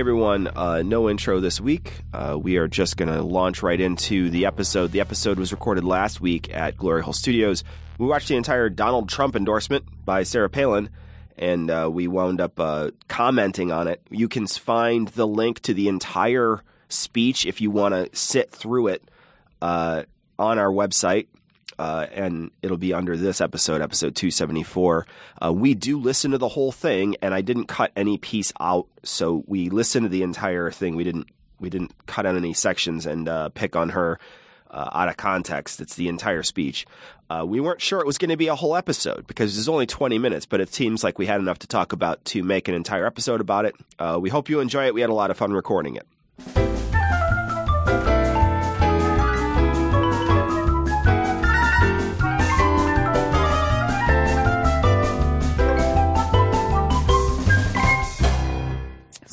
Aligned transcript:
Everyone, 0.00 0.48
uh, 0.56 0.80
no 0.82 1.10
intro 1.10 1.40
this 1.40 1.60
week. 1.60 2.00
Uh, 2.14 2.34
we 2.40 2.56
are 2.56 2.66
just 2.66 2.96
going 2.96 3.12
to 3.12 3.20
launch 3.20 3.62
right 3.62 3.78
into 3.78 4.30
the 4.30 4.46
episode. 4.46 4.92
The 4.92 5.00
episode 5.00 5.38
was 5.38 5.52
recorded 5.52 5.84
last 5.84 6.22
week 6.22 6.48
at 6.54 6.78
Glory 6.78 7.02
Hole 7.02 7.12
Studios. 7.12 7.64
We 7.98 8.06
watched 8.06 8.28
the 8.28 8.36
entire 8.36 8.70
Donald 8.70 9.10
Trump 9.10 9.36
endorsement 9.36 9.84
by 10.06 10.22
Sarah 10.22 10.48
Palin, 10.48 10.88
and 11.36 11.70
uh, 11.70 11.90
we 11.92 12.08
wound 12.08 12.40
up 12.40 12.58
uh, 12.58 12.92
commenting 13.08 13.72
on 13.72 13.88
it. 13.88 14.00
You 14.08 14.26
can 14.26 14.46
find 14.46 15.06
the 15.08 15.26
link 15.26 15.60
to 15.60 15.74
the 15.74 15.88
entire 15.88 16.64
speech 16.88 17.44
if 17.44 17.60
you 17.60 17.70
want 17.70 17.92
to 17.92 18.08
sit 18.16 18.50
through 18.50 18.86
it 18.86 19.10
uh, 19.60 20.04
on 20.38 20.58
our 20.58 20.70
website. 20.70 21.26
Uh, 21.80 22.06
and 22.12 22.50
it'll 22.60 22.76
be 22.76 22.92
under 22.92 23.16
this 23.16 23.40
episode, 23.40 23.80
episode 23.80 24.14
274. 24.14 25.06
Uh, 25.40 25.50
we 25.50 25.72
do 25.72 25.98
listen 25.98 26.32
to 26.32 26.36
the 26.36 26.46
whole 26.46 26.72
thing, 26.72 27.16
and 27.22 27.32
I 27.32 27.40
didn't 27.40 27.68
cut 27.68 27.90
any 27.96 28.18
piece 28.18 28.52
out, 28.60 28.86
so 29.02 29.44
we 29.46 29.70
listened 29.70 30.04
to 30.04 30.10
the 30.10 30.22
entire 30.22 30.70
thing. 30.70 30.94
We 30.94 31.04
didn't 31.04 31.28
we 31.58 31.70
didn't 31.70 31.94
cut 32.04 32.26
out 32.26 32.36
any 32.36 32.52
sections 32.52 33.06
and 33.06 33.26
uh, 33.26 33.48
pick 33.48 33.76
on 33.76 33.88
her 33.90 34.18
uh, 34.70 34.90
out 34.92 35.08
of 35.08 35.16
context. 35.16 35.80
It's 35.80 35.94
the 35.94 36.08
entire 36.08 36.42
speech. 36.42 36.84
Uh, 37.30 37.46
we 37.48 37.60
weren't 37.60 37.80
sure 37.80 38.00
it 38.00 38.06
was 38.06 38.18
going 38.18 38.28
to 38.28 38.36
be 38.36 38.48
a 38.48 38.54
whole 38.54 38.76
episode 38.76 39.26
because 39.26 39.56
it's 39.56 39.68
only 39.68 39.86
20 39.86 40.18
minutes, 40.18 40.44
but 40.44 40.60
it 40.60 40.74
seems 40.74 41.02
like 41.02 41.18
we 41.18 41.24
had 41.24 41.40
enough 41.40 41.60
to 41.60 41.66
talk 41.66 41.94
about 41.94 42.22
to 42.26 42.42
make 42.42 42.68
an 42.68 42.74
entire 42.74 43.06
episode 43.06 43.40
about 43.40 43.64
it. 43.64 43.74
Uh, 43.98 44.18
we 44.20 44.28
hope 44.28 44.50
you 44.50 44.60
enjoy 44.60 44.84
it. 44.84 44.92
We 44.92 45.00
had 45.00 45.08
a 45.08 45.14
lot 45.14 45.30
of 45.30 45.38
fun 45.38 45.54
recording 45.54 45.96
it. 45.96 46.06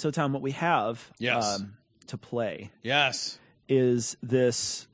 So, 0.07 0.11
Tom, 0.11 0.31
what 0.31 0.41
we 0.41 0.51
have 0.51 1.11
Yes. 1.19 1.59
um, 1.59 1.73
to 2.05 2.17
play 2.17 2.71
Yes. 2.81 3.39
is 3.67 4.15
this, 4.23 4.87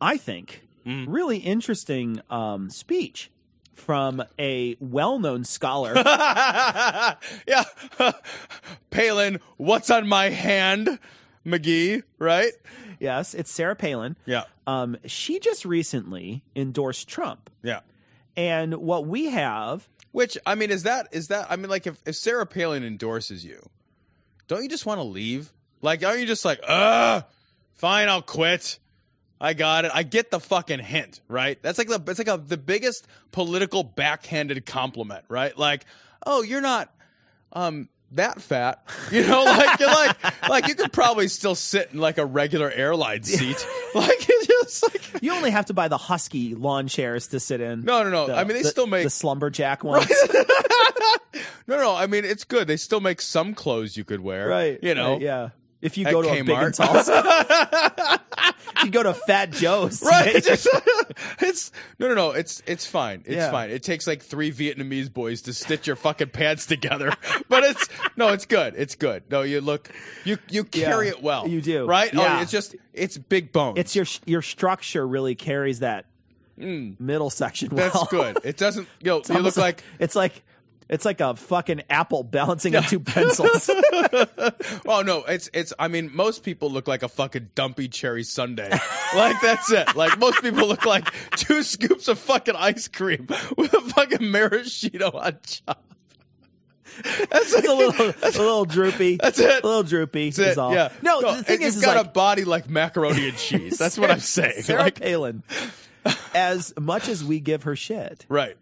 I 0.00 0.16
think, 0.16 0.62
Mm. 0.86 1.06
really 1.08 1.38
interesting 1.38 2.20
um, 2.30 2.70
speech 2.70 3.32
from 3.72 4.22
a 4.38 4.76
well 4.78 5.18
known 5.18 5.42
scholar. 5.42 5.94
yeah. 5.96 7.64
Palin, 8.90 9.40
what's 9.56 9.90
on 9.90 10.06
my 10.06 10.28
hand? 10.28 11.00
McGee, 11.44 12.04
right? 12.20 12.52
yes, 13.00 13.34
it's 13.34 13.50
Sarah 13.50 13.74
Palin. 13.74 14.16
Yeah. 14.24 14.44
Um, 14.68 14.96
she 15.04 15.40
just 15.40 15.64
recently 15.64 16.44
endorsed 16.54 17.08
Trump. 17.08 17.50
Yeah. 17.64 17.80
And 18.36 18.74
what 18.76 19.04
we 19.08 19.26
have, 19.30 19.88
Which 20.12 20.38
I 20.46 20.54
mean, 20.54 20.70
is 20.70 20.84
that 20.84 21.08
is 21.10 21.26
that 21.28 21.48
I 21.50 21.56
mean, 21.56 21.70
like 21.70 21.88
if, 21.88 21.98
if 22.06 22.14
Sarah 22.14 22.46
Palin 22.46 22.84
endorses 22.84 23.44
you, 23.44 23.68
don't 24.48 24.62
you 24.62 24.68
just 24.68 24.86
want 24.86 24.98
to 24.98 25.04
leave? 25.04 25.52
Like, 25.82 26.04
aren't 26.04 26.20
you 26.20 26.26
just 26.26 26.44
like, 26.44 26.60
uh, 26.66 27.22
fine, 27.74 28.08
I'll 28.08 28.22
quit. 28.22 28.78
I 29.40 29.52
got 29.52 29.84
it. 29.84 29.90
I 29.92 30.04
get 30.04 30.30
the 30.30 30.40
fucking 30.40 30.78
hint, 30.78 31.20
right? 31.28 31.60
That's 31.60 31.76
like 31.76 31.88
the 31.88 32.02
it's 32.08 32.18
like 32.18 32.28
a, 32.28 32.38
the 32.38 32.56
biggest 32.56 33.06
political 33.30 33.82
backhanded 33.82 34.64
compliment, 34.64 35.24
right? 35.28 35.56
Like, 35.56 35.84
oh, 36.24 36.42
you're 36.42 36.62
not 36.62 36.94
um 37.52 37.88
that 38.14 38.40
fat, 38.42 38.82
you 39.10 39.26
know, 39.26 39.44
like 39.44 39.78
you're 39.80 39.88
like 39.88 40.48
like 40.48 40.68
you 40.68 40.74
could 40.74 40.92
probably 40.92 41.28
still 41.28 41.54
sit 41.54 41.90
in 41.92 41.98
like 42.00 42.18
a 42.18 42.24
regular 42.26 42.70
airline 42.70 43.22
seat, 43.22 43.66
like 43.94 44.26
it's 44.28 44.46
just 44.46 44.82
like 44.84 45.22
you 45.22 45.32
only 45.32 45.50
have 45.50 45.66
to 45.66 45.74
buy 45.74 45.88
the 45.88 45.98
Husky 45.98 46.54
lawn 46.54 46.88
chairs 46.88 47.28
to 47.28 47.40
sit 47.40 47.60
in. 47.60 47.84
no, 47.84 48.02
no, 48.02 48.10
no. 48.10 48.26
The- 48.28 48.34
I 48.36 48.44
mean, 48.44 48.56
they 48.56 48.62
the- 48.62 48.68
still 48.68 48.86
make 48.86 49.04
the 49.04 49.10
slumberjack 49.10 49.84
ones. 49.84 50.10
No, 51.66 51.78
no. 51.78 51.94
I 51.94 52.06
mean, 52.06 52.24
it's 52.26 52.44
good. 52.44 52.66
They 52.66 52.76
still 52.76 53.00
make 53.00 53.20
some 53.22 53.54
clothes 53.54 53.96
you 53.96 54.04
could 54.04 54.20
wear. 54.20 54.48
Right. 54.48 54.78
You 54.82 54.94
know. 54.94 55.12
right, 55.14 55.20
yeah. 55.22 55.48
If 55.84 55.96
you 55.98 56.06
At 56.06 56.12
go 56.12 56.22
to 56.22 56.28
a 56.30 56.42
big 56.42 56.48
and 56.50 56.74
Kmart. 56.74 58.20
if 58.74 58.84
you 58.84 58.90
go 58.90 59.02
to 59.02 59.12
Fat 59.14 59.50
Joe's, 59.52 60.02
Right. 60.04 60.34
It's, 60.34 60.66
it's 61.40 61.72
no, 61.98 62.08
no, 62.08 62.14
no. 62.14 62.30
It's 62.30 62.62
it's 62.66 62.86
fine. 62.86 63.20
It's 63.26 63.36
Yeah. 63.36 63.50
fine. 63.50 63.70
It 63.70 63.82
takes 63.82 64.06
like 64.06 64.22
three 64.22 64.50
Vietnamese 64.50 65.12
boys 65.12 65.42
to 65.42 65.52
stitch 65.52 65.86
your 65.86 65.96
fucking 65.96 66.30
pants 66.30 66.64
together, 66.66 67.12
but 67.50 67.64
it's 67.64 67.88
no, 68.16 68.28
it's 68.28 68.46
good. 68.46 68.74
It's 68.76 68.94
good. 68.94 69.24
No, 69.30 69.42
you 69.42 69.60
look, 69.60 69.90
you 70.24 70.38
you 70.48 70.64
carry 70.64 71.06
Yeah, 71.06 71.12
it 71.12 71.22
well. 71.22 71.46
you 71.46 71.60
do. 71.60 71.84
right? 71.86 72.12
Yeah. 72.12 72.38
Oh, 72.38 72.42
it's 72.42 72.50
just 72.50 72.74
it's 72.94 73.18
big 73.18 73.52
bones. 73.52 73.78
it's 73.78 73.94
your 73.94 74.06
your 74.24 74.42
structure 74.42 75.06
really 75.06 75.34
carries 75.34 75.80
that 75.80 76.06
middle 76.56 77.30
section 77.30 77.68
well. 77.74 77.90
Mm. 77.90 77.92
that's 77.92 78.10
good. 78.10 78.38
It 78.44 78.56
doesn't. 78.56 78.88
You 79.00 79.06
know, 79.10 79.16
you 79.16 79.20
look 79.22 79.30
almost 79.36 79.56
like 79.58 79.82
it's 79.98 80.16
like 80.16 80.42
it's 80.88 81.04
like 81.04 81.20
a 81.20 81.34
fucking 81.34 81.82
apple 81.88 82.22
balancing 82.22 82.76
on 82.76 82.82
two 82.84 83.00
pencils. 83.00 83.70
Oh 84.86 85.02
no, 85.02 85.24
it's 85.24 85.50
it's. 85.52 85.72
I 85.78 85.88
mean, 85.88 86.10
most 86.14 86.42
people 86.42 86.70
look 86.70 86.86
like 86.86 87.02
a 87.02 87.08
fucking 87.08 87.50
dumpy 87.54 87.88
cherry 87.88 88.22
sundae. 88.22 88.70
like 89.14 89.40
that's 89.40 89.70
it. 89.70 89.96
Like 89.96 90.18
most 90.18 90.42
people 90.42 90.68
look 90.68 90.84
like 90.84 91.12
two 91.36 91.62
scoops 91.62 92.08
of 92.08 92.18
fucking 92.18 92.54
ice 92.56 92.88
cream 92.88 93.26
with 93.56 93.72
a 93.72 93.80
fucking 93.80 94.30
maraschino 94.30 95.10
on 95.10 95.38
top. 95.42 95.82
That's 97.02 97.52
it's 97.52 97.66
a 97.66 97.74
little 97.74 98.12
that's, 98.12 98.36
a 98.36 98.42
little 98.42 98.64
droopy. 98.64 99.16
That's 99.16 99.38
it. 99.38 99.64
A 99.64 99.66
little 99.66 99.82
droopy. 99.82 100.30
That's 100.30 100.52
is 100.52 100.58
all. 100.58 100.72
Yeah. 100.72 100.90
No, 101.02 101.20
the 101.20 101.42
thing 101.42 101.62
is, 101.62 101.74
you've 101.74 101.82
is 101.82 101.84
got 101.84 101.96
like, 101.96 102.06
a 102.06 102.10
body 102.10 102.44
like 102.44 102.68
macaroni 102.68 103.28
and 103.28 103.36
cheese. 103.36 103.78
That's 103.78 103.98
what 103.98 104.10
I'm 104.10 104.20
saying. 104.20 104.62
Sarah 104.62 104.82
like, 104.82 105.00
Palin, 105.00 105.42
as 106.34 106.74
much 106.78 107.08
as 107.08 107.24
we 107.24 107.40
give 107.40 107.64
her 107.64 107.74
shit, 107.76 108.26
right, 108.28 108.56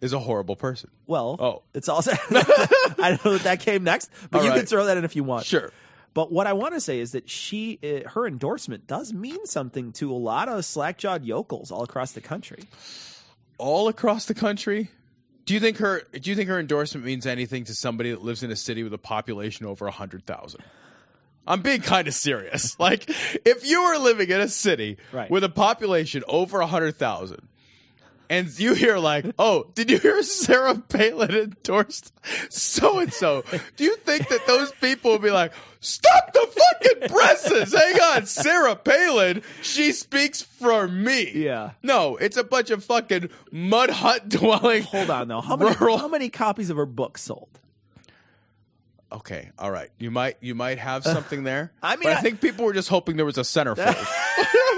is 0.00 0.12
a 0.12 0.18
horrible 0.18 0.56
person. 0.56 0.90
well, 1.06 1.36
Oh. 1.40 1.62
it's 1.74 1.88
also. 1.88 2.12
I 2.30 3.10
don't 3.10 3.24
know 3.24 3.32
that 3.34 3.42
that 3.44 3.60
came 3.60 3.84
next, 3.84 4.10
but 4.30 4.38
All 4.38 4.44
you 4.44 4.50
right. 4.50 4.58
can 4.58 4.66
throw 4.66 4.86
that 4.86 4.96
in 4.96 5.04
if 5.04 5.16
you 5.16 5.24
want. 5.24 5.44
Sure. 5.46 5.70
But 6.14 6.32
what 6.32 6.46
I 6.46 6.54
want 6.54 6.72
to 6.74 6.80
say 6.80 6.98
is 7.00 7.12
that 7.12 7.28
she, 7.28 7.78
uh, 7.82 8.08
her 8.10 8.26
endorsement 8.26 8.86
does 8.86 9.12
mean 9.12 9.44
something 9.46 9.92
to 9.92 10.10
a 10.10 10.16
lot 10.16 10.48
of 10.48 10.64
slack-jawed 10.64 11.24
yokels 11.24 11.70
all 11.70 11.82
across 11.82 12.12
the 12.12 12.22
country. 12.22 12.62
All 13.58 13.88
across 13.88 14.24
the 14.26 14.34
country. 14.34 14.90
Do 15.44 15.54
you 15.54 15.60
think 15.60 15.76
her? 15.78 16.02
Do 16.12 16.28
you 16.30 16.34
think 16.36 16.48
her 16.48 16.58
endorsement 16.58 17.04
means 17.06 17.24
anything 17.26 17.64
to 17.64 17.74
somebody 17.74 18.10
that 18.10 18.22
lives 18.22 18.42
in 18.42 18.50
a 18.50 18.56
city 18.56 18.82
with 18.82 18.92
a 18.94 18.98
population 18.98 19.64
over 19.66 19.88
hundred 19.90 20.26
thousand? 20.26 20.62
I'm 21.46 21.62
being 21.62 21.80
kind 21.80 22.08
of 22.08 22.14
serious. 22.14 22.76
Like, 22.80 23.08
if 23.46 23.64
you 23.64 23.84
were 23.84 23.98
living 23.98 24.28
in 24.28 24.40
a 24.40 24.48
city 24.48 24.96
Right. 25.12 25.30
with 25.30 25.44
a 25.44 25.48
population 25.48 26.24
over 26.28 26.60
hundred 26.62 26.96
thousand, 26.96 27.46
and 28.30 28.58
you 28.58 28.74
hear 28.74 28.98
like, 28.98 29.26
"Oh, 29.38 29.66
did 29.74 29.90
you 29.90 29.98
hear 29.98 30.22
Sarah 30.22 30.74
Palin 30.76 31.30
endorsed 31.34 32.12
so 32.48 32.98
and 32.98 33.12
so?" 33.12 33.44
Do 33.76 33.84
you 33.84 33.96
think 33.96 34.28
that 34.28 34.46
those 34.46 34.72
people 34.80 35.12
will 35.12 35.18
be 35.18 35.30
like, 35.30 35.52
"Stop 35.80 36.32
the 36.32 36.46
fucking 36.46 37.08
presses! 37.08 37.72
Hang 37.74 38.00
on, 38.00 38.26
Sarah 38.26 38.76
Palin, 38.76 39.42
she 39.62 39.92
speaks 39.92 40.42
for 40.42 40.86
me." 40.88 41.30
Yeah. 41.34 41.72
No, 41.82 42.16
it's 42.16 42.36
a 42.36 42.44
bunch 42.44 42.70
of 42.70 42.84
fucking 42.84 43.30
mud 43.50 43.90
hut 43.90 44.28
dwelling. 44.28 44.82
Hold 44.84 45.10
on 45.10 45.28
though. 45.28 45.40
How 45.40 45.56
many 45.56 45.74
rural- 45.76 45.98
how 45.98 46.08
many 46.08 46.28
copies 46.28 46.70
of 46.70 46.76
her 46.76 46.86
book 46.86 47.18
sold? 47.18 47.48
Okay, 49.12 49.50
all 49.58 49.70
right. 49.70 49.90
You 49.98 50.10
might 50.10 50.36
you 50.40 50.54
might 50.54 50.78
have 50.78 51.04
something 51.04 51.44
there. 51.44 51.72
I 51.82 51.96
mean, 51.96 52.08
I, 52.08 52.14
I- 52.14 52.20
think 52.20 52.40
people 52.40 52.64
were 52.64 52.72
just 52.72 52.88
hoping 52.88 53.16
there 53.16 53.24
was 53.24 53.38
a 53.38 53.42
centerfold. 53.42 53.94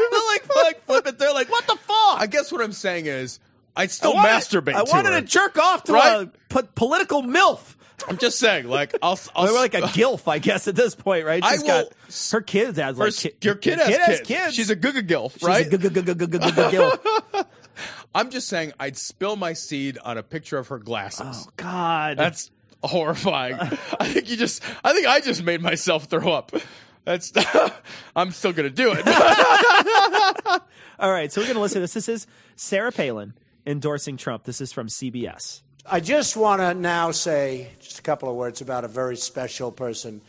flipping 1.03 1.19
through, 1.19 1.35
like, 1.35 1.51
what 1.51 1.67
the 1.67 1.77
fuck? 1.77 2.21
I 2.21 2.27
guess 2.31 2.51
what 2.53 2.61
I'm 2.63 2.73
saying 2.73 3.07
is, 3.07 3.41
I'd 3.77 3.91
still 3.91 4.15
wanted- 4.15 4.29
masturbate. 4.31 4.75
I 4.75 4.85
to 4.85 4.91
wanted 4.91 5.13
her. 5.13 5.21
to 5.21 5.27
jerk 5.27 5.59
off 5.59 5.85
to 5.85 5.93
Right? 5.93 6.23
a 6.23 6.31
po- 6.49 6.69
political 6.75 7.23
milf. 7.23 7.77
I'm 8.09 8.17
just 8.17 8.39
saying, 8.39 8.69
like, 8.69 8.95
I'll, 9.03 9.19
I'll 9.35 9.49
Or 9.49 9.53
like 9.53 9.75
a 9.75 9.81
gilf, 9.97 10.29
I 10.29 10.39
guess, 10.39 10.69
at 10.69 10.77
this 10.77 10.95
point, 10.95 11.25
right? 11.27 11.43
I 11.43 11.53
She's 11.53 11.63
got 11.65 11.85
will- 11.87 11.93
her 12.33 12.41
kids 12.41 12.79
has 12.79 12.97
like 12.97 13.09
s- 13.09 13.23
ki- 13.23 13.33
your 13.43 13.55
kid, 13.57 13.79
has, 13.81 14.21
kids. 14.21 14.55
She's 14.55 14.71
a 14.71 14.77
guga 14.77 15.07
gilf, 15.07 15.33
She's 15.35 15.43
right? 15.43 15.67
a 15.67 15.79
g- 15.79 15.89
g- 15.89 15.91
gilf. 16.01 17.45
I'm 18.15 18.31
just 18.31 18.49
saying, 18.49 18.73
I'd 18.81 18.97
spill 18.97 19.37
my 19.37 19.53
seed 19.53 19.99
on 20.05 20.17
a 20.19 20.23
picture 20.23 20.59
of 20.59 20.69
her 20.69 20.79
glasses. 20.79 21.47
Oh 21.47 21.51
God, 21.57 22.17
That's 22.17 22.51
horrifying. 22.83 23.57
I 24.01 24.09
think 24.13 24.31
you 24.31 24.37
just, 24.37 24.63
I 24.85 24.93
think 24.93 25.07
I 25.07 25.21
just 25.21 25.43
made 25.43 25.61
myself 25.61 26.05
throw 26.05 26.33
up. 26.33 26.53
That's, 27.09 27.33
I'm 28.17 28.33
still 28.33 28.53
gonna 28.53 28.69
do 28.69 28.93
it. 28.95 29.07
all 30.99 31.11
right. 31.11 31.33
So 31.33 31.41
we're 31.41 31.47
gonna 31.47 31.61
listen 31.61 31.77
to 31.77 31.81
this. 31.81 31.95
This 31.95 32.07
is 32.07 32.27
Sarah 32.55 32.93
Palin 32.93 33.33
endorsing 33.67 34.19
Trump. 34.19 34.45
This 34.45 34.61
is 34.61 34.75
from 34.75 34.89
CBS. 34.89 35.63
I 35.91 36.01
just 36.01 36.37
want 36.37 36.61
to 36.61 36.75
now 36.75 37.13
say 37.13 37.71
just 37.81 37.99
a 37.99 38.03
couple 38.03 38.29
of 38.29 38.37
words 38.37 38.61
about 38.61 38.85
a 38.85 38.89
very 38.89 39.17
special 39.17 39.73
person. 39.73 40.21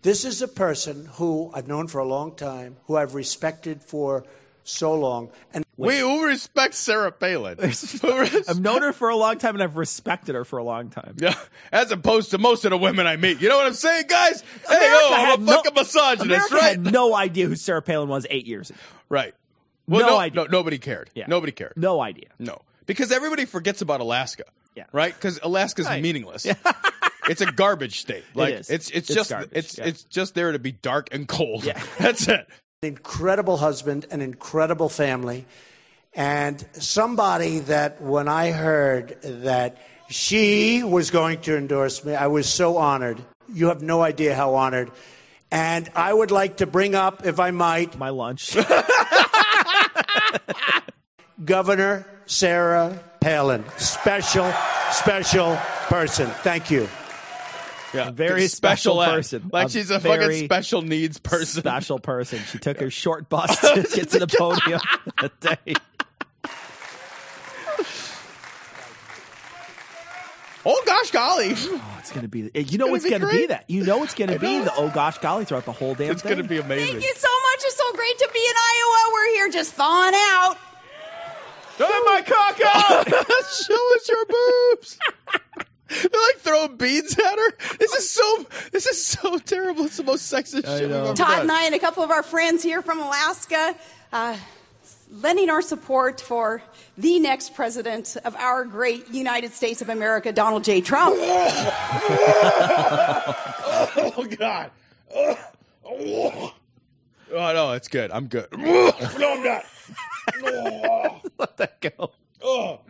This 0.00 0.24
is 0.24 0.40
a 0.40 0.48
person 0.48 1.10
who 1.16 1.50
I've 1.52 1.68
known 1.68 1.86
for 1.86 1.98
a 1.98 2.06
long 2.06 2.34
time, 2.34 2.78
who 2.86 2.96
I've 2.96 3.14
respected 3.14 3.82
for 3.82 4.24
so 4.64 4.94
long, 4.94 5.30
and 5.52 5.64
we 5.76 5.98
who 5.98 6.24
respects 6.26 6.76
Sarah 6.78 7.10
Palin? 7.12 7.56
I've 7.62 8.60
known 8.60 8.82
her 8.82 8.92
for 8.92 9.08
a 9.08 9.16
long 9.16 9.38
time, 9.38 9.54
and 9.54 9.62
I've 9.62 9.76
respected 9.76 10.34
her 10.34 10.44
for 10.44 10.58
a 10.58 10.64
long 10.64 10.90
time. 10.90 11.16
Yeah, 11.18 11.34
as 11.72 11.90
opposed 11.90 12.30
to 12.32 12.38
most 12.38 12.64
of 12.64 12.70
the 12.70 12.78
women 12.78 13.06
I 13.06 13.16
meet. 13.16 13.40
You 13.40 13.48
know 13.48 13.56
what 13.56 13.66
I'm 13.66 13.74
saying, 13.74 14.06
guys? 14.08 14.40
hey, 14.40 14.46
oh, 14.70 15.10
I'm 15.14 15.20
had 15.26 15.38
a 15.38 15.42
no- 15.42 15.52
fucking 15.56 15.74
misogynist, 15.74 16.24
America 16.24 16.54
right? 16.54 16.62
had 16.70 16.92
no 16.92 17.14
idea 17.14 17.46
who 17.46 17.56
Sarah 17.56 17.82
Palin 17.82 18.08
was 18.08 18.26
eight 18.30 18.46
years 18.46 18.70
ago. 18.70 18.78
right. 19.08 19.34
Well, 19.88 20.02
No 20.02 20.06
no, 20.10 20.18
idea. 20.18 20.42
no, 20.44 20.48
nobody 20.50 20.78
cared. 20.78 21.10
Yeah. 21.14 21.24
Nobody 21.26 21.50
cared. 21.52 21.72
No 21.76 22.00
idea. 22.00 22.28
No, 22.38 22.60
because 22.86 23.10
everybody 23.10 23.44
forgets 23.46 23.82
about 23.82 24.00
Alaska. 24.00 24.44
Yeah. 24.76 24.84
Right? 24.92 25.12
Because 25.12 25.40
Alaska's 25.42 25.86
Right. 25.86 26.00
meaningless. 26.02 26.46
it's 27.28 27.40
a 27.40 27.50
garbage 27.50 28.00
state. 28.00 28.24
Like 28.34 28.54
is. 28.54 28.70
it's 28.70 28.88
it's, 28.90 29.10
It's 29.10 29.14
just 29.16 29.30
garbage, 29.30 29.50
it's 29.52 29.76
yeah. 29.78 29.84
it's 29.86 30.04
just 30.04 30.34
there 30.36 30.52
to 30.52 30.58
be 30.60 30.70
dark 30.72 31.08
and 31.12 31.26
cold. 31.26 31.64
Yeah. 31.64 31.82
That's 31.98 32.28
it. 32.28 32.48
An 32.82 32.88
incredible 32.88 33.58
husband, 33.58 34.06
an 34.10 34.20
incredible 34.20 34.88
family, 34.88 35.46
and 36.14 36.66
somebody 36.72 37.60
that 37.60 38.02
when 38.02 38.26
I 38.26 38.50
heard 38.50 39.22
that 39.22 39.76
she 40.08 40.82
was 40.82 41.12
going 41.12 41.42
to 41.42 41.56
endorse 41.56 42.04
me, 42.04 42.16
I 42.16 42.26
was 42.26 42.48
so 42.48 42.78
honored. 42.78 43.22
You 43.48 43.68
have 43.68 43.82
no 43.82 44.02
idea 44.02 44.34
how 44.34 44.56
honored. 44.56 44.90
And 45.52 45.88
I 45.94 46.12
would 46.12 46.32
like 46.32 46.56
to 46.56 46.66
bring 46.66 46.96
up, 46.96 47.24
if 47.24 47.38
I 47.38 47.52
might, 47.52 47.96
My 47.96 48.08
lunch. 48.08 48.56
Governor 51.44 52.04
Sarah 52.26 53.00
Palin. 53.20 53.64
Special, 53.76 54.52
special 54.90 55.56
person. 55.88 56.26
Thank 56.42 56.72
you. 56.72 56.88
Yeah. 57.94 58.10
very 58.12 58.48
special 58.48 58.94
special 58.94 59.14
person. 59.14 59.50
Like 59.52 59.66
A 59.66 59.70
she's 59.70 59.90
a 59.90 60.00
fucking 60.00 60.44
special 60.44 60.82
needs 60.82 61.18
person. 61.18 61.62
Special 61.62 61.98
person. 61.98 62.38
She 62.50 62.58
took 62.58 62.78
her 62.80 62.90
short 62.90 63.28
bus 63.28 63.60
to 63.60 63.86
get 63.94 64.10
to 64.10 64.18
the 64.20 64.26
podium 64.26 64.80
that 65.20 65.40
day. 65.40 65.74
Oh 70.64 70.80
gosh 70.86 71.10
golly. 71.10 71.54
Oh, 71.56 71.96
it's 71.98 72.12
gonna 72.12 72.28
be. 72.28 72.48
Eh, 72.54 72.60
you 72.60 72.78
know 72.78 72.84
gonna 72.86 72.94
it's 72.96 73.04
be 73.04 73.10
gonna 73.10 73.28
be 73.28 73.46
that. 73.46 73.64
You 73.68 73.82
know 73.84 74.04
it's 74.04 74.14
gonna 74.14 74.38
be 74.38 74.60
the 74.60 74.72
oh 74.76 74.90
gosh 74.90 75.18
golly 75.18 75.44
throughout 75.44 75.64
the 75.64 75.72
whole 75.72 75.94
damn 75.94 76.12
It's 76.12 76.22
thing. 76.22 76.36
gonna 76.36 76.46
be 76.48 76.58
amazing. 76.58 76.86
Thank 76.86 77.02
you 77.02 77.14
so 77.16 77.28
much. 77.28 77.60
It's 77.64 77.76
so 77.76 77.92
great 77.94 78.16
to 78.18 78.30
be 78.32 78.38
in 78.38 78.54
Iowa. 78.56 79.12
We're 79.12 79.28
here 79.34 79.48
just 79.50 79.72
thawing 79.72 80.12
out. 80.14 80.56
Get 81.78 81.88
my 82.04 82.22
cock 82.24 82.60
out! 82.64 83.06
Show 83.08 83.94
us 83.96 84.08
your 84.08 84.26
boobs. 84.26 84.98
They're 86.00 86.20
like 86.26 86.38
throwing 86.38 86.76
beads 86.76 87.18
at 87.18 87.36
her. 87.38 87.76
This 87.78 87.92
is 87.92 88.10
so. 88.10 88.46
This 88.72 88.86
is 88.86 89.04
so 89.04 89.38
terrible. 89.38 89.84
It's 89.86 89.96
the 89.98 90.04
most 90.04 90.32
sexist 90.32 90.66
shit 90.66 90.80
we've 90.82 90.90
know. 90.90 91.04
ever 91.06 91.14
Todd 91.14 91.28
done. 91.28 91.40
and 91.42 91.52
I 91.52 91.64
and 91.66 91.74
a 91.74 91.78
couple 91.78 92.02
of 92.02 92.10
our 92.10 92.22
friends 92.22 92.62
here 92.62 92.80
from 92.82 92.98
Alaska, 93.00 93.74
uh, 94.12 94.36
lending 95.10 95.50
our 95.50 95.60
support 95.62 96.20
for 96.20 96.62
the 96.96 97.18
next 97.20 97.54
president 97.54 98.16
of 98.24 98.34
our 98.36 98.64
great 98.64 99.08
United 99.10 99.52
States 99.52 99.82
of 99.82 99.88
America, 99.88 100.32
Donald 100.32 100.64
J. 100.64 100.80
Trump. 100.80 101.16
Oh 103.94 104.26
God. 104.38 104.70
Oh, 105.14 105.38
oh. 105.84 106.54
Oh, 107.34 107.52
no, 107.52 107.72
it's 107.72 107.88
good. 107.88 108.10
I'm 108.10 108.26
good. 108.26 108.46
no, 108.56 108.92
I'm 108.98 109.42
not. 109.42 109.64
Let 111.38 111.56
that 111.56 111.80
go. 111.80 112.10
Oh 112.42 112.80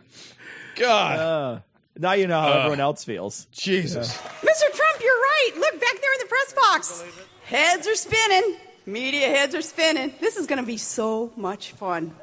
God. 0.75 1.19
Uh, 1.19 1.59
now 1.97 2.13
you 2.13 2.27
know 2.27 2.39
how 2.41 2.51
everyone 2.59 2.79
else 2.79 3.03
feels. 3.03 3.45
Jesus. 3.51 4.13
Mr. 4.17 4.73
Trump, 4.73 5.01
you're 5.01 5.11
right. 5.13 5.51
Look 5.57 5.79
back 5.79 6.01
there 6.01 6.13
in 6.13 6.19
the 6.19 6.25
press 6.27 6.53
box. 6.53 7.03
Heads 7.45 7.87
are 7.87 7.95
spinning. 7.95 8.57
Media 8.85 9.27
heads 9.27 9.55
are 9.55 9.61
spinning. 9.61 10.13
This 10.19 10.35
is 10.37 10.45
going 10.47 10.59
to 10.59 10.65
be 10.65 10.77
so 10.77 11.31
much 11.35 11.71
fun. 11.73 12.13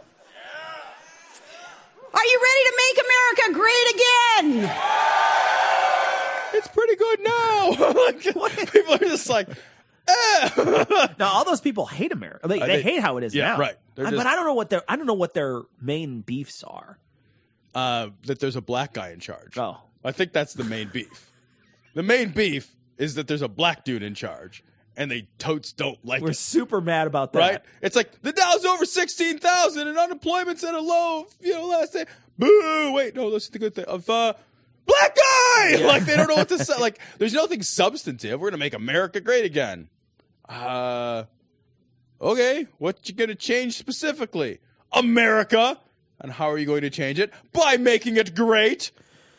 Are 2.12 2.25
you 2.25 2.40
ready 2.43 2.64
to 2.64 2.72
make 2.76 2.99
America 3.06 3.61
great 3.61 3.94
again? 3.94 4.70
It's 6.52 6.69
pretty 6.69 6.96
good 6.96 7.20
now. 7.23 8.40
like, 8.43 8.73
people 8.73 8.94
are 8.94 8.99
just 8.99 9.28
like, 9.31 9.49
eh. 10.08 11.06
Now 11.19 11.32
all 11.32 11.44
those 11.44 11.61
people 11.61 11.87
hate 11.87 12.11
America. 12.12 12.49
They, 12.49 12.61
Uh, 12.61 12.66
they 12.66 12.76
they- 12.76 12.82
hate 12.82 13.00
how 13.00 13.16
it 13.19 13.25
is 13.25 13.34
yeah, 13.34 13.52
now. 13.52 13.58
right. 13.58 13.76
They're 13.94 14.06
Uh, 14.06 14.11
just- 14.11 14.19
but 14.25 14.26
I 14.26 14.34
don't 14.34 14.44
know 14.46 14.55
what 14.55 14.69
their 14.70 14.82
I 14.90 14.96
don't 14.96 15.06
know 15.06 15.14
what 15.14 15.32
their 15.34 15.62
main 15.81 16.20
beefs 16.23 16.64
are. 16.64 16.99
Uh, 17.75 18.11
that 18.26 18.40
there's 18.40 18.56
a 18.56 18.61
black 18.61 18.94
guy 18.94 19.11
in 19.11 19.20
charge. 19.20 19.56
Oh. 19.58 19.78
I 20.05 20.12
think 20.12 20.32
that's 20.32 20.55
the 20.55 20.64
main 20.64 20.88
beef. 20.88 21.31
The 21.94 22.02
main 22.02 22.31
beef 22.31 22.75
is 22.97 23.16
that 23.16 23.26
there's 23.26 23.42
a 23.42 23.49
black 23.49 23.85
dude 23.85 24.02
in 24.02 24.14
charge, 24.14 24.62
and 24.97 25.11
they 25.11 25.28
totes 25.38 25.73
don't 25.73 26.02
like 26.04 26.23
We're 26.23 26.30
it. 26.30 26.37
super 26.37 26.80
mad 26.80 27.06
about 27.06 27.33
that. 27.33 27.38
Right? 27.38 27.61
It's 27.83 27.97
like 27.97 28.23
the 28.23 28.33
Dow's 28.33 28.64
over 28.64 28.85
sixteen 28.85 29.38
thousand 29.38 29.88
and 29.88 29.99
unemployment's 29.99 30.64
at 30.64 30.75
a 30.75 30.80
low. 30.80 31.26
You 31.40 31.52
know, 31.52 31.66
last 31.66 31.92
day. 31.92 32.06
Boo! 32.38 32.92
Wait, 32.94 33.14
no, 33.14 33.30
that's 33.30 33.49
the 33.49 33.59
good 33.59 33.75
thing. 33.75 33.85
Of 33.85 34.09
uh, 34.09 34.33
black 34.87 35.16
guy. 35.16 35.85
Like 35.85 36.04
they 36.04 36.16
don't 36.16 36.28
know 36.28 36.37
what 36.37 36.49
to 36.49 36.64
say. 36.64 36.78
Like 36.78 36.99
there's 37.18 37.35
nothing 37.35 37.62
substantive. 37.62 38.40
We're 38.40 38.50
gonna 38.50 38.59
make 38.59 38.75
America 38.75 39.21
great 39.21 39.44
again. 39.44 39.88
Uh, 40.49 41.25
okay. 42.21 42.66
What 42.78 43.09
you 43.09 43.14
gonna 43.14 43.35
change 43.35 43.76
specifically? 43.76 44.61
America. 44.92 45.78
And 46.20 46.30
how 46.30 46.50
are 46.50 46.58
you 46.58 46.66
going 46.66 46.82
to 46.82 46.90
change 46.90 47.18
it? 47.18 47.32
By 47.52 47.76
making 47.76 48.16
it 48.16 48.34
great. 48.34 48.90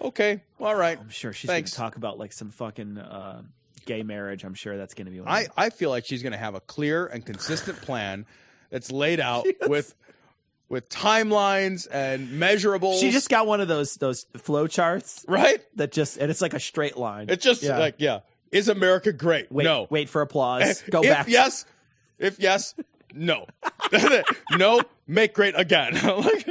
Okay. 0.01 0.41
All 0.59 0.75
right. 0.75 0.97
I'm 0.99 1.09
sure 1.09 1.31
she's 1.31 1.49
gonna 1.49 1.61
talk 1.63 1.95
about 1.95 2.17
like 2.17 2.33
some 2.33 2.49
fucking 2.49 2.97
uh, 2.97 3.43
gay 3.85 4.01
marriage. 4.03 4.43
I'm 4.43 4.55
sure 4.55 4.77
that's 4.77 4.93
gonna 4.95 5.11
be. 5.11 5.19
One 5.19 5.29
I. 5.29 5.47
I 5.55 5.69
feel 5.69 5.89
like 5.91 6.05
she's 6.05 6.23
going 6.23 6.31
to 6.31 6.39
have 6.39 6.55
a 6.55 6.59
clear 6.59 7.05
and 7.05 7.23
consistent 7.25 7.81
plan 7.81 8.25
that's 8.71 8.91
laid 8.91 9.19
out 9.19 9.45
with 9.67 9.93
with 10.69 10.89
timelines 10.89 11.85
and 11.91 12.29
measurables. 12.29 12.99
She 12.99 13.11
just 13.11 13.29
got 13.29 13.45
one 13.45 13.61
of 13.61 13.67
those 13.67 13.95
those 13.95 14.25
flow 14.37 14.65
charts 14.67 15.25
right. 15.27 15.59
that 15.75 15.91
just 15.91 16.17
and 16.17 16.31
it's 16.31 16.41
like 16.41 16.53
a 16.53 16.59
straight 16.59 16.97
line. 16.97 17.27
It's 17.29 17.43
just 17.43 17.61
Yeah. 17.61 17.77
like 17.77 17.95
yeah. 17.99 18.21
Is 18.51 18.67
America 18.69 19.13
great? 19.13 19.51
wait, 19.51 19.63
no. 19.63 19.87
wait 19.89 20.09
for 20.09 20.21
applause. 20.21 20.81
Go 20.89 21.01
if 21.03 21.09
back. 21.09 21.27
yes, 21.29 21.65
if 22.19 22.39
yes, 22.39 22.73
no, 23.13 23.45
no. 24.51 24.81
Make 25.11 25.33
great 25.33 25.59
again. 25.59 25.93
like, 25.95 26.47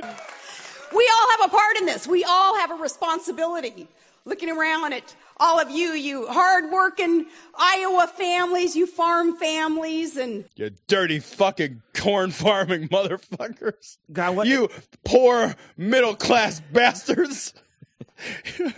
We 0.95 1.11
all 1.15 1.31
have 1.31 1.47
a 1.47 1.49
part 1.49 1.79
in 1.79 1.87
this. 1.87 2.07
We 2.07 2.25
all 2.25 2.59
have 2.59 2.71
a 2.71 2.75
responsibility. 2.75 3.89
Looking 4.27 4.51
around 4.51 4.93
at 4.93 5.15
all 5.39 5.59
of 5.59 5.71
you, 5.71 5.93
you 5.93 6.27
hardworking 6.27 7.25
Iowa 7.59 8.07
families, 8.07 8.77
you 8.77 8.87
farm 8.87 9.35
families, 9.39 10.19
and 10.19 10.45
you 10.57 10.73
dirty 10.87 11.21
fucking 11.21 11.81
corn 11.95 12.33
farming 12.33 12.89
motherfuckers. 12.91 13.97
God, 14.13 14.37
what- 14.37 14.47
you 14.47 14.69
poor 15.07 15.55
middle 15.79 16.15
class 16.15 16.61
bastards. 16.71 17.55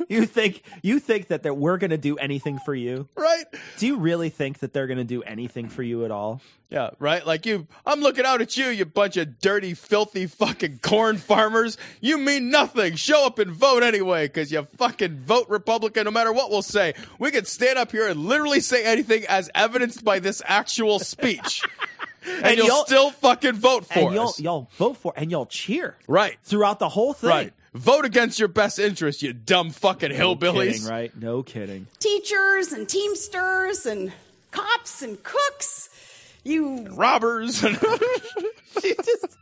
You 0.09 0.25
think 0.26 0.62
you 0.83 1.00
think 1.00 1.29
that 1.29 1.43
they're, 1.43 1.52
we're 1.55 1.79
going 1.79 1.91
to 1.91 1.99
do 1.99 2.17
anything 2.17 2.59
for 2.64 2.75
you? 2.75 3.09
right? 3.17 3.45
Do 3.79 3.87
you 3.87 3.97
really 3.99 4.29
think 4.29 4.59
that 4.61 4.73
they're 4.73 4.87
going 4.87 4.99
to 4.99 5.05
do 5.05 5.23
anything 5.23 5.69
for 5.69 5.83
you 5.83 6.05
at 6.05 6.11
all? 6.11 6.41
Yeah, 6.71 6.91
right. 6.99 7.26
Like 7.26 7.45
you, 7.45 7.67
I'm 7.85 8.00
looking 8.00 8.25
out 8.25 8.41
at 8.41 8.57
you, 8.57 8.67
you 8.67 8.85
bunch 8.85 9.17
of 9.17 9.41
dirty, 9.41 9.75
filthy, 9.75 10.26
fucking 10.26 10.79
corn 10.83 11.19
farmers. 11.19 11.76
You 12.00 12.19
mean 12.19 12.50
nothing. 12.50 12.95
Show 12.97 13.26
up 13.26 13.38
and 13.38 13.50
vote 13.50 13.83
anyway, 13.83 14.26
because 14.26 14.50
you 14.52 14.67
fucking 14.79 15.19
vote 15.21 15.49
Republican, 15.49 16.05
no 16.05 16.11
matter 16.11 16.33
what 16.33 16.50
we'll 16.50 16.62
say. 16.62 16.95
We 17.19 17.31
could 17.31 17.47
stand 17.47 17.79
up 17.79 17.91
here 17.93 18.09
and 18.09 18.25
literally 18.25 18.61
say 18.61 18.85
anything 18.85 19.25
as 19.29 19.50
evidenced 19.55 20.05
by 20.05 20.19
this 20.21 20.41
actual 20.47 20.99
speech, 20.99 21.62
and, 22.26 22.47
And 22.47 22.57
you'll 22.57 22.67
you'll- 22.69 22.85
still 22.85 23.11
fucking 23.11 23.55
vote 23.55 23.87
for 23.87 23.99
and 23.99 24.14
you'll 24.14 24.29
us. 24.29 24.41
you'll 24.41 24.71
vote 24.79 24.97
for 24.97 25.12
and 25.17 25.31
you'll 25.31 25.47
cheer 25.47 25.97
right, 26.07 26.38
throughout 26.45 26.79
the 26.79 26.88
whole 26.88 27.12
thing. 27.12 27.29
right. 27.31 27.52
Vote 27.75 28.05
against 28.05 28.38
your 28.38 28.49
best 28.49 28.79
interest, 28.79 29.23
you 29.23 29.33
dumb 29.33 29.71
fucking 29.71 30.11
No 30.12 30.35
hillbillies. 30.37 30.73
kidding, 30.73 30.87
right? 30.88 31.17
No 31.17 31.43
kidding. 31.43 31.87
Teachers 31.99 32.73
and 32.73 32.87
Teamsters 32.88 33.87
and 33.87 34.12
cops 34.50 35.00
and 35.02 35.23
cooks. 35.23 35.88
You 36.45 36.87
Robbers. 36.91 37.59
she 38.83 38.95
just. 38.95 39.38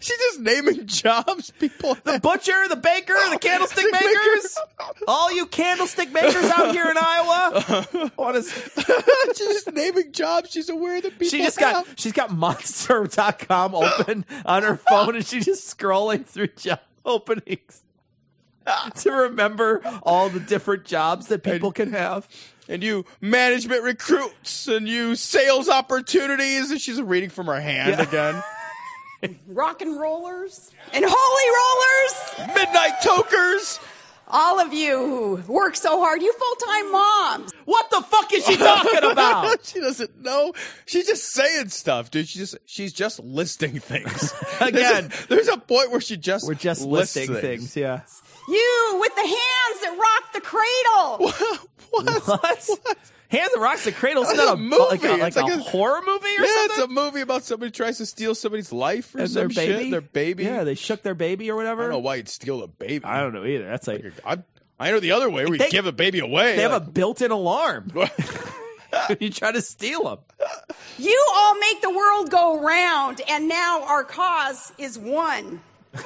She's 0.00 0.18
just 0.18 0.40
naming 0.40 0.88
jobs 0.88 1.52
people 1.60 1.96
The 2.02 2.18
butcher, 2.18 2.66
the 2.68 2.74
baker, 2.74 3.14
the 3.30 3.38
candlestick 3.40 3.84
makers, 3.92 4.58
all 5.06 5.32
you 5.32 5.46
candlestick 5.46 6.10
makers 6.12 6.34
out 6.50 6.72
here 6.72 6.90
in 6.90 6.96
Iowa. 6.98 8.10
Want 8.18 8.34
to 8.36 8.42
she's 9.36 9.36
just 9.38 9.72
naming 9.72 10.10
jobs 10.10 10.50
she's 10.50 10.68
aware 10.68 11.00
that 11.00 11.12
people 11.12 11.28
she 11.28 11.38
just 11.38 11.60
have. 11.60 11.86
got 11.86 12.00
she's 12.00 12.10
got 12.12 12.32
monster.com 12.32 13.76
open 13.76 14.24
on 14.44 14.64
her 14.64 14.76
phone 14.78 15.14
and 15.14 15.24
she's 15.24 15.44
just 15.44 15.78
scrolling 15.78 16.26
through 16.26 16.48
job 16.48 16.80
openings 17.16 17.82
to 18.96 19.10
remember 19.12 19.80
all 20.02 20.28
the 20.28 20.40
different 20.40 20.84
jobs 20.84 21.28
that 21.28 21.42
people 21.42 21.70
can 21.72 21.92
have. 21.92 22.28
and 22.68 22.82
you 22.82 23.04
management 23.20 23.82
recruits 23.82 24.66
and 24.66 24.88
you 24.88 25.14
sales 25.14 25.68
opportunities 25.68 26.70
and 26.72 26.80
she's 26.80 27.00
reading 27.00 27.30
from 27.30 27.46
her 27.46 27.60
hand 27.60 27.90
Yeah. 27.96 28.02
again 28.02 28.42
rock 29.48 29.82
and 29.82 29.98
rollers 29.98 30.72
and 30.92 31.04
holy 31.08 32.46
rollers. 32.48 32.56
midnight 32.56 33.00
tokers 33.02 33.78
All 34.28 34.58
of 34.58 34.72
you 34.72 34.98
who 35.46 35.52
work 35.52 35.76
so 35.76 36.00
hard, 36.00 36.20
you 36.20 36.32
full-time 36.32 36.92
moms. 36.92 37.52
What 37.64 37.90
the 37.90 38.00
fuck 38.02 38.32
is 38.32 38.44
she 38.44 38.56
talking 38.56 38.98
about? 39.10 39.64
she 39.64 39.80
doesn't 39.80 40.20
know 40.22 40.52
she's 40.84 41.06
just 41.06 41.32
saying 41.32 41.68
stuff 41.68 42.10
dude 42.10 42.26
she 42.28 42.38
just 42.40 42.56
she's 42.66 42.92
just 42.92 43.20
listing 43.20 43.78
things 43.78 44.32
Again. 44.60 45.08
there's 45.10 45.24
a, 45.24 45.28
there's 45.28 45.48
a 45.48 45.56
point 45.58 45.90
where 45.92 46.00
she 46.00 46.16
just 46.16 46.46
We're 46.46 46.54
just 46.54 46.82
lists 46.84 47.16
listing 47.16 47.36
things. 47.40 47.76
yeah. 47.76 48.00
You 48.48 48.98
with 49.00 49.14
the 49.14 49.22
hands 49.22 49.80
that 49.82 49.96
rock 49.98 50.32
the 50.32 50.40
cradle. 50.40 51.32
What? 51.90 52.26
What? 52.26 52.68
Hands 53.28 53.50
that 53.52 53.60
rocks 53.60 53.84
the 53.84 53.92
cradle 53.92 54.22
is 54.22 54.30
It's 54.30 54.38
not 54.38 54.48
a 54.48 54.52
a 54.52 54.56
movie. 54.56 54.76
like 54.84 55.02
a, 55.04 55.08
like 55.16 55.22
It's 55.28 55.36
like 55.36 55.52
a, 55.52 55.58
a- 55.58 55.62
horror 55.62 56.00
movie 56.06 56.12
or 56.12 56.20
something? 56.20 56.44
yeah 56.46 56.66
something. 56.66 56.76
it's 56.84 56.84
a 56.84 56.88
movie 56.88 57.20
about 57.22 57.44
somebody 57.44 57.70
tries 57.72 57.98
to 57.98 58.06
steal 58.06 58.34
somebody's 58.34 58.72
life 58.72 59.14
or 59.14 59.20
and 59.20 59.30
some 59.30 59.40
their 59.40 59.48
baby, 59.48 59.82
shit 59.84 59.90
their 59.90 60.00
baby 60.00 60.44
Yeah, 60.44 60.64
they 60.64 60.74
shook 60.76 61.02
their 61.02 61.14
baby 61.14 61.50
or 61.50 61.56
whatever. 61.56 61.82
I 61.82 61.84
don't 61.86 61.92
know 61.94 61.98
why 62.00 62.16
you'd 62.16 62.28
steal 62.28 62.62
a 62.62 62.68
baby 62.68 63.04
I 63.04 63.20
don't 63.20 63.32
know 63.34 63.44
either. 63.44 63.66
That's 63.66 63.86
like 63.88 64.04
I, 64.24 64.38
I 64.78 64.90
know 64.90 65.00
the 65.00 65.12
other 65.12 65.28
way 65.30 65.44
where 65.46 65.56
you 65.56 65.70
give 65.70 65.86
a 65.86 65.92
baby 65.92 66.20
away 66.20 66.56
they 66.56 66.62
have 66.62 66.72
a 66.72 66.80
built-in 66.80 67.30
alarm. 67.30 67.90
you 69.20 69.30
try 69.30 69.52
to 69.52 69.60
steal 69.60 70.04
them. 70.04 70.18
You 70.98 71.26
all 71.34 71.58
make 71.58 71.82
the 71.82 71.90
world 71.90 72.30
go 72.30 72.60
round, 72.60 73.20
and 73.28 73.48
now 73.48 73.82
our 73.84 74.04
cause 74.04 74.72
is 74.78 74.98
one. 74.98 75.60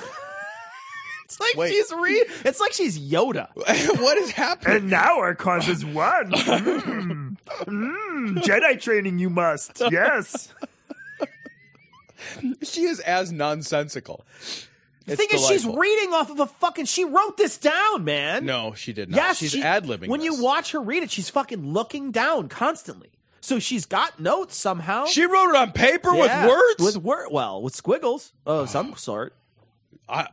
It's 1.30 1.40
like 1.40 1.56
Wait. 1.56 1.70
she's 1.72 1.92
re- 1.92 2.24
It's 2.44 2.58
like 2.60 2.72
she's 2.72 2.98
Yoda. 2.98 3.48
what 4.00 4.18
is 4.18 4.30
happening 4.32 4.76
And 4.78 4.90
now 4.90 5.18
our 5.18 5.34
cause 5.34 5.68
is 5.68 5.84
one. 5.84 6.32
Mm. 6.40 7.36
Mm. 7.66 8.42
Jedi 8.42 8.80
training, 8.80 9.18
you 9.18 9.30
must. 9.30 9.80
Yes. 9.90 10.52
She 12.62 12.82
is 12.82 13.00
as 13.00 13.32
nonsensical. 13.32 14.24
The 15.06 15.12
It's 15.14 15.16
thing 15.20 15.28
is, 15.32 15.46
she's 15.48 15.66
reading 15.66 16.12
off 16.12 16.30
of 16.30 16.38
a 16.40 16.46
fucking. 16.46 16.84
She 16.84 17.04
wrote 17.04 17.36
this 17.38 17.56
down, 17.58 18.04
man. 18.04 18.44
No, 18.44 18.74
she 18.74 18.92
did 18.92 19.08
not. 19.10 19.16
Yes, 19.16 19.38
she's 19.38 19.52
she- 19.52 19.62
ad 19.62 19.84
libbing. 19.86 20.08
When 20.08 20.20
you 20.20 20.40
watch 20.42 20.72
her 20.72 20.80
read 20.80 21.02
it, 21.02 21.10
she's 21.10 21.30
fucking 21.30 21.72
looking 21.72 22.10
down 22.12 22.48
constantly. 22.48 23.10
So 23.40 23.58
she's 23.58 23.86
got 23.86 24.20
notes 24.20 24.54
somehow. 24.56 25.06
she 25.06 25.24
wrote 25.24 25.50
it 25.50 25.56
on 25.56 25.72
paper 25.72 26.14
Yeah, 26.14 26.44
with 26.44 26.50
words. 26.50 26.94
With 26.94 27.02
word, 27.02 27.28
well, 27.30 27.62
with 27.62 27.74
squiggles 27.74 28.32
of 28.44 28.68
some 28.68 28.94
sort. 28.96 29.34
I, 30.06 30.28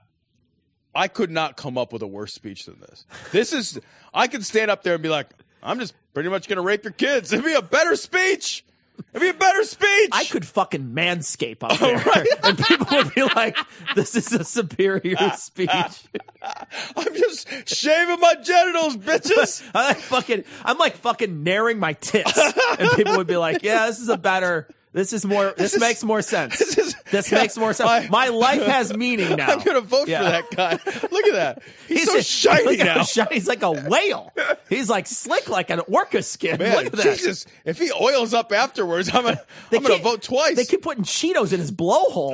I 0.98 1.08
could 1.08 1.30
not 1.30 1.58
come 1.58 1.78
up 1.78 1.94
with 1.94 2.02
a 2.02 2.08
worse 2.08 2.34
speech 2.34 2.66
than 2.66 2.80
this. 2.80 3.06
This 3.32 3.54
is. 3.54 3.80
I 4.16 4.28
could 4.28 4.44
stand 4.44 4.72
up 4.72 4.82
there 4.82 4.96
and 4.96 5.04
be 5.04 5.10
like, 5.10 5.30
"I'm 5.62 5.80
just 5.80 5.94
pretty 6.16 6.30
much 6.30 6.48
to 6.48 6.60
rape 6.60 6.84
your 6.84 6.92
kids." 6.92 7.32
It'd 7.32 7.46
be 7.46 7.54
a 7.54 7.62
better 7.62 7.96
speech. 7.96 8.66
It'd 9.14 9.22
be 9.22 9.30
a 9.30 9.34
better 9.34 9.64
speech. 9.64 10.10
I 10.12 10.26
could 10.26 10.44
fucking 10.44 10.94
manscape 10.94 11.58
up 11.62 11.78
there, 11.80 12.04
and 12.44 12.58
people 12.58 12.88
would 12.98 13.14
be 13.14 13.22
like, 13.24 13.56
"This 13.96 14.16
is 14.16 14.34
a 14.34 14.44
superior 14.44 15.18
speech." 15.38 15.70
I'm 15.72 17.14
just 17.14 17.48
shaving 17.70 18.20
my 18.20 18.34
genitals, 18.42 18.98
bitches. 18.98 19.64
I 19.76 19.90
like 19.90 19.98
fucking, 19.98 20.46
I'm 20.66 20.80
like 20.80 20.98
fucking 20.98 21.44
narrowing 21.44 21.78
my 21.78 21.94
tits, 21.94 22.40
and 22.80 22.90
people 22.96 23.18
would 23.18 23.28
be 23.28 23.38
like, 23.38 23.62
"Yeah, 23.62 23.86
this 23.86 24.00
is 24.00 24.10
a 24.10 24.18
better. 24.18 24.68
This 24.98 25.14
is 25.14 25.26
more. 25.26 25.54
This, 25.56 25.76
is- 25.76 25.80
makes 25.80 26.04
more 26.04 26.24
sense. 26.24 26.58
this 26.60 26.76
is- 26.78 26.96
This 27.12 27.32
yeah, 27.32 27.38
makes 27.42 27.56
more 27.56 27.72
sense. 27.72 27.88
I- 27.90 28.08
my 28.10 28.30
life 28.30 28.64
has 28.64 28.92
meaning 28.98 29.36
now. 29.38 29.48
I'm 29.52 29.60
gonna 29.60 29.80
vote 29.82 30.08
Yeah. 30.08 30.24
for 30.24 30.30
that 30.32 30.50
guy. 30.84 31.08
Look 31.12 31.26
at 31.28 31.34
that. 31.34 31.62
He's, 31.88 32.06
so 32.06 32.18
just- 32.18 32.30
shiny 32.32 32.64
look 32.78 32.80
now. 32.80 33.04
shiny. 33.04 33.36
He's 33.36 33.48
like 33.48 33.62
a 33.62 33.72
whale. 33.72 34.34
He's 34.70 34.90
like 34.90 35.06
slick 35.06 35.50
like 35.50 35.70
an 35.70 35.82
orca 35.88 36.24
skin. 36.24 36.58
Man, 36.58 36.76
look 36.76 36.86
at 36.88 36.92
that. 36.94 37.04
Jesus! 37.04 37.46
If 37.64 37.78
he 37.78 37.92
oils 37.92 38.34
up 38.34 38.52
afterwards, 38.52 39.10
I'm 39.14 39.24
gonna, 39.24 39.42
I'm 39.72 39.84
gonna 39.84 40.02
vote 40.02 40.24
twice. 40.24 40.56
They 40.56 40.66
keep 40.66 40.82
putting 40.82 41.04
Cheetos 41.04 41.54
in 41.54 41.60
his 41.60 41.72
blowhole. 41.72 42.34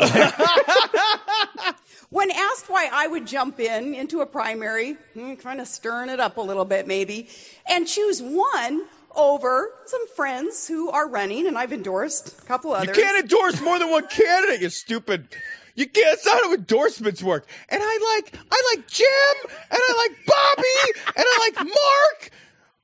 When 2.09 2.29
asked 2.29 2.69
why 2.69 2.89
I 2.93 3.07
would 3.07 3.25
jump 3.25 3.59
in 3.59 3.95
into 3.95 4.21
a 4.21 4.25
primary, 4.27 4.93
hmm, 5.15 5.33
kind 5.35 5.59
of 5.59 5.67
stirring 5.67 6.09
it 6.09 6.19
up 6.19 6.37
a 6.37 6.41
little 6.41 6.63
bit 6.65 6.85
maybe, 6.85 7.27
and 7.67 7.87
choose 7.87 8.21
one 8.21 8.83
over 9.15 9.71
some 9.85 10.07
friends 10.09 10.67
who 10.67 10.89
are 10.89 11.07
running, 11.07 11.47
and 11.47 11.57
I've 11.57 11.73
endorsed 11.73 12.41
a 12.41 12.45
couple 12.45 12.73
others. 12.73 12.95
You 12.95 13.03
can't 13.03 13.23
endorse 13.23 13.61
more 13.61 13.79
than 13.79 13.89
one 13.89 14.07
candidate, 14.07 14.61
you 14.61 14.69
stupid. 14.69 15.27
You 15.75 15.87
can't. 15.87 16.05
That's 16.05 16.25
not 16.25 16.43
how 16.43 16.53
endorsements 16.53 17.23
work. 17.23 17.47
And 17.69 17.81
I 17.83 18.15
like, 18.15 18.35
I 18.51 18.75
like 18.75 18.87
Jim, 18.87 19.51
and 19.71 19.79
I 19.81 20.07
like 20.07 20.25
Bobby, 20.25 21.01
and 21.15 21.25
I 21.27 21.51
like 21.57 21.67
Mark. 21.67 22.31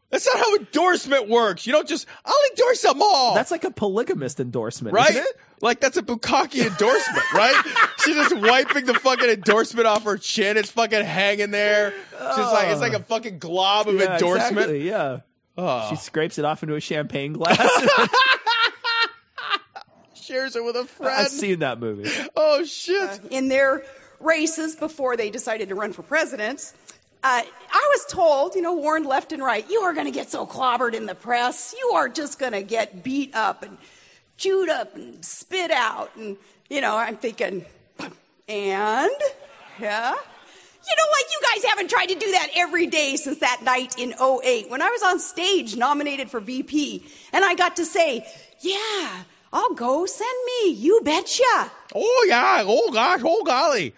That's 0.09 0.25
not 0.25 0.37
how 0.37 0.55
endorsement 0.55 1.29
works. 1.29 1.67
You 1.67 1.73
don't 1.73 1.87
just, 1.87 2.07
I'll 2.25 2.35
endorse 2.49 2.81
them 2.81 2.99
all. 2.99 3.35
That's 3.35 3.51
like 3.51 3.63
a 3.63 3.69
polygamist 3.69 4.39
endorsement, 4.39 4.95
right. 4.95 5.11
isn't 5.11 5.21
it? 5.21 5.39
Like 5.61 5.81
that's 5.81 5.97
a 5.97 6.01
bukkake 6.01 6.55
endorsement, 6.55 7.33
right? 7.33 7.53
She's 8.03 8.15
just 8.15 8.35
wiping 8.35 8.85
the 8.85 8.95
fucking 8.95 9.29
endorsement 9.29 9.85
off 9.85 10.05
her 10.05 10.17
chin. 10.17 10.57
It's 10.57 10.71
fucking 10.71 11.03
hanging 11.03 11.51
there. 11.51 11.91
She's 12.11 12.37
like, 12.37 12.69
it's 12.69 12.81
like 12.81 12.93
a 12.93 13.03
fucking 13.03 13.37
glob 13.37 13.87
of 13.87 13.95
Yeah, 13.95 14.13
endorsement. 14.13 14.51
exactly, 14.51 14.87
yeah. 14.87 15.19
Oh. 15.61 15.87
She 15.89 15.97
scrapes 15.97 16.37
it 16.39 16.45
off 16.45 16.63
into 16.63 16.75
a 16.75 16.79
champagne 16.79 17.33
glass. 17.33 17.59
Shares 20.13 20.55
it 20.55 20.63
with 20.63 20.75
a 20.75 20.85
friend. 20.85 21.13
I've 21.13 21.27
seen 21.27 21.59
that 21.59 21.79
movie. 21.79 22.09
oh 22.35 22.63
shit. 22.63 23.19
in 23.31 23.47
their 23.49 23.83
races 24.19 24.75
before 24.75 25.17
they 25.17 25.29
decided 25.29 25.69
to 25.69 25.75
run 25.75 25.91
for 25.91 26.03
president. 26.03 26.71
Uh, 27.21 27.41
I 27.71 27.87
was 27.89 28.05
told, 28.05 28.55
you 28.55 28.61
know, 28.61 28.73
warned 28.73 29.05
left 29.05 29.33
and 29.33 29.43
right, 29.43 29.69
you 29.69 29.81
are 29.81 29.93
going 29.93 30.05
to 30.05 30.11
get 30.11 30.29
so 30.29 30.45
clobbered 30.45 30.93
in 30.93 31.05
the 31.05 31.15
press. 31.15 31.75
You 31.77 31.89
are 31.95 32.07
just 32.07 32.39
going 32.39 32.53
to 32.53 32.61
get 32.63 33.03
beat 33.03 33.35
up 33.35 33.63
and 33.63 33.77
chewed 34.37 34.69
up 34.69 34.95
and 34.95 35.23
spit 35.25 35.71
out. 35.71 36.15
And, 36.15 36.37
you 36.69 36.79
know, 36.79 36.95
I'm 36.95 37.17
thinking, 37.17 37.65
and? 38.47 39.11
Yeah? 39.81 40.13
You 40.89 40.95
know, 40.95 41.11
like 41.11 41.25
you 41.31 41.39
guys 41.53 41.69
haven't 41.69 41.89
tried 41.89 42.07
to 42.07 42.15
do 42.15 42.31
that 42.31 42.47
every 42.55 42.87
day 42.87 43.15
since 43.15 43.39
that 43.39 43.61
night 43.63 43.95
in 43.97 44.13
08 44.13 44.69
when 44.69 44.81
I 44.81 44.89
was 44.89 45.03
on 45.03 45.19
stage 45.19 45.75
nominated 45.75 46.31
for 46.31 46.39
VP 46.39 47.05
and 47.31 47.45
I 47.45 47.53
got 47.55 47.75
to 47.75 47.85
say, 47.85 48.25
yeah, 48.61 49.23
I'll 49.53 49.73
go, 49.73 50.05
send 50.05 50.37
me, 50.45 50.71
you 50.71 51.01
betcha. 51.03 51.71
Oh 51.93 52.25
yeah, 52.27 52.63
oh 52.65 52.91
gosh, 52.91 53.21
oh 53.23 53.43
golly, 53.43 53.93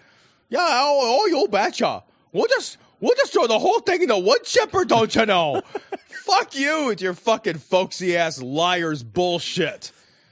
yeah, 0.49 0.59
oh, 0.59 1.21
oh 1.21 1.27
you 1.27 1.47
betcha. 1.47 2.03
We'll 2.33 2.47
just 2.47 2.77
we'll 2.99 3.15
just 3.15 3.33
throw 3.33 3.47
the 3.47 3.59
whole 3.59 3.79
thing 3.79 4.01
into 4.01 4.17
one 4.17 4.43
chipper, 4.43 4.85
don't 4.85 5.13
you 5.15 5.25
know? 5.25 5.61
Fuck 6.25 6.55
you 6.55 6.85
with 6.87 7.01
your 7.01 7.13
fucking 7.13 7.57
folksy 7.57 8.15
ass 8.15 8.41
liars 8.41 9.03
bullshit. 9.03 9.91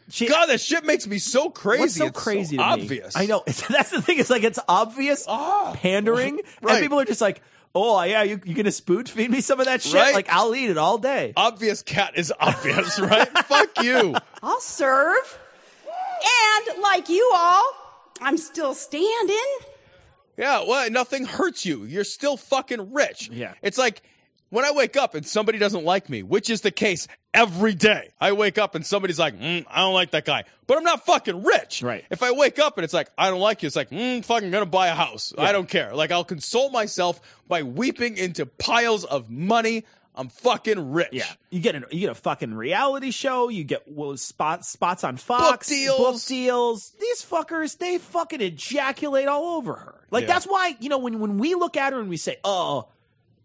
She- 0.09 0.27
God, 0.27 0.47
that 0.47 0.59
shit 0.61 0.85
makes 0.85 1.05
me 1.07 1.17
so 1.19 1.49
crazy. 1.49 1.81
What's 1.81 1.95
so 1.95 2.05
It's 2.07 2.19
crazy 2.19 2.57
to 2.57 2.63
obvious. 2.63 3.15
me? 3.15 3.21
I 3.23 3.25
know. 3.27 3.43
It's, 3.47 3.65
that's 3.67 3.91
the 3.91 4.01
thing. 4.01 4.17
Is 4.19 4.29
like 4.29 4.43
it's 4.43 4.59
obvious 4.67 5.25
Ah. 5.27 5.73
pandering, 5.75 6.41
Right. 6.61 6.75
and 6.75 6.81
people 6.83 6.99
are 6.99 7.05
just 7.05 7.21
like, 7.21 7.41
"Oh 7.75 8.01
yeah, 8.03 8.23
you 8.23 8.39
you 8.45 8.55
gonna 8.55 8.71
spoon 8.71 9.05
feed 9.05 9.29
me 9.29 9.41
some 9.41 9.59
of 9.59 9.65
that 9.67 9.81
shit? 9.81 9.93
Right. 9.93 10.13
Like 10.15 10.27
I'll 10.29 10.55
eat 10.55 10.69
it 10.69 10.77
all 10.77 10.97
day." 10.97 11.33
Obvious 11.35 11.81
cat 11.83 12.13
is 12.15 12.33
obvious, 12.39 12.99
right? 12.99 13.27
Fuck 13.45 13.83
you. 13.83 14.15
I'll 14.41 14.61
serve. 14.61 15.37
And 16.67 16.81
like 16.81 17.09
you 17.09 17.31
all, 17.35 17.63
I'm 18.21 18.37
still 18.37 18.73
standing. 18.73 19.37
Yeah, 20.37 20.63
well, 20.67 20.89
nothing 20.89 21.25
hurts 21.25 21.65
you. 21.65 21.83
You're 21.83 22.03
still 22.05 22.37
fucking 22.37 22.93
rich. 22.93 23.29
Yeah. 23.31 23.53
It's 23.61 23.77
like 23.77 24.01
when 24.49 24.65
I 24.65 24.71
wake 24.71 24.97
up 24.97 25.15
and 25.15 25.25
somebody 25.25 25.57
doesn't 25.57 25.83
like 25.83 26.09
me, 26.09 26.23
which 26.23 26.49
is 26.49 26.61
the 26.61 26.71
case 26.71 27.07
every 27.33 27.73
day. 27.75 28.09
I 28.19 28.31
wake 28.31 28.57
up 28.57 28.75
and 28.75 28.85
somebody's 28.85 29.19
like, 29.19 29.39
mm, 29.39 29.65
I 29.69 29.81
don't 29.81 29.93
like 29.93 30.11
that 30.11 30.25
guy, 30.25 30.43
but 30.67 30.77
I'm 30.77 30.83
not 30.83 31.05
fucking 31.05 31.43
rich. 31.43 31.81
Right. 31.83 32.03
If 32.09 32.23
I 32.23 32.31
wake 32.31 32.59
up 32.59 32.77
and 32.77 32.83
it's 32.83 32.93
like, 32.93 33.09
I 33.17 33.29
don't 33.29 33.39
like 33.39 33.61
you, 33.63 33.67
it's 33.67 33.75
like, 33.75 33.89
mm, 33.91 34.23
fucking 34.25 34.51
gonna 34.51 34.65
buy 34.65 34.87
a 34.87 34.95
house. 34.95 35.33
I 35.37 35.51
don't 35.51 35.69
care. 35.69 35.93
Like 35.95 36.11
I'll 36.11 36.23
console 36.23 36.69
myself 36.71 37.21
by 37.47 37.63
weeping 37.63 38.17
into 38.17 38.45
piles 38.45 39.05
of 39.05 39.29
money. 39.29 39.85
I'm 40.15 40.27
fucking 40.27 40.91
rich. 40.91 41.09
Yeah, 41.13 41.23
you 41.49 41.61
get 41.61 41.75
a 41.75 41.83
you 41.91 42.01
get 42.01 42.09
a 42.09 42.15
fucking 42.15 42.53
reality 42.53 43.11
show. 43.11 43.47
You 43.47 43.63
get 43.63 43.83
well, 43.87 44.17
spots 44.17 44.67
spots 44.67 45.05
on 45.05 45.15
Fox, 45.15 45.49
book 45.49 45.65
deals. 45.65 45.97
book 45.97 46.21
deals. 46.25 46.89
These 46.99 47.23
fuckers, 47.23 47.77
they 47.77 47.99
fucking 47.99 48.41
ejaculate 48.41 49.27
all 49.29 49.57
over 49.57 49.75
her. 49.75 49.95
Like 50.11 50.23
Yeah. 50.23 50.33
that's 50.33 50.45
why 50.45 50.75
you 50.81 50.89
know 50.89 50.97
when 50.97 51.19
when 51.19 51.37
we 51.37 51.55
look 51.55 51.77
at 51.77 51.93
her 51.93 51.99
and 51.99 52.09
we 52.09 52.17
say, 52.17 52.37
oh. 52.43 52.87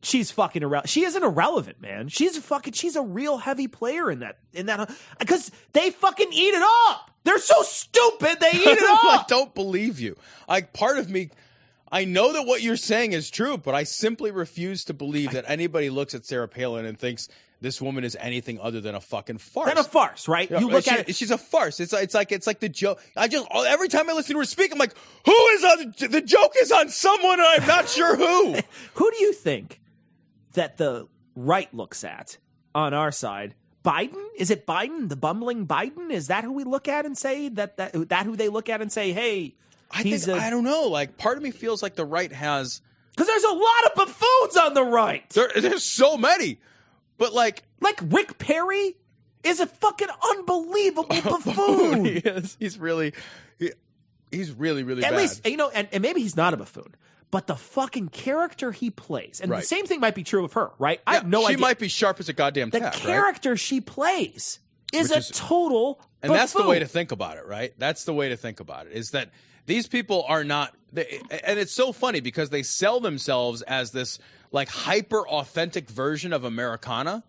She's 0.04 0.30
fucking 0.30 0.62
irrelevant. 0.62 0.88
She 0.90 1.04
isn't 1.04 1.23
irrelevant, 1.23 1.80
man. 1.80 2.08
She's 2.08 2.37
a 2.37 2.40
fucking. 2.40 2.75
She's 2.75 2.94
a 2.96 3.02
real 3.02 3.38
heavy 3.38 3.68
player 3.68 4.11
in 4.11 4.20
that. 4.20 4.38
In 4.52 4.66
that, 4.66 4.80
uh, 4.80 4.87
because 5.18 5.50
they 5.73 5.90
fucking 5.90 6.28
eat 6.32 6.54
it 6.54 6.62
up. 6.90 7.11
They're 7.25 7.38
so 7.38 7.62
stupid. 7.62 8.37
They 8.40 8.50
eat 8.50 8.66
it 8.66 8.82
up. 8.90 9.04
I 9.04 9.25
don't 9.28 9.54
believe 9.54 9.99
you. 10.00 10.16
Like 10.49 10.73
part 10.75 10.99
of 10.99 11.08
me, 11.08 11.30
I 11.90 12.04
know 12.04 12.32
that 12.34 12.42
what 12.46 12.61
you're 12.62 12.76
saying 12.76 13.12
is 13.12 13.30
true, 13.30 13.56
but 13.56 13.75
I 13.75 13.84
simply 13.84 14.30
refuse 14.30 14.84
to 14.84 14.94
believe 14.94 15.32
that 15.32 15.44
anybody 15.49 15.88
looks 15.90 16.14
at 16.14 16.26
Sarah 16.26 16.49
Palin 16.49 16.84
and 16.84 16.99
thinks 16.99 17.28
this 17.62 17.80
woman 17.80 18.04
is 18.04 18.14
anything 18.20 18.61
other 18.61 18.82
than 18.82 18.94
a 18.94 19.00
fucking 19.00 19.38
farce. 19.38 19.68
Then 19.68 19.78
a 19.78 19.84
farce, 19.84 20.28
right? 20.28 20.50
Yeah, 20.50 20.61
you 20.61 20.68
look 20.68 20.84
she- 20.84 20.90
at 20.90 21.08
it. 21.08 21.14
She's 21.16 21.30
a 21.30 21.38
farce. 21.38 21.80
It's 21.80 21.94
it's 21.94 22.12
like 22.12 22.30
it's 22.30 22.46
like 22.46 22.61
the 22.61 22.68
joke. 22.68 23.00
I 23.16 23.26
just 23.28 23.46
every 23.54 23.88
time 23.88 24.11
I 24.11 24.12
listen 24.12 24.34
to 24.34 24.40
her 24.40 24.44
speak, 24.44 24.70
I'm 24.70 24.78
like, 24.78 24.92
who 25.25 25.32
is 25.32 25.64
on 25.64 25.94
the 26.11 26.20
joke 26.20 26.52
is 26.61 26.70
on 26.70 26.90
someone, 26.90 27.40
and 27.40 27.49
I'm 27.62 27.66
not 27.66 27.88
sure 27.88 28.16
who. 28.16 28.54
Who 28.94 29.11
do 29.11 29.16
you 29.20 29.32
think 29.32 29.80
that 30.54 30.76
the 30.76 31.08
right 31.37 31.73
looks 31.75 32.04
at 32.04 32.38
on 32.75 32.94
our 32.94 33.12
side? 33.12 33.54
Biden? 33.84 34.25
Is 34.37 34.50
it 34.50 34.66
Biden? 34.66 35.08
The 35.11 35.16
bumbling 35.16 35.66
Biden? 35.66 36.11
Is 36.11 36.28
that 36.28 36.42
who 36.42 36.52
we 36.52 36.64
look 36.64 36.88
at 36.88 37.04
and 37.04 37.16
say 37.16 37.49
that 37.50 37.76
that 37.76 38.08
that 38.08 38.26
who 38.26 38.34
they 38.34 38.49
look 38.49 38.68
at 38.68 38.80
and 38.80 38.90
say, 38.90 39.12
hey, 39.12 39.54
I 39.90 40.02
think 40.02 40.26
a 40.26 40.34
I 40.34 40.50
don't 40.50 40.64
know. 40.64 40.88
Like 40.88 41.18
part 41.18 41.37
of 41.37 41.42
me 41.42 41.50
feels 41.50 41.82
like 41.82 41.94
the 41.94 42.04
right 42.04 42.32
has 42.32 42.80
because 43.11 43.26
there's 43.26 43.44
a 43.44 43.52
lot 43.52 43.84
of 43.87 43.94
buffoons 43.94 44.56
on 44.56 44.75
the 44.75 44.82
right. 44.82 45.28
there. 45.30 45.50
There's 45.54 45.84
so 45.84 46.16
many, 46.16 46.61
but 47.18 47.32
like 47.32 47.62
Like 47.80 48.00
Rick 48.02 48.38
Perry 48.38 48.96
is 49.44 49.61
a 49.61 49.66
fucking 49.66 50.08
unbelievable 50.30 51.06
oh, 51.25 51.40
buffoon. 51.44 52.04
he 52.06 52.12
is. 52.12 52.56
He's 52.58 52.78
really, 52.78 53.12
he, 53.58 53.73
he's 54.30 54.50
really 54.52 54.82
really 54.82 55.04
At 55.04 55.11
bad. 55.11 55.18
least 55.18 55.46
you 55.46 55.56
know, 55.56 55.68
and, 55.68 55.88
and 55.92 56.02
maybe 56.02 56.23
he's 56.23 56.37
not 56.37 56.54
a 56.54 56.56
buffoon. 56.56 56.94
But 57.34 57.48
the 57.48 57.56
fucking 57.56 58.10
character 58.10 58.70
he 58.70 58.90
plays, 58.90 59.40
and 59.40 59.50
Right. 59.50 59.62
the 59.62 59.66
same 59.66 59.86
thing 59.86 59.98
might 59.98 60.14
be 60.14 60.22
true 60.22 60.44
of 60.44 60.52
her, 60.52 60.70
right? 60.78 61.00
I 61.04 61.14
Yeah, 61.14 61.18
have 61.18 61.26
no 61.28 61.40
she 61.40 61.46
idea. 61.46 61.56
She 61.56 61.60
might 61.62 61.78
be 61.80 61.88
sharp 61.88 62.20
as 62.20 62.28
a 62.28 62.32
goddamn 62.32 62.70
the 62.70 62.78
tack, 62.78 62.94
right? 62.94 63.02
character 63.02 63.56
she 63.56 63.80
plays 63.80 64.60
is 64.92 65.08
Which 65.08 65.16
a 65.16 65.18
is- 65.18 65.32
total 65.34 66.00
And 66.22 66.32
that's 66.32 66.52
the 66.52 66.62
way 66.62 66.78
to 66.78 66.86
think 66.86 67.10
about 67.10 67.36
it, 67.36 67.44
right? 67.46 67.74
That's 67.76 68.04
the 68.04 68.14
way 68.14 68.28
to 68.28 68.36
think 68.36 68.60
about 68.60 68.86
it. 68.86 68.92
Is 68.92 69.10
that 69.10 69.30
these 69.66 69.88
people 69.88 70.24
are 70.28 70.44
not, 70.44 70.76
they, 70.92 71.20
and 71.42 71.58
it's 71.58 71.72
so 71.72 71.90
funny 71.92 72.20
because 72.20 72.50
they 72.50 72.62
sell 72.62 73.00
themselves 73.00 73.62
as 73.62 73.90
this 73.90 74.20
like 74.52 74.68
hyper 74.68 75.26
authentic 75.28 75.90
version 75.90 76.32
of 76.32 76.44
Americana, 76.44 77.24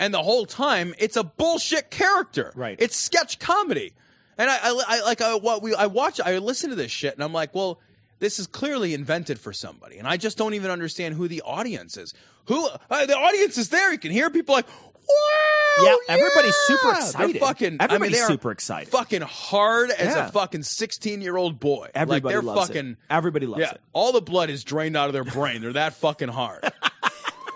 and 0.00 0.12
the 0.12 0.22
whole 0.24 0.46
time 0.46 0.94
it's 0.98 1.16
a 1.16 1.22
bullshit 1.22 1.92
character. 1.92 2.52
Right. 2.56 2.76
It's 2.80 2.96
sketch 2.96 3.38
comedy, 3.38 3.94
and 4.36 4.50
I, 4.50 4.56
I, 4.60 4.82
I 4.88 5.00
like 5.02 5.20
I 5.22 5.36
what 5.36 5.62
we 5.62 5.74
I 5.76 5.86
watch 5.86 6.20
I 6.20 6.38
listen 6.38 6.70
to 6.70 6.76
this 6.76 6.90
shit 6.90 7.14
and 7.14 7.22
I'm 7.22 7.32
like, 7.32 7.54
well. 7.54 7.78
This 8.18 8.38
is 8.38 8.46
clearly 8.46 8.94
invented 8.94 9.38
for 9.38 9.52
somebody, 9.52 9.98
and 9.98 10.06
I 10.08 10.16
just 10.16 10.36
don't 10.38 10.54
even 10.54 10.70
understand 10.70 11.14
who 11.14 11.28
the 11.28 11.42
audience 11.42 11.96
is. 11.96 12.14
Who 12.46 12.66
uh, 12.90 13.06
the 13.06 13.16
audience 13.16 13.58
is 13.58 13.68
there? 13.68 13.92
You 13.92 13.98
can 13.98 14.10
hear 14.10 14.28
people 14.30 14.54
like, 14.54 14.66
"Wow, 14.66 15.84
Yeah, 15.84 15.96
everybody's 16.08 16.56
super 16.66 16.90
excited. 16.92 17.34
They're 17.34 17.40
fucking, 17.40 17.66
I 17.66 17.70
mean, 17.70 17.80
Everybody's 17.82 18.12
they 18.16 18.20
are 18.22 18.28
super 18.28 18.50
excited. 18.50 18.90
Fucking 18.90 19.22
hard 19.22 19.90
as 19.90 20.14
Yeah. 20.14 20.26
a 20.28 20.32
fucking 20.32 20.62
sixteen 20.64 21.20
year 21.20 21.36
old 21.36 21.60
boy. 21.60 21.90
Everybody 21.94 22.24
like 22.24 22.32
they're 22.32 22.42
loves 22.42 22.70
it. 22.70 22.74
fucking. 22.74 22.96
Everybody 23.10 23.46
loves 23.46 23.60
yeah, 23.60 23.72
it. 23.72 23.80
all 23.92 24.12
the 24.12 24.22
blood 24.22 24.50
is 24.50 24.64
drained 24.64 24.96
out 24.96 25.06
of 25.08 25.12
their 25.12 25.24
brain. 25.24 25.60
They're 25.60 25.72
that 25.74 25.94
fucking 25.94 26.28
hard. 26.28 26.64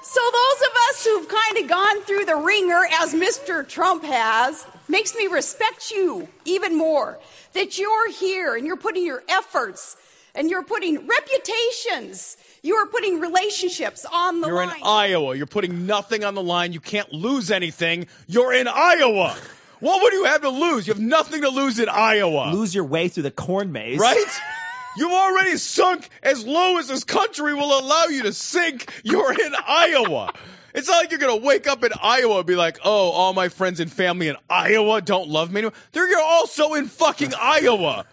So 0.04 0.21
those 0.21 0.69
of 0.69 0.75
us 0.90 1.04
who've 1.07 1.28
kind 1.28 1.59
of 1.64 1.69
gone 1.71 2.02
through 2.02 2.25
the 2.26 2.35
wringer 2.37 2.83
as 3.00 3.14
Mr. 3.14 3.66
Trump 3.66 4.04
has 4.04 4.66
makes 4.88 5.14
me 5.14 5.27
respect 5.29 5.90
you 5.92 6.29
even 6.44 6.77
more. 6.77 7.18
That 7.55 7.79
you're 7.79 8.11
here 8.11 8.55
and 8.57 8.66
you're 8.66 8.77
putting 8.77 9.07
your 9.07 9.22
efforts 9.29 9.96
and 10.35 10.51
you're 10.51 10.62
putting 10.62 11.07
reputations, 11.07 12.37
you 12.62 12.75
are 12.77 12.87
putting 12.87 13.21
relationships 13.21 14.07
on 14.11 14.40
the 14.40 14.49
line. 14.49 14.68
You're 14.68 14.77
in. 14.77 14.83
Iowa. 14.83 15.37
You're 15.37 15.47
putting 15.47 15.87
nothing 15.87 16.25
on 16.25 16.35
the 16.35 16.42
line. 16.42 16.73
You 16.73 16.81
can't 16.81 17.12
lose 17.12 17.51
anything. 17.51 18.07
You're 18.27 18.53
in 18.53 18.68
Iowa. 18.68 19.37
What 19.81 20.03
would 20.03 20.12
you 20.12 20.25
have 20.25 20.42
to 20.42 20.49
lose? 20.49 20.87
You 20.87 20.95
have 20.95 21.03
nothing 21.03 21.42
to 21.42 21.49
lose 21.49 21.79
in 21.79 21.88
Iowa. 21.88 22.53
Lose 22.53 22.75
your 22.75 22.85
way 22.85 23.09
through 23.09 23.25
the 23.25 23.31
corn 23.33 23.73
maze, 23.73 23.99
Right? 23.99 24.40
You've 24.97 25.12
already 25.12 25.57
sunk 25.57 26.09
as 26.23 26.47
low 26.47 26.77
as 26.79 26.88
this 26.88 27.03
country 27.03 27.55
will 27.55 27.79
allow 27.81 28.05
you 28.05 28.23
to 28.25 28.33
sink. 28.33 28.92
You're 29.03 29.33
in 29.33 29.55
Iowa. 29.66 30.33
It's 30.75 30.87
not 30.88 30.99
like 30.99 31.11
you're 31.11 31.18
going 31.18 31.40
to 31.40 31.47
wake 31.47 31.66
up 31.66 31.83
in 31.83 31.92
Iowa 32.03 32.38
and 32.38 32.47
be 32.47 32.57
like, 32.57 32.79
oh, 32.85 33.11
all 33.11 33.33
my 33.33 33.49
friends 33.49 33.81
and 33.81 33.90
family 33.90 34.29
in 34.29 34.37
Iowa 34.49 35.01
don't 35.01 35.29
love 35.29 35.51
me 35.51 35.61
anymore. 35.61 35.73
They're 35.92 36.18
also 36.21 36.75
in 36.75 36.87
fucking 36.88 37.33
Iowa. 37.38 38.07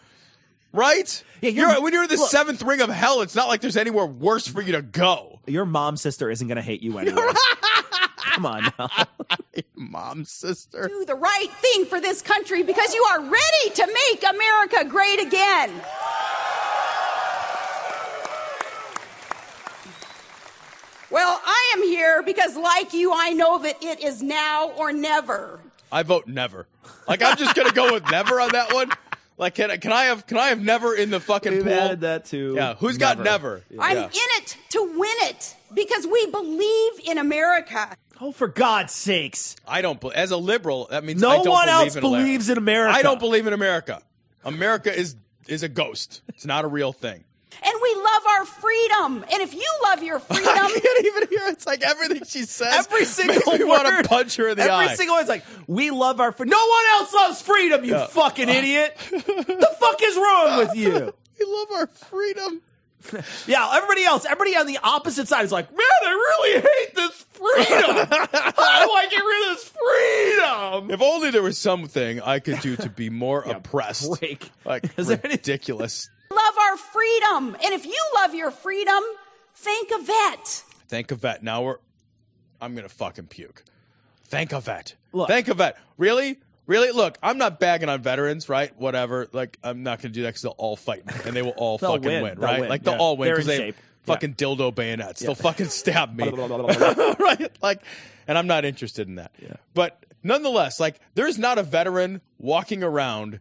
Right? 0.71 1.23
Yeah, 1.41 1.49
you're- 1.49 1.69
You're- 1.71 1.81
when 1.83 1.93
you're 1.93 2.03
in 2.03 2.09
the 2.09 2.17
look- 2.17 2.29
seventh 2.29 2.61
ring 2.61 2.81
of 2.81 2.89
hell, 2.89 3.21
it's 3.21 3.33
not 3.35 3.47
like 3.47 3.61
there's 3.61 3.77
anywhere 3.77 4.05
worse 4.05 4.47
for 4.47 4.61
you 4.61 4.73
to 4.73 4.81
go. 4.81 5.39
Your 5.47 5.65
mom's 5.65 6.01
sister 6.01 6.29
isn't 6.29 6.47
going 6.47 6.57
to 6.57 6.61
hate 6.61 6.81
you 6.83 6.97
anyway. 6.99 7.27
Come 8.17 8.45
on 8.45 8.71
now. 8.77 8.89
Mom, 9.75 10.25
sister. 10.25 10.87
do 10.87 11.05
the 11.05 11.15
right 11.15 11.47
thing 11.61 11.85
for 11.85 11.99
this 11.99 12.21
country 12.21 12.61
because 12.63 12.93
you 12.93 13.03
are 13.11 13.21
ready 13.21 13.69
to 13.75 13.87
make 14.11 14.23
America 14.29 14.85
great 14.85 15.19
again. 15.21 15.81
Well, 21.11 21.41
I 21.43 21.73
am 21.75 21.83
here 21.83 22.21
because, 22.21 22.55
like 22.55 22.93
you, 22.93 23.11
I 23.13 23.31
know 23.31 23.57
that 23.59 23.77
it 23.83 23.99
is 24.03 24.21
now 24.21 24.69
or 24.77 24.91
never. 24.91 25.59
I 25.91 26.03
vote 26.03 26.27
never. 26.27 26.67
Like 27.07 27.23
I'm 27.23 27.35
just 27.35 27.55
gonna 27.55 27.71
go 27.71 27.93
with 27.93 28.03
never 28.11 28.39
on 28.39 28.49
that 28.51 28.73
one. 28.73 28.91
Like 29.39 29.55
can 29.55 29.71
I 29.71 29.77
can 29.77 29.93
I 29.93 30.03
have 30.03 30.27
can 30.27 30.37
I 30.37 30.49
have 30.49 30.61
never 30.61 30.93
in 30.93 31.11
the 31.11 31.21
fucking 31.21 31.53
We've 31.53 31.63
pool? 31.63 31.73
added 31.73 32.01
that 32.01 32.25
too. 32.25 32.53
Yeah, 32.55 32.75
who's 32.75 32.97
got 32.97 33.19
never? 33.19 33.63
I'm 33.79 33.97
in 33.97 34.09
it 34.13 34.57
to 34.71 34.81
win 34.81 35.15
it 35.29 35.55
because 35.73 36.05
we 36.05 36.25
believe 36.27 36.91
in 37.05 37.17
America. 37.17 37.95
Oh, 38.19 38.33
for 38.33 38.49
God's 38.49 38.93
sakes. 38.93 39.55
I 39.65 39.81
don't. 39.81 40.03
As 40.13 40.31
a 40.31 40.37
liberal, 40.37 40.87
that 40.91 41.05
means 41.05 41.21
No 41.21 41.29
I 41.29 41.35
don't 41.37 41.49
one 41.49 41.67
believe 41.67 41.85
else 41.85 41.95
in 41.95 42.01
believes 42.01 42.49
in 42.49 42.57
America. 42.57 42.97
I 42.97 43.01
don't 43.01 43.19
believe 43.19 43.47
in 43.47 43.53
America. 43.53 44.01
America 44.43 44.93
is 44.93 45.15
is 45.47 45.63
a 45.63 45.69
ghost. 45.69 46.21
It's 46.27 46.45
not 46.45 46.65
a 46.65 46.67
real 46.67 46.91
thing. 46.91 47.23
And 47.61 47.73
we 47.81 47.95
love 47.95 48.21
our 48.37 48.45
freedom. 48.45 49.25
And 49.31 49.41
if 49.41 49.53
you 49.53 49.67
love 49.83 50.01
your 50.03 50.19
freedom, 50.19 50.47
I 50.47 50.79
can't 50.81 51.05
even 51.05 51.27
hear. 51.29 51.47
It's 51.49 51.65
like 51.67 51.81
everything 51.83 52.23
she 52.25 52.43
says. 52.43 52.87
Every 52.87 53.05
single 53.05 53.35
makes 53.35 53.47
me 53.47 53.65
word. 53.65 53.83
want 53.83 54.03
to 54.03 54.09
punch 54.09 54.35
her 54.37 54.47
in 54.49 54.55
the 54.57 54.63
Every 54.63 54.73
eye. 54.73 54.83
Every 54.85 54.95
single 54.97 55.15
one's 55.15 55.27
like, 55.29 55.43
we 55.67 55.91
love 55.91 56.19
our 56.19 56.31
freedom. 56.31 56.51
No 56.51 56.65
one 56.65 56.83
else 56.99 57.13
loves 57.13 57.41
freedom, 57.41 57.83
you 57.83 57.97
fucking 57.97 58.49
uh. 58.49 58.53
idiot. 58.53 58.97
the 59.11 59.75
fuck 59.79 60.01
is 60.01 60.15
wrong 60.15 60.57
with 60.59 60.75
you? 60.75 60.91
we 61.39 61.45
love 61.45 61.67
our 61.75 61.87
freedom. 61.87 62.61
Yeah, 63.47 63.71
everybody 63.75 64.03
else, 64.03 64.25
everybody 64.25 64.57
on 64.57 64.67
the 64.67 64.77
opposite 64.83 65.27
side 65.29 65.45
is 65.45 65.53
like, 65.53 65.71
man, 65.71 65.79
I 65.79 66.11
really 66.11 66.61
hate 66.61 66.95
this 66.95 67.25
freedom. 67.31 67.95
How 67.95 68.85
do 68.85 68.91
I 68.91 69.07
get 69.09 69.23
rid 69.23 69.49
of 69.49 69.55
this 69.55 69.71
freedom? 70.83 70.91
If 70.91 71.01
only 71.01 71.31
there 71.31 71.41
was 71.41 71.57
something 71.57 72.21
I 72.21 72.39
could 72.39 72.59
do 72.59 72.75
to 72.75 72.89
be 72.89 73.09
more 73.09 73.41
oppressed. 73.41 74.19
break. 74.19 74.51
Like 74.65 74.83
Is 74.97 75.07
there 75.07 75.19
any- 75.23 75.35
ridiculous. 75.35 76.09
love 76.09 76.18
our 76.69 76.77
freedom. 76.77 77.55
And 77.63 77.73
if 77.73 77.85
you 77.85 77.97
love 78.15 78.33
your 78.35 78.51
freedom, 78.51 79.01
thank 79.55 79.89
a 79.91 80.01
vet. 80.03 80.63
Thank 80.87 81.11
a 81.11 81.15
vet. 81.15 81.43
Now 81.43 81.63
we're. 81.63 81.77
I'm 82.61 82.75
gonna 82.75 82.89
fucking 82.89 83.27
puke. 83.27 83.63
Thank 84.25 84.51
a 84.51 84.59
vet. 84.59 84.95
Look. 85.13 85.27
Thank 85.29 85.47
a 85.47 85.53
vet. 85.53 85.77
Really? 85.97 86.39
Really? 86.67 86.91
Look, 86.91 87.17
I'm 87.23 87.37
not 87.37 87.59
bagging 87.59 87.89
on 87.89 88.01
veterans, 88.01 88.47
right? 88.49 88.77
Whatever. 88.79 89.27
Like, 89.31 89.57
I'm 89.63 89.81
not 89.83 90.01
gonna 90.01 90.13
do 90.13 90.23
that 90.23 90.29
because 90.29 90.41
they'll 90.43 90.51
all 90.57 90.75
fight 90.75 91.05
me 91.05 91.13
and 91.25 91.35
they 91.35 91.41
will 91.41 91.51
all 91.57 91.77
fucking 91.79 92.01
win. 92.03 92.23
win, 92.23 92.39
right? 92.39 92.59
win. 92.61 92.69
Like 92.69 92.83
they'll 92.83 92.95
Yeah. 92.95 92.99
all 92.99 93.17
win 93.17 93.27
They're 93.27 93.35
because 93.35 93.47
they 93.47 93.57
shape. 93.57 93.75
fucking 94.03 94.35
dildo 94.35 94.73
bayonets. 94.75 95.21
They'll 95.21 95.35
fucking 95.35 95.67
stab 95.69 96.15
me, 96.15 96.29
right? 97.19 97.49
Like, 97.61 97.81
and 98.27 98.37
I'm 98.37 98.47
not 98.47 98.65
interested 98.65 99.07
in 99.07 99.15
that. 99.15 99.31
But 99.73 100.05
nonetheless, 100.21 100.79
like, 100.79 100.99
there's 101.15 101.39
not 101.39 101.57
a 101.57 101.63
veteran 101.63 102.21
walking 102.37 102.83
around. 102.83 103.39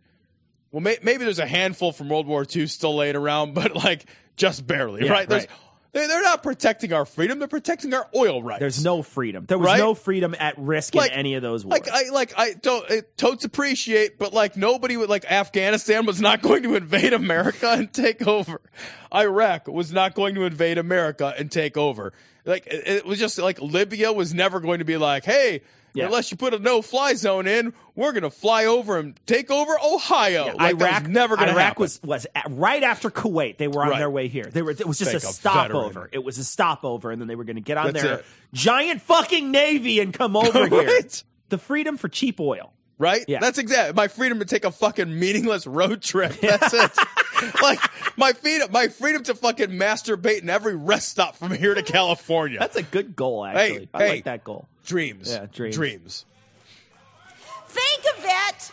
Well, 0.70 0.80
may- 0.80 0.98
maybe 1.02 1.24
there's 1.24 1.38
a 1.38 1.46
handful 1.46 1.92
from 1.92 2.08
World 2.08 2.26
War 2.26 2.44
II 2.54 2.66
still 2.66 2.94
laying 2.96 3.16
around, 3.16 3.54
but 3.54 3.74
like 3.74 4.04
just 4.36 4.66
barely, 4.66 5.04
Yeah, 5.06 5.12
right? 5.12 5.28
Right. 5.30 5.48
They, 5.92 6.06
they're 6.06 6.22
not 6.22 6.42
protecting 6.42 6.92
our 6.92 7.06
freedom; 7.06 7.38
they're 7.38 7.48
protecting 7.48 7.94
our 7.94 8.06
oil 8.14 8.42
rights. 8.42 8.60
There's 8.60 8.84
no 8.84 9.02
freedom. 9.02 9.46
There 9.48 9.56
was 9.56 9.66
Right? 9.66 9.78
no 9.78 9.94
freedom 9.94 10.34
at 10.38 10.58
risk 10.58 10.94
Like- 10.94 11.10
in 11.12 11.16
any 11.18 11.34
of 11.34 11.40
those 11.42 11.64
wars. 11.64 11.80
like 11.80 11.88
I 11.90 12.10
like 12.10 12.34
I 12.36 12.52
don't 12.52 12.88
it, 12.90 13.16
totes 13.16 13.46
appreciate, 13.46 14.18
but 14.18 14.34
like 14.34 14.54
nobody 14.54 14.98
would 14.98 15.08
like 15.08 15.24
Afghanistan 15.24 16.04
was 16.04 16.20
not 16.20 16.42
going 16.42 16.62
to 16.64 16.74
invade 16.74 17.14
America 17.14 17.70
and 17.70 17.90
take 17.90 18.26
over. 18.28 18.60
Iraq 19.14 19.66
was 19.66 19.90
not 19.90 20.14
going 20.14 20.34
to 20.34 20.42
invade 20.44 20.76
America 20.76 21.34
and 21.38 21.50
take 21.50 21.78
over. 21.78 22.12
Like 22.44 22.66
it, 22.66 22.86
it 22.86 23.06
was 23.06 23.18
just 23.18 23.38
like 23.38 23.58
Libya 23.62 24.12
was 24.12 24.34
never 24.34 24.60
going 24.60 24.80
to 24.80 24.84
be 24.84 24.98
like, 24.98 25.24
hey. 25.24 25.62
Yeah. 25.94 26.06
Unless 26.06 26.30
you 26.30 26.36
put 26.36 26.54
a 26.54 26.58
no-fly 26.58 27.14
zone 27.14 27.46
in, 27.46 27.72
we're 27.96 28.12
gonna 28.12 28.30
fly 28.30 28.66
over 28.66 28.98
and 28.98 29.18
take 29.26 29.50
over 29.50 29.72
Ohio. 29.84 30.54
Like, 30.56 30.78
that 30.78 30.82
Iraq 30.82 31.02
was 31.02 31.10
never 31.10 31.36
gonna 31.36 31.52
Iraq 31.52 31.58
happen. 31.64 31.80
was 31.82 32.00
was 32.04 32.26
at, 32.34 32.46
right 32.50 32.82
after 32.82 33.10
Kuwait. 33.10 33.56
They 33.58 33.68
were 33.68 33.82
on 33.82 33.90
Right. 33.90 33.98
their 33.98 34.10
way 34.10 34.28
here. 34.28 34.44
They 34.44 34.62
were. 34.62 34.70
It 34.72 34.86
was 34.86 34.98
just 34.98 35.10
Take 35.12 35.22
a 35.22 35.26
stopover. 35.26 35.88
veteran. 35.88 36.08
It 36.12 36.24
was 36.24 36.38
a 36.38 36.44
stopover, 36.44 37.10
and 37.10 37.20
then 37.20 37.26
they 37.28 37.34
were 37.36 37.44
going 37.44 37.56
to 37.56 37.62
get 37.62 37.78
on 37.78 37.92
That's 37.92 38.02
their 38.04 38.14
it. 38.18 38.24
giant 38.52 39.02
fucking 39.02 39.50
navy 39.50 40.00
and 40.00 40.12
come 40.12 40.36
over 40.36 40.66
here. 40.68 41.00
The 41.48 41.58
freedom 41.58 41.96
for 41.96 42.08
cheap 42.08 42.38
oil. 42.40 42.72
right? 42.98 43.24
Yeah. 43.28 43.38
That's 43.40 43.58
exactly 43.58 43.94
my 43.94 44.08
freedom 44.08 44.40
to 44.40 44.44
take 44.44 44.64
a 44.64 44.70
fucking 44.72 45.18
meaningless 45.18 45.66
road 45.66 46.02
trip. 46.02 46.32
That's 46.40 46.74
it. 46.74 46.90
like 47.62 47.78
my 48.16 48.32
freedom, 48.32 48.70
my 48.72 48.88
freedom 48.88 49.22
to 49.24 49.34
fucking 49.36 49.70
masturbate 49.70 50.42
in 50.42 50.50
every 50.50 50.74
rest 50.76 51.08
stop 51.08 51.36
from 51.36 51.52
here 51.54 51.74
to 51.74 51.82
California. 51.84 52.58
That's 52.58 52.76
a 52.76 52.82
good 52.82 53.14
goal, 53.16 53.44
actually. 53.44 53.78
Hey, 53.80 53.88
I 53.94 54.02
hey. 54.02 54.08
like 54.10 54.24
that 54.24 54.42
goal. 54.44 54.66
Dreams. 54.88 55.30
Yeah, 55.30 55.46
dreams. 55.52 55.76
Dreams. 55.76 56.24
Think 57.68 58.16
of 58.16 58.22
that 58.22 58.70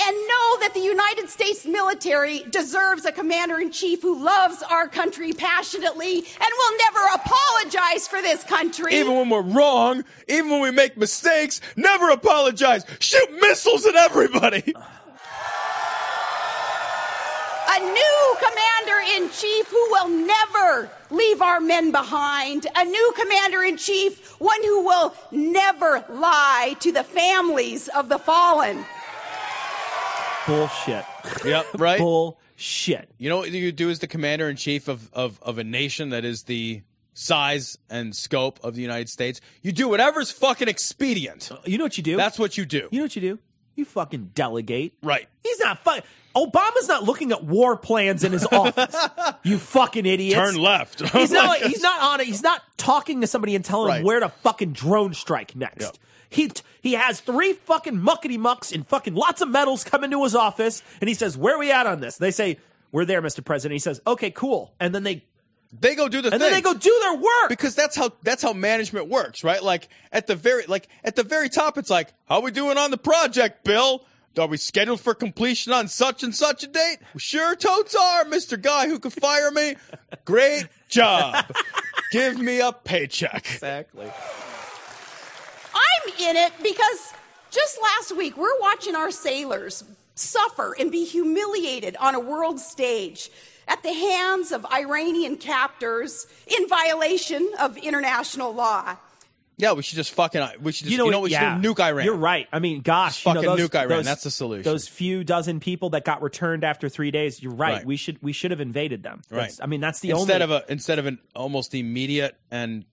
and 0.00 0.14
know 0.14 0.58
that 0.60 0.72
the 0.74 0.80
United 0.80 1.30
States 1.30 1.64
military 1.64 2.44
deserves 2.50 3.04
a 3.06 3.12
commander 3.12 3.58
in 3.58 3.72
chief 3.72 4.02
who 4.02 4.22
loves 4.22 4.62
our 4.62 4.86
country 4.88 5.32
passionately 5.32 6.16
and 6.16 6.24
will 6.58 6.78
never 6.78 7.00
apologize 7.14 8.06
for 8.06 8.20
this 8.20 8.44
country. 8.44 8.94
Even 8.94 9.14
when 9.14 9.30
we're 9.30 9.42
wrong, 9.42 10.04
even 10.28 10.50
when 10.50 10.60
we 10.60 10.70
make 10.70 10.96
mistakes, 10.96 11.60
never 11.76 12.10
apologize. 12.10 12.84
Shoot 12.98 13.30
missiles 13.40 13.86
at 13.86 13.94
everybody. 13.94 14.74
a 17.74 17.80
new 17.80 18.36
commander 18.38 19.00
in 19.16 19.30
chief 19.30 19.66
who 19.68 19.90
will 19.90 20.08
never 20.08 20.90
leave 21.10 21.42
our 21.42 21.60
men 21.60 21.90
behind. 21.90 22.66
A 22.76 22.84
new 22.84 23.14
commander 23.18 23.62
in 23.62 23.76
chief, 23.76 24.40
one 24.40 24.62
who 24.62 24.84
will 24.84 25.14
never 25.32 26.04
lie 26.08 26.76
to 26.80 26.92
the 26.92 27.02
families 27.02 27.88
of 27.88 28.08
the 28.08 28.18
fallen. 28.18 28.84
Bullshit. 30.46 31.04
yep. 31.44 31.66
Right. 31.78 31.98
Bullshit. 31.98 33.08
You 33.18 33.28
know 33.28 33.38
what 33.38 33.50
you 33.50 33.72
do 33.72 33.90
as 33.90 33.98
the 33.98 34.06
commander 34.06 34.48
in 34.48 34.56
chief 34.56 34.88
of, 34.88 35.12
of, 35.12 35.40
of 35.42 35.58
a 35.58 35.64
nation 35.64 36.10
that 36.10 36.24
is 36.24 36.44
the 36.44 36.82
size 37.14 37.78
and 37.88 38.14
scope 38.14 38.60
of 38.62 38.74
the 38.74 38.82
United 38.82 39.08
States? 39.08 39.40
You 39.62 39.72
do 39.72 39.88
whatever's 39.88 40.30
fucking 40.30 40.68
expedient. 40.68 41.50
Uh, 41.50 41.56
you 41.64 41.78
know 41.78 41.84
what 41.84 41.96
you 41.96 42.02
do? 42.02 42.16
That's 42.16 42.38
what 42.38 42.56
you 42.56 42.66
do. 42.66 42.88
you 42.90 42.98
know 42.98 43.04
what 43.04 43.16
you 43.16 43.22
do. 43.22 43.38
You 43.76 43.84
fucking 43.84 44.30
delegate. 44.34 44.94
Right. 45.02 45.26
He's 45.42 45.58
not 45.60 45.82
fucking. 45.84 46.02
Obama's 46.36 46.88
not 46.88 47.04
looking 47.04 47.32
at 47.32 47.44
war 47.44 47.76
plans 47.76 48.24
in 48.24 48.32
his 48.32 48.46
office. 48.46 48.94
you 49.42 49.58
fucking 49.58 50.06
idiots. 50.06 50.34
Turn 50.36 50.56
left. 50.56 51.00
He's 51.12 51.30
not. 51.32 51.58
He's 51.62 51.80
not 51.82 52.00
on 52.02 52.20
it. 52.20 52.26
He's 52.26 52.42
not 52.42 52.62
talking 52.76 53.20
to 53.20 53.26
somebody 53.26 53.54
and 53.56 53.64
telling 53.64 53.88
Right. 53.88 53.96
them 53.98 54.06
where 54.06 54.20
to 54.20 54.28
fucking 54.28 54.72
drone 54.72 55.14
strike 55.14 55.54
next. 55.56 55.80
Yep. 55.82 55.96
He 56.30 56.50
he 56.82 56.92
has 56.94 57.20
three 57.20 57.52
fucking 57.52 57.94
muckety 58.00 58.38
mucks 58.38 58.72
and 58.72 58.86
fucking 58.86 59.14
lots 59.14 59.40
of 59.40 59.48
medals 59.48 59.84
come 59.84 60.02
into 60.04 60.22
his 60.24 60.34
office, 60.34 60.82
and 61.00 61.06
he 61.08 61.14
says, 61.14 61.36
"Where 61.36 61.54
are 61.54 61.58
we 61.58 61.70
at 61.70 61.86
on 61.86 62.00
this?" 62.00 62.16
They 62.16 62.32
say, 62.32 62.58
"We're 62.90 63.04
there, 63.04 63.22
Mr. 63.22 63.44
President." 63.44 63.74
He 63.74 63.78
says, 63.78 64.00
"Okay, 64.06 64.30
cool," 64.32 64.72
and 64.80 64.92
then 64.94 65.04
they 65.04 65.24
They 65.80 65.94
go 65.94 66.08
do 66.08 66.22
the 66.22 66.30
thing. 66.30 66.34
and 66.34 66.42
thing. 66.42 66.52
then 66.52 66.62
they 66.62 66.62
go 66.62 66.74
do 66.74 66.98
their 67.02 67.14
work. 67.14 67.48
because 67.48 67.74
that's 67.74 67.96
how 67.96 68.12
that's 68.22 68.42
how 68.42 68.52
management 68.52 69.08
works, 69.08 69.42
right? 69.42 69.62
Like 69.62 69.88
at 70.12 70.26
the 70.26 70.36
very 70.36 70.66
like 70.66 70.88
at 71.02 71.16
the 71.16 71.22
very 71.22 71.48
top, 71.48 71.78
it's 71.78 71.90
like, 71.90 72.12
how 72.28 72.40
we 72.40 72.50
doing 72.50 72.78
on 72.78 72.90
the 72.90 72.98
project, 72.98 73.64
Bill? 73.64 74.04
Are 74.36 74.48
we 74.48 74.56
scheduled 74.56 75.00
for 75.00 75.14
completion 75.14 75.72
on 75.72 75.86
such 75.86 76.24
and 76.24 76.34
such 76.34 76.64
a 76.64 76.66
date? 76.66 76.98
Sure, 77.16 77.54
totes 77.54 77.94
are, 77.94 78.24
Mister 78.24 78.56
Guy 78.56 78.88
who 78.88 78.98
could 78.98 79.12
fire 79.12 79.50
me. 79.50 79.76
Great 80.24 80.66
job. 80.88 81.44
Give 82.12 82.38
me 82.38 82.60
a 82.60 82.72
paycheck. 82.72 83.46
exactly. 83.54 84.06
I'm 85.74 86.12
in 86.20 86.36
it 86.36 86.52
because 86.62 87.12
just 87.50 87.78
last 87.80 88.16
week 88.16 88.36
we're 88.36 88.58
watching 88.60 88.94
our 88.96 89.10
sailors 89.10 89.84
suffer 90.14 90.74
and 90.78 90.90
be 90.92 91.04
humiliated 91.04 91.96
on 91.96 92.14
a 92.14 92.20
world 92.20 92.60
stage 92.60 93.30
at 93.68 93.82
the 93.82 93.92
hands 93.92 94.52
of 94.52 94.64
Iranian 94.72 95.36
captors 95.36 96.26
in 96.46 96.68
violation 96.68 97.48
of 97.60 97.76
international 97.76 98.52
law. 98.54 98.96
Yeah, 99.56 99.72
we 99.72 99.82
should 99.84 99.94
just 99.94 100.12
fucking 100.14 100.44
we 100.62 100.72
should 100.72 100.86
just, 100.86 100.90
You 100.90 100.98
know, 100.98 101.04
what 101.04 101.14
what- 101.14 101.22
we 101.22 101.30
yeah. 101.30 101.60
should? 101.60 101.64
Nuke 101.64 101.78
Iran. 101.80 102.04
You're 102.04 102.16
right. 102.16 102.48
I 102.52 102.58
mean, 102.58 102.80
gosh, 102.80 103.22
Just 103.22 103.26
you 103.26 103.34
know, 103.34 103.40
fucking 103.42 103.56
those- 103.56 103.68
nuke 103.70 103.74
Iran. 103.78 103.88
those- 103.88 104.04
That's 104.04 104.24
the 104.24 104.30
solution. 104.32 104.64
Those 104.64 104.88
few 104.88 105.22
dozen 105.22 105.60
people 105.60 105.90
that 105.90 106.04
got 106.04 106.22
returned 106.22 106.64
after 106.64 106.88
three 106.88 107.12
days. 107.12 107.40
You're 107.40 107.54
right. 107.54 107.74
Right. 107.74 107.86
We 107.86 107.96
should 107.96 108.20
we 108.20 108.32
should 108.32 108.50
have 108.50 108.60
invaded 108.60 109.04
them. 109.04 109.22
Right. 109.30 109.42
That's- 109.42 109.60
I 109.62 109.66
mean, 109.66 109.80
that's 109.80 110.00
the 110.00 110.10
instead 110.10 110.42
only 110.42 110.54
of 110.56 110.62
a 110.68 110.72
instead 110.72 110.98
of 110.98 111.06
an 111.06 111.20
almost 111.36 111.72
immediate 111.74 112.36
and 112.50 112.84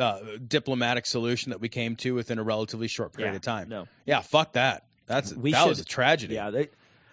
uh, 0.00 0.18
diplomatic 0.46 1.06
solution 1.06 1.50
that 1.50 1.60
we 1.60 1.68
came 1.68 1.94
to 1.96 2.14
within 2.14 2.38
a 2.38 2.42
relatively 2.42 2.88
short 2.88 3.12
period 3.12 3.32
Yeah, 3.32 3.36
of 3.36 3.42
time. 3.42 3.68
no. 3.68 3.86
Yeah, 4.04 4.20
fuck 4.22 4.54
that. 4.54 4.84
That's 5.06 5.32
we 5.34 5.52
that 5.52 5.62
should, 5.62 5.68
was 5.68 5.78
a 5.80 5.84
tragedy. 5.84 6.34
Yeah, 6.34 6.50
they, 6.50 6.68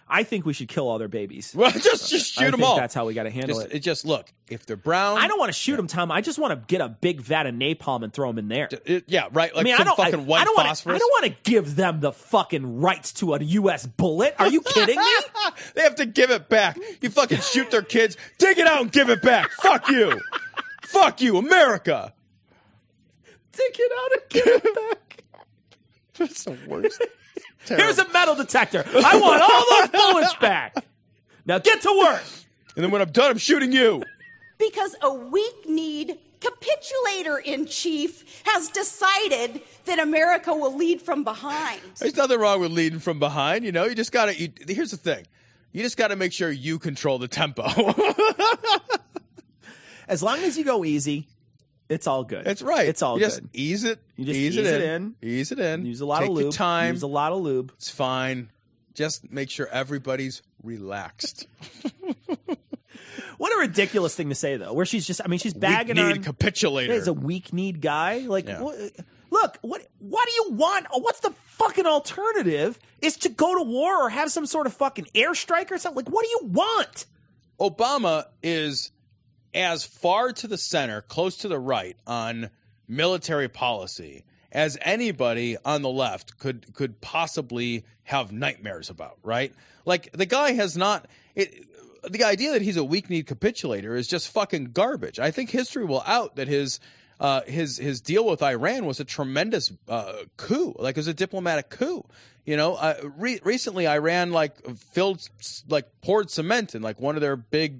I 0.07 0.21
think 0.23 0.45
we 0.45 0.53
should 0.53 0.67
kill 0.67 0.87
all 0.87 0.99
their 0.99 1.07
babies. 1.07 1.53
Well, 1.55 1.71
just 1.71 2.09
just 2.11 2.33
shoot 2.33 2.41
I 2.43 2.51
them 2.51 2.59
think 2.59 2.69
all. 2.69 2.77
That's 2.77 2.93
how 2.93 3.05
we 3.05 3.15
got 3.15 3.23
to 3.23 3.31
handle 3.31 3.59
just, 3.59 3.73
it. 3.73 3.79
just 3.79 4.05
look 4.05 4.31
if 4.49 4.65
they're 4.65 4.75
brown. 4.75 5.17
I 5.17 5.27
don't 5.27 5.39
want 5.39 5.49
to 5.49 5.57
shoot 5.57 5.77
them, 5.77 5.87
Tom. 5.87 6.11
I 6.11 6.21
just 6.21 6.37
want 6.37 6.51
to 6.51 6.63
get 6.67 6.79
a 6.79 6.89
big 6.89 7.21
vat 7.21 7.47
of 7.47 7.55
napalm 7.55 8.03
and 8.03 8.13
throw 8.13 8.29
them 8.29 8.37
in 8.37 8.47
there. 8.47 8.69
it- 8.85 9.05
yeah, 9.07 9.29
right. 9.31 9.53
Like 9.55 9.61
I 9.61 9.63
mean, 9.63 9.75
some 9.77 9.81
I 9.81 9.85
don't. 9.85 9.97
fucking 9.97 10.19
I, 10.19 10.23
white 10.23 10.41
I 10.41 10.43
don't 10.45 10.57
wanna- 10.57 10.69
I 10.69 10.97
don't 10.99 11.11
want 11.11 11.25
to 11.25 11.51
give 11.51 11.75
them 11.75 12.01
the 12.01 12.11
fucking 12.11 12.79
rights 12.81 13.13
to 13.13 13.33
a 13.33 13.39
U.S. 13.43 13.87
bullet. 13.87 14.35
Are 14.37 14.47
you 14.47 14.61
kidding 14.61 14.99
me? 14.99 15.11
they 15.73 15.81
have 15.81 15.95
to 15.95 16.05
give 16.05 16.29
it 16.29 16.49
back. 16.49 16.77
You 17.01 17.09
fucking 17.09 17.39
shoot 17.39 17.71
their 17.71 17.81
kids. 17.81 18.15
Take 18.37 18.59
it 18.59 18.67
out 18.67 18.81
and 18.81 18.91
give 18.91 19.09
it 19.09 19.23
back. 19.23 19.49
Fuck 19.53 19.89
you. 19.89 20.21
Fuck 20.83 21.19
you, 21.21 21.37
America. 21.37 22.13
Take 23.51 23.77
it 23.79 23.91
out 23.99 24.11
and 24.11 24.21
give 24.29 24.63
it 24.65 24.75
back. 24.75 25.23
That's 26.17 26.43
the 26.43 26.57
worst. 26.67 27.01
Here's 27.67 27.99
a 27.99 28.07
metal 28.09 28.35
detector. 28.35 28.83
I 28.85 29.19
want 29.19 29.41
all 29.41 29.65
those 29.69 29.89
bullets 29.89 30.35
back. 30.35 30.75
Now 31.45 31.59
get 31.59 31.81
to 31.81 32.03
work. 32.03 32.23
And 32.75 32.83
then 32.83 32.91
when 32.91 33.01
I'm 33.01 33.11
done, 33.11 33.31
I'm 33.31 33.37
shooting 33.37 33.71
you. 33.71 34.03
Because 34.57 34.95
a 35.01 35.13
weak 35.13 35.67
kneed 35.67 36.17
capitulator 36.39 37.37
in 37.37 37.65
chief 37.65 38.43
has 38.45 38.69
decided 38.69 39.61
that 39.85 39.99
America 39.99 40.53
will 40.53 40.75
lead 40.75 41.01
from 41.01 41.23
behind. 41.23 41.81
There's 41.99 42.15
nothing 42.15 42.39
wrong 42.39 42.59
with 42.59 42.71
leading 42.71 42.99
from 42.99 43.19
behind. 43.19 43.65
You 43.65 43.71
know, 43.71 43.85
you 43.85 43.95
just 43.95 44.11
gotta. 44.11 44.33
Here's 44.33 44.91
the 44.91 44.97
thing. 44.97 45.25
You 45.71 45.83
just 45.83 45.97
got 45.97 46.07
to 46.07 46.15
make 46.15 46.31
sure 46.31 46.49
you 46.49 46.79
control 46.79 47.19
the 47.19 47.27
tempo. 47.27 47.65
As 50.07 50.23
long 50.23 50.39
as 50.39 50.57
you 50.57 50.63
go 50.63 50.85
easy, 50.85 51.27
it's 51.89 52.07
all 52.07 52.23
good. 52.23 52.47
It's 52.47 52.61
right. 52.61 52.87
It's 52.87 53.01
all 53.01 53.17
you 53.19 53.25
just 53.25 53.41
good. 53.41 53.49
Ease 53.53 53.83
it. 53.83 53.99
You 54.15 54.25
just 54.25 54.37
ease, 54.37 54.57
it. 54.57 54.59
ease 54.61 54.67
it, 54.67 54.81
it 54.81 54.89
in. 54.95 55.15
Ease 55.21 55.51
it 55.51 55.59
in. 55.59 55.85
Use 55.85 56.01
a 56.01 56.05
lot 56.05 56.19
Take 56.19 56.29
of 56.29 56.35
lube. 56.35 56.43
Your 56.45 56.51
time. 56.51 56.93
Use 56.93 57.03
a 57.03 57.07
lot 57.07 57.31
of 57.31 57.39
lube. 57.41 57.71
it's 57.75 57.89
fine. 57.89 58.49
Just 58.93 59.29
make 59.31 59.49
sure 59.49 59.67
everybody's 59.67 60.41
relaxed. 60.63 61.47
What 63.37 63.53
a 63.53 63.59
ridiculous 63.59 64.15
thing 64.15 64.29
to 64.29 64.35
say, 64.35 64.55
though. 64.55 64.71
Where 64.71 64.85
she's 64.85 65.05
just, 65.05 65.19
I 65.23 65.27
mean, 65.27 65.39
she's 65.39 65.53
bagging 65.53 65.97
Weak-kneed 65.97 66.17
on. 66.19 66.23
capitulator. 66.23 66.93
He's 66.93 67.07
a 67.07 67.13
weak 67.13 67.51
kneed 67.51 67.81
guy. 67.81 68.19
Like, 68.19 68.47
Yeah. 68.47 68.61
what, 68.61 68.77
look, 69.29 69.57
what? 69.61 69.85
What 69.99 70.25
do 70.25 70.31
you 70.33 70.55
want? 70.57 70.87
What's 70.91 71.19
the 71.19 71.31
fucking 71.31 71.85
alternative? 71.85 72.79
Is 73.01 73.17
to 73.17 73.29
go 73.29 73.57
to 73.57 73.63
war 73.69 74.05
or 74.05 74.09
have 74.09 74.31
some 74.31 74.45
sort 74.45 74.67
of 74.67 74.73
fucking 74.73 75.07
airstrike 75.13 75.69
or 75.69 75.77
something? 75.77 76.05
Like, 76.05 76.13
what 76.13 76.23
do 76.23 76.29
you 76.29 76.39
want? 76.53 77.05
Obama 77.59 78.25
is 78.41 78.91
as 79.55 79.83
far 79.83 80.31
to 80.33 80.47
the 80.47 80.57
center, 80.57 81.01
close 81.01 81.37
to 81.37 81.47
the 81.47 81.59
right 81.59 81.97
on 82.05 82.49
military 82.87 83.47
policy 83.47 84.25
as 84.51 84.77
anybody 84.81 85.57
on 85.65 85.81
the 85.81 85.89
left 85.89 86.37
could 86.37 86.73
could 86.73 87.01
possibly 87.01 87.83
have 88.03 88.31
nightmares 88.31 88.89
about, 88.89 89.17
right? 89.23 89.53
Like 89.85 90.11
the 90.11 90.25
guy 90.25 90.53
has 90.53 90.77
not 90.77 91.07
it 91.35 91.65
the 92.09 92.23
idea 92.23 92.51
that 92.51 92.61
he's 92.61 92.77
a 92.77 92.83
weak-kneed 92.83 93.25
capitulator 93.25 93.95
is 93.95 94.07
just 94.07 94.29
fucking 94.29 94.65
garbage. 94.65 95.19
I 95.19 95.31
think 95.31 95.49
history 95.49 95.85
will 95.85 96.03
out 96.05 96.35
that 96.35 96.47
his 96.47 96.79
uh, 97.19 97.41
his 97.41 97.77
his 97.77 98.01
deal 98.01 98.25
with 98.25 98.43
Iran 98.43 98.85
was 98.85 98.99
a 98.99 99.05
tremendous 99.05 99.71
uh, 99.87 100.13
coup, 100.37 100.75
like 100.77 100.95
it 100.95 100.99
was 100.99 101.07
a 101.07 101.13
diplomatic 101.13 101.69
coup. 101.69 102.05
You 102.45 102.57
know, 102.57 102.75
uh, 102.75 102.95
re- 103.17 103.39
recently 103.43 103.87
Iran 103.87 104.31
like 104.31 104.63
filled 104.77 105.27
like 105.67 105.87
poured 106.01 106.29
cement 106.29 106.75
in 106.75 106.81
like 106.81 106.99
one 106.99 107.15
of 107.15 107.21
their 107.21 107.35
big 107.35 107.79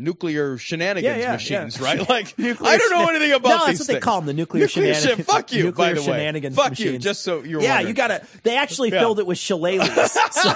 nuclear 0.00 0.58
shenanigans 0.58 1.16
Yeah, 1.16 1.22
yeah, 1.22 1.32
machines, 1.32 1.78
yeah. 1.78 1.84
right? 1.84 2.08
Like 2.08 2.34
I 2.38 2.76
don't 2.78 2.90
know 2.90 3.08
anything 3.08 3.32
about 3.32 3.42
these. 3.48 3.58
No, 3.60 3.66
that's 3.66 3.78
what 3.80 3.86
they 3.86 3.92
things. 3.94 4.04
call 4.04 4.18
'em, 4.18 4.26
the 4.26 4.32
nuclear 4.34 4.68
shenanigans- 4.68 5.26
Fuck 5.26 5.52
you, 5.52 5.64
nuclear 5.64 5.94
by 5.94 6.00
the 6.00 6.10
way. 6.10 6.50
Fuck 6.50 6.78
you. 6.78 6.98
Just 6.98 7.22
so 7.22 7.42
you're 7.42 7.60
yeah, 7.62 7.74
wondering. 7.76 7.88
you 7.88 7.94
gotta. 7.94 8.26
They 8.42 8.56
actually 8.56 8.90
filled 8.90 9.18
it 9.20 9.26
with 9.26 9.38
shillelaghs. 9.38 9.80
So 10.32 10.52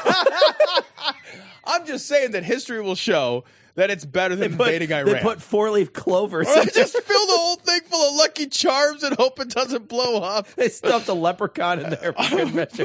I'm 1.67 1.87
just 1.87 2.07
saying 2.07 2.33
that 2.33 2.45
history 2.45 2.81
will 2.83 2.95
show 2.95 3.45
that 3.77 3.91
it's 3.91 4.05
better 4.05 4.37
than 4.37 4.51
they 4.53 4.57
put, 4.57 4.67
invading 4.69 4.93
Iran. 4.93 5.13
they 5.15 5.21
put 5.21 5.43
four 5.43 5.71
leaf 5.71 5.93
clovers. 5.93 6.47
Or 6.47 6.65
just 6.67 6.93
fill 6.97 7.27
the 7.27 7.37
whole 7.37 7.57
thing 7.57 7.81
full 7.87 8.11
of 8.11 8.17
Lucky 8.17 8.47
Charms 8.47 9.03
and 9.03 9.17
hope 9.17 9.41
it 9.41 9.49
doesn't 9.49 9.89
blow 9.89 10.21
up. 10.23 10.47
they 10.55 10.69
stuffed 10.69 11.09
a 11.09 11.15
leprechaun 11.15 11.81
in 11.81 11.91
there 11.91 12.13
for 12.13 12.37
good 12.37 12.55
measure. 12.55 12.85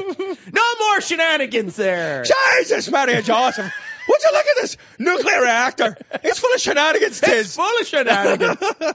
No 0.52 0.62
more 0.80 1.00
shenanigans 1.00 1.76
there. 1.76 2.24
Jesus, 2.58 2.90
Mary 2.90 3.22
Joseph. 3.22 3.72
Would 4.10 4.22
you 4.24 4.32
look 4.32 4.46
at 4.46 4.56
this 4.60 4.76
nuclear 4.98 5.42
reactor? 5.42 5.96
It's 6.24 6.40
full 6.40 6.52
of 6.52 6.60
shenanigans, 6.60 7.20
Tiz. 7.20 7.46
It's 7.46 7.56
full 7.56 7.80
of 7.80 7.86
shenanigans. 7.86 8.58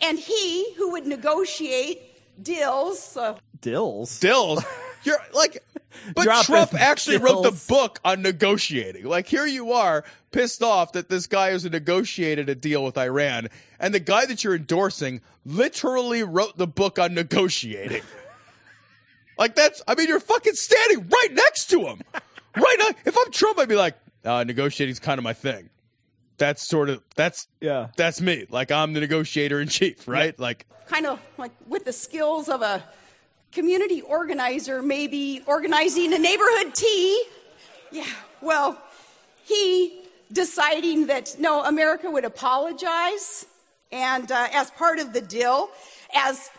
And 0.00 0.18
he 0.18 0.74
who 0.74 0.92
would 0.92 1.06
negotiate 1.06 2.02
deals, 2.42 3.16
uh, 3.16 3.36
Dills. 3.60 4.20
Dills. 4.20 4.62
You're 5.04 5.18
like, 5.32 5.62
but 6.14 6.24
Dropping 6.24 6.44
Trump 6.44 6.74
actually 6.74 7.16
wrote 7.16 7.42
the 7.42 7.64
book 7.68 8.00
on 8.04 8.22
negotiating. 8.22 9.04
Like, 9.06 9.26
here 9.26 9.46
you 9.46 9.72
are, 9.72 10.04
pissed 10.30 10.62
off 10.62 10.92
that 10.92 11.08
this 11.08 11.26
guy 11.26 11.52
who's 11.52 11.64
negotiated 11.64 12.48
a 12.48 12.54
deal 12.54 12.84
with 12.84 12.98
Iran, 12.98 13.48
and 13.80 13.94
the 13.94 14.00
guy 14.00 14.26
that 14.26 14.44
you're 14.44 14.54
endorsing 14.54 15.20
literally 15.44 16.22
wrote 16.22 16.56
the 16.58 16.66
book 16.66 16.98
on 16.98 17.14
negotiating. 17.14 18.02
like, 19.38 19.54
that's, 19.54 19.82
I 19.88 19.94
mean, 19.94 20.08
you're 20.08 20.20
fucking 20.20 20.54
standing 20.54 21.08
right 21.08 21.32
next 21.32 21.70
to 21.70 21.86
him. 21.86 22.02
Right 22.56 22.76
now, 22.78 22.88
if 23.04 23.16
I'm 23.18 23.32
Trump, 23.32 23.58
I'd 23.58 23.68
be 23.68 23.76
like, 23.76 23.96
uh, 24.24 24.44
negotiating's 24.44 24.98
kind 24.98 25.18
of 25.18 25.24
my 25.24 25.32
thing. 25.32 25.70
That's 26.36 26.66
sort 26.66 26.88
of, 26.90 27.02
that's, 27.14 27.46
Yeah. 27.60 27.88
that's 27.96 28.20
me. 28.20 28.46
Like, 28.50 28.72
I'm 28.72 28.92
the 28.92 29.00
negotiator 29.00 29.60
in 29.60 29.68
chief, 29.68 30.08
right? 30.08 30.38
Like, 30.38 30.66
kind 30.88 31.06
of 31.06 31.20
like 31.38 31.52
with 31.68 31.84
the 31.84 31.92
skills 31.92 32.48
of 32.48 32.60
a 32.62 32.82
community 33.52 34.02
organizer, 34.02 34.82
maybe 34.82 35.42
organizing 35.46 36.12
a 36.12 36.18
neighborhood 36.18 36.74
tea. 36.74 37.24
Yeah, 37.92 38.04
well, 38.42 38.82
he 39.44 40.00
deciding 40.32 41.06
that 41.06 41.36
no, 41.38 41.62
America 41.64 42.10
would 42.10 42.24
apologize, 42.24 43.46
and 43.92 44.30
uh, 44.32 44.48
as 44.52 44.70
part 44.72 44.98
of 44.98 45.12
the 45.12 45.20
deal, 45.20 45.68
as 46.14 46.50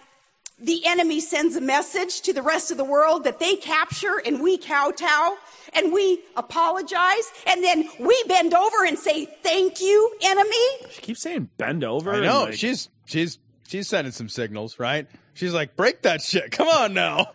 the 0.57 0.85
enemy 0.85 1.19
sends 1.19 1.57
a 1.57 1.61
message 1.61 2.21
to 2.21 2.31
the 2.31 2.41
rest 2.41 2.71
of 2.71 2.77
the 2.77 2.85
world 2.85 3.25
that 3.25 3.39
they 3.39 3.55
capture 3.57 4.21
and 4.25 4.41
we 4.41 4.57
kowtow 4.57 5.35
and 5.75 5.91
we 5.93 6.21
apologize 6.35 7.31
and 7.47 7.63
then 7.63 7.89
we 7.99 8.23
bend 8.27 8.53
over 8.53 8.85
and 8.85 8.97
say 8.97 9.25
thank 9.43 9.81
you 9.81 10.15
enemy 10.23 10.89
She 10.91 11.01
keeps 11.01 11.21
saying 11.21 11.49
bend 11.57 11.83
over. 11.83 12.13
I 12.13 12.19
know 12.21 12.43
like- 12.45 12.53
she's 12.55 12.89
she's 13.05 13.39
she's 13.67 13.87
sending 13.87 14.11
some 14.11 14.29
signals, 14.29 14.79
right? 14.79 15.07
She's 15.33 15.53
like, 15.53 15.75
break 15.75 16.03
that 16.03 16.21
shit. 16.21 16.51
Come 16.51 16.69
on 16.69 16.93
now. 16.93 17.33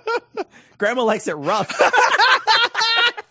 Grandma 0.78 1.02
likes 1.02 1.28
it 1.28 1.34
rough. 1.34 1.70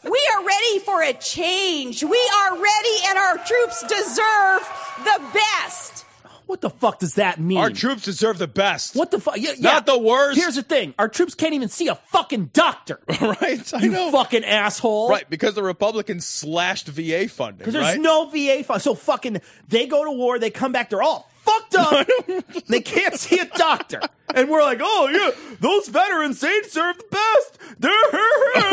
We 0.03 0.29
are 0.35 0.45
ready 0.45 0.79
for 0.79 1.01
a 1.03 1.13
change. 1.13 2.01
We 2.01 2.31
are 2.39 2.53
ready, 2.53 2.97
and 3.07 3.17
our 3.17 3.37
troops 3.39 3.81
deserve 3.81 4.61
the 5.03 5.21
best. 5.33 6.05
What 6.47 6.61
the 6.61 6.69
fuck 6.69 6.99
does 6.99 7.15
that 7.15 7.39
mean? 7.39 7.57
Our 7.57 7.69
troops 7.69 8.03
deserve 8.03 8.37
the 8.37 8.47
best. 8.47 8.95
What 8.95 9.11
the 9.11 9.19
fuck? 9.19 9.35
Yeah, 9.37 9.51
yeah. 9.57 9.73
Not 9.73 9.85
the 9.85 9.97
worst. 9.97 10.39
Here's 10.39 10.55
the 10.55 10.63
thing: 10.63 10.93
our 10.97 11.09
troops 11.09 11.35
can't 11.35 11.53
even 11.53 11.67
see 11.67 11.89
a 11.89 11.95
fucking 11.95 12.51
doctor. 12.53 12.99
right? 13.21 13.73
I 13.73 13.79
you 13.79 13.91
know. 13.91 14.11
fucking 14.11 14.45
asshole. 14.45 15.09
Right, 15.09 15.29
because 15.29 15.55
the 15.55 15.63
Republicans 15.63 16.25
slashed 16.25 16.87
VA 16.87 17.27
funding. 17.27 17.59
Because 17.59 17.73
there's 17.73 17.85
right? 17.85 17.99
no 17.99 18.29
VA 18.29 18.63
fund. 18.63 18.81
So 18.81 18.95
fucking, 18.95 19.41
they 19.67 19.87
go 19.87 20.05
to 20.05 20.11
war, 20.11 20.39
they 20.39 20.49
come 20.49 20.71
back, 20.71 20.89
they're 20.89 21.03
all 21.03 21.29
fucked 21.47 21.75
up. 21.75 22.07
they 22.67 22.81
can't 22.81 23.15
see 23.15 23.39
a 23.39 23.45
doctor. 23.45 24.01
And 24.33 24.49
we're 24.49 24.63
like, 24.63 24.79
oh 24.81 25.09
yeah, 25.11 25.55
those 25.59 25.89
veterans, 25.89 26.39
they 26.39 26.61
deserve 26.61 26.97
the 26.97 27.05
best. 27.11 27.79
They're 27.79 27.91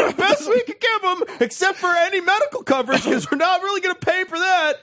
the 0.09 0.15
best 0.17 0.49
we 0.49 0.63
can 0.63 0.77
give 0.81 1.03
them, 1.03 1.37
except 1.41 1.79
for 1.79 1.93
any 1.93 2.21
medical 2.21 2.63
coverage, 2.63 3.05
because 3.05 3.31
we're 3.31 3.39
not 3.39 3.63
really 3.63 3.81
going 3.81 3.95
to 3.95 4.01
pay 4.01 4.25
for 4.25 4.39
that. 4.39 4.75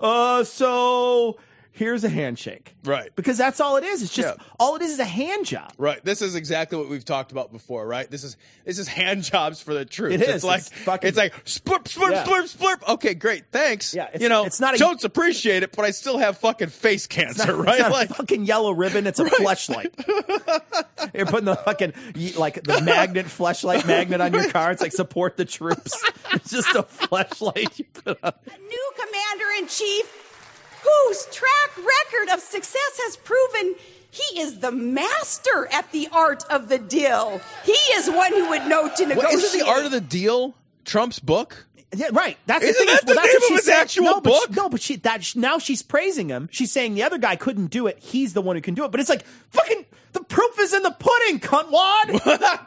Uh, 0.00 0.44
so 0.44 1.38
here's 1.72 2.04
a 2.04 2.08
handshake. 2.08 2.74
Right. 2.84 3.10
Because 3.16 3.38
that's 3.38 3.60
all 3.60 3.76
it 3.76 3.84
is. 3.84 4.02
It's 4.02 4.12
just, 4.14 4.36
Yeah. 4.38 4.44
all 4.58 4.76
it 4.76 4.82
is 4.82 4.92
is 4.92 4.98
a 4.98 5.04
hand 5.04 5.46
job. 5.46 5.72
Right. 5.78 6.04
This 6.04 6.20
is 6.22 6.34
exactly 6.34 6.76
what 6.78 6.88
we've 6.88 7.04
talked 7.04 7.32
about 7.32 7.52
before, 7.52 7.86
right? 7.86 8.10
This 8.10 8.24
is 8.24 8.36
this 8.64 8.78
is 8.78 8.88
hand 8.88 9.22
jobs 9.24 9.60
for 9.62 9.72
the 9.74 9.84
troops. 9.84 10.14
It 10.16 10.22
is. 10.22 10.28
It's 10.36 10.44
like 10.44 10.60
It's 10.60 10.68
fucking- 10.70 11.08
it's 11.08 11.16
like 11.18 11.44
splurp, 11.44 11.84
splurp, 11.84 12.10
Yeah. 12.12 12.24
splurp, 12.24 12.56
splurp. 12.56 12.88
Okay, 12.94 13.14
great. 13.14 13.44
Thanks. 13.52 13.94
Yeah, 13.94 14.04
it's- 14.06 14.20
you 14.22 14.28
know, 14.28 14.44
it's 14.44 14.60
not 14.60 14.74
a- 14.74 14.78
Jones 14.78 15.04
appreciate 15.04 15.62
it, 15.62 15.74
but 15.74 15.84
I 15.84 15.90
still 15.90 16.18
have 16.18 16.38
fucking 16.38 16.68
face 16.68 17.06
cancer, 17.06 17.42
It's 17.42 17.46
not, 17.46 17.56
right? 17.56 17.68
it's 17.74 17.80
not 17.82 17.92
like 17.92 18.10
a 18.10 18.14
fucking 18.14 18.44
yellow 18.44 18.72
ribbon. 18.72 19.06
It's 19.06 19.20
a 19.20 19.24
fleshlight. 19.24 19.90
You're 21.14 21.26
putting 21.26 21.46
the 21.46 21.56
fucking 21.56 21.92
like 22.36 22.62
the 22.62 22.80
magnet 22.82 23.26
fleshlight 23.26 23.86
magnet 23.86 24.20
on 24.20 24.32
your 24.32 24.48
car. 24.50 24.70
It's 24.70 24.82
like 24.82 24.92
support 24.92 25.36
the 25.36 25.44
troops. 25.44 26.02
It's 26.32 26.50
just 26.50 26.74
a 26.74 26.82
fleshlight 26.82 27.78
you 27.78 27.84
put 27.84 28.18
on. 28.22 28.32
A 28.32 28.58
new 28.58 28.92
commander 28.96 29.44
in 29.58 29.66
chief 29.68 30.29
whose 30.82 31.26
track 31.26 31.76
record 31.76 32.34
of 32.34 32.40
success 32.40 33.00
has 33.04 33.16
proven 33.16 33.74
he 34.10 34.40
is 34.40 34.58
the 34.58 34.72
master 34.72 35.68
at 35.72 35.90
the 35.92 36.08
art 36.12 36.44
of 36.50 36.68
the 36.68 36.78
deal. 36.78 37.40
He 37.64 37.72
is 37.72 38.10
one 38.10 38.32
who 38.32 38.48
would 38.50 38.66
know 38.66 38.88
to 38.88 39.06
negotiate. 39.06 39.16
What, 39.16 39.32
isn't 39.34 39.60
the 39.60 39.66
art 39.66 39.84
of 39.84 39.92
the 39.92 40.00
deal 40.00 40.54
Trump's 40.84 41.20
book? 41.20 41.66
Yeah, 41.94 42.06
right. 42.12 42.36
That's 42.46 42.64
Isn't 42.64 42.72
the 42.74 42.86
thing. 42.86 42.94
that 42.94 43.06
the 43.06 43.14
well, 43.14 43.16
that's 43.16 43.26
name 43.26 43.34
what 43.34 43.42
of 43.42 43.48
she 43.48 43.54
his 43.54 43.64
said. 43.64 43.80
actual 43.80 44.04
no, 44.04 44.14
but 44.20 44.24
book? 44.30 44.44
She, 44.48 44.54
no, 44.54 44.68
but 44.68 44.80
she 44.80 44.96
that 44.96 45.36
now 45.36 45.58
she's 45.58 45.82
praising 45.82 46.28
him. 46.28 46.48
She's 46.52 46.70
saying 46.70 46.94
the 46.94 47.02
other 47.02 47.18
guy 47.18 47.34
couldn't 47.34 47.66
do 47.68 47.88
it. 47.88 47.98
He's 47.98 48.32
the 48.32 48.42
one 48.42 48.54
who 48.56 48.62
can 48.62 48.74
do 48.74 48.84
it. 48.84 48.92
But 48.92 49.00
it's 49.00 49.08
like 49.08 49.24
fucking 49.50 49.86
the 50.12 50.22
proof 50.22 50.58
is 50.60 50.72
in 50.72 50.82
the 50.82 50.92
pudding, 50.92 51.40
cuntwad. 51.40 52.64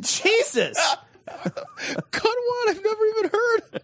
Jesus. 0.00 0.78
Cunwad, 1.26 2.68
I've 2.68 2.82
never 2.84 3.06
even 3.06 3.30
heard. 3.30 3.82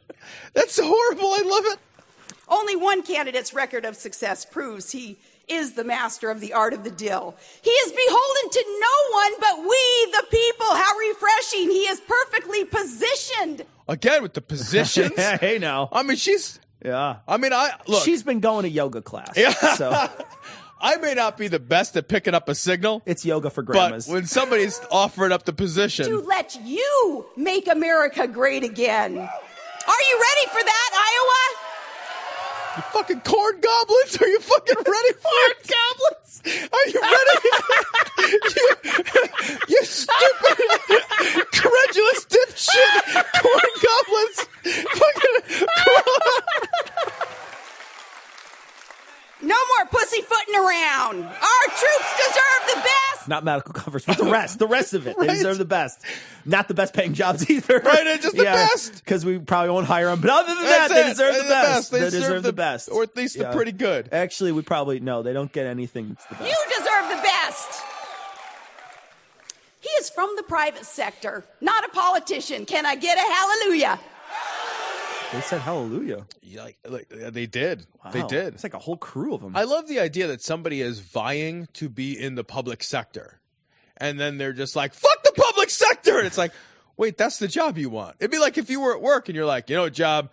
That's 0.54 0.78
horrible. 0.78 1.26
I 1.26 1.42
love 1.44 1.64
it. 1.66 1.78
Only 2.52 2.76
one 2.76 3.02
candidate's 3.02 3.54
record 3.54 3.86
of 3.86 3.96
success 3.96 4.44
proves 4.44 4.92
he 4.92 5.16
is 5.48 5.72
the 5.72 5.84
master 5.84 6.30
of 6.30 6.40
the 6.40 6.52
art 6.52 6.74
of 6.74 6.84
the 6.84 6.90
deal. 6.90 7.34
He 7.62 7.70
is 7.70 7.92
beholden 7.92 8.50
to 8.50 8.64
no 8.80 9.16
one 9.16 9.32
but 9.40 9.58
we, 9.60 10.12
the 10.12 10.26
people. 10.30 10.66
How 10.66 10.96
refreshing. 10.98 11.70
He 11.70 11.84
is 11.84 12.00
perfectly 12.00 12.64
positioned. 12.66 13.64
Again 13.88 14.22
with 14.22 14.34
the 14.34 14.42
positions. 14.42 15.16
hey 15.16 15.58
now. 15.58 15.88
I 15.90 16.02
mean, 16.02 16.18
she's. 16.18 16.60
Yeah. 16.84 17.16
I 17.26 17.38
mean, 17.38 17.54
I 17.54 17.70
look. 17.86 18.04
She's 18.04 18.22
been 18.22 18.40
going 18.40 18.64
to 18.64 18.68
yoga 18.68 19.00
class. 19.00 19.32
Yeah. 19.34 19.52
So 19.52 19.90
I 20.80 20.96
may 20.96 21.14
not 21.14 21.38
be 21.38 21.48
the 21.48 21.60
best 21.60 21.96
at 21.96 22.08
picking 22.08 22.34
up 22.34 22.50
a 22.50 22.54
signal, 22.54 23.02
it's 23.06 23.24
yoga 23.24 23.48
for 23.50 23.62
grandmas. 23.62 24.06
but 24.06 24.12
when 24.12 24.26
somebody's 24.26 24.78
offering 24.90 25.32
up 25.32 25.44
the 25.44 25.52
position, 25.52 26.06
to 26.06 26.18
let 26.20 26.54
you 26.62 27.24
make 27.36 27.66
America 27.68 28.26
great 28.26 28.62
again. 28.62 29.16
Are 29.16 30.02
you 30.10 30.20
ready 30.20 30.46
for 30.48 30.62
that, 30.62 30.90
Iowa? 30.92 31.61
You 32.76 32.82
fucking 32.82 33.20
corn 33.20 33.60
goblins, 33.60 34.16
are 34.20 34.28
you 34.28 34.40
fucking 34.40 34.76
ready 34.86 35.12
for 35.12 35.30
it? 35.50 35.72
goblins? 35.72 36.42
Are 36.72 36.86
you 36.88 37.00
ready? 37.00 37.38
you, 38.56 38.66
you 39.68 39.84
stupid, 39.84 40.58
credulous 41.52 42.26
dipshit, 42.26 43.24
corn 43.40 43.72
goblins. 43.82 44.38
Fucking 44.98 45.66
No 49.42 49.56
more 49.76 49.86
pussyfooting 49.90 50.54
around. 50.54 51.24
Our 51.24 51.66
troops 51.66 52.16
deserve 52.16 52.62
the 52.68 52.80
best. 52.80 53.28
Not 53.28 53.44
medical 53.44 53.72
coverage, 53.72 54.06
but 54.06 54.16
the 54.18 54.24
rest, 54.24 54.58
the 54.58 54.68
rest 54.68 54.94
of 54.94 55.06
it, 55.06 55.16
they 55.18 55.26
deserve 55.26 55.58
the 55.58 55.64
best. 55.64 56.00
Not 56.44 56.68
the 56.68 56.74
best 56.74 56.92
paying 56.94 57.14
jobs 57.14 57.48
either. 57.50 57.78
Right, 57.78 58.06
it's 58.06 58.24
just 58.24 58.36
the 58.36 58.44
best. 58.44 58.94
Because 59.04 59.24
we 59.24 59.38
probably 59.38 59.70
won't 59.70 59.86
hire 59.86 60.06
them. 60.06 60.20
But 60.20 60.30
other 60.30 60.54
than 60.54 60.64
That's 60.64 60.88
that, 60.88 60.94
they 60.94 61.06
it. 61.06 61.08
deserve 61.10 61.34
They're 61.34 61.42
the 61.42 61.48
best. 61.48 61.90
They, 61.90 62.00
They 62.00 62.10
deserve 62.10 62.42
the 62.42 62.52
best, 62.52 62.88
or 62.90 63.02
at 63.02 63.16
least 63.16 63.36
Yeah. 63.36 63.44
the 63.50 63.54
pretty 63.56 63.72
good. 63.72 64.08
Actually, 64.12 64.52
we 64.52 64.62
probably 64.62 65.00
no. 65.00 65.22
They 65.22 65.32
don't 65.32 65.52
get 65.52 65.66
anything 65.66 66.08
that's 66.08 66.24
the 66.26 66.34
best. 66.34 66.48
You 66.48 66.56
deserve 66.78 67.08
the 67.16 67.22
best. 67.22 67.82
He 69.80 69.88
is 69.98 70.10
from 70.10 70.30
the 70.36 70.42
private 70.44 70.84
sector, 70.86 71.44
not 71.60 71.84
a 71.84 71.88
politician. 71.88 72.66
Can 72.66 72.86
I 72.86 72.94
get 72.96 73.18
a 73.18 73.20
hallelujah? 73.20 73.98
They 75.32 75.40
said 75.40 75.60
hallelujah. 75.62 76.26
Yeah, 76.42 76.62
Like, 76.64 76.78
like, 76.86 77.08
they 77.08 77.46
did. 77.46 77.86
They 78.12 78.22
did. 78.24 78.54
It's 78.54 78.62
like 78.64 78.74
a 78.74 78.78
whole 78.78 78.96
crew 78.98 79.34
of 79.34 79.40
them. 79.40 79.56
I 79.56 79.64
love 79.64 79.88
the 79.88 79.98
idea 79.98 80.26
that 80.28 80.42
somebody 80.42 80.80
is 80.82 81.00
vying 81.00 81.68
to 81.74 81.88
be 81.88 82.18
in 82.18 82.34
the 82.34 82.44
public 82.44 82.82
sector. 82.82 83.40
And 83.96 84.20
then 84.20 84.36
they're 84.38 84.52
just 84.52 84.76
like, 84.76 84.92
fuck 84.94 85.21
the. 86.04 86.16
And 86.18 86.26
it's 86.26 86.38
like, 86.38 86.52
wait, 86.96 87.16
that's 87.16 87.38
the 87.38 87.48
job 87.48 87.78
you 87.78 87.90
want. 87.90 88.16
It'd 88.20 88.30
be 88.30 88.38
like 88.38 88.58
if 88.58 88.70
you 88.70 88.80
were 88.80 88.94
at 88.94 89.02
work 89.02 89.28
and 89.28 89.36
you're 89.36 89.46
like, 89.46 89.70
you 89.70 89.76
know 89.76 89.82
what 89.82 89.92
job 89.92 90.30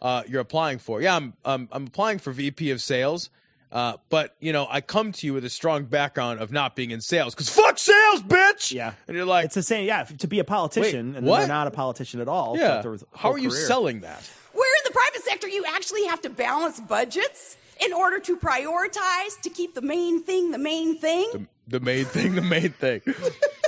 uh, 0.00 0.22
you're 0.28 0.40
applying 0.40 0.78
for? 0.78 1.00
Yeah, 1.00 1.16
I'm, 1.16 1.34
um, 1.44 1.68
I'm 1.72 1.86
applying 1.86 2.18
for 2.18 2.32
VP 2.32 2.70
of 2.70 2.80
sales. 2.80 3.30
Uh, 3.70 3.96
but, 4.10 4.36
you 4.38 4.52
know, 4.52 4.66
I 4.68 4.82
come 4.82 5.12
to 5.12 5.26
you 5.26 5.32
with 5.32 5.46
a 5.46 5.50
strong 5.50 5.84
background 5.84 6.40
of 6.40 6.52
not 6.52 6.76
being 6.76 6.90
in 6.90 7.00
sales 7.00 7.34
because 7.34 7.48
fuck 7.48 7.78
sales, 7.78 8.22
bitch. 8.22 8.70
Yeah. 8.70 8.92
And 9.08 9.16
you're 9.16 9.24
like, 9.24 9.46
it's 9.46 9.54
the 9.54 9.62
same. 9.62 9.86
Yeah, 9.86 10.04
to 10.04 10.26
be 10.26 10.40
a 10.40 10.44
politician, 10.44 11.12
Wait, 11.12 11.18
and 11.18 11.26
what? 11.26 11.38
then 11.38 11.48
they're 11.48 11.56
not 11.56 11.68
a 11.68 11.70
politician 11.70 12.20
at 12.20 12.28
all. 12.28 12.58
yeah. 12.58 12.82
How 12.82 12.98
whole 13.14 13.34
are 13.34 13.38
you 13.38 13.50
selling 13.50 14.00
that? 14.00 14.30
Where 14.52 14.78
in 14.78 14.82
the 14.84 14.90
private 14.90 15.22
sector, 15.22 15.48
you 15.48 15.64
actually 15.66 16.04
have 16.04 16.20
to 16.20 16.28
balance 16.28 16.80
budgets 16.80 17.56
in 17.82 17.94
order 17.94 18.18
to 18.20 18.36
prioritize 18.36 19.40
to 19.42 19.50
keep 19.50 19.74
the 19.74 19.80
main 19.80 20.22
thing 20.22 20.50
the 20.50 20.58
main 20.58 20.98
thing. 20.98 21.30
The 21.32 21.46
main 21.80 22.04
thing, 22.04 22.34
the 22.34 22.42
main 22.42 22.70
thing. 22.70 23.00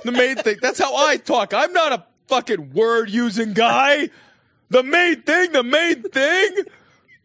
the 0.05 0.13
main 0.13 0.37
thing. 0.37 0.57
That's 0.61 0.79
how 0.79 0.97
I 0.97 1.17
talk. 1.17 1.55
I'm 1.55 1.73
not 1.73 1.93
a 1.93 2.05
fucking 2.27 2.73
word 2.73 3.11
using 3.11 3.53
guy. 3.53 4.11
The 4.71 4.83
main 4.83 5.23
thing, 5.23 5.53
the 5.53 5.63
main 5.63 6.03
thing. 6.03 6.65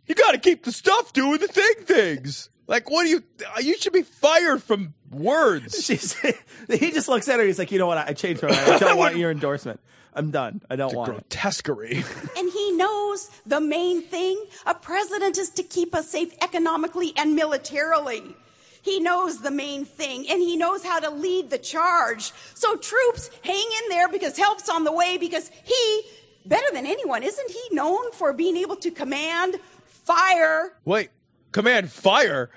You 0.08 0.16
got 0.16 0.32
to 0.32 0.40
keep 0.40 0.64
the 0.64 0.72
stuff 0.72 1.14
doing 1.14 1.40
the 1.40 1.48
thing 1.48 1.74
things. 1.86 2.50
Like, 2.68 2.90
what 2.90 3.04
do 3.04 3.10
you? 3.10 3.24
You 3.62 3.78
should 3.78 3.94
be 3.94 4.04
fired 4.04 4.62
from 4.62 4.94
words. 5.10 5.84
She's, 5.86 6.20
he 6.68 6.92
just 6.92 7.08
looks 7.08 7.28
at 7.28 7.40
her. 7.40 7.46
He's 7.46 7.58
like, 7.60 7.72
you 7.72 7.80
know 7.80 7.88
what? 7.88 7.98
I 7.98 8.14
changed 8.14 8.44
my 8.44 8.50
mind. 8.50 8.60
I 8.62 8.80
don't 8.80 8.98
want 8.98 9.18
your 9.18 9.32
endorsement. 9.32 9.80
I'm 10.14 10.32
done. 10.32 10.62
I 10.70 10.76
don't 10.76 10.94
want 10.94 11.10
it. 11.10 11.30
Grotesquerie. 11.30 12.04
And 12.38 12.52
he 12.52 12.72
knows 12.74 13.30
the 13.46 13.62
main 13.62 14.02
thing 14.02 14.44
a 14.66 14.74
president 14.74 15.38
is 15.38 15.50
to 15.52 15.64
keep 15.64 15.96
us 15.96 16.10
safe 16.10 16.34
economically 16.42 17.14
and 17.16 17.36
militarily. 17.36 18.36
He 18.82 19.00
knows 19.00 19.42
the 19.42 19.52
main 19.52 19.86
thing 19.86 20.26
and 20.30 20.42
he 20.42 20.56
knows 20.58 20.84
how 20.84 21.00
to 21.00 21.10
lead 21.10 21.50
the 21.50 21.58
charge. 21.58 22.32
So 22.54 22.76
troops 22.76 23.30
hang 23.44 23.56
in 23.84 23.90
there 23.90 24.08
because 24.10 24.38
help's 24.38 24.70
on 24.70 24.84
the 24.84 24.92
way 24.92 25.18
because 25.18 25.52
he, 25.64 26.02
better 26.46 26.68
than 26.74 26.86
anyone, 26.86 27.24
isn't 27.24 27.52
he 27.52 27.62
known 27.76 28.12
for 28.14 28.32
being 28.34 28.58
able 28.58 28.76
to 28.78 28.92
command 28.92 29.58
fire? 29.86 30.74
Wait, 30.86 31.10
command 31.52 31.92
fire. 31.92 32.50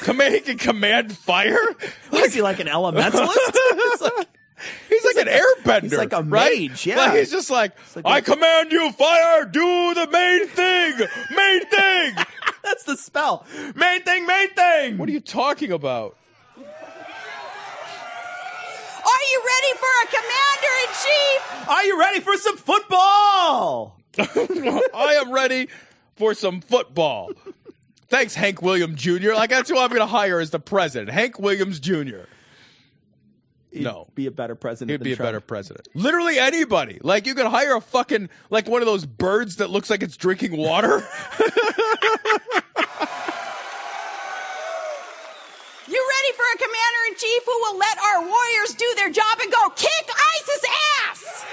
Command 0.00 0.34
he 0.34 0.40
can 0.40 0.58
command 0.58 1.16
fire. 1.16 1.58
What 2.10 2.24
is 2.24 2.32
he 2.34 2.40
like 2.42 2.60
an 2.60 2.66
elementalist? 2.68 3.36
It's 3.38 4.00
like- 4.02 4.28
He's 4.88 5.04
like 5.04 5.16
an 5.16 5.26
like 5.26 5.36
a- 5.36 5.44
airbender. 5.68 5.82
he's 5.82 5.98
like 5.98 6.12
a 6.14 6.22
right? 6.22 6.70
mage, 6.70 6.86
yeah. 6.86 6.96
Like, 6.96 7.18
he's 7.18 7.30
just 7.30 7.50
like, 7.50 7.72
like 7.94 8.06
I 8.06 8.18
a- 8.18 8.22
command 8.22 8.72
you, 8.72 8.90
fire. 8.92 9.44
Do 9.44 9.60
the 9.92 10.08
main 10.10 10.46
thing. 10.46 11.06
Main 11.36 11.66
thing. 11.66 12.14
that's 12.76 12.84
the 12.84 12.96
spell. 12.96 13.46
Main 13.74 14.02
thing, 14.02 14.26
main 14.26 14.50
thing. 14.50 14.98
what 14.98 15.08
are 15.08 15.12
you 15.12 15.20
talking 15.20 15.72
about? 15.72 16.16
Are 19.06 19.22
you 19.32 19.42
ready 19.46 19.72
for 19.78 19.86
a 20.02 20.06
commander 20.08 20.74
in 20.82 20.88
chief? 21.04 21.68
Are 21.68 21.84
you 21.84 21.98
ready 21.98 22.20
for 22.20 22.36
some 22.36 22.56
football? 22.56 24.00
I 24.18 25.18
am 25.20 25.30
ready 25.32 25.68
for 26.16 26.34
some 26.34 26.60
football. 26.60 27.30
Thanks, 28.08 28.34
Hank 28.34 28.62
Williams 28.62 29.00
Jr. 29.00 29.34
Like 29.34 29.50
that's 29.50 29.70
who 29.70 29.78
I'm 29.78 29.90
going 29.90 30.00
to 30.00 30.06
hire 30.06 30.40
as 30.40 30.50
the 30.50 30.58
president, 30.58 31.10
Hank 31.10 31.38
Williams 31.38 31.78
Jr. 31.78 32.24
He'd 33.76 33.84
No. 33.84 34.08
be 34.14 34.26
a 34.26 34.30
better 34.30 34.54
president. 34.54 34.90
He'd 34.90 35.00
than 35.00 35.04
be 35.04 35.12
a 35.12 35.16
better 35.16 35.40
president. 35.40 35.88
Literally 35.94 36.38
anybody. 36.38 36.98
Like 37.02 37.26
you 37.26 37.34
could 37.34 37.46
hire 37.46 37.76
a 37.76 37.80
fucking 37.80 38.28
like 38.50 38.68
one 38.68 38.82
of 38.82 38.86
those 38.86 39.06
birds 39.06 39.56
that 39.56 39.70
looks 39.70 39.90
like 39.90 40.02
it's 40.02 40.16
drinking 40.16 40.56
water. 40.56 41.02
You 45.88 46.04
ready 46.08 46.36
for 46.36 46.42
a 46.52 46.58
commander 46.58 47.02
in 47.08 47.14
chief 47.14 47.42
who 47.46 47.58
will 47.60 47.78
let 47.78 47.96
our 47.98 48.20
warriors 48.26 48.74
do 48.76 48.92
their 48.96 49.10
job 49.10 49.38
and 49.40 49.52
go 49.52 49.68
kick 49.70 50.08
ISIS 50.40 50.64
ass? 51.08 51.44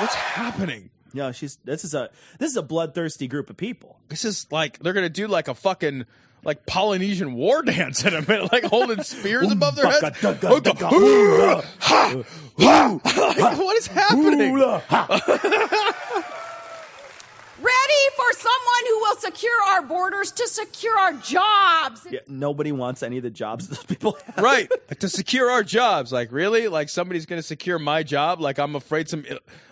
What's 0.00 0.14
happening? 0.14 0.90
No, 1.14 1.30
she's. 1.30 1.56
This 1.64 1.84
is 1.84 1.94
a. 1.94 2.10
This 2.38 2.50
is 2.50 2.56
a 2.56 2.62
bloodthirsty 2.62 3.28
group 3.28 3.48
of 3.50 3.56
people. 3.56 3.98
This 4.08 4.24
is 4.24 4.46
like 4.50 4.78
they're 4.80 4.92
gonna 4.94 5.08
do 5.08 5.28
like 5.28 5.46
a 5.46 5.54
fucking 5.54 6.06
like 6.44 6.66
Polynesian 6.66 7.34
war 7.34 7.62
dance 7.62 8.04
in 8.04 8.14
a 8.14 8.20
minute, 8.20 8.52
like 8.52 8.64
holding 8.64 9.02
spears 9.02 9.50
above 9.52 9.76
their 9.76 9.86
heads. 9.90 10.22
Like, 10.22 10.42
what 13.58 13.76
is 13.76 13.86
happening? 13.86 14.54
Ready 17.62 18.10
for 18.16 18.32
someone 18.32 18.86
who 18.88 18.98
will 18.98 19.16
secure 19.16 19.62
our 19.68 19.82
borders 19.82 20.32
to 20.32 20.48
secure 20.48 20.98
our 20.98 21.12
jobs. 21.12 22.04
Yeah, 22.10 22.18
nobody 22.26 22.72
wants 22.72 23.04
any 23.04 23.18
of 23.18 23.22
the 23.22 23.30
jobs 23.30 23.68
those 23.70 23.84
people 23.84 24.18
have. 24.26 24.38
right 24.42 24.68
to 24.98 25.08
secure 25.08 25.48
our 25.48 25.62
jobs 25.62 26.12
like 26.12 26.32
really 26.32 26.66
like 26.66 26.88
somebody's 26.88 27.24
gonna 27.24 27.40
secure 27.42 27.78
my 27.78 28.02
job 28.02 28.40
like 28.40 28.58
i'm 28.58 28.74
afraid 28.74 29.08
some 29.08 29.24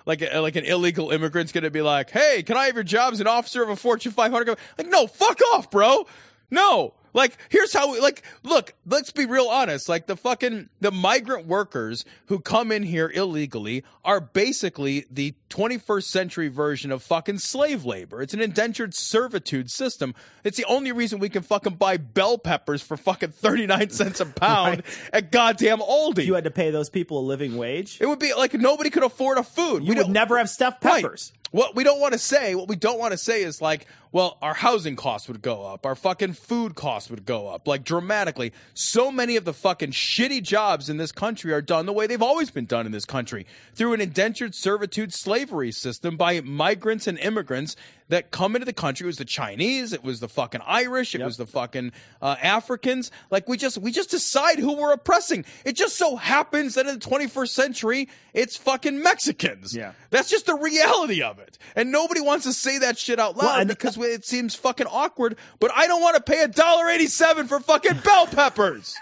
like 0.06 0.22
uh, 0.22 0.40
like 0.40 0.54
an 0.54 0.64
illegal 0.66 1.10
immigrant's 1.10 1.50
gonna 1.50 1.70
be 1.70 1.82
like 1.82 2.10
hey 2.10 2.44
can 2.44 2.56
i 2.56 2.66
have 2.66 2.74
your 2.76 2.84
job 2.84 3.12
as 3.12 3.20
an 3.20 3.26
officer 3.26 3.60
of 3.62 3.68
a 3.70 3.76
fortune 3.76 4.12
500 4.12 4.44
company?" 4.44 4.66
like 4.78 4.86
no 4.88 5.08
fuck 5.08 5.40
off 5.54 5.68
bro 5.70 6.06
no. 6.50 6.94
Like 7.12 7.36
here's 7.48 7.72
how 7.72 7.92
we 7.92 8.00
like 8.00 8.22
look 8.44 8.74
let's 8.86 9.10
be 9.10 9.26
real 9.26 9.46
honest. 9.46 9.88
Like 9.88 10.06
the 10.06 10.16
fucking 10.16 10.68
the 10.80 10.92
migrant 10.92 11.46
workers 11.46 12.04
who 12.26 12.38
come 12.38 12.70
in 12.70 12.84
here 12.84 13.10
illegally 13.12 13.82
are 14.04 14.20
basically 14.20 15.06
the 15.10 15.34
21st 15.50 16.04
century 16.04 16.48
version 16.48 16.90
of 16.90 17.02
fucking 17.02 17.38
slave 17.38 17.84
labor 17.84 18.22
it's 18.22 18.32
an 18.32 18.40
indentured 18.40 18.94
servitude 18.94 19.70
system 19.70 20.14
it's 20.44 20.56
the 20.56 20.64
only 20.64 20.92
reason 20.92 21.18
we 21.18 21.28
can 21.28 21.42
fucking 21.42 21.74
buy 21.74 21.96
bell 21.96 22.38
peppers 22.38 22.80
for 22.80 22.96
fucking 22.96 23.30
39 23.30 23.90
cents 23.90 24.20
a 24.20 24.26
pound 24.26 24.82
at 25.12 25.30
goddamn 25.30 25.80
aldi 25.80 26.24
You 26.24 26.34
had 26.34 26.44
to 26.44 26.50
pay 26.50 26.70
those 26.70 26.88
people 26.88 27.18
a 27.18 27.26
living 27.26 27.56
wage. 27.56 27.98
it 28.00 28.06
would 28.06 28.18
be 28.20 28.32
like 28.32 28.54
nobody 28.54 28.90
could 28.90 29.02
afford 29.04 29.38
a 29.38 29.42
food 29.42 29.84
You 29.84 29.94
would 29.96 30.08
never 30.08 30.38
have 30.38 30.48
stuffed 30.48 30.84
Right. 30.84 31.02
peppers. 31.02 31.32
What 31.52 31.74
we 31.74 31.82
don't 31.82 31.98
want 31.98 32.12
to 32.12 32.18
say, 32.20 32.54
what 32.54 32.68
we 32.68 32.76
don't 32.76 33.00
want 33.00 33.10
to 33.10 33.18
say 33.18 33.42
is 33.42 33.60
like, 33.60 33.86
well, 34.12 34.38
our 34.40 34.54
housing 34.54 34.94
costs 34.94 35.26
would 35.26 35.42
go 35.42 35.64
up, 35.66 35.84
our 35.84 35.96
fucking 35.96 36.34
food 36.34 36.76
costs 36.76 37.10
would 37.10 37.24
go 37.26 37.48
up, 37.48 37.66
like 37.66 37.82
dramatically. 37.82 38.52
So 38.72 39.10
many 39.10 39.34
of 39.34 39.44
the 39.44 39.52
fucking 39.52 39.90
shitty 39.90 40.44
jobs 40.44 40.88
in 40.88 40.96
this 40.96 41.10
country 41.10 41.52
are 41.52 41.60
done 41.60 41.86
the 41.86 41.92
way 41.92 42.06
they've 42.06 42.22
always 42.22 42.52
been 42.52 42.66
done 42.66 42.86
in 42.86 42.92
this 42.92 43.04
country 43.04 43.46
through 43.74 43.94
an 43.94 44.00
indentured 44.00 44.54
servitude 44.54 45.12
slavery 45.40 45.72
system 45.72 46.16
by 46.18 46.40
migrants 46.42 47.06
and 47.06 47.18
immigrants 47.18 47.74
that 48.08 48.30
come 48.30 48.54
into 48.54 48.66
the 48.66 48.72
country. 48.74 49.04
It 49.04 49.06
was 49.06 49.16
the 49.16 49.24
Chinese, 49.24 49.92
it 49.94 50.04
was 50.04 50.20
the 50.20 50.28
fucking 50.28 50.60
Irish, 50.66 51.14
it 51.14 51.22
was 51.22 51.38
the 51.38 51.46
fucking 51.46 51.92
uh, 52.20 52.36
Africans. 52.42 53.10
Like 53.30 53.48
we 53.48 53.56
just 53.56 53.78
we 53.78 53.90
just 53.90 54.10
decide 54.10 54.58
who 54.58 54.76
we're 54.76 54.92
oppressing. 54.92 55.46
It 55.64 55.76
just 55.76 55.96
so 55.96 56.16
happens 56.16 56.74
that 56.74 56.86
in 56.86 56.98
the 56.98 57.00
21st 57.00 57.48
century, 57.48 58.08
it's 58.34 58.56
fucking 58.56 59.02
Mexicans. 59.02 59.74
Yeah. 59.74 59.92
That's 60.10 60.28
just 60.28 60.44
the 60.44 60.56
reality 60.56 61.22
of 61.22 61.38
it. 61.38 61.56
And 61.74 61.90
nobody 61.90 62.20
wants 62.20 62.44
to 62.44 62.52
say 62.52 62.78
that 62.78 62.98
shit 62.98 63.18
out 63.18 63.36
loud 63.36 63.44
Well, 63.44 63.64
because 63.64 63.96
it 63.96 64.26
seems 64.26 64.54
fucking 64.54 64.88
awkward, 64.88 65.36
but 65.58 65.70
I 65.74 65.86
don't 65.86 66.02
want 66.02 66.16
to 66.16 66.22
pay 66.22 66.42
a 66.42 66.48
dollar 66.48 66.88
eighty-seven 66.90 67.46
for 67.46 67.60
fucking 67.60 67.98
bell 68.04 68.26
peppers. 68.26 68.94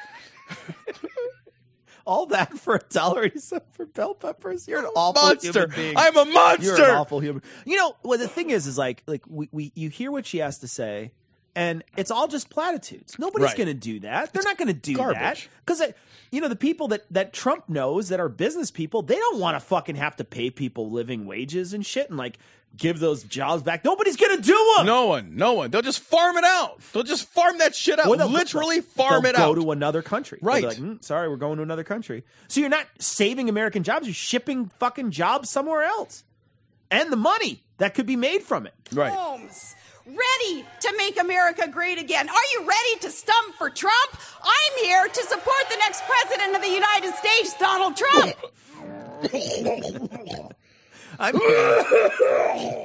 All 2.09 2.25
that 2.29 2.59
for 2.59 2.77
a 2.77 2.81
dollar 2.89 3.25
eighty-seven 3.25 3.69
for 3.71 3.85
bell 3.85 4.15
peppers. 4.15 4.67
You're 4.67 4.79
an 4.79 4.87
awful 4.97 5.23
monster. 5.23 5.53
human 5.53 5.77
being. 5.77 5.95
I'm 5.95 6.17
a 6.17 6.25
monster. 6.25 6.65
You're 6.65 6.85
an 6.89 6.97
awful 6.97 7.21
human. 7.21 7.43
You 7.67 7.77
know, 7.77 7.97
well, 8.03 8.19
the 8.19 8.27
thing 8.27 8.49
is, 8.49 8.67
is 8.67 8.79
like, 8.79 9.03
like 9.07 9.25
we, 9.29 9.51
we 9.53 9.73
you 9.75 9.91
hear 9.91 10.11
what 10.11 10.25
she 10.25 10.39
has 10.39 10.57
to 10.61 10.69
say, 10.69 11.13
and 11.59 11.83
it's 11.97 12.11
all 12.11 12.29
just 12.29 12.51
platitudes. 12.51 13.19
Nobody's 13.19 13.47
Right. 13.49 13.57
going 13.57 13.67
to 13.67 13.75
do 13.75 14.01
that. 14.01 14.33
They're 14.33 14.43
not 14.45 14.57
going 14.59 14.69
to 14.69 14.75
do 14.75 14.95
that 14.95 15.15
garbage. 15.15 15.49
because, 15.67 15.83
you 16.31 16.41
know, 16.41 16.47
the 16.49 16.57
people 16.57 16.87
that 16.89 17.05
that 17.11 17.33
Trump 17.33 17.69
knows 17.69 18.09
that 18.11 18.21
are 18.21 18.29
business 18.29 18.71
people, 18.71 19.03
they 19.03 19.17
don't 19.17 19.41
want 19.41 19.57
to 19.57 19.61
fucking 19.61 19.97
have 19.97 20.15
to 20.17 20.25
pay 20.25 20.51
people 20.51 20.91
living 20.91 21.27
wages 21.27 21.73
and 21.75 21.85
shit, 21.85 22.09
and 22.09 22.17
like 22.19 22.39
give 22.77 23.01
those 23.01 23.25
jobs 23.25 23.63
back. 23.63 23.83
Nobody's 23.83 24.17
going 24.17 24.37
to 24.37 24.43
do 24.43 24.75
them. 24.77 24.87
No 24.87 25.07
one, 25.07 25.35
no 25.37 25.55
one. 25.55 25.71
They'll 25.71 25.83
just 25.83 26.01
farm 26.01 26.37
it 26.37 26.45
out. 26.45 26.81
They'll 26.93 27.03
just 27.03 27.27
farm 27.29 27.59
that 27.59 27.75
shit 27.75 27.99
out. 27.99 28.07
Or 28.07 28.17
they'll- 28.17 28.29
Literally 28.29 28.83
farm 28.83 29.25
it 29.25 29.35
go 29.37 29.43
out. 29.43 29.55
Go 29.55 29.63
to 29.63 29.73
another 29.73 30.03
country. 30.03 30.39
Right. 30.43 30.63
Like, 30.63 30.77
"Mm, 30.77 31.03
sorry, 31.03 31.29
we're 31.29 31.37
going 31.37 31.57
to 31.57 31.63
another 31.63 31.83
country. 31.83 32.25
So 32.47 32.61
you're 32.61 32.69
not 32.69 32.87
saving 33.01 33.49
American 33.49 33.83
jobs. 33.83 34.07
You're 34.07 34.15
shipping 34.15 34.71
fucking 34.79 35.11
jobs 35.13 35.51
somewhere 35.51 35.83
else, 35.83 36.23
and 36.91 37.11
the 37.11 37.17
money 37.17 37.65
that 37.79 37.95
could 37.95 38.07
be 38.07 38.17
made 38.17 38.43
from 38.43 38.67
it. 38.67 38.75
right. 38.93 39.13
Homes. 39.13 39.75
Ready 40.09 40.65
to 40.81 40.95
make 40.97 41.21
America 41.21 41.69
great 41.69 41.99
again. 41.99 42.29
Are 42.31 42.47
you 42.55 42.61
ready 42.67 42.99
to 43.03 43.11
stump 43.11 43.55
for 43.57 43.69
Trump? 43.69 44.11
I'm 44.43 44.85
here 44.85 45.07
to 45.07 45.23
support 45.23 45.69
the 45.69 45.77
next 45.77 46.03
president 46.07 46.57
of 46.57 46.63
the 46.63 46.69
United 46.71 47.15
States, 47.15 47.55
Donald 47.59 47.95
Trump. 47.97 48.35
I'm 51.21 51.37
here, 51.39 51.85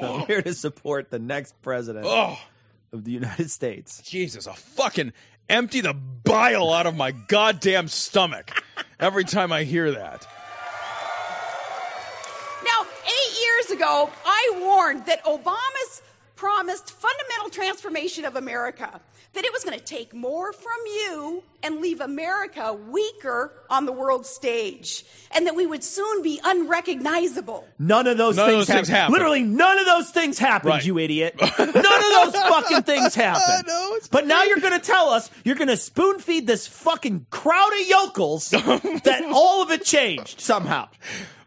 I'm 0.03 0.25
here 0.25 0.41
to 0.41 0.53
support 0.53 1.12
the 1.12 1.19
next 1.19 1.62
president 1.62 2.05
Oh, 2.07 2.38
of 2.91 3.03
the 3.05 3.12
United 3.12 3.49
States. 3.51 4.01
Jesus, 4.01 4.47
I 4.47 4.53
fucking 4.55 5.13
empty 5.47 5.79
the 5.81 5.93
bile 5.93 6.73
out 6.73 6.88
of 6.88 6.95
my 6.95 7.12
goddamn 7.12 7.88
stomach 7.88 8.51
every 8.99 9.23
time 9.23 9.51
I 9.53 9.63
hear 9.63 9.91
that. 9.91 10.27
Now, 12.65 12.88
eight 13.05 13.38
years 13.41 13.71
ago, 13.79 14.09
I 14.25 14.57
warned 14.62 15.05
that 15.05 15.23
Obama's 15.25 16.01
promised 16.36 16.91
fundamental 16.91 17.50
transformation 17.50 18.26
of 18.26 18.36
America, 18.36 19.00
that 19.34 19.46
it 19.46 19.54
was 19.54 19.63
going 19.63 19.78
to 19.78 19.84
take 19.84 20.13
more 20.13 20.52
from 20.54 20.72
you 20.86 21.43
and 21.63 21.80
leave 21.80 22.02
America 22.02 22.74
weaker 22.74 23.52
on 23.69 23.86
the 23.86 23.91
world 23.91 24.26
stage, 24.26 25.06
and 25.32 25.48
that 25.48 25.56
we 25.56 25.65
would 25.65 25.84
soon 25.84 26.22
be 26.22 26.39
unrecognizable. 26.43 27.67
None 27.80 28.08
of 28.08 28.17
those, 28.17 28.36
None 28.36 28.50
of 28.50 28.56
things, 28.56 28.67
those 28.67 28.76
things 28.76 28.88
happened. 28.88 28.98
happened. 28.98 29.13
Literally, 29.13 29.43
none 29.43 29.80
of 29.80 29.86
those 29.86 30.10
things 30.12 30.38
happened, 30.39 30.69
Right. 30.69 30.86
you 30.86 30.98
idiot. 31.00 31.36
None 31.60 31.69
of 31.69 31.76
those 31.76 32.34
fucking 32.36 32.84
things 32.84 33.15
happened. 33.15 33.67
know, 33.67 33.93
it's 33.96 34.08
but 34.08 34.28
now 34.28 34.43
you're 34.43 34.60
going 34.60 34.80
to 34.80 34.86
tell 34.86 35.10
us 35.10 35.30
you're 35.43 35.56
going 35.56 35.67
to 35.67 35.78
spoon 35.78 36.19
feed 36.19 36.46
this 36.48 36.67
fucking 36.67 37.26
crowd 37.30 37.72
of 37.80 37.88
yokels 37.88 38.50
that 38.50 39.22
all 39.34 39.62
of 39.63 39.72
it 39.72 39.84
changed 39.84 40.41
somehow. 40.41 40.88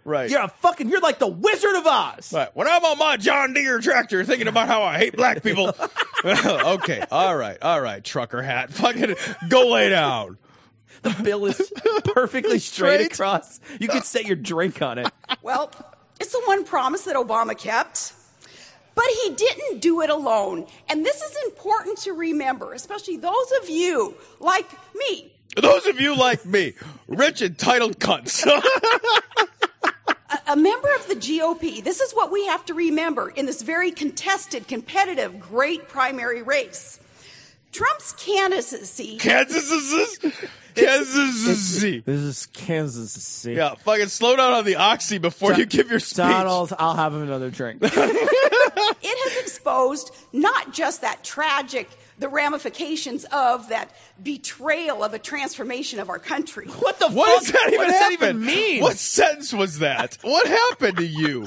Right. 0.07 0.31
You're 0.31 0.43
a 0.43 0.49
fucking, 0.49 0.89
you're 0.89 1.01
like 1.01 1.19
the 1.19 1.27
Wizard 1.27 1.75
of 1.75 1.85
Oz. 1.85 2.33
Right. 2.33 2.49
When 2.55 2.69
I'm 2.69 2.85
on 2.85 2.97
my 2.97 3.17
John 3.17 3.53
Deere 3.55 3.81
tractor 3.81 4.25
thinking 4.25 4.47
about 4.47 4.69
how 4.69 4.85
I 4.85 4.99
hate 4.99 5.17
black 5.17 5.43
people. 5.43 5.75
okay. 6.25 7.03
All 7.11 7.37
right. 7.37 7.59
All 7.61 7.81
right. 7.81 8.03
Trucker 8.05 8.41
hat. 8.41 8.73
Fucking 8.73 9.17
go 9.49 9.69
lay 9.69 9.89
down. 9.89 10.39
The 11.03 11.11
bill 11.25 11.45
is 11.47 11.73
perfectly 12.05 12.59
straight, 12.61 13.01
Straight. 13.01 13.13
across. 13.13 13.61
You 13.81 13.89
could 13.89 14.05
set 14.05 14.27
your 14.27 14.37
drink 14.37 14.81
on 14.81 14.99
it. 14.99 15.13
Well, 15.43 15.73
it's 16.21 16.31
the 16.33 16.43
one 16.45 16.65
promise 16.65 17.03
that 17.03 17.17
Obama 17.17 17.59
kept. 17.59 18.13
But 18.95 19.05
he 19.25 19.35
didn't 19.35 19.81
do 19.81 20.01
it 20.03 20.09
alone. 20.11 20.67
And 20.89 21.05
this 21.05 21.21
is 21.21 21.37
important 21.47 21.99
to 21.99 22.13
remember, 22.13 22.73
especially 22.75 23.17
those 23.19 23.53
of 23.61 23.69
you 23.69 24.15
like 24.41 24.71
me 24.95 25.33
Those 25.57 25.85
of 25.87 26.01
you 26.01 26.17
like 26.17 26.47
me, 26.47 26.75
rich 27.09 27.43
entitled 27.43 27.99
cunts. 27.99 28.47
A 30.47 30.57
member 30.57 30.89
of 30.95 31.09
the 31.09 31.15
GOP, 31.15 31.83
this 31.83 32.01
is 32.01 32.13
what 32.13 32.31
we 32.33 32.47
have 32.47 32.65
to 32.67 32.75
remember 32.75 33.29
in 33.31 33.47
this 33.47 33.63
very 33.63 33.91
contested, 33.91 34.69
competitive, 34.69 35.39
great 35.41 35.89
primary 35.89 36.43
race. 36.43 37.01
Trump's 37.73 38.13
candidacy. 38.13 39.19
Kansas 39.19 39.71
is 39.71 40.19
Kansas. 40.75 41.81
This 41.81 42.07
is 42.07 42.47
Kansas 42.47 43.13
City. 43.13 43.57
Yeah, 43.57 43.75
fucking 43.75 44.09
slow 44.09 44.37
down 44.37 44.53
on 44.53 44.65
the 44.65 44.77
oxy 44.77 45.19
before 45.19 45.53
you 45.53 45.67
give 45.67 45.91
your 45.91 46.01
speech. 46.01 46.17
Donald, 46.17 46.73
I'll 46.79 46.95
have 46.95 47.15
another 47.15 47.51
drink. 47.51 47.81
it 47.83 47.93
has 49.03 49.43
exposed 49.43 50.15
not 50.33 50.73
just 50.73 51.03
that 51.03 51.23
tragic, 51.23 51.91
the 52.19 52.29
ramifications 52.29 53.25
of 53.33 53.69
that 53.69 53.91
betrayal 54.23 55.05
of 55.05 55.13
a 55.15 55.19
transformation 55.19 55.99
of 56.01 56.09
our 56.09 56.19
country. 56.19 56.67
what 56.67 56.99
the 56.99 57.09
What 57.09 57.29
fuck? 57.29 57.43
does 57.43 57.53
that 57.53 57.67
even 57.69 57.79
what 57.79 57.87
does 57.89 58.01
that 58.01 58.13
even 58.13 58.45
mean? 58.45 58.83
What 58.83 58.97
sentence 58.97 59.53
was 59.53 59.79
that? 59.81 60.19
What 60.23 60.47
happened 60.47 60.97
to 60.99 61.07
you? 61.07 61.47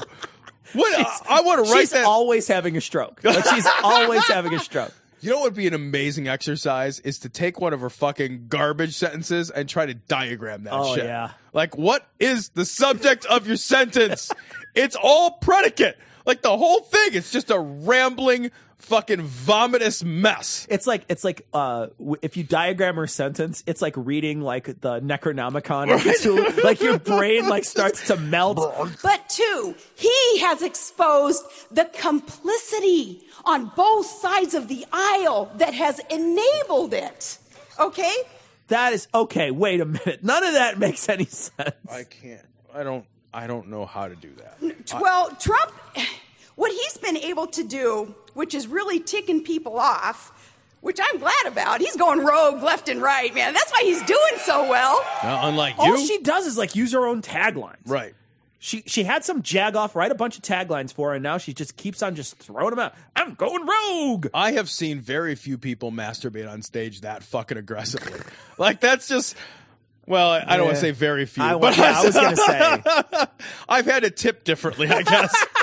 What 0.72 0.98
I, 1.28 1.38
I 1.38 1.40
want 1.42 1.64
to 1.66 1.72
write 1.72 1.80
she's 1.80 1.90
that. 1.90 2.04
always 2.04 2.46
having 2.46 2.76
a 2.76 2.80
stroke. 2.80 3.20
Like 3.24 3.44
she's 3.46 3.66
always 3.82 4.24
having 4.28 4.54
a 4.54 4.60
stroke. 4.60 4.92
you 5.20 5.30
know 5.30 5.36
what 5.38 5.44
would 5.46 5.54
be 5.54 5.66
an 5.66 5.74
amazing 5.74 6.28
exercise 6.28 7.00
is 7.00 7.18
to 7.20 7.28
take 7.28 7.60
one 7.60 7.72
of 7.72 7.80
her 7.80 7.90
fucking 7.90 8.46
garbage 8.48 8.94
sentences 8.94 9.50
and 9.50 9.68
try 9.68 9.84
to 9.86 9.94
diagram 9.94 10.62
that 10.64 10.72
Oh, 10.72 10.94
shit. 10.94 11.04
yeah. 11.04 11.32
Like, 11.52 11.76
what 11.76 12.06
is 12.20 12.50
the 12.50 12.64
subject 12.64 13.26
of 13.26 13.46
your 13.48 13.56
sentence? 13.56 14.30
It's 14.72 14.94
all 14.94 15.32
predicate. 15.32 15.98
Like 16.24 16.42
the 16.42 16.56
whole 16.56 16.82
thing, 16.82 17.08
it's 17.14 17.32
just 17.32 17.50
a 17.50 17.58
rambling 17.58 18.52
fucking 18.80 19.20
vomitous 19.20 20.02
mess. 20.04 20.66
It's 20.70 20.86
like 20.86 21.04
it's 21.08 21.24
like 21.24 21.46
uh, 21.52 21.88
if 22.22 22.36
you 22.36 22.44
diagram 22.44 22.96
her 22.96 23.06
sentence, 23.06 23.62
it's 23.66 23.80
like 23.82 23.94
reading 23.96 24.40
like 24.40 24.64
the 24.80 25.00
Necronomicon. 25.00 25.92
of 25.94 26.00
Cthulhu. 26.00 26.62
like 26.64 26.80
your 26.80 26.98
brain 26.98 27.48
like 27.48 27.64
starts 27.64 28.06
to 28.08 28.16
melt. 28.16 28.58
But 29.02 29.28
two, 29.28 29.74
he 29.94 30.38
has 30.40 30.62
exposed 30.62 31.42
the 31.70 31.84
complicity 31.94 33.22
on 33.44 33.70
both 33.76 34.06
sides 34.06 34.54
of 34.54 34.68
the 34.68 34.84
aisle 34.92 35.50
that 35.56 35.74
has 35.74 36.00
enabled 36.10 36.92
it. 36.94 37.38
Okay? 37.78 38.14
That 38.68 38.92
is 38.92 39.08
okay. 39.14 39.50
Wait 39.50 39.80
a 39.80 39.84
minute. 39.84 40.22
None 40.22 40.44
of 40.44 40.52
that 40.54 40.78
makes 40.78 41.08
any 41.08 41.24
sense. 41.24 41.74
I 41.90 42.04
can't. 42.04 42.46
I 42.74 42.82
don't. 42.82 43.04
I 43.32 43.46
don't 43.46 43.68
know 43.68 43.86
how 43.86 44.08
to 44.08 44.16
do 44.16 44.30
that. 44.36 45.00
Well, 45.00 45.30
Trump, 45.36 45.72
what 46.60 46.70
he's 46.72 46.96
been 46.98 47.16
able 47.16 47.46
to 47.46 47.64
do, 47.64 48.14
which 48.34 48.54
is 48.54 48.66
really 48.66 49.00
ticking 49.00 49.42
people 49.42 49.78
off, 49.78 50.54
which 50.82 50.98
I'm 51.02 51.18
glad 51.18 51.46
about, 51.46 51.80
he's 51.80 51.96
going 51.96 52.20
rogue 52.24 52.62
left 52.62 52.88
and 52.90 53.00
right, 53.00 53.34
man. 53.34 53.54
That's 53.54 53.70
why 53.72 53.82
he's 53.82 54.02
doing 54.02 54.36
so 54.40 54.68
well. 54.68 55.02
Now, 55.22 55.48
unlike 55.48 55.76
you, 55.78 55.82
All 55.84 55.96
she 55.96 56.18
does 56.20 56.46
is 56.46 56.58
like 56.58 56.76
use 56.76 56.92
her 56.92 57.06
own 57.06 57.22
taglines. 57.22 57.76
right? 57.86 58.14
She 58.62 58.82
she 58.84 59.04
had 59.04 59.24
some 59.24 59.40
jag 59.40 59.74
off, 59.74 59.96
write 59.96 60.10
a 60.10 60.14
bunch 60.14 60.36
of 60.36 60.42
taglines 60.42 60.92
for 60.92 61.08
her, 61.08 61.14
and 61.14 61.22
now 61.22 61.38
she 61.38 61.54
just 61.54 61.78
keeps 61.78 62.02
on 62.02 62.14
just 62.14 62.36
throwing 62.36 62.68
them 62.68 62.78
out. 62.78 62.94
I'm 63.16 63.32
going 63.32 63.66
rogue. 63.66 64.26
I 64.34 64.52
have 64.52 64.68
seen 64.68 65.00
very 65.00 65.34
few 65.34 65.56
people 65.56 65.90
masturbate 65.92 66.46
on 66.46 66.60
stage 66.60 67.00
that 67.00 67.22
fucking 67.22 67.56
aggressively. 67.56 68.20
like 68.58 68.80
that's 68.80 69.08
just. 69.08 69.34
Well, 70.06 70.30
I 70.30 70.44
I 70.46 70.56
don't 70.58 70.66
want 70.66 70.76
to 70.76 70.80
say 70.82 70.90
very 70.90 71.24
few, 71.24 71.42
I, 71.42 71.56
but 71.56 71.74
yeah, 71.78 72.00
I 72.00 72.04
was 72.04 72.14
gonna 72.14 72.36
say. 72.36 73.26
I've 73.66 73.86
had 73.86 74.02
to 74.02 74.10
tip 74.10 74.44
differently, 74.44 74.88
I 74.88 75.02
guess. 75.04 75.34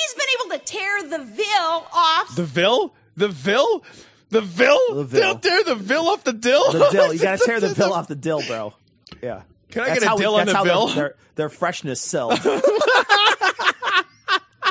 He's 0.00 0.14
been 0.14 0.26
able 0.40 0.58
to 0.58 0.64
tear 0.64 1.02
the 1.08 1.24
veil 1.24 1.86
off. 1.92 2.34
the 2.36 2.44
Vil, 2.44 2.94
the 3.16 3.28
Vil, 3.28 3.82
the 4.30 4.40
Vil, 4.40 4.94
The 4.94 5.04
Vil. 5.04 5.20
They'll 5.20 5.38
tear 5.38 5.64
the 5.64 5.74
Vil 5.74 6.08
off 6.08 6.24
the 6.24 6.32
dill. 6.32 6.72
The 6.72 6.88
dill. 6.90 7.12
You 7.14 7.20
gotta 7.20 7.38
tear 7.44 7.60
the 7.60 7.74
dill 7.74 7.92
off 7.92 8.08
the 8.08 8.14
dill, 8.14 8.42
bro. 8.46 8.74
Yeah. 9.22 9.42
Can 9.70 9.82
I 9.82 9.86
That's 9.88 10.00
get 10.00 10.06
a 10.06 10.08
how 10.08 10.16
we- 10.16 10.22
dill 10.22 10.34
on 10.36 10.46
that's 10.46 10.62
the 10.62 10.72
how? 10.72 10.86
Their, 10.86 10.94
their, 11.08 11.14
their 11.34 11.48
freshness 11.48 12.00
sells. 12.00 12.38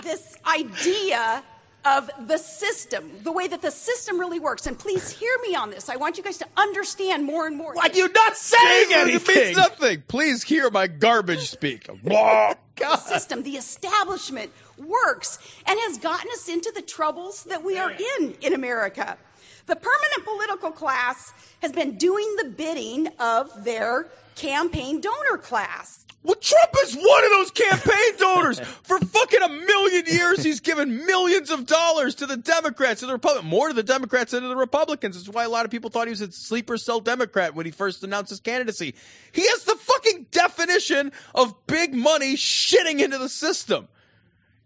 this 0.04 0.38
idea 0.46 1.44
of 1.86 2.10
the 2.28 2.38
system, 2.38 3.10
the 3.24 3.32
way 3.32 3.48
that 3.48 3.62
the 3.62 3.72
system 3.72 4.20
really 4.20 4.40
works. 4.40 4.68
And 4.68 4.78
please 4.78 5.10
hear 5.10 5.32
me 5.48 5.56
on 5.56 5.70
this. 5.70 5.90
I 5.90 5.96
want 5.96 6.18
you 6.18 6.24
guys 6.24 6.38
to 6.40 6.48
understand 6.58 7.26
more 7.26 7.48
and 7.48 7.56
more. 7.58 7.74
like 7.76 7.96
you're 7.96 8.12
not 8.12 8.36
saying 8.36 8.92
It 8.92 8.98
anything. 8.98 9.36
means 9.46 9.58
nothing. 9.58 10.04
Please 10.08 10.44
hear 10.44 10.70
my 10.70 10.88
garbage 10.88 11.50
speak. 11.50 11.88
the 12.04 12.98
system, 12.98 13.44
the 13.44 13.56
establishment 13.58 14.52
works 14.78 15.40
and 15.66 15.80
has 15.80 15.98
gotten 15.98 16.30
us 16.32 16.48
into 16.48 16.72
the 16.74 16.82
troubles 16.82 17.44
that 17.46 17.64
we 17.64 17.78
are 17.78 17.92
in 17.92 18.36
in 18.42 18.54
America. 18.54 19.18
The 19.66 19.76
permanent 19.76 20.24
political 20.24 20.72
class 20.72 21.34
has 21.62 21.72
been 21.72 21.98
doing 21.98 22.36
the 22.38 22.50
bidding 22.50 23.08
of 23.20 23.66
their 23.66 24.08
campaign 24.36 25.02
donor 25.02 25.38
class. 25.38 26.06
Well, 26.24 26.36
Trump 26.36 26.72
is 26.84 26.96
one 26.96 27.24
of 27.24 27.30
those 27.32 27.52
campaign 27.52 28.18
donors. 28.18 28.60
For 28.84 29.00
fucking 29.00 29.42
a 29.42 29.50
million 29.50 30.06
years, 30.08 30.44
he's 30.44 30.60
given 30.60 31.06
millions 31.06 31.50
of 31.50 31.66
dollars 31.66 32.16
to 32.16 32.26
the 32.26 32.36
Democrats 32.36 33.02
and 33.02 33.10
the 33.10 33.14
Republicans, 33.14 33.50
more 33.50 33.70
to 33.70 33.74
the 33.74 33.84
Democrats 33.84 34.32
than 34.32 34.42
to 34.42 34.50
the 34.50 34.56
Republicans. 34.56 35.16
That's 35.16 35.34
why 35.34 35.46
a 35.46 35.50
lot 35.50 35.66
of 35.66 35.72
people 35.72 35.90
thought 35.90 36.08
he 36.08 36.12
was 36.12 36.22
a 36.22 36.32
sleeper 36.32 36.78
cell 36.78 37.00
Democrat 37.00 37.56
when 37.56 37.66
he 37.66 37.72
first 37.72 38.04
announced 38.04 38.30
his 38.30 38.40
candidacy. 38.40 38.94
He 39.32 39.48
has 39.48 39.64
the 39.64 39.76
fucking 39.76 40.28
definition 40.32 41.12
of 41.34 41.56
big 41.68 41.94
money 41.94 42.36
shitting 42.36 43.00
into 43.00 43.18
the 43.18 43.30
system. 43.30 43.88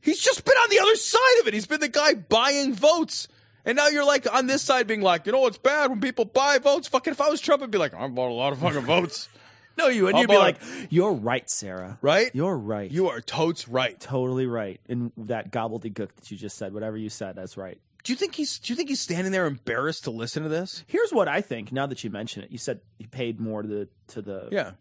He's 0.01 0.19
just 0.19 0.43
been 0.45 0.55
on 0.55 0.69
the 0.69 0.79
other 0.79 0.95
side 0.95 1.39
of 1.41 1.47
it. 1.47 1.53
He's 1.53 1.67
been 1.67 1.79
the 1.79 1.87
guy 1.89 2.13
buying 2.15 2.73
votes. 2.73 3.27
And 3.63 3.75
now 3.77 3.87
you're 3.87 4.05
like 4.05 4.31
on 4.33 4.47
this 4.47 4.63
side 4.63 4.87
being 4.87 5.01
like, 5.01 5.25
you 5.27 5.31
know 5.31 5.39
what's 5.41 5.57
bad 5.59 5.89
when 5.91 6.01
people 6.01 6.25
buy 6.25 6.57
votes? 6.57 6.87
Fucking 6.87 7.11
if 7.13 7.21
I 7.21 7.29
was 7.29 7.39
Trump, 7.41 7.61
I'd 7.61 7.69
be 7.71 7.77
like, 7.77 7.93
I 7.93 8.07
bought 8.07 8.29
a 8.29 8.33
lot 8.33 8.53
of 8.53 8.59
fucking 8.59 8.81
votes. 8.81 9.29
No, 9.77 9.87
you 9.87 10.07
and 10.07 10.17
I'll 10.17 10.23
you'd 10.23 10.29
be 10.29 10.37
like, 10.37 10.57
"You're 10.89 11.13
right, 11.13 11.49
Sarah. 11.49 11.97
Right? 12.01 12.29
You're 12.33 12.57
right. 12.57 12.91
You 12.91 13.07
are 13.07 13.21
totes 13.21 13.69
right. 13.69 13.97
totally 14.01 14.45
right." 14.45 14.81
In 14.89 15.13
that 15.15 15.49
gobbledygook 15.49 16.13
that 16.13 16.29
you 16.29 16.35
just 16.37 16.57
said, 16.57 16.73
whatever 16.73 16.97
you 16.97 17.07
said, 17.09 17.37
that's 17.37 17.55
right. 17.55 17.79
Do 18.03 18.11
you 18.11 18.17
think 18.17 18.35
he's 18.35 18.59
do 18.59 18.73
you 18.73 18.75
think 18.75 18.89
he's 18.89 18.99
standing 18.99 19.31
there 19.31 19.45
embarrassed 19.47 20.03
to 20.03 20.11
listen 20.11 20.43
to 20.43 20.49
this? 20.49 20.83
Here's 20.87 21.11
what 21.11 21.29
I 21.29 21.39
think. 21.39 21.71
Now 21.71 21.85
that 21.85 22.03
you 22.03 22.09
mention 22.09 22.43
it, 22.43 22.51
you 22.51 22.57
said 22.57 22.81
he 22.99 23.07
paid 23.07 23.39
more 23.39 23.61
to 23.61 23.67
the 23.67 23.87
to 24.09 24.21
the 24.21 24.49
Yeah. 24.51 24.71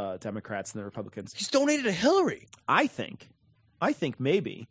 uh, 0.00 0.18
Democrats 0.18 0.70
than 0.72 0.80
the 0.80 0.84
Republicans. 0.84 1.34
He's 1.36 1.48
donated 1.48 1.84
to 1.86 1.92
Hillary. 1.92 2.46
I 2.68 2.86
think, 2.86 3.30
I 3.80 3.92
think 3.92 4.18
maybe 4.18 4.68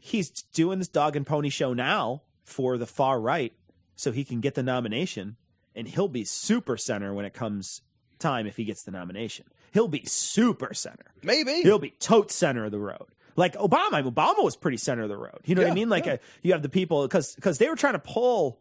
he's 0.00 0.30
doing 0.30 0.78
this 0.78 0.88
dog 0.88 1.16
and 1.16 1.26
pony 1.26 1.48
show 1.48 1.72
now 1.72 2.22
for 2.44 2.78
the 2.78 2.86
far 2.86 3.20
right, 3.20 3.52
so 3.96 4.12
he 4.12 4.24
can 4.24 4.40
get 4.40 4.54
the 4.54 4.62
nomination, 4.62 5.36
and 5.74 5.88
he'll 5.88 6.08
be 6.08 6.24
super 6.24 6.76
center 6.76 7.12
when 7.12 7.24
it 7.24 7.34
comes 7.34 7.82
time 8.18 8.46
if 8.46 8.56
he 8.56 8.64
gets 8.64 8.82
the 8.84 8.90
nomination. 8.90 9.46
He'll 9.72 9.88
be 9.88 10.04
super 10.06 10.72
center. 10.74 11.06
Maybe. 11.22 11.62
He'll 11.62 11.78
be 11.78 11.90
tote 11.90 12.30
center 12.30 12.64
of 12.64 12.70
the 12.70 12.78
road. 12.78 13.06
Like 13.34 13.54
Obama, 13.56 14.02
Obama 14.02 14.42
was 14.42 14.56
pretty 14.56 14.78
center 14.78 15.02
of 15.02 15.10
the 15.10 15.16
road. 15.16 15.40
You 15.44 15.54
know 15.54 15.62
what 15.62 15.70
I 15.70 15.74
mean? 15.74 15.90
Like 15.90 16.06
yeah. 16.06 16.14
uh, 16.14 16.18
you 16.42 16.52
have 16.52 16.62
the 16.62 16.70
people 16.70 17.02
because 17.02 17.34
because 17.34 17.58
they 17.58 17.68
were 17.68 17.76
trying 17.76 17.92
to 17.92 17.98
pull 17.98 18.58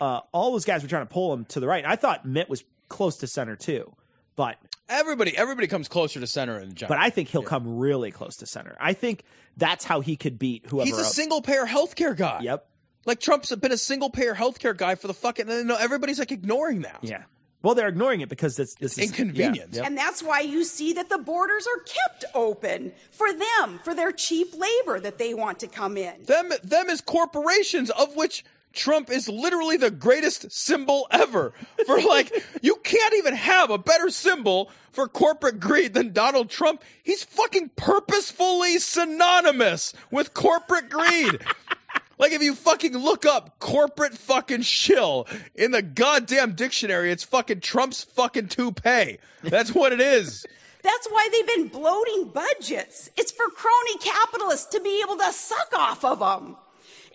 uh, 0.00 0.20
all 0.32 0.52
those 0.52 0.64
guys 0.64 0.82
were 0.82 0.88
trying 0.88 1.06
to 1.06 1.12
pull 1.12 1.32
him 1.32 1.44
to 1.46 1.60
the 1.60 1.66
right. 1.66 1.84
I 1.84 1.96
thought 1.96 2.26
Mitt 2.26 2.48
was 2.48 2.64
close 2.88 3.16
to 3.18 3.26
center 3.26 3.54
too, 3.56 3.94
but 4.40 4.56
everybody 4.88 5.36
everybody 5.36 5.66
comes 5.66 5.86
closer 5.86 6.18
to 6.18 6.26
center 6.26 6.58
in 6.58 6.70
the 6.70 6.74
general. 6.74 6.96
but 6.96 7.04
I 7.04 7.10
think 7.10 7.28
he'll 7.28 7.42
come 7.42 7.76
really 7.76 8.10
close 8.10 8.36
to 8.36 8.46
center. 8.46 8.74
I 8.80 8.94
think 8.94 9.22
that's 9.58 9.84
how 9.84 10.00
he 10.00 10.16
could 10.16 10.38
beat 10.38 10.64
whoever. 10.64 10.86
he's 10.86 10.96
a 10.96 11.02
else. 11.02 11.14
single 11.14 11.42
payer 11.42 11.66
healthcare 11.66 12.16
guy. 12.16 12.40
Yep. 12.40 12.66
Like 13.04 13.20
Trump's 13.20 13.54
been 13.56 13.70
a 13.70 13.76
single 13.76 14.08
payer 14.08 14.34
healthcare 14.34 14.74
guy 14.74 14.94
for 14.94 15.08
the 15.08 15.12
fucking 15.12 15.50
and 15.50 15.68
no 15.68 15.76
everybody's 15.76 16.18
like 16.18 16.32
ignoring 16.32 16.80
that. 16.82 17.00
Yeah. 17.02 17.24
Well, 17.62 17.74
they're 17.74 17.88
ignoring 17.88 18.22
it 18.22 18.30
because 18.30 18.56
this 18.56 18.74
this 18.76 18.96
is 18.96 19.10
Inconvenience. 19.10 19.74
Yeah, 19.76 19.80
yep. 19.80 19.86
And 19.86 19.98
that's 19.98 20.22
why 20.22 20.40
you 20.40 20.64
see 20.64 20.94
that 20.94 21.10
the 21.10 21.18
borders 21.18 21.66
are 21.66 21.82
kept 21.82 22.24
open 22.34 22.92
for 23.10 23.28
them, 23.30 23.78
for 23.84 23.94
their 23.94 24.12
cheap 24.12 24.54
labor 24.56 25.00
that 25.00 25.18
they 25.18 25.34
want 25.34 25.58
to 25.58 25.66
come 25.66 25.98
in. 25.98 26.22
Them 26.22 26.50
them 26.64 26.88
as 26.88 27.02
corporations 27.02 27.90
of 27.90 28.16
which 28.16 28.42
Trump 28.72 29.10
is 29.10 29.28
literally 29.28 29.76
the 29.76 29.90
greatest 29.90 30.50
symbol 30.52 31.06
ever. 31.10 31.52
For 31.86 32.00
like 32.00 32.32
you 32.62 32.76
can't 32.76 33.14
even 33.14 33.34
have 33.34 33.70
a 33.70 33.78
better 33.78 34.10
symbol 34.10 34.70
for 34.92 35.08
corporate 35.08 35.60
greed 35.60 35.94
than 35.94 36.12
Donald 36.12 36.50
Trump. 36.50 36.82
He's 37.02 37.24
fucking 37.24 37.70
purposefully 37.76 38.78
synonymous 38.78 39.92
with 40.10 40.34
corporate 40.34 40.88
greed. 40.88 41.40
Like 42.20 42.32
if 42.32 42.42
you 42.42 42.54
fucking 42.54 42.94
look 42.98 43.24
up 43.24 43.58
corporate 43.60 44.12
fucking 44.12 44.60
shill 44.60 45.26
in 45.54 45.70
the 45.70 45.80
goddamn 45.80 46.52
dictionary, 46.52 47.10
it's 47.10 47.24
fucking 47.24 47.60
Trump's 47.60 48.04
fucking 48.04 48.48
toupee. 48.48 49.16
That's 49.42 49.74
what 49.74 49.94
it 49.94 50.02
is. 50.02 50.44
That's 50.82 51.08
why 51.08 51.28
they've 51.32 51.46
been 51.46 51.68
bloating 51.68 52.28
budgets. 52.28 53.08
It's 53.16 53.32
for 53.32 53.46
crony 53.48 53.98
capitalists 54.00 54.66
to 54.72 54.80
be 54.80 55.02
able 55.02 55.16
to 55.16 55.32
suck 55.32 55.72
off 55.74 56.04
of 56.04 56.18
them. 56.18 56.56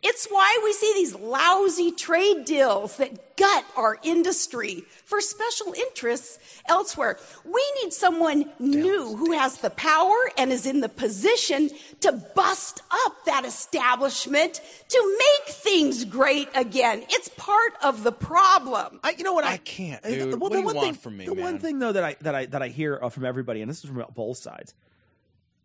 It's 0.08 0.28
why 0.28 0.62
we 0.64 0.72
see 0.74 0.94
these 0.94 1.16
lousy 1.16 1.92
trade 1.92 2.46
deals 2.46 2.98
that 2.98 3.36
gut 3.38 3.66
our 3.76 3.98
industry 4.04 4.84
for 5.04 5.20
special 5.20 5.74
interests 5.74 6.62
elsewhere. 6.68 7.18
We 7.44 7.64
need 7.82 7.92
someone 7.92 8.52
new 8.60 9.16
who 9.16 9.32
has 9.32 9.58
the 9.58 9.72
power 9.72 10.14
and 10.38 10.52
is 10.52 10.68
in 10.68 10.82
the 10.82 10.90
position 10.90 11.72
to 12.02 12.12
bust 12.36 12.84
up 12.92 13.26
that 13.26 13.46
establishment 13.46 14.62
to 14.90 15.18
make 15.18 15.56
things 15.56 16.06
great 16.06 16.50
again. 16.54 17.04
It's 17.10 17.30
part 17.30 17.74
of 17.84 18.04
the 18.04 18.12
problem. 18.12 19.00
I, 19.04 19.16
you 19.18 19.24
know 19.24 19.34
what? 19.34 19.44
I, 19.44 19.54
I 19.54 19.58
can't, 19.58 20.04
dude. 20.04 20.30
well, 20.30 20.38
What 20.38 20.52
the 20.52 20.58
do 20.58 20.60
you 20.60 20.66
one 20.68 20.76
want 20.76 20.86
thing, 20.86 20.94
from 21.02 21.18
me, 21.18 21.26
The 21.26 21.34
one 21.34 21.58
thing 21.58 21.80
though 21.80 21.94
that 21.94 22.04
I 22.04 22.16
that 22.22 22.36
I 22.36 22.46
that 22.46 22.62
I 22.62 22.68
hear 22.68 23.00
uh, 23.02 23.10
from 23.10 23.26
everybody, 23.26 23.62
and 23.62 23.70
this 23.72 23.84
is 23.84 23.90
from 23.90 24.06
both 24.14 24.38
sides. 24.38 24.76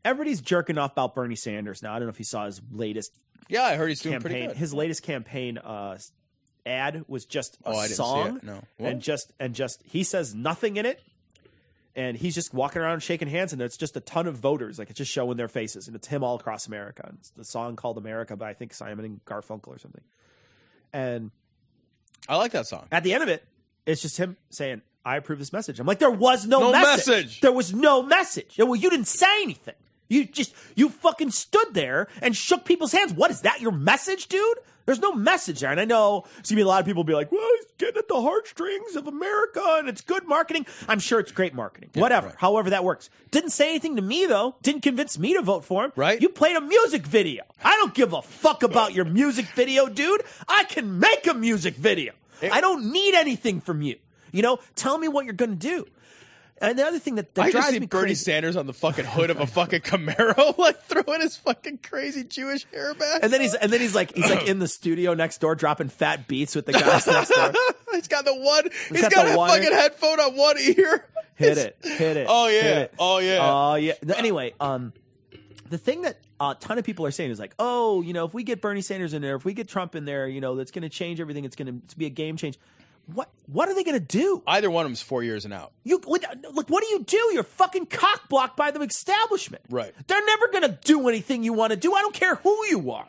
Everybody's 0.02 0.40
jerking 0.40 0.78
off 0.78 0.92
about 0.92 1.14
Bernie 1.14 1.36
Sanders 1.36 1.82
now. 1.82 1.92
I 1.94 1.98
don't 1.98 2.06
know 2.06 2.12
if 2.12 2.18
you 2.18 2.24
saw 2.24 2.46
his 2.46 2.62
latest 2.72 3.12
Yeah, 3.48 3.62
I 3.64 3.76
heard 3.76 3.88
he's 3.88 4.00
doing 4.00 4.20
pretty 4.20 4.34
campaign. 4.36 4.48
good. 4.50 4.56
His 4.58 4.72
latest 4.74 5.02
campaign 5.02 5.58
uh, 5.58 5.98
ad 6.66 7.04
was 7.08 7.24
just 7.24 7.56
a 7.64 7.68
Oh, 7.70 7.72
didn't 7.72 7.88
see 7.88 7.94
song. 7.94 8.40
No. 8.42 8.62
And 8.78 9.00
just 9.02 9.32
and 9.40 9.54
just 9.54 9.82
he 9.84 10.04
says 10.04 10.34
nothing 10.34 10.76
in 10.76 10.86
it, 10.86 11.02
and 11.96 12.16
he's 12.16 12.34
just 12.34 12.54
walking 12.54 12.80
around 12.82 13.00
shaking 13.02 13.28
hands, 13.28 13.52
and 13.52 13.60
it's 13.60 13.76
just 13.76 13.96
a 13.96 14.00
ton 14.00 14.26
of 14.26 14.36
voters, 14.36 14.78
like 14.78 14.90
it's 14.90 14.98
just 14.98 15.10
showing 15.10 15.36
their 15.36 15.48
faces, 15.48 15.86
and 15.88 15.96
it's 15.96 16.06
him 16.08 16.22
all 16.22 16.36
across 16.36 16.66
America. 16.66 17.02
And 17.06 17.18
it's 17.18 17.30
the 17.30 17.44
song 17.44 17.76
called 17.76 17.98
"America" 17.98 18.36
by 18.36 18.50
I 18.50 18.54
think 18.54 18.72
Simon 18.72 19.04
and 19.04 19.24
Garfunkel 19.24 19.68
or 19.68 19.78
something, 19.78 20.04
and 20.92 21.30
I 22.28 22.36
like 22.36 22.52
that 22.52 22.66
song. 22.66 22.86
at 22.92 23.02
the 23.02 23.12
end 23.14 23.22
of 23.22 23.28
it, 23.28 23.44
it's 23.86 24.02
just 24.02 24.16
him 24.18 24.36
saying, 24.50 24.82
"I 25.04 25.16
approve 25.16 25.38
this 25.40 25.52
message." 25.52 25.80
I'm 25.80 25.86
like, 25.86 25.98
there 25.98 26.10
was 26.10 26.46
no, 26.46 26.60
No 26.60 26.72
message. 26.72 27.06
message. 27.08 27.40
There 27.40 27.52
was 27.52 27.74
no 27.74 28.02
message. 28.02 28.56
Well, 28.58 28.76
you 28.76 28.90
didn't 28.90 29.08
say 29.08 29.42
anything. 29.42 29.74
You 30.10 30.26
just 30.26 30.54
you 30.74 30.90
fucking 30.90 31.30
stood 31.30 31.72
there 31.72 32.08
and 32.20 32.36
shook 32.36 32.66
people's 32.66 32.92
hands. 32.92 33.14
What 33.14 33.30
is 33.30 33.42
that? 33.42 33.60
Your 33.60 33.72
message, 33.72 34.26
dude? 34.26 34.58
There's 34.86 34.98
no 34.98 35.12
message 35.12 35.60
there. 35.60 35.70
And 35.70 35.78
I 35.78 35.84
know 35.84 36.24
see 36.42 36.56
me 36.56 36.62
a 36.62 36.66
lot 36.66 36.80
of 36.80 36.86
people 36.86 37.04
be 37.04 37.14
like, 37.14 37.30
"Well, 37.30 37.48
he's 37.58 37.66
getting 37.78 37.98
at 37.98 38.08
the 38.08 38.20
heartstrings 38.20 38.96
of 38.96 39.06
America, 39.06 39.62
and 39.78 39.88
it's 39.88 40.00
good 40.00 40.26
marketing." 40.26 40.66
I'm 40.88 40.98
sure 40.98 41.20
it's 41.20 41.30
great 41.30 41.54
marketing. 41.54 41.90
Whatever, 41.94 42.26
right. 42.28 42.36
however 42.38 42.70
that 42.70 42.82
works. 42.82 43.08
Didn't 43.30 43.50
say 43.50 43.68
anything 43.68 43.94
to 43.96 44.02
me 44.02 44.26
though. 44.26 44.56
Didn't 44.62 44.82
convince 44.82 45.16
me 45.16 45.34
to 45.34 45.42
vote 45.42 45.64
for 45.64 45.84
him. 45.84 45.92
Right. 45.94 46.20
You 46.20 46.28
played 46.28 46.56
a 46.56 46.60
music 46.60 47.06
video. 47.06 47.44
I 47.62 47.76
don't 47.76 47.94
give 47.94 48.12
a 48.12 48.20
fuck 48.20 48.64
about 48.64 48.92
your 48.92 49.04
music 49.04 49.46
video, 49.54 49.86
dude. 49.88 50.24
I 50.48 50.64
can 50.64 50.98
make 50.98 51.26
a 51.28 51.34
music 51.34 51.76
video. 51.76 52.12
I 52.50 52.60
don't 52.60 52.90
need 52.90 53.14
anything 53.14 53.60
from 53.60 53.82
you. 53.82 53.96
You 54.32 54.42
know, 54.42 54.58
tell 54.74 54.98
me 54.98 55.08
what 55.08 55.24
you're 55.24 55.34
going 55.34 55.50
to 55.50 55.56
do. 55.56 55.86
And 56.62 56.78
the 56.78 56.84
other 56.86 56.98
thing 56.98 57.14
that, 57.14 57.34
that 57.36 57.46
I 57.46 57.50
drives 57.50 57.66
just 57.66 57.74
see 57.74 57.80
me 57.80 57.86
Bernie 57.86 58.08
crazy, 58.08 58.24
Sanders 58.24 58.54
on 58.54 58.66
the 58.66 58.74
fucking 58.74 59.06
hood 59.06 59.30
of 59.30 59.40
a 59.40 59.46
fucking 59.46 59.80
Camaro, 59.80 60.58
like 60.58 60.82
throwing 60.82 61.22
his 61.22 61.36
fucking 61.38 61.78
crazy 61.78 62.22
Jewish 62.22 62.66
hair 62.66 62.92
back. 62.94 63.20
and 63.22 63.32
then 63.32 63.40
he's 63.40 63.54
and 63.54 63.72
then 63.72 63.80
he's 63.80 63.94
like 63.94 64.14
he's 64.14 64.28
like 64.28 64.46
in 64.46 64.58
the 64.58 64.68
studio 64.68 65.14
next 65.14 65.38
door 65.40 65.54
dropping 65.54 65.88
fat 65.88 66.28
beats 66.28 66.54
with 66.54 66.66
the 66.66 66.72
guys 66.72 67.06
next 67.06 67.30
door. 67.30 67.52
he's 67.92 68.08
got 68.08 68.24
the 68.26 68.34
one. 68.34 68.64
He's 68.90 69.00
got 69.00 69.12
got, 69.12 69.28
the 69.28 69.38
one- 69.38 69.48
fucking 69.50 69.72
headphone 69.72 70.20
on 70.20 70.36
one 70.36 70.56
ear. 70.58 71.06
Hit 71.36 71.56
It's- 71.56 71.72
it, 71.82 71.98
hit 71.98 72.16
it. 72.18 72.26
Oh 72.28 72.48
yeah. 72.48 72.80
it. 72.80 72.94
Oh 72.98 73.16
yeah. 73.18 73.38
Oh 73.40 73.74
yeah. 73.76 73.94
Anyway, 74.14 74.52
um, 74.60 74.92
the 75.70 75.78
thing 75.78 76.02
that 76.02 76.18
a 76.38 76.54
ton 76.60 76.76
of 76.76 76.84
people 76.84 77.06
are 77.06 77.10
saying 77.10 77.30
is 77.30 77.38
like, 77.38 77.54
oh, 77.58 78.02
you 78.02 78.12
know, 78.12 78.26
if 78.26 78.34
we 78.34 78.42
get 78.42 78.60
Bernie 78.60 78.82
Sanders 78.82 79.14
in 79.14 79.22
there, 79.22 79.36
if 79.36 79.44
we 79.46 79.54
get 79.54 79.66
Trump 79.66 79.94
in 79.94 80.04
there, 80.04 80.28
you 80.28 80.42
know, 80.42 80.54
that's 80.56 80.70
going 80.70 80.82
to 80.82 80.90
change 80.90 81.18
everything. 81.20 81.46
It's 81.46 81.56
going 81.56 81.82
to 81.88 81.96
be 81.96 82.04
a 82.04 82.10
game 82.10 82.36
change. 82.36 82.58
What 83.06 83.28
what 83.46 83.68
are 83.68 83.74
they 83.74 83.82
going 83.84 83.98
to 83.98 84.04
do? 84.04 84.42
Either 84.46 84.70
one 84.70 84.84
of 84.84 84.90
them's 84.90 85.02
four 85.02 85.22
years 85.22 85.44
and 85.44 85.52
out. 85.52 85.72
You 85.84 86.00
what, 86.04 86.24
look. 86.54 86.68
What 86.68 86.82
do 86.82 86.88
you 86.90 87.02
do? 87.04 87.30
You're 87.32 87.42
fucking 87.42 87.86
cock 87.86 88.28
blocked 88.28 88.56
by 88.56 88.70
the 88.70 88.80
establishment. 88.80 89.64
Right. 89.68 89.92
They're 90.06 90.24
never 90.24 90.48
going 90.48 90.62
to 90.62 90.78
do 90.84 91.08
anything 91.08 91.42
you 91.42 91.52
want 91.52 91.72
to 91.72 91.76
do. 91.76 91.92
I 91.92 92.02
don't 92.02 92.14
care 92.14 92.36
who 92.36 92.66
you 92.66 92.90
are. 92.92 93.06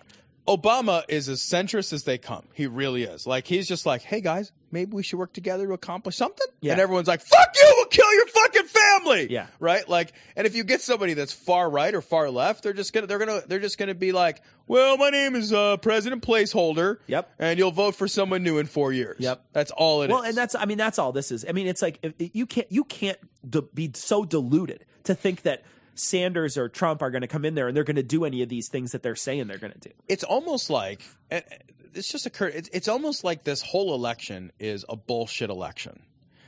Obama 0.48 1.04
is 1.08 1.30
as 1.30 1.39
centrist 1.42 1.94
as 1.94 2.04
they 2.04 2.18
come. 2.18 2.46
He 2.54 2.68
really 2.68 3.04
is. 3.04 3.28
Like 3.28 3.48
he's 3.48 3.68
just 3.68 3.86
like, 3.86 4.02
hey 4.02 4.22
guys, 4.22 4.52
maybe 4.72 4.92
we 4.94 5.04
should 5.04 5.20
work 5.20 5.34
together 5.34 5.68
to 5.68 5.74
accomplish 5.74 6.16
something. 6.16 6.48
Yeah. 6.62 6.74
And 6.74 6.82
everyone's 6.82 7.08
like, 7.08 7.22
fuck 7.22 7.56
you, 7.56 7.74
we'll 7.78 7.86
kill 7.88 8.14
your 8.16 8.28
fucking 8.28 8.66
family. 8.66 9.32
Yeah. 9.32 9.48
Right. 9.60 9.88
Like, 9.88 10.14
and 10.36 10.48
if 10.48 10.56
you 10.56 10.64
get 10.64 10.82
somebody 10.82 11.14
that's 11.14 11.32
far 11.32 11.70
right 11.70 11.94
or 11.94 12.02
far 12.02 12.30
left, 12.30 12.64
they're 12.64 12.74
just 12.74 12.92
gonna 12.92 13.08
they're 13.08 13.20
gonna 13.20 13.42
they're 13.48 13.60
just 13.60 13.78
gonna 13.78 13.94
be 13.94 14.12
like, 14.12 14.42
well, 14.68 14.98
my 14.98 15.10
name 15.10 15.36
is 15.36 15.54
uh, 15.54 15.78
President 15.78 16.24
Placeholder. 16.24 16.98
Yep. 17.08 17.32
And 17.39 17.60
you'll 17.60 17.72
vote 17.72 17.96
for 17.96 18.08
someone 18.08 18.42
new 18.44 18.58
in 18.58 18.66
four 18.66 18.92
years. 18.94 19.18
Yep. 19.20 19.46
That's 19.54 19.72
all 19.72 20.02
it 20.02 20.06
is. 20.06 20.12
well, 20.12 20.24
and 20.24 20.36
that's 20.36 20.56
I 20.56 20.66
mean 20.66 20.78
that's 20.78 20.98
all 20.98 21.12
this 21.12 21.32
is. 21.32 21.46
I 21.48 21.52
mean 21.52 21.68
it's 21.68 21.82
like 21.82 22.00
if, 22.02 22.14
you 22.18 22.46
can't 22.46 22.72
you 22.72 22.84
can't 22.84 23.20
de- 23.48 23.62
be 23.62 23.92
so 23.94 24.26
deluded 24.26 24.86
to 25.04 25.14
think 25.14 25.44
that 25.44 25.64
Sanders 25.96 26.58
or 26.58 26.70
Trump 26.70 27.02
are 27.02 27.12
going 27.12 27.22
to 27.22 27.28
come 27.28 27.46
in 27.46 27.56
there 27.56 27.68
and 27.68 27.76
they're 27.76 27.84
going 27.84 27.96
to 27.96 28.04
do 28.04 28.26
any 28.26 28.42
of 28.42 28.50
these 28.50 28.70
things 28.70 28.92
that 28.92 29.04
they're 29.04 29.16
saying 29.16 29.48
they're 29.48 29.58
going 29.58 29.74
to 29.74 29.80
do. 29.80 29.92
it's 30.08 30.24
almost 30.24 30.70
like 30.70 31.02
eh, 31.30 31.42
eh, 31.50 31.58
it's 31.94 32.12
just 32.12 32.26
occurred. 32.26 32.54
It's, 32.56 32.70
it's 32.74 32.88
almost 32.88 33.24
like 33.24 33.44
this 33.44 33.62
whole 33.62 33.94
election 33.94 34.52
is 34.60 34.86
a 34.88 34.96
bullshit 34.96 35.50
election. 35.50 36.02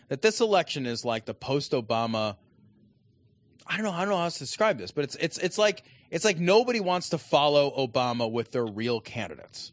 That 0.10 0.22
this 0.22 0.42
election 0.42 0.86
is 0.86 1.04
like 1.04 1.26
the 1.26 1.34
post-Obama. 1.34 2.38
I 3.66 3.78
don't 3.78 3.86
know. 3.86 3.92
I 3.92 4.02
don't 4.02 4.10
know 4.10 4.18
how 4.18 4.30
to 4.30 4.40
describe 4.40 4.78
this, 4.78 4.92
but 4.92 5.06
it's 5.06 5.16
it's 5.16 5.38
it's 5.38 5.58
like 5.58 5.84
it's 6.12 6.26
like 6.26 6.38
nobody 6.38 6.80
wants 6.80 7.10
to 7.10 7.18
follow 7.18 7.72
Obama 7.72 8.30
with 8.30 8.52
their 8.52 8.66
real 8.66 9.00
candidates. 9.00 9.72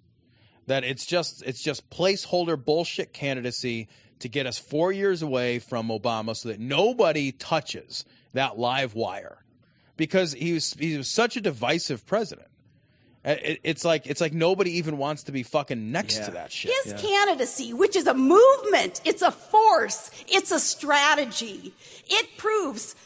That 0.67 0.85
it's 0.85 1.05
just 1.05 1.43
it's 1.43 1.63
just 1.63 1.91
placeholder 1.91 2.63
bullshit 2.63 3.13
candidacy 3.13 3.89
to 4.21 4.29
get 4.29 4.47
us 4.47 4.59
four 4.59 4.93
years 4.93 5.23
away 5.23 5.59
from 5.59 5.89
Obama, 5.89 6.37
so 6.37 6.49
that 6.51 6.61
nobody 6.61 7.33
touches 7.33 8.05
that 8.33 8.59
live 8.59 8.95
wire, 8.95 9.45
because 10.01 10.33
he 10.33 10.55
was 10.55 10.73
he 10.73 10.97
was 10.97 11.09
such 11.09 11.37
a 11.37 11.41
divisive 11.43 12.07
president. 12.07 12.49
Uh, 13.23 13.37
It, 13.51 13.61
it's 13.63 13.85
like 13.85 14.07
it's 14.07 14.21
like 14.21 14.33
nobody 14.33 14.71
even 14.79 14.97
wants 14.97 15.25
to 15.25 15.33
be 15.33 15.43
fucking 15.43 15.93
next 15.93 16.17
Yeah. 16.17 16.25
to 16.25 16.31
that 16.33 16.51
shit. 16.51 16.73
His 16.85 16.95
candidacy, 16.95 17.75
which 17.75 17.95
is 17.95 18.07
a 18.07 18.15
movement, 18.15 19.03
it's 19.05 19.21
a 19.21 19.31
force, 19.31 20.11
it's 20.27 20.51
a 20.51 20.59
strategy. 20.59 21.75
It 22.09 22.27
proves 22.39 22.97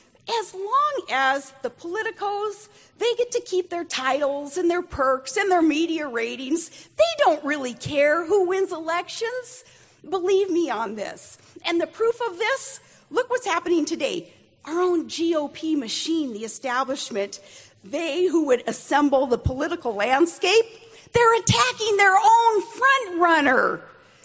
as 0.40 0.55
long 0.55 0.95
as 1.11 1.53
the 1.62 1.70
politicos, 1.70 2.68
they 2.99 3.12
get 3.18 3.30
to 3.32 3.40
keep 3.45 3.70
their 3.70 3.84
titles 3.84 4.57
and 4.57 4.70
their 4.70 4.82
perks 4.82 5.36
and 5.36 5.51
their 5.51 5.62
media 5.62 6.07
ratings, 6.09 6.70
they 6.97 7.12
don't 7.18 7.45
really 7.45 7.74
care 7.74 8.24
who 8.24 8.47
wins 8.49 8.72
elections. 8.72 9.64
Believe 10.09 10.49
me 10.51 10.70
on 10.70 10.95
this. 10.95 11.36
And 11.66 11.80
the 11.80 11.86
proof 11.88 12.20
of 12.30 12.38
this, 12.38 12.80
look 13.11 13.28
what's 13.30 13.47
happening 13.47 13.84
today. 13.84 14.32
Our 14.67 14.81
own 14.81 15.09
GOP 15.09 15.77
machine, 15.77 16.33
the 16.33 16.45
establishment, 16.45 17.41
they 17.83 18.27
who 18.27 18.47
would 18.47 18.62
assemble 18.67 19.27
the 19.27 19.39
political 19.39 19.95
landscape, 19.95 20.65
they're 21.12 21.39
attacking 21.39 21.97
their 21.97 22.17
own 22.17 22.62
front 22.62 23.21
runner. 23.21 23.81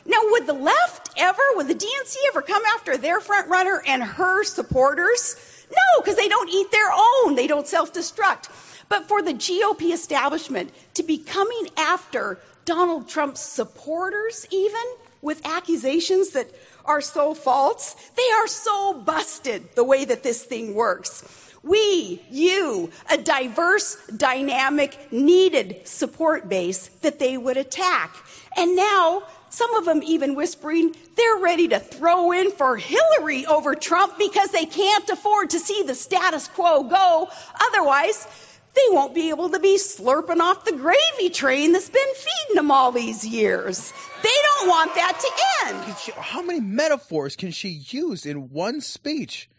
Now, 0.05 0.19
would 0.31 0.47
the 0.47 0.53
left 0.53 1.09
ever, 1.17 1.41
would 1.55 1.67
the 1.67 1.75
DNC 1.75 2.15
ever 2.29 2.41
come 2.41 2.63
after 2.73 2.97
their 2.97 3.19
front 3.19 3.49
runner 3.49 3.83
and 3.85 4.01
her 4.01 4.43
supporters? 4.43 5.35
No, 5.69 6.01
because 6.01 6.15
they 6.15 6.27
don't 6.27 6.49
eat 6.49 6.71
their 6.71 6.89
own. 6.91 7.35
They 7.35 7.45
don't 7.45 7.67
self 7.67 7.93
destruct. 7.93 8.49
But 8.87 9.07
for 9.07 9.21
the 9.21 9.33
GOP 9.33 9.93
establishment 9.93 10.71
to 10.95 11.03
be 11.03 11.19
coming 11.19 11.67
after 11.77 12.39
Donald 12.65 13.07
Trump's 13.07 13.41
supporters, 13.41 14.47
even 14.51 14.81
with 15.21 15.45
accusations 15.45 16.31
that 16.31 16.49
are 16.89 17.01
so 17.01 17.33
false, 17.35 17.95
they 18.17 18.29
are 18.41 18.47
so 18.47 18.93
busted 18.93 19.75
the 19.75 19.83
way 19.83 20.03
that 20.03 20.23
this 20.23 20.43
thing 20.43 20.73
works. 20.73 21.23
We, 21.61 22.21
you, 22.31 22.89
a 23.11 23.17
diverse, 23.17 23.95
dynamic, 24.07 25.11
needed 25.11 25.87
support 25.87 26.49
base 26.49 26.87
that 27.01 27.19
they 27.19 27.37
would 27.37 27.57
attack. 27.57 28.15
And 28.57 28.75
now, 28.75 29.23
some 29.49 29.73
of 29.75 29.85
them 29.85 30.01
even 30.03 30.35
whispering 30.35 30.95
they're 31.15 31.37
ready 31.37 31.67
to 31.67 31.79
throw 31.79 32.31
in 32.31 32.51
for 32.51 32.77
Hillary 32.77 33.45
over 33.45 33.75
Trump 33.75 34.17
because 34.17 34.51
they 34.51 34.65
can't 34.65 35.09
afford 35.09 35.49
to 35.51 35.59
see 35.59 35.83
the 35.83 35.95
status 35.95 36.47
quo 36.47 36.83
go. 36.83 37.29
Otherwise, 37.59 38.27
they 38.75 38.81
won't 38.89 39.15
be 39.15 39.29
able 39.29 39.49
to 39.49 39.59
be 39.59 39.77
slurping 39.77 40.39
off 40.39 40.65
the 40.65 40.71
gravy 40.71 41.29
train 41.29 41.71
that's 41.71 41.89
been 41.89 42.13
feeding 42.15 42.55
them 42.55 42.71
all 42.71 42.91
these 42.91 43.25
years. 43.25 43.93
They 44.21 44.29
don't 44.43 44.69
want 44.69 44.93
that 44.95 45.19
to 45.19 45.67
end. 45.67 45.97
She- 45.97 46.11
how 46.11 46.41
many 46.41 46.59
metaphors 46.59 47.35
can 47.35 47.51
she 47.51 47.69
use 47.69 48.25
in 48.25 48.49
one 48.49 48.81
speech? 48.81 49.49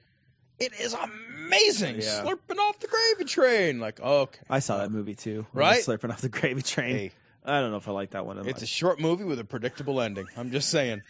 It 0.58 0.72
is 0.78 0.94
amazing. 0.94 1.96
Yeah. 1.96 2.22
Slurping 2.22 2.58
off 2.58 2.78
the 2.78 2.86
gravy 2.86 3.24
train. 3.24 3.80
Like, 3.80 4.00
okay. 4.00 4.38
I 4.48 4.58
saw 4.58 4.78
that 4.78 4.90
movie 4.90 5.14
too. 5.14 5.46
Right? 5.52 5.82
Slurping 5.82 6.10
off 6.10 6.20
the 6.20 6.28
gravy 6.28 6.62
train. 6.62 6.96
Hey. 6.96 7.12
I 7.44 7.60
don't 7.60 7.70
know 7.70 7.78
if 7.78 7.88
I 7.88 7.92
like 7.92 8.10
that 8.10 8.26
one. 8.26 8.46
It's 8.46 8.62
a 8.62 8.66
short 8.66 9.00
movie 9.00 9.24
with 9.24 9.40
a 9.40 9.44
predictable 9.44 10.00
ending. 10.00 10.26
I'm 10.36 10.50
just 10.50 10.68
saying. 10.68 11.02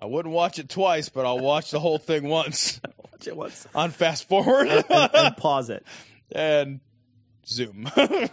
I 0.00 0.06
wouldn't 0.06 0.34
watch 0.34 0.58
it 0.58 0.68
twice, 0.68 1.08
but 1.08 1.24
I'll 1.24 1.38
watch 1.38 1.70
the 1.70 1.80
whole 1.80 1.98
thing 1.98 2.28
once 2.28 2.80
watch 3.12 3.26
it 3.26 3.36
once 3.36 3.66
on 3.74 3.90
fast 3.90 4.28
forward 4.28 4.68
and, 4.68 4.84
and 4.90 5.36
pause 5.36 5.70
it. 5.70 5.86
and 6.32 6.80
zoom. 7.46 7.90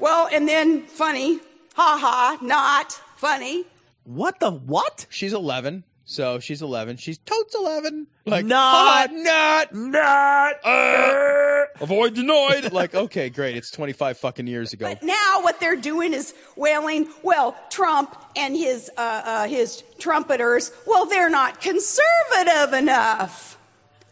Well, 0.00 0.28
and 0.32 0.48
then 0.48 0.82
funny, 0.86 1.40
ha 1.74 1.98
ha, 2.00 2.38
not 2.40 2.92
funny. 3.16 3.64
What 4.04 4.38
the 4.38 4.50
what? 4.50 5.06
she's 5.10 5.32
11, 5.32 5.82
so 6.04 6.38
she's 6.38 6.62
11. 6.62 6.98
She's 6.98 7.18
totes 7.18 7.54
11. 7.54 8.06
Like 8.24 8.44
Not. 8.46 9.10
"Ha, 9.10 9.68
not. 9.72 9.74
Not. 9.74 11.68
avoid 11.80 12.14
denied. 12.14 12.72
Like, 12.72 12.94
okay, 12.94 13.28
great. 13.28 13.56
It's 13.56 13.70
25 13.72 14.18
fucking 14.18 14.46
years 14.46 14.72
ago. 14.72 14.86
But 14.86 15.02
now 15.02 15.40
what 15.40 15.58
they're 15.58 15.76
doing 15.76 16.14
is 16.14 16.32
wailing, 16.54 17.08
well, 17.22 17.56
Trump 17.68 18.16
and 18.36 18.56
his 18.56 18.90
uh, 18.96 19.22
uh, 19.24 19.48
his 19.48 19.82
trumpeters, 19.98 20.70
well, 20.86 21.06
they're 21.06 21.30
not 21.30 21.60
conservative 21.60 22.72
enough. 22.72 23.57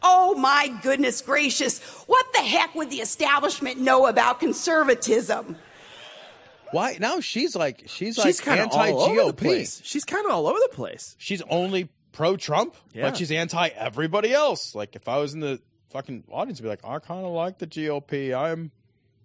Oh 0.09 0.35
my 0.37 0.69
goodness 0.83 1.21
gracious! 1.21 1.81
What 2.07 2.25
the 2.35 2.41
heck 2.43 2.75
would 2.77 2.91
the 2.91 2.99
establishment 2.99 3.81
know 3.81 4.07
about 4.07 4.39
conservatism? 4.41 5.57
Why 6.73 6.97
now? 7.01 7.21
She's 7.21 7.55
like 7.57 7.85
she's 7.87 8.17
like 8.19 8.27
She's 8.27 8.41
kind 8.41 8.61
of 8.61 8.67
anti 8.67 8.91
all 8.93 9.03
over 9.03 9.33
the 9.33 9.33
GOP. 9.33 9.81
She's 9.85 10.05
kind 10.05 10.25
of 10.27 10.33
all 10.33 10.47
over 10.47 10.59
the 10.61 10.75
place. 10.75 11.17
She's 11.19 11.43
only 11.51 11.89
pro 12.13 12.37
Trump, 12.37 12.77
Yeah. 12.93 13.03
but 13.11 13.17
she's 13.17 13.31
anti 13.33 13.69
everybody 13.69 14.33
else. 14.33 14.75
Like 14.75 14.97
if 14.97 15.09
I 15.09 15.19
was 15.19 15.35
in 15.35 15.41
the 15.41 15.61
fucking 15.91 16.25
audience, 16.31 16.61
I'd 16.61 16.63
be 16.65 16.69
like, 16.69 16.85
I 16.85 16.99
kind 16.99 17.25
of 17.25 17.33
like 17.33 17.59
the 17.59 17.67
GOP. 17.67 18.33
I'm 18.37 18.71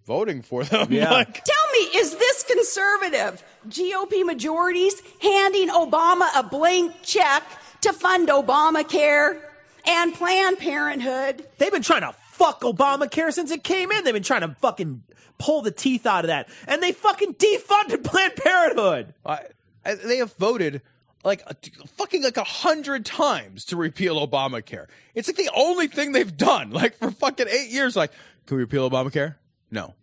voting 0.06 0.42
for 0.42 0.64
them. 0.64 0.88
Yeah. 0.92 1.10
like, 1.12 1.44
Tell 1.44 1.72
me, 1.72 1.78
is 1.98 2.16
this 2.16 2.42
conservative? 2.44 3.42
GOP 3.68 4.24
majorities 4.24 5.00
handing 5.20 5.68
Obama 5.68 6.28
a 6.36 6.42
blank 6.42 6.94
check 7.02 7.42
to 7.82 7.92
fund 7.92 8.28
Obamacare 8.28 9.40
and 9.86 10.14
Planned 10.14 10.58
Parenthood. 10.58 11.46
They've 11.58 11.72
been 11.72 11.82
trying 11.82 12.02
to 12.02 12.12
fuck 12.30 12.62
Obamacare 12.62 13.32
since 13.32 13.50
it 13.50 13.62
came 13.64 13.90
in. 13.92 14.04
They've 14.04 14.14
been 14.14 14.22
trying 14.22 14.40
to 14.42 14.54
fucking 14.60 15.02
pull 15.38 15.62
the 15.62 15.70
teeth 15.70 16.06
out 16.06 16.24
of 16.24 16.28
that, 16.28 16.48
and 16.68 16.82
they 16.82 16.92
fucking 16.92 17.34
defunded 17.34 18.04
Planned 18.04 18.36
Parenthood. 18.36 19.14
I, 19.26 19.40
I- 19.84 19.94
they 19.94 20.18
have 20.18 20.32
voted 20.34 20.82
like 21.24 21.42
a, 21.46 21.54
fucking 21.96 22.22
like 22.22 22.36
a 22.36 22.44
hundred 22.44 23.04
times 23.04 23.64
to 23.66 23.76
repeal 23.76 24.24
Obamacare. 24.26 24.86
It's 25.14 25.28
like 25.28 25.36
the 25.36 25.50
only 25.54 25.86
thing 25.88 26.12
they've 26.12 26.36
done. 26.36 26.70
Like 26.70 26.96
for 26.96 27.10
fucking 27.10 27.46
eight 27.48 27.70
years. 27.70 27.94
Like, 27.96 28.10
can 28.46 28.56
we 28.56 28.62
repeal 28.62 28.88
Obamacare? 28.90 29.36
No. 29.70 29.94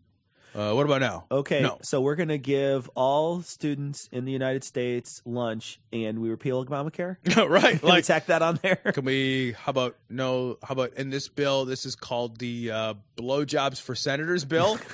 Uh, 0.56 0.74
what 0.74 0.86
about 0.86 1.00
now? 1.02 1.26
Okay, 1.32 1.62
No. 1.62 1.78
so 1.84 2.02
we're 2.02 2.16
gonna 2.16 2.38
give 2.40 2.90
all 2.96 3.42
students 3.42 4.10
in 4.12 4.26
the 4.26 4.32
United 4.32 4.64
States 4.64 5.22
lunch, 5.26 5.80
and 5.94 6.20
we 6.20 6.30
repeal 6.30 6.64
Obamacare. 6.66 7.18
right. 7.50 7.80
Can 7.80 7.80
we 7.84 7.90
Like, 7.90 8.06
tack 8.06 8.26
that 8.28 8.42
on 8.42 8.60
there? 8.64 8.78
Can 8.78 9.06
we? 9.06 9.52
How 9.54 9.70
about 9.70 9.96
no? 10.10 10.58
How 10.64 10.74
about 10.74 10.94
in 10.94 11.10
this 11.12 11.28
bill? 11.30 11.66
This 11.66 11.86
is 11.86 11.96
called 11.96 12.40
the 12.40 12.72
uh, 12.72 12.94
blowjobs 13.18 13.80
for 13.82 13.94
senators 13.96 14.44
bill. 14.46 14.80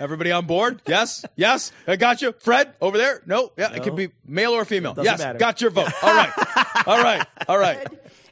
Everybody 0.00 0.32
on 0.32 0.46
board? 0.46 0.80
Yes, 0.86 1.26
yes. 1.36 1.72
I 1.86 1.96
got 1.96 2.22
you, 2.22 2.32
Fred 2.40 2.72
over 2.80 2.96
there. 2.96 3.20
No, 3.26 3.52
yeah, 3.58 3.74
it 3.74 3.82
could 3.82 3.96
be 3.96 4.08
male 4.26 4.52
or 4.52 4.64
female. 4.64 4.94
Yes, 5.02 5.18
matter. 5.18 5.38
got 5.38 5.60
your 5.60 5.70
vote. 5.70 5.90
All 6.02 6.14
right, 6.14 6.32
all 6.86 7.02
right, 7.02 7.26
all 7.48 7.58
right. 7.58 7.86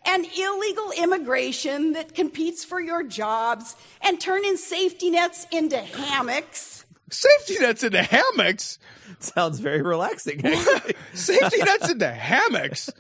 And 0.08 0.26
illegal 0.36 0.90
immigration 0.96 1.92
that 1.92 2.14
competes 2.14 2.64
for 2.64 2.80
your 2.80 3.02
jobs 3.02 3.76
and 4.00 4.20
turning 4.20 4.56
safety 4.56 5.10
nets 5.10 5.46
into 5.52 5.76
hammocks. 5.78 6.84
Safety 7.10 7.58
nets 7.60 7.84
into 7.84 8.02
hammocks. 8.02 8.78
Sounds 9.20 9.60
very 9.60 9.82
relaxing. 9.82 10.40
Safety 11.14 11.58
nets 11.58 11.90
into 11.90 12.10
hammocks. 12.10 12.90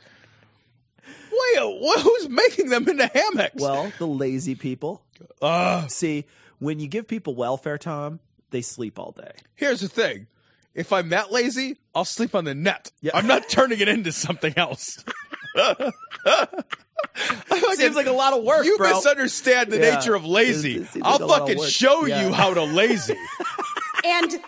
Wait, 1.30 2.00
who's 2.00 2.28
making 2.28 2.68
them 2.70 2.88
into 2.88 3.06
hammocks? 3.06 3.60
well, 3.60 3.92
the 3.98 4.06
lazy 4.06 4.54
people. 4.54 5.02
uh, 5.40 5.86
See, 5.88 6.24
when 6.58 6.80
you 6.80 6.88
give 6.88 7.06
people 7.06 7.34
welfare, 7.34 7.78
Tom, 7.78 8.20
they 8.50 8.60
sleep 8.62 8.98
all 8.98 9.12
day. 9.12 9.32
here's 9.54 9.80
the 9.80 9.88
thing. 9.88 10.26
If 10.74 10.92
I'm 10.92 11.08
that 11.10 11.32
lazy, 11.32 11.76
I'll 11.94 12.04
sleep 12.04 12.34
on 12.34 12.44
the 12.44 12.54
net. 12.54 12.90
Yeah. 13.00 13.12
I'm 13.14 13.26
not 13.26 13.48
turning 13.48 13.80
it 13.80 13.88
into 13.88 14.12
something 14.12 14.54
else. 14.56 15.04
Seems 17.74 17.96
like 17.96 18.06
a 18.06 18.12
lot 18.12 18.32
of 18.32 18.42
work, 18.44 18.64
You 18.64 18.76
bro. 18.76 18.94
misunderstand 18.94 19.70
the 19.72 19.78
Yeah. 19.78 19.94
nature 19.96 20.14
of 20.14 20.24
lazy. 20.24 20.76
It- 20.76 20.96
it 20.96 21.02
I'll 21.04 21.12
like 21.12 21.20
a 21.20 21.26
lot 21.26 21.40
of 21.42 21.48
fucking 21.48 21.64
show 21.64 22.04
Yeah. 22.06 22.22
you 22.22 22.32
how 22.32 22.54
to 22.54 22.62
lazy. 22.62 23.16
And 24.04 24.40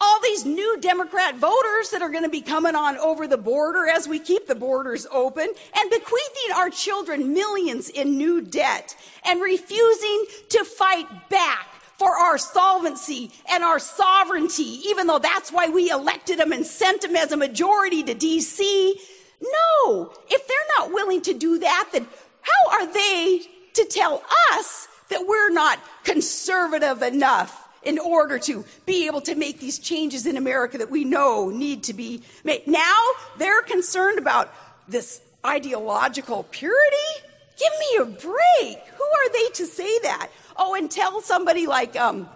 all 0.00 0.20
these 0.20 0.44
new 0.44 0.76
Democrat 0.80 1.36
voters 1.36 1.90
that 1.90 2.02
are 2.02 2.08
going 2.08 2.24
to 2.24 2.28
be 2.28 2.40
coming 2.40 2.74
on 2.74 2.96
over 2.98 3.26
the 3.28 3.38
border 3.38 3.86
as 3.88 4.08
we 4.08 4.18
keep 4.18 4.46
the 4.48 4.54
borders 4.56 5.06
open 5.12 5.44
and 5.78 5.90
bequeathing 5.90 6.52
our 6.56 6.70
children 6.70 7.32
millions 7.32 7.88
in 7.88 8.18
new 8.18 8.40
debt 8.40 8.96
and 9.24 9.40
refusing 9.40 10.24
to 10.48 10.64
fight 10.64 11.06
back 11.30 11.68
for 11.98 12.16
our 12.16 12.36
solvency 12.36 13.30
and 13.50 13.62
our 13.62 13.78
sovereignty, 13.78 14.80
even 14.88 15.06
though 15.06 15.18
that's 15.20 15.52
why 15.52 15.68
we 15.68 15.88
elected 15.90 16.38
them 16.38 16.50
and 16.50 16.66
sent 16.66 17.02
them 17.02 17.14
as 17.14 17.30
a 17.30 17.36
majority 17.36 18.02
to 18.02 18.14
DC. 18.14 18.94
No, 19.40 20.12
if 20.28 20.46
they're 20.46 20.56
not 20.78 20.92
willing 20.92 21.22
to 21.22 21.34
do 21.34 21.58
that, 21.58 21.88
then 21.92 22.06
how 22.42 22.70
are 22.72 22.92
they 22.92 23.42
to 23.74 23.84
tell 23.84 24.22
us 24.52 24.88
that 25.08 25.26
we're 25.26 25.50
not 25.50 25.78
conservative 26.04 27.02
enough 27.02 27.68
in 27.82 27.98
order 27.98 28.38
to 28.38 28.64
be 28.84 29.06
able 29.06 29.22
to 29.22 29.34
make 29.34 29.58
these 29.58 29.78
changes 29.78 30.26
in 30.26 30.36
America 30.36 30.78
that 30.78 30.90
we 30.90 31.04
know 31.04 31.48
need 31.48 31.84
to 31.84 31.94
be 31.94 32.22
made. 32.44 32.66
Now 32.66 33.02
they're 33.38 33.62
concerned 33.62 34.18
about 34.18 34.52
this 34.86 35.22
ideological 35.44 36.44
purity? 36.50 36.96
Give 37.58 37.72
me 37.78 37.96
a 38.02 38.04
break. 38.20 38.78
Who 38.96 39.04
are 39.04 39.32
they 39.32 39.48
to 39.54 39.66
say 39.66 39.98
that? 40.00 40.30
Oh, 40.56 40.74
and 40.74 40.90
tell 40.90 41.20
somebody 41.20 41.66
like 41.66 41.96
um, 41.96 42.28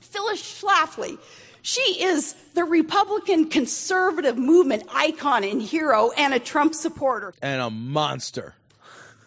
Phyllis 0.00 0.42
Schlafly. 0.42 1.18
She 1.62 1.80
is 2.02 2.34
the 2.54 2.64
Republican 2.64 3.48
conservative 3.48 4.36
movement 4.36 4.84
icon 4.92 5.44
and 5.44 5.62
hero 5.62 6.10
and 6.16 6.34
a 6.34 6.38
Trump 6.38 6.74
supporter. 6.74 7.32
and 7.40 7.60
a 7.60 7.70
monster. 7.70 8.54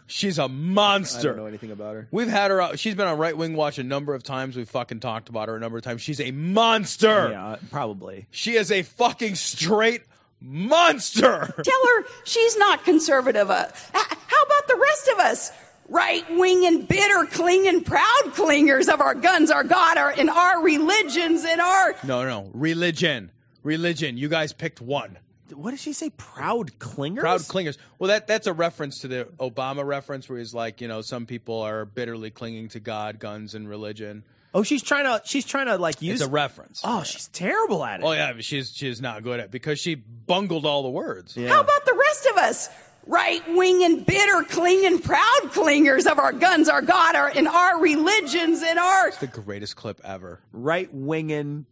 She's 0.08 0.38
a 0.38 0.48
monster. 0.48 1.30
I 1.30 1.32
don't 1.32 1.38
know 1.38 1.46
anything 1.48 1.72
about 1.72 1.96
her. 1.96 2.08
We've 2.12 2.28
had 2.28 2.52
her 2.52 2.62
out. 2.62 2.78
She's 2.78 2.94
been 2.94 3.08
on 3.08 3.18
Right 3.18 3.36
Wing 3.36 3.56
Watch 3.56 3.80
a 3.80 3.84
number 3.84 4.14
of 4.14 4.22
times. 4.22 4.56
We've 4.56 4.70
fucking 4.70 5.00
talked 5.00 5.30
about 5.30 5.48
her 5.48 5.56
a 5.56 5.60
number 5.60 5.80
of 5.80 5.84
times. 5.84 6.02
She's 6.02 6.20
a 6.22 6.30
monster. 6.32 7.30
Yeah, 7.32 7.56
probably. 7.72 8.28
She 8.30 8.56
is 8.56 8.72
a 8.72 8.84
fucking 8.84 9.34
straight 9.34 10.04
monster. 10.40 11.54
Tell 11.64 11.88
her 11.98 12.06
she's 12.24 12.56
not 12.58 12.84
conservative. 12.84 13.50
Uh, 13.50 13.68
how 13.94 14.44
about 14.44 14.68
the 14.68 14.76
rest 14.80 15.08
of 15.14 15.20
us? 15.20 15.52
Right 15.88 16.26
wing 16.36 16.66
and 16.66 16.88
bitter 16.88 17.26
clinging 17.28 17.84
proud 17.84 18.24
clingers 18.34 18.92
of 18.92 19.02
our 19.02 19.14
guns, 19.14 19.52
our 19.52 19.64
God, 19.64 19.98
our, 19.98 20.10
and 20.10 20.30
our 20.30 20.64
religions 20.64 21.46
and 21.46 21.62
our. 21.62 21.96
No, 22.04 22.26
no, 22.28 22.50
religion, 22.54 23.32
religion. 23.64 24.18
You 24.18 24.28
guys 24.28 24.52
picked 24.52 24.82
one. 24.82 25.20
What 25.54 25.72
did 25.72 25.80
she 25.80 25.94
say? 25.94 26.10
Proud 26.10 26.80
clingers. 26.80 27.20
Proud 27.20 27.42
clingers. 27.42 27.78
Well, 28.00 28.08
that 28.08 28.26
that's 28.26 28.48
a 28.48 28.54
reference 28.54 29.02
to 29.02 29.08
the 29.08 29.26
Obama 29.40 29.86
reference, 29.86 30.28
where 30.28 30.40
he's 30.40 30.56
like, 30.56 30.82
you 30.82 30.88
know, 30.88 31.02
some 31.02 31.28
people 31.28 31.62
are 31.62 31.86
bitterly 31.86 32.32
clinging 32.32 32.70
to 32.70 32.80
God, 32.80 33.20
guns, 33.20 33.54
and 33.54 33.70
religion. 33.70 34.24
Oh, 34.56 34.64
she's 34.64 34.82
trying 34.82 35.04
to. 35.04 35.22
She's 35.24 35.46
trying 35.46 35.68
to 35.68 35.78
like 35.78 36.02
use. 36.02 36.22
It's 36.22 36.28
a 36.28 36.32
reference. 36.32 36.82
oh, 36.84 37.04
she's 37.04 37.28
terrible 37.28 37.84
at 37.84 38.00
it. 38.00 38.04
Oh 38.04 38.14
yeah, 38.14 38.34
she's 38.40 38.72
she's 38.74 39.02
not 39.02 39.22
good 39.22 39.40
at 39.40 39.46
it 39.48 39.52
because 39.52 39.80
she 39.80 39.94
bungled 39.96 40.66
all 40.66 40.82
the 40.82 40.90
words. 40.90 41.38
Yeah. 41.38 41.50
How 41.50 41.62
about 41.62 41.86
the 41.86 41.94
rest 41.94 42.26
of 42.26 42.38
us? 42.38 42.70
Right 43.08 43.44
wing 43.54 43.84
and 43.84 44.06
bitter 44.06 44.44
clinging 44.50 45.00
proud 45.00 45.42
clingers 45.52 46.10
of 46.12 46.18
our 46.18 46.32
guns, 46.32 46.68
our 46.70 46.82
God, 46.82 47.16
our, 47.16 47.28
and 47.28 47.48
our 47.48 47.80
religions 47.80 48.64
and 48.64 48.80
our. 48.80 49.08
It's 49.10 49.18
the 49.18 49.28
greatest 49.28 49.76
clip 49.76 50.02
ever. 50.04 50.40
right 50.52 50.92
winging, 50.94 51.66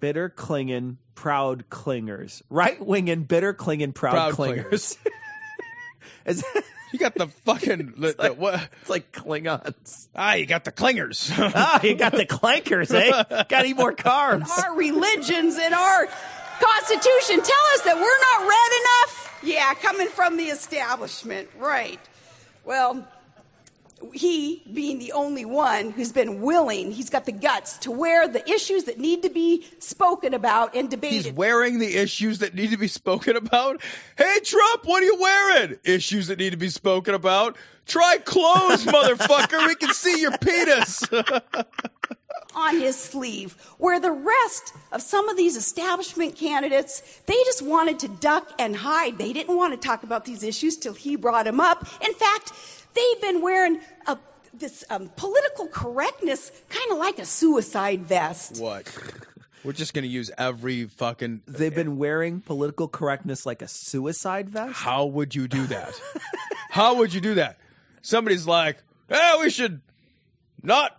bitter 0.00 0.28
clinging, 0.28 0.98
proud 1.14 1.68
clingers. 1.70 2.42
Right 2.50 2.84
winging, 2.84 3.22
bitter 3.24 3.52
clinging, 3.54 3.92
proud, 3.92 4.34
Proud 4.34 4.34
clingers. 4.34 4.96
Is- 6.26 6.44
You 6.90 6.98
got 6.98 7.14
the 7.14 7.26
fucking 7.28 7.94
the, 7.98 8.14
the, 8.18 8.28
what? 8.32 8.66
it's 8.80 8.88
like 8.88 9.12
Klingons. 9.12 10.08
Ah, 10.16 10.34
you 10.34 10.46
got 10.46 10.64
the 10.64 10.72
clingers. 10.72 11.30
Ah, 11.54 11.80
you 11.82 11.94
got 11.94 12.12
the 12.12 12.24
clankers, 12.24 12.90
eh? 12.94 13.44
Got 13.48 13.52
any 13.52 13.74
more 13.74 13.92
carbs? 13.92 14.48
our 14.48 14.74
religions 14.74 15.56
and 15.58 15.74
our 15.74 16.08
Constitution 16.60 17.42
tell 17.42 17.64
us 17.74 17.82
that 17.82 17.96
we're 17.96 18.02
not 18.02 18.48
red 18.48 18.80
enough? 18.80 19.38
Yeah, 19.42 19.74
coming 19.74 20.08
from 20.08 20.36
the 20.36 20.44
establishment, 20.44 21.48
right. 21.58 22.00
Well, 22.64 23.06
he 24.12 24.62
being 24.72 24.98
the 24.98 25.12
only 25.12 25.44
one 25.44 25.90
who's 25.90 26.12
been 26.12 26.40
willing, 26.40 26.92
he's 26.92 27.10
got 27.10 27.24
the 27.24 27.32
guts 27.32 27.78
to 27.78 27.90
wear 27.90 28.28
the 28.28 28.48
issues 28.48 28.84
that 28.84 28.98
need 28.98 29.22
to 29.22 29.30
be 29.30 29.66
spoken 29.78 30.34
about 30.34 30.74
and 30.74 30.88
debated. 30.88 31.24
He's 31.24 31.32
wearing 31.32 31.78
the 31.78 31.96
issues 31.96 32.38
that 32.38 32.54
need 32.54 32.70
to 32.70 32.76
be 32.76 32.88
spoken 32.88 33.36
about. 33.36 33.82
Hey, 34.16 34.38
Trump, 34.44 34.84
what 34.84 35.02
are 35.02 35.06
you 35.06 35.20
wearing? 35.20 35.78
Issues 35.84 36.28
that 36.28 36.38
need 36.38 36.50
to 36.50 36.56
be 36.56 36.68
spoken 36.68 37.14
about. 37.14 37.56
Try 37.86 38.18
clothes, 38.24 38.84
motherfucker. 38.84 39.66
We 39.66 39.74
can 39.74 39.92
see 39.94 40.20
your 40.20 40.36
penis. 40.38 41.02
on 42.54 42.80
his 42.80 42.96
sleeve, 42.96 43.52
where 43.78 44.00
the 44.00 44.10
rest 44.10 44.72
of 44.92 45.02
some 45.02 45.28
of 45.28 45.36
these 45.36 45.56
establishment 45.56 46.36
candidates, 46.36 47.20
they 47.26 47.34
just 47.44 47.62
wanted 47.62 47.98
to 48.00 48.08
duck 48.08 48.52
and 48.58 48.76
hide. 48.76 49.18
They 49.18 49.32
didn't 49.32 49.56
want 49.56 49.80
to 49.80 49.86
talk 49.88 50.02
about 50.02 50.24
these 50.24 50.42
issues 50.42 50.76
till 50.76 50.94
he 50.94 51.16
brought 51.16 51.44
them 51.44 51.60
up. 51.60 51.86
In 52.02 52.14
fact, 52.14 52.52
they've 52.94 53.20
been 53.20 53.42
wearing 53.42 53.80
a, 54.06 54.18
this 54.54 54.84
um, 54.90 55.10
political 55.16 55.68
correctness 55.68 56.50
kind 56.68 56.90
of 56.92 56.98
like 56.98 57.18
a 57.18 57.24
suicide 57.24 58.02
vest. 58.02 58.60
what? 58.60 58.90
We're 59.64 59.72
just 59.72 59.92
gonna 59.92 60.06
use 60.06 60.30
every 60.38 60.84
fucking. 60.84 61.42
They've 61.46 61.74
been 61.74 61.98
wearing 61.98 62.40
political 62.40 62.86
correctness 62.86 63.44
like 63.44 63.60
a 63.60 63.66
suicide 63.68 64.48
vest. 64.48 64.76
How 64.76 65.04
would 65.04 65.34
you 65.34 65.48
do 65.48 65.66
that? 65.66 66.00
How 66.70 66.94
would 66.94 67.12
you 67.12 67.20
do 67.20 67.34
that? 67.34 67.58
Somebody's 68.00 68.46
like, 68.46 68.78
"Yeah, 69.10 69.40
we 69.40 69.50
should 69.50 69.80
not 70.62 70.98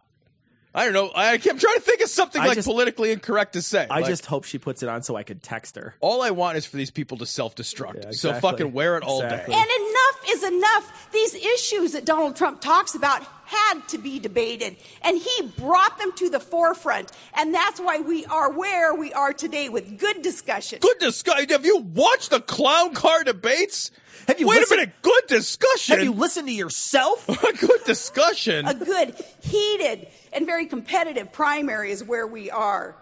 I 0.74 0.84
don't 0.86 0.94
know. 0.94 1.10
I, 1.16 1.34
I'm 1.34 1.40
trying 1.40 1.58
to 1.58 1.80
think 1.82 2.02
of 2.02 2.10
something 2.10 2.42
I 2.42 2.48
like 2.48 2.56
just- 2.56 2.68
politically 2.68 3.12
incorrect 3.12 3.54
to 3.54 3.62
say. 3.62 3.88
I 3.90 4.02
Like, 4.02 4.06
just 4.06 4.28
hope 4.28 4.44
she 4.44 4.60
puts 4.60 4.84
it 4.84 4.90
on 4.90 5.02
so 5.02 5.16
I 5.16 5.24
can 5.24 5.40
text 5.40 5.76
her. 5.78 5.96
all 6.00 6.22
I 6.22 6.30
want 6.30 6.58
is 6.58 6.66
for 6.66 6.78
these 6.78 6.92
people 6.92 7.18
to 7.18 7.26
self-destruct. 7.26 8.04
Yeah, 8.04 8.12
So 8.12 8.34
fucking 8.36 8.72
wear 8.72 8.96
it 8.98 9.04
all 9.04 9.22
Exactly. 9.24 9.54
day. 9.56 9.60
And 9.60 9.68
enough 9.68 10.30
is 10.30 10.44
enough. 10.44 11.12
These 11.12 11.34
issues 11.36 11.94
that 11.94 12.06
Donald 12.06 12.36
Trump 12.36 12.62
talks 12.62 12.94
about 12.94 13.24
had 13.46 13.80
to 13.88 13.98
be 13.98 14.20
debated, 14.20 14.78
and 15.02 15.18
he 15.18 15.52
brought 15.58 15.98
them 15.98 16.12
to 16.18 16.30
the 16.30 16.40
forefront. 16.40 17.12
And 17.34 17.52
that's 17.52 17.80
why 17.80 18.00
we 18.02 18.26
are 18.28 18.52
where 18.52 18.94
we 18.94 19.12
are 19.12 19.34
today 19.34 19.70
with 19.70 19.98
good 19.98 20.22
discussion. 20.22 20.78
Good 20.82 21.00
discussion. 21.00 21.50
Have 21.50 21.66
you 21.66 21.78
watched 21.80 22.30
the 22.30 22.42
clown 22.42 22.94
car 22.94 23.24
debates? 23.24 23.90
Have 24.28 24.40
you 24.40 24.48
Wait 24.48 24.60
listened- 24.60 24.80
a 24.80 24.82
minute. 24.84 24.96
Good 25.02 25.28
discussion. 25.28 25.96
Have 25.98 26.04
you 26.04 26.14
listened 26.14 26.48
to 26.48 26.54
yourself? 26.54 27.28
A 27.44 27.54
good 27.54 27.84
discussion. 27.86 28.68
A 28.68 28.74
good, 28.74 29.16
heated, 29.42 30.08
and 30.34 30.46
very 30.46 30.66
competitive 30.66 31.32
primary 31.32 31.92
is 31.92 32.04
where 32.04 32.28
we 32.28 32.52
are. 32.52 32.96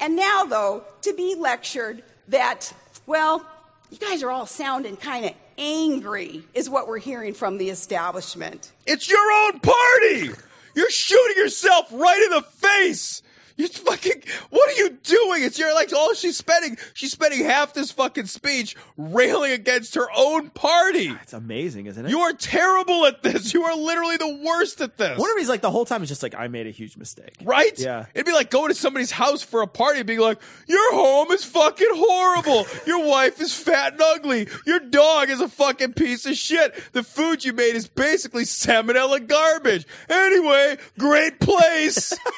And 0.00 0.14
now, 0.14 0.44
though, 0.44 0.84
to 1.02 1.12
be 1.14 1.34
lectured 1.34 2.02
that, 2.28 2.72
well, 3.06 3.44
you 3.90 3.98
guys 3.98 4.22
are 4.22 4.30
all 4.30 4.46
sounding 4.46 4.96
kind 4.96 5.24
of 5.24 5.32
angry, 5.56 6.44
is 6.54 6.70
what 6.70 6.86
we're 6.86 6.98
hearing 6.98 7.34
from 7.34 7.58
the 7.58 7.68
establishment. 7.70 8.70
It's 8.86 9.10
your 9.10 9.32
own 9.44 9.58
party. 9.60 10.30
You're 10.76 10.90
shooting 10.90 11.36
yourself 11.42 11.88
right 11.90 12.22
in 12.22 12.30
the 12.30 12.42
face. 12.42 13.22
You 13.58 13.66
fucking. 13.66 14.22
What 14.50 14.68
are 14.70 14.80
you 14.80 14.90
doing? 15.02 15.42
It's 15.42 15.58
your 15.58 15.74
like 15.74 15.92
all 15.92 16.14
she's 16.14 16.36
spending. 16.36 16.78
She's 16.94 17.10
spending 17.10 17.44
half 17.44 17.74
this 17.74 17.90
fucking 17.90 18.26
speech 18.26 18.76
railing 18.96 19.50
against 19.50 19.96
her 19.96 20.06
own 20.16 20.50
party. 20.50 21.10
Ah, 21.10 21.18
it's 21.22 21.32
amazing, 21.32 21.86
isn't 21.86 22.06
it? 22.06 22.08
You 22.08 22.20
are 22.20 22.32
terrible 22.32 23.04
at 23.06 23.24
this. 23.24 23.52
You 23.52 23.64
are 23.64 23.76
literally 23.76 24.16
the 24.16 24.42
worst 24.44 24.80
at 24.80 24.96
this. 24.96 25.18
One 25.18 25.28
of 25.28 25.36
these, 25.36 25.48
like 25.48 25.60
the 25.60 25.72
whole 25.72 25.84
time, 25.84 26.04
is 26.04 26.08
just 26.08 26.22
like 26.22 26.36
I 26.36 26.46
made 26.46 26.68
a 26.68 26.70
huge 26.70 26.96
mistake. 26.96 27.34
Right? 27.42 27.76
Yeah. 27.76 28.06
It'd 28.14 28.26
be 28.26 28.32
like 28.32 28.50
going 28.50 28.68
to 28.68 28.76
somebody's 28.76 29.10
house 29.10 29.42
for 29.42 29.60
a 29.62 29.66
party 29.66 29.98
and 29.98 30.06
being 30.06 30.20
like, 30.20 30.40
Your 30.68 30.94
home 30.94 31.32
is 31.32 31.44
fucking 31.44 31.90
horrible. 31.90 32.64
Your 32.86 33.04
wife 33.04 33.40
is 33.40 33.52
fat 33.52 33.94
and 33.94 34.02
ugly. 34.02 34.46
Your 34.66 34.78
dog 34.78 35.30
is 35.30 35.40
a 35.40 35.48
fucking 35.48 35.94
piece 35.94 36.26
of 36.26 36.36
shit. 36.36 36.80
The 36.92 37.02
food 37.02 37.44
you 37.44 37.52
made 37.52 37.74
is 37.74 37.88
basically 37.88 38.44
salmonella 38.44 39.26
garbage. 39.26 39.84
Anyway, 40.08 40.78
great 40.96 41.40
place. 41.40 42.16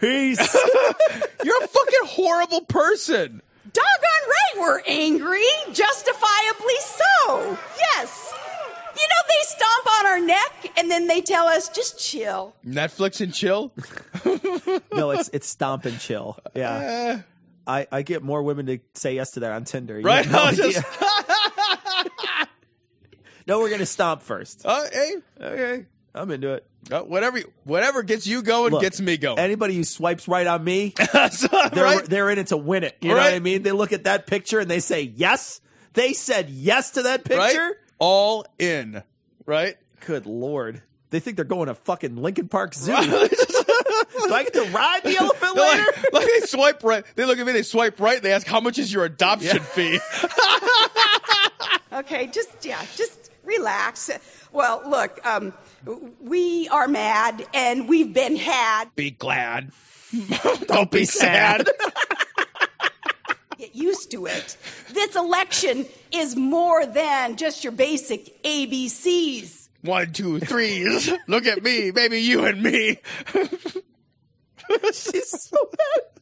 Peace. 0.00 0.38
You're 1.44 1.64
a 1.64 1.66
fucking 1.68 2.04
horrible 2.04 2.62
person. 2.62 3.42
Doggone 3.72 4.28
right 4.28 4.60
we're 4.60 4.82
angry, 4.88 5.42
justifiably 5.72 6.74
so. 6.80 7.58
Yes. 7.78 8.32
You 8.96 9.06
know, 9.06 9.22
they 9.28 9.42
stomp 9.42 9.86
on 9.98 10.06
our 10.06 10.20
neck 10.20 10.72
and 10.76 10.90
then 10.90 11.06
they 11.06 11.20
tell 11.20 11.46
us, 11.46 11.68
just 11.68 11.98
chill. 12.00 12.54
Netflix 12.66 13.20
and 13.20 13.32
chill. 13.32 13.72
no, 14.92 15.10
it's 15.12 15.30
it's 15.32 15.46
stomp 15.46 15.84
and 15.84 16.00
chill. 16.00 16.38
Yeah. 16.54 16.76
Eh, 16.76 17.18
I, 17.66 17.86
I 17.92 18.02
get 18.02 18.22
more 18.22 18.42
women 18.42 18.66
to 18.66 18.80
say 18.94 19.14
yes 19.14 19.32
to 19.32 19.40
that 19.40 19.52
on 19.52 19.64
Tinder. 19.64 19.98
You 20.00 20.04
right? 20.04 20.28
no, 20.28 20.50
just- 20.50 20.84
no, 23.46 23.60
we're 23.60 23.70
gonna 23.70 23.86
stomp 23.86 24.22
first. 24.22 24.62
Uh, 24.64 24.82
hey, 24.92 25.12
Okay, 25.40 25.86
I'm 26.14 26.30
into 26.30 26.54
it. 26.54 26.66
Uh, 26.90 27.00
whatever, 27.02 27.40
whatever 27.64 28.02
gets 28.02 28.26
you 28.26 28.42
going 28.42 28.72
Look, 28.72 28.82
gets 28.82 29.00
me 29.00 29.16
going. 29.16 29.38
Anybody 29.38 29.74
who 29.76 29.84
swipes 29.84 30.26
right 30.28 30.46
on 30.46 30.64
me, 30.64 30.94
So, 31.30 31.48
they're 31.72 31.84
right? 31.84 32.04
they're 32.04 32.30
in 32.30 32.38
it 32.38 32.48
to 32.48 32.56
win 32.56 32.84
it. 32.84 32.96
You 33.00 33.10
know 33.10 33.16
what 33.16 33.34
I 33.34 33.38
mean? 33.38 33.62
They 33.62 33.72
look 33.72 33.92
at 33.92 34.04
that 34.04 34.26
picture 34.26 34.58
and 34.58 34.70
they 34.70 34.80
say 34.80 35.02
yes. 35.02 35.60
They 35.92 36.12
said 36.12 36.48
yes 36.50 36.92
to 36.92 37.02
that 37.02 37.28
right? 37.28 37.50
picture. 37.50 37.76
All 37.98 38.46
in, 38.58 39.02
right? 39.46 39.76
Good 40.06 40.26
lord. 40.26 40.82
They 41.10 41.18
think 41.20 41.36
they're 41.36 41.44
going 41.44 41.66
to 41.66 41.74
fucking 41.74 42.16
Lincoln 42.16 42.48
Park 42.48 42.72
Zoo. 42.74 42.92
Do 42.96 44.34
I 44.34 44.42
get 44.44 44.52
to 44.54 44.64
ride 44.70 45.02
the 45.02 45.16
elephant 45.16 45.56
They're 45.56 45.70
later? 45.70 45.84
like, 46.12 46.12
like 46.12 46.26
they 46.26 46.46
swipe 46.46 46.84
right. 46.84 47.04
They 47.16 47.24
look 47.24 47.38
at 47.38 47.46
me. 47.46 47.52
They 47.52 47.62
swipe 47.62 48.00
right. 48.00 48.22
They 48.22 48.32
ask, 48.32 48.46
"How 48.46 48.60
much 48.60 48.78
is 48.78 48.92
your 48.92 49.04
adoption 49.04 49.60
fee?" 49.60 49.98
Okay, 51.92 52.28
just, 52.28 52.64
yeah, 52.64 52.80
just 52.96 53.30
relax. 53.44 54.10
Well, 54.52 54.82
look, 54.86 55.24
um, 55.26 55.52
we 56.20 56.68
are 56.68 56.88
mad 56.88 57.46
and 57.54 57.88
we've 57.88 58.12
been 58.12 58.36
had. 58.36 58.94
Be 58.96 59.10
glad. 59.10 59.72
Don't 60.66 60.90
be 60.90 61.04
sad. 61.04 61.68
Get 63.58 63.74
used 63.74 64.10
to 64.12 64.26
it. 64.26 64.56
This 64.92 65.14
election 65.16 65.86
is 66.10 66.34
more 66.34 66.86
than 66.86 67.36
just 67.36 67.62
your 67.62 67.72
basic 67.72 68.42
ABCs. 68.42 69.68
One, 69.82 70.12
two, 70.12 70.40
threes. 70.40 71.10
Look 71.26 71.46
at 71.46 71.62
me, 71.62 71.90
baby. 71.90 72.18
You 72.20 72.44
and 72.44 72.62
me. 72.62 72.98
She's 74.92 75.30
so 75.30 75.56
bad. 75.76 76.19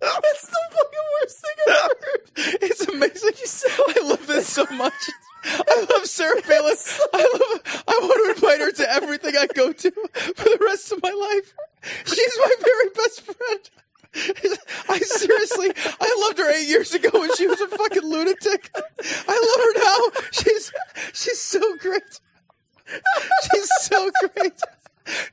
It's 0.00 0.46
the 0.46 0.58
fucking 0.70 1.06
worst 1.20 1.40
thing 1.40 1.56
I've 1.66 1.74
ever 1.84 1.94
heard. 2.02 2.62
It's 2.62 2.86
amazing. 2.86 3.74
I 3.78 4.08
love 4.08 4.26
this 4.26 4.46
so 4.48 4.64
much. 4.72 4.92
I 5.44 5.86
love 5.92 6.06
Sarah 6.06 6.42
Palin. 6.42 6.76
I 7.14 7.22
love. 7.22 7.84
I 7.88 7.98
want 8.02 8.24
to 8.24 8.34
invite 8.34 8.60
her 8.60 8.72
to 8.72 8.92
everything 8.92 9.34
I 9.36 9.46
go 9.46 9.72
to 9.72 9.90
for 9.90 10.44
the 10.44 10.58
rest 10.64 10.92
of 10.92 11.02
my 11.02 11.10
life. 11.10 11.54
She's 12.04 12.38
my 12.38 12.54
very 12.60 12.88
best 12.94 13.22
friend. 13.22 13.70
I 14.88 14.98
seriously, 14.98 15.70
I 16.00 16.26
loved 16.26 16.38
her 16.38 16.50
eight 16.50 16.66
years 16.66 16.94
ago 16.94 17.10
when 17.12 17.34
she 17.36 17.46
was 17.46 17.60
a 17.60 17.68
fucking 17.68 18.02
lunatic. 18.02 18.70
I 19.28 19.36
love 19.48 19.60
her 19.64 19.74
now. 19.84 20.28
She's 20.32 20.72
she's 21.12 21.40
so 21.40 21.76
great. 21.76 22.20
She's 23.52 23.68
so 23.82 24.10
great. 24.34 24.54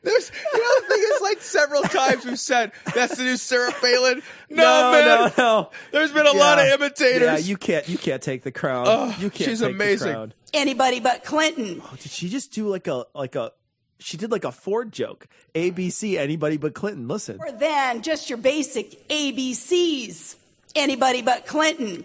There's, 0.03 0.31
you 0.53 0.59
know, 0.59 0.81
the 0.81 0.87
thing 0.87 1.03
is, 1.13 1.21
like 1.21 1.41
several 1.41 1.83
times 1.83 2.25
we've 2.25 2.39
said 2.39 2.71
that's 2.93 3.17
the 3.17 3.23
new 3.23 3.37
Sarah 3.37 3.71
Palin. 3.71 4.21
No, 4.49 4.63
no, 4.63 4.91
man. 4.91 5.05
no, 5.05 5.31
no. 5.37 5.71
There's 5.91 6.11
been 6.11 6.27
a 6.27 6.31
lot 6.31 6.59
of 6.59 6.67
imitators. 6.67 7.21
Yeah, 7.21 7.37
you 7.37 7.57
can't 7.57 7.87
you 7.89 7.97
can't 7.97 8.21
take 8.21 8.43
the 8.43 8.51
crown. 8.51 8.85
Oh, 8.87 9.07
you 9.19 9.29
can't 9.29 9.49
she's 9.49 9.59
take 9.59 9.71
amazing. 9.71 10.07
the 10.07 10.13
crown. 10.13 10.33
Anybody 10.53 10.99
but 10.99 11.23
Clinton. 11.23 11.81
Oh, 11.83 11.95
did 11.99 12.11
she 12.11 12.29
just 12.29 12.53
do 12.53 12.67
like 12.67 12.87
a 12.87 13.05
like 13.13 13.35
a 13.35 13.51
she 13.99 14.17
did 14.17 14.31
like 14.31 14.43
a 14.43 14.51
Ford 14.51 14.91
joke. 14.91 15.27
ABC 15.53 16.17
anybody 16.17 16.57
but 16.57 16.73
Clinton. 16.73 17.07
Listen. 17.07 17.37
More 17.37 17.51
than 17.51 18.01
just 18.01 18.29
your 18.29 18.37
basic 18.37 19.07
ABCs. 19.07 20.35
Anybody 20.75 21.21
but 21.21 21.45
Clinton. 21.45 22.03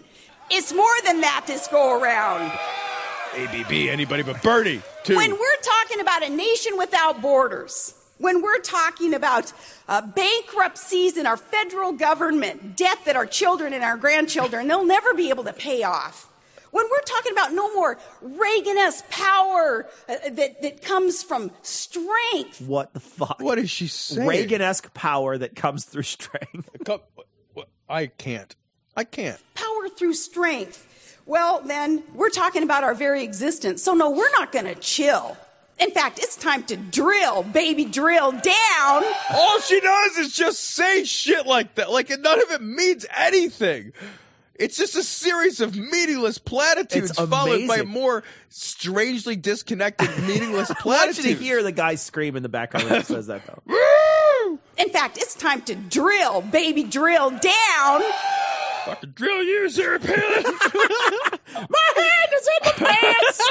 It's 0.49 0.73
more 0.73 0.85
than 1.05 1.21
that 1.21 1.45
this 1.47 1.67
go 1.67 1.99
around. 2.01 2.51
ABB, 3.35 3.71
anybody 3.71 4.23
but 4.23 4.41
Bernie, 4.41 4.81
too. 5.03 5.15
When 5.15 5.31
we're 5.31 5.61
talking 5.61 5.99
about 6.01 6.23
a 6.23 6.29
nation 6.29 6.77
without 6.77 7.21
borders, 7.21 7.93
when 8.17 8.41
we're 8.41 8.59
talking 8.59 9.13
about 9.13 9.53
uh, 9.87 10.01
bankruptcies 10.01 11.17
in 11.17 11.25
our 11.25 11.37
federal 11.37 11.93
government, 11.93 12.75
debt 12.75 12.97
that 13.05 13.15
our 13.15 13.25
children 13.25 13.73
and 13.73 13.83
our 13.83 13.95
grandchildren, 13.97 14.67
they'll 14.67 14.85
never 14.85 15.13
be 15.13 15.29
able 15.29 15.45
to 15.45 15.53
pay 15.53 15.83
off. 15.83 16.27
When 16.71 16.85
we're 16.89 17.01
talking 17.01 17.31
about 17.33 17.51
no 17.53 17.73
more 17.73 17.97
Reagan-esque 18.21 19.09
power 19.09 19.87
uh, 20.07 20.15
that, 20.29 20.61
that 20.61 20.81
comes 20.81 21.21
from 21.23 21.51
strength, 21.63 22.61
What 22.61 22.93
the 22.93 22.99
fuck? 23.01 23.39
what 23.41 23.57
is 23.59 23.69
she 23.69 23.87
saying? 23.87 24.27
Reagan-esque 24.27 24.93
power 24.93 25.37
that 25.37 25.55
comes 25.55 25.85
through 25.85 26.03
strength. 26.03 26.69
I 27.89 28.07
can't. 28.07 28.55
I 28.95 29.03
can't. 29.05 29.39
power 29.53 29.89
through 29.89 30.13
strength, 30.13 30.85
well, 31.25 31.61
then 31.65 32.03
we're 32.13 32.29
talking 32.29 32.63
about 32.63 32.83
our 32.83 32.93
very 32.93 33.23
existence. 33.23 33.83
So, 33.83 33.93
no, 33.93 34.09
we're 34.09 34.31
not 34.31 34.51
going 34.51 34.65
to 34.65 34.75
chill. 34.75 35.37
In 35.79 35.91
fact, 35.91 36.19
it's 36.19 36.35
time 36.35 36.63
to 36.65 36.77
drill, 36.77 37.41
baby, 37.43 37.85
drill 37.85 38.31
down. 38.31 39.03
All 39.33 39.59
she 39.61 39.79
does 39.79 40.17
is 40.17 40.33
just 40.35 40.59
say 40.59 41.03
shit 41.05 41.47
like 41.47 41.75
that. 41.75 41.89
Like, 41.91 42.09
none 42.09 42.41
of 42.41 42.51
it 42.51 42.61
means 42.61 43.05
anything. 43.17 43.93
It's 44.55 44.77
just 44.77 44.95
a 44.95 45.01
series 45.03 45.59
of 45.59 45.75
meaningless 45.75 46.37
platitudes 46.37 47.09
It's 47.09 47.19
followed 47.19 47.67
by 47.67 47.81
more 47.81 48.23
strangely 48.49 49.35
disconnected, 49.35 50.07
meaningless 50.27 50.69
I 50.69 50.73
want 50.73 50.79
platitudes. 50.83 51.25
you 51.27 51.35
to 51.35 51.43
hear 51.43 51.63
the 51.63 51.71
guy 51.71 51.95
scream 51.95 52.35
in 52.35 52.43
the 52.43 52.49
background 52.49 52.87
when 52.87 52.99
he 52.99 53.03
says 53.05 53.25
that 53.25 53.41
though. 53.47 54.59
In 54.77 54.89
fact, 54.89 55.17
it's 55.17 55.33
time 55.33 55.61
to 55.63 55.73
drill, 55.73 56.41
baby, 56.43 56.83
drill 56.83 57.31
down. 57.31 58.01
Fucking 58.85 59.11
drill 59.11 59.43
you, 59.43 59.69
Sarah 59.69 59.99
Palin. 59.99 60.43
My 61.53 61.87
hand 61.95 62.31
is 62.33 62.47
in 62.47 62.61
the 62.63 62.73
pants. 62.77 63.41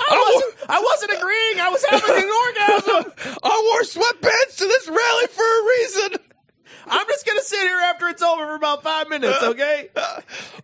I 0.00 0.32
wasn't. 0.32 0.70
I 0.70 0.80
wasn't 0.80 1.12
agreeing. 1.12 1.60
I 1.60 1.68
was 1.68 1.84
having 1.84 2.16
an 2.16 2.30
orgasm. 2.30 3.12
I 3.42 3.62
wore 3.70 3.82
sweatpants 3.82 4.56
to 4.58 4.64
this 4.64 4.88
rally 4.88 5.26
for 5.28 5.44
a 5.44 5.64
reason. 5.66 6.18
I'm 6.86 7.06
just 7.06 7.26
gonna 7.26 7.40
sit 7.40 7.60
here 7.60 7.78
after 7.78 8.08
it's 8.08 8.22
over 8.22 8.44
for 8.44 8.54
about 8.56 8.82
five 8.82 9.08
minutes, 9.08 9.42
uh, 9.42 9.50
okay? 9.50 9.88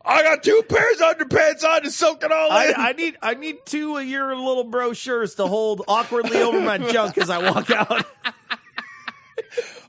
I 0.05 0.23
got 0.23 0.43
two 0.43 0.63
pairs 0.69 1.01
of 1.01 1.17
underpants 1.17 1.65
on 1.65 1.83
to 1.83 1.91
soak 1.91 2.23
it 2.25 2.31
all 2.33 2.51
I, 2.51 2.67
in. 2.67 2.75
I 2.77 2.93
need 2.93 3.17
I 3.23 3.35
need 3.35 3.65
two 3.65 3.97
of 3.97 4.05
your 4.05 4.37
little 4.37 4.65
brochures 4.65 5.37
to 5.37 5.47
hold 5.47 5.83
awkwardly 5.89 6.43
over 6.43 6.61
my 6.61 6.79
junk 6.79 7.17
as 7.17 7.31
I 7.31 7.51
walk 7.51 7.71
out. 7.71 8.05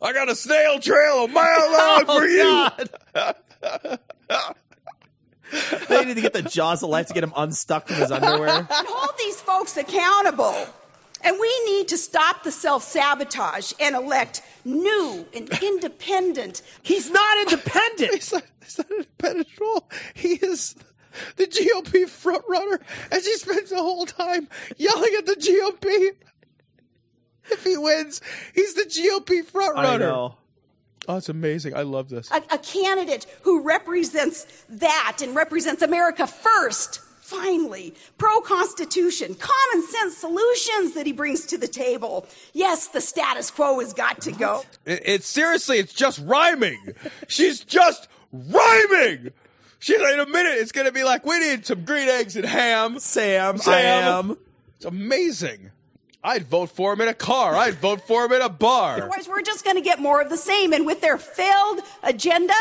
I 0.01 0.13
got 0.13 0.29
a 0.29 0.35
snail 0.35 0.79
trail 0.79 1.25
a 1.25 1.27
mile 1.27 1.71
long 1.71 2.05
for 2.05 2.11
oh, 2.11 2.25
you. 2.25 2.67
Oh, 3.15 3.33
God. 3.59 3.99
they 5.89 6.05
need 6.05 6.15
to 6.15 6.21
get 6.21 6.33
the 6.33 6.41
jaws 6.41 6.81
of 6.81 6.89
life 6.89 7.07
to 7.07 7.13
get 7.13 7.23
him 7.23 7.33
unstuck 7.35 7.87
from 7.87 7.97
his 7.97 8.11
underwear. 8.11 8.49
And 8.57 8.67
hold 8.69 9.17
these 9.17 9.39
folks 9.41 9.77
accountable. 9.77 10.67
And 11.23 11.37
we 11.39 11.65
need 11.65 11.87
to 11.89 11.97
stop 11.97 12.43
the 12.43 12.51
self 12.51 12.83
sabotage 12.83 13.73
and 13.79 13.95
elect 13.95 14.41
new 14.65 15.27
and 15.35 15.49
independent. 15.61 16.63
He's 16.81 17.11
not 17.11 17.37
independent. 17.41 18.13
He's 18.15 18.33
not, 18.33 18.43
he's 18.63 18.77
not 18.79 18.89
independent 18.89 19.47
at 19.55 19.61
all. 19.61 19.89
He 20.15 20.33
is 20.33 20.75
the 21.35 21.45
GOP 21.45 22.07
front 22.07 22.43
runner, 22.47 22.79
and 23.11 23.21
she 23.21 23.35
spends 23.37 23.69
the 23.69 23.77
whole 23.77 24.05
time 24.05 24.47
yelling 24.77 25.13
at 25.17 25.25
the 25.25 25.35
GOP. 25.35 26.15
If 27.51 27.63
he 27.63 27.75
wins, 27.77 28.21
he's 28.53 28.75
the 28.75 28.83
GOP 28.83 29.43
front 29.43 29.77
I 29.77 29.83
runner. 29.83 30.05
know. 30.07 30.35
Oh, 31.07 31.17
it's 31.17 31.29
amazing. 31.29 31.75
I 31.75 31.81
love 31.81 32.09
this. 32.09 32.29
a, 32.31 32.37
a 32.53 32.57
candidate 32.59 33.25
who 33.41 33.61
represents 33.61 34.45
that 34.69 35.19
and 35.23 35.35
represents 35.35 35.81
America 35.81 36.27
first. 36.27 36.99
Finally, 37.21 37.95
pro 38.17 38.41
Constitution, 38.41 39.35
common 39.35 39.87
sense 39.87 40.17
solutions 40.17 40.93
that 40.95 41.05
he 41.05 41.13
brings 41.13 41.45
to 41.45 41.57
the 41.57 41.67
table. 41.67 42.27
Yes, 42.53 42.87
the 42.89 42.99
status 42.99 43.49
quo 43.49 43.79
has 43.79 43.93
got 43.93 44.19
to 44.21 44.31
go. 44.33 44.63
It, 44.85 45.01
it's 45.05 45.27
seriously, 45.27 45.77
it's 45.79 45.93
just 45.93 46.19
rhyming. 46.19 46.93
She's 47.29 47.61
just 47.61 48.09
rhyming. 48.33 49.31
She's 49.79 49.99
like, 49.99 50.13
in 50.13 50.19
a 50.19 50.25
minute, 50.27 50.55
it's 50.57 50.71
going 50.73 50.87
to 50.87 50.91
be 50.93 51.03
like, 51.05 51.25
we 51.25 51.39
need 51.39 51.65
some 51.65 51.85
green 51.85 52.09
eggs 52.09 52.35
and 52.35 52.45
ham. 52.45 52.99
Sam, 52.99 53.55
I 53.55 53.57
Sam. 53.59 54.29
am. 54.31 54.37
It's 54.75 54.85
amazing. 54.85 55.71
I'd 56.23 56.43
vote 56.47 56.69
for 56.69 56.93
him 56.93 57.01
in 57.01 57.07
a 57.07 57.13
car. 57.13 57.55
I'd 57.55 57.75
vote 57.75 58.01
for 58.07 58.25
him 58.25 58.31
in 58.33 58.41
a 58.41 58.49
bar. 58.49 58.97
Otherwise, 58.97 59.27
we're 59.27 59.41
just 59.41 59.63
going 59.63 59.75
to 59.77 59.81
get 59.81 59.99
more 59.99 60.21
of 60.21 60.29
the 60.29 60.37
same. 60.37 60.71
And 60.73 60.85
with 60.85 61.01
their 61.01 61.17
failed 61.17 61.79
agenda, 62.03 62.53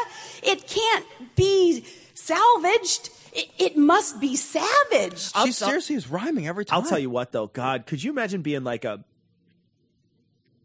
it 0.42 0.66
can't 0.66 1.04
be 1.36 1.84
salvaged. 2.14 3.10
It, 3.32 3.50
it 3.58 3.76
must 3.76 4.18
be 4.20 4.34
savaged. 4.34 5.32
I'll- 5.34 5.46
She 5.46 5.52
seriously 5.52 5.94
is 5.96 6.08
rhyming 6.08 6.48
every 6.48 6.64
time. 6.64 6.82
I'll 6.82 6.88
tell 6.88 6.98
you 6.98 7.10
what, 7.10 7.32
though, 7.32 7.48
God, 7.48 7.84
could 7.86 8.02
you 8.02 8.10
imagine 8.10 8.40
being 8.42 8.64
like 8.64 8.84
a, 8.84 9.04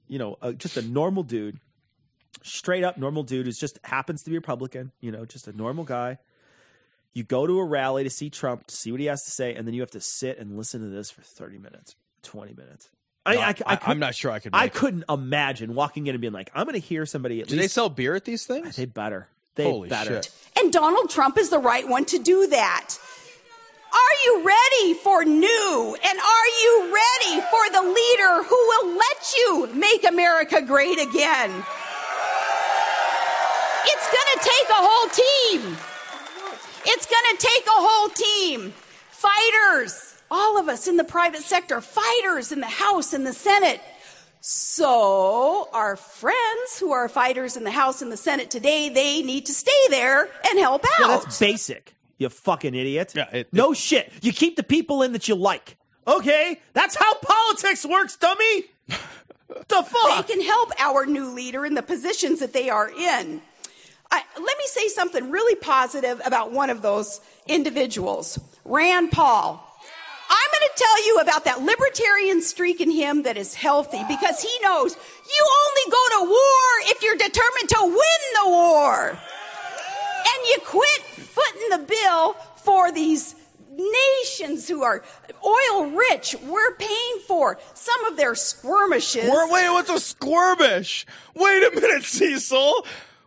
you 0.07 0.17
know, 0.17 0.37
a, 0.41 0.53
just 0.53 0.77
a 0.77 0.81
normal 0.81 1.23
dude, 1.23 1.59
straight 2.43 2.83
up 2.83 2.97
normal 2.97 3.23
dude 3.23 3.45
who's 3.45 3.57
just 3.59 3.77
happens 3.83 4.23
to 4.23 4.29
be 4.29 4.37
Republican, 4.37 4.91
you 5.01 5.11
know, 5.11 5.25
just 5.25 5.47
a 5.47 5.53
normal 5.57 5.83
guy. 5.83 6.17
You 7.13 7.23
go 7.23 7.45
to 7.47 7.59
a 7.59 7.65
rally 7.65 8.03
to 8.03 8.09
see 8.09 8.29
Trump, 8.29 8.67
to 8.67 8.75
see 8.75 8.91
what 8.91 8.99
he 8.99 9.05
has 9.07 9.23
to 9.25 9.31
say, 9.31 9.53
and 9.55 9.65
then 9.67 9.73
you 9.73 9.81
have 9.81 9.91
to 9.91 10.01
sit 10.01 10.37
and 10.37 10.57
listen 10.57 10.81
to 10.81 10.87
this 10.87 11.09
for 11.11 11.21
30 11.21 11.57
minutes, 11.59 11.95
20 12.26 12.53
minutes. 12.53 12.89
I, 13.26 13.36
No, 13.36 13.41
I, 13.41 13.43
I, 13.43 13.47
I- 13.47 13.53
I'm 13.71 13.78
couldn't- 13.99 14.15
sure 14.15 14.32
I 14.32 14.39
could 14.39 14.53
I 14.53 14.65
make 14.65 14.76
it. 14.76 14.78
couldn't 14.78 15.03
imagine 15.09 15.73
walking 15.76 16.07
in 16.07 16.13
and 16.15 16.21
being 16.21 16.34
like, 16.34 16.51
I'm 16.53 16.65
going 16.65 16.73
to 16.80 16.86
hear 16.86 17.05
somebody 17.05 17.41
at 17.41 17.47
Do 17.47 17.55
they 17.55 17.67
sell 17.67 17.89
beer 17.89 18.13
at 18.15 18.26
these 18.26 18.45
things? 18.45 18.76
They 18.76 18.86
better. 18.86 19.28
They 19.55 19.63
Holy 19.63 19.89
better. 19.89 20.15
shit. 20.21 20.32
And 20.57 20.71
Donald 20.73 21.09
Trump 21.09 21.38
is 21.38 21.49
the 21.49 21.59
right 21.59 21.88
one 21.88 22.05
to 22.05 22.19
do 22.19 22.47
that. 22.47 22.97
Are 23.93 24.15
you 24.26 24.45
ready 24.45 24.93
for 24.95 25.23
new? 25.23 25.97
And 26.05 26.19
are 26.19 26.47
you 26.61 26.93
ready 26.93 27.41
for 27.49 27.71
the 27.71 27.82
leader 27.88 28.43
who 28.43 28.55
will 28.55 28.97
let 28.97 29.34
you 29.38 29.67
make 29.73 30.05
America 30.05 30.61
great 30.61 30.99
again? 30.99 31.63
It's 33.88 34.07
going 34.11 34.30
to 34.34 34.39
take 34.41 34.69
a 34.69 34.82
whole 34.82 35.09
team. 35.09 35.78
It's 36.86 37.05
going 37.05 37.38
to 37.38 37.47
take 37.47 37.65
a 37.67 37.71
whole 37.71 38.09
team. 38.09 38.73
Fighters, 39.11 40.14
all 40.36 40.59
of 40.59 40.67
us 40.67 40.88
in 40.88 40.97
the 40.97 41.03
private 41.03 41.41
sector, 41.41 41.79
fighters 41.81 42.51
in 42.51 42.59
the 42.59 42.67
House 42.67 43.13
and 43.13 43.25
the 43.25 43.33
Senate. 43.33 43.79
So, 44.41 45.69
our 45.73 45.95
friends 45.95 46.77
who 46.79 46.91
are 46.91 47.07
fighters 47.09 47.57
in 47.57 47.63
the 47.63 47.71
House 47.71 48.01
and 48.01 48.11
the 48.11 48.17
Senate 48.17 48.51
today, 48.51 48.89
they 48.89 49.21
need 49.23 49.45
to 49.47 49.53
stay 49.53 49.71
there 49.89 50.29
and 50.47 50.59
help 50.59 50.83
Yeah, 50.99 51.05
out. 51.07 51.23
that's 51.23 51.39
basic. 51.39 51.95
You 52.17 52.29
fucking 52.29 52.75
idiot. 52.75 53.13
Yeah, 53.15 53.29
it- 53.31 53.47
no 53.53 53.73
shit. 53.73 54.11
You 54.21 54.31
keep 54.33 54.55
the 54.55 54.63
people 54.63 55.01
in 55.01 55.13
that 55.13 55.27
you 55.27 55.36
like. 55.36 55.77
Okay, 56.07 56.61
that's 56.73 56.95
how 56.95 57.13
politics 57.15 57.86
works, 57.86 58.15
dummy. 58.17 58.65
the 58.88 59.83
fuck. 59.83 60.27
they 60.27 60.33
can 60.36 60.43
help 60.45 60.71
our 60.79 61.05
new 61.05 61.31
leader 61.31 61.65
in 61.65 61.73
the 61.73 61.81
positions 61.83 62.39
that 62.39 62.53
they 62.53 62.69
are 62.69 62.89
in. 62.89 63.41
I, 64.11 64.21
let 64.38 64.57
me 64.57 64.63
say 64.67 64.88
something 64.89 65.31
really 65.31 65.55
positive 65.55 66.21
about 66.25 66.51
one 66.51 66.69
of 66.69 66.81
those 66.81 67.19
individuals, 67.47 68.38
Rand 68.63 69.11
Paul. 69.11 69.61
I'm 70.30 70.49
going 70.51 70.69
to 70.69 70.76
tell 70.76 71.05
you 71.05 71.17
about 71.17 71.45
that 71.45 71.61
libertarian 71.61 72.41
streak 72.41 72.82
in 72.82 72.91
him 72.91 73.23
that 73.23 73.38
is 73.38 73.53
healthy 73.53 74.01
because 74.07 74.41
he 74.41 74.51
knows 74.61 74.95
you 74.95 75.47
only 75.65 75.91
go 75.91 76.19
to 76.19 76.30
war 76.30 76.91
if 76.91 77.03
you're 77.03 77.15
determined 77.17 77.69
to 77.69 77.82
win 77.84 78.21
the 78.43 78.49
war. 78.49 79.09
And 79.09 80.47
you 80.49 80.57
quit 80.65 81.01
footing 81.01 81.69
the 81.69 81.86
bill 81.86 82.34
for 82.57 82.91
these 82.91 83.36
nations 83.78 84.67
who 84.67 84.84
are 84.84 85.03
oil 85.45 85.86
rich. 85.91 86.36
We're 86.43 86.76
paying 86.76 87.19
for 87.28 87.59
some 87.73 88.05
of 88.05 88.17
their 88.17 88.36
skirmishes. 88.36 89.26
Squir- 89.26 89.51
wait, 89.51 89.69
what's 89.69 89.89
a 89.89 90.15
squirmish? 90.15 91.05
Wait 91.36 91.63
a 91.63 91.71
minute, 91.80 92.03
Cecil. 92.03 92.86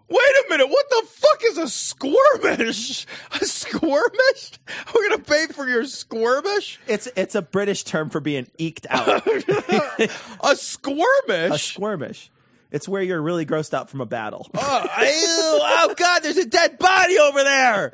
Wait 0.08 0.18
a 0.18 0.44
minute. 0.48 0.68
What 0.68 0.88
the 0.88 1.06
fuck 1.06 1.42
is 1.44 1.58
a 1.58 1.64
squirmish? 1.64 3.04
A 3.32 3.44
squirmish? 3.44 4.58
We're 4.94 5.08
gonna 5.10 5.22
pay 5.22 5.46
for 5.48 5.68
your 5.68 5.82
squirmish? 5.82 6.78
It's 6.86 7.08
it's 7.16 7.34
a 7.34 7.42
British 7.42 7.84
term 7.84 8.08
for 8.08 8.20
being 8.20 8.46
eked 8.58 8.86
out. 8.88 9.08
A 9.26 10.54
squirmish? 10.54 11.50
a 11.50 11.58
squirmish. 11.58 12.28
It's 12.70 12.88
where 12.88 13.02
you're 13.02 13.20
really 13.20 13.46
grossed 13.46 13.72
out 13.74 13.88
from 13.90 14.00
a 14.00 14.06
battle. 14.06 14.48
oh, 14.54 14.82
ew, 15.00 15.08
oh 15.08 15.94
God! 15.96 16.22
There's 16.22 16.36
a 16.36 16.44
dead 16.46 16.78
body 16.78 17.18
over 17.18 17.42
there. 17.42 17.92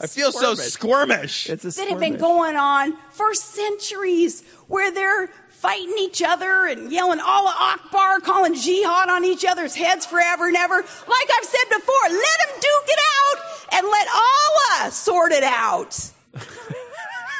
I 0.00 0.06
feel 0.06 0.32
so 0.32 0.54
squirmish. 0.54 1.48
It's 1.48 1.64
a 1.64 1.70
that 1.70 1.88
have 1.88 2.00
been 2.00 2.16
going 2.16 2.56
on 2.56 2.96
for 3.10 3.32
centuries, 3.34 4.42
where 4.68 4.90
they're 4.90 5.30
fighting 5.56 5.94
each 5.98 6.22
other 6.22 6.66
and 6.66 6.92
yelling 6.92 7.20
Allah 7.20 7.54
Akbar, 7.58 8.20
calling 8.20 8.54
jihad 8.54 9.08
on 9.08 9.24
each 9.24 9.44
other's 9.44 9.74
heads 9.74 10.04
forever 10.06 10.48
and 10.48 10.56
ever. 10.56 10.76
Like 10.76 11.28
I've 11.38 11.44
said 11.44 11.68
before, 11.68 11.94
let 12.08 12.38
them 12.40 12.54
duke 12.60 12.88
it 12.88 12.98
out 13.16 13.44
and 13.72 13.86
let 13.86 14.08
Allah 14.14 14.90
sort 14.90 15.32
it 15.32 15.42
out. 15.42 16.10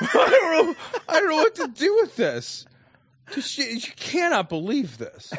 I 0.01 0.29
don't 0.31 0.67
know. 0.67 0.75
I 1.09 1.21
don't 1.21 1.31
know 1.31 1.37
what 1.37 1.55
to 1.57 1.69
do 1.69 1.95
with 1.97 2.17
this. 2.17 2.67
She, 3.35 3.81
she 3.81 3.93
cannot 3.93 4.49
believe 4.49 4.99
this. 4.99 5.33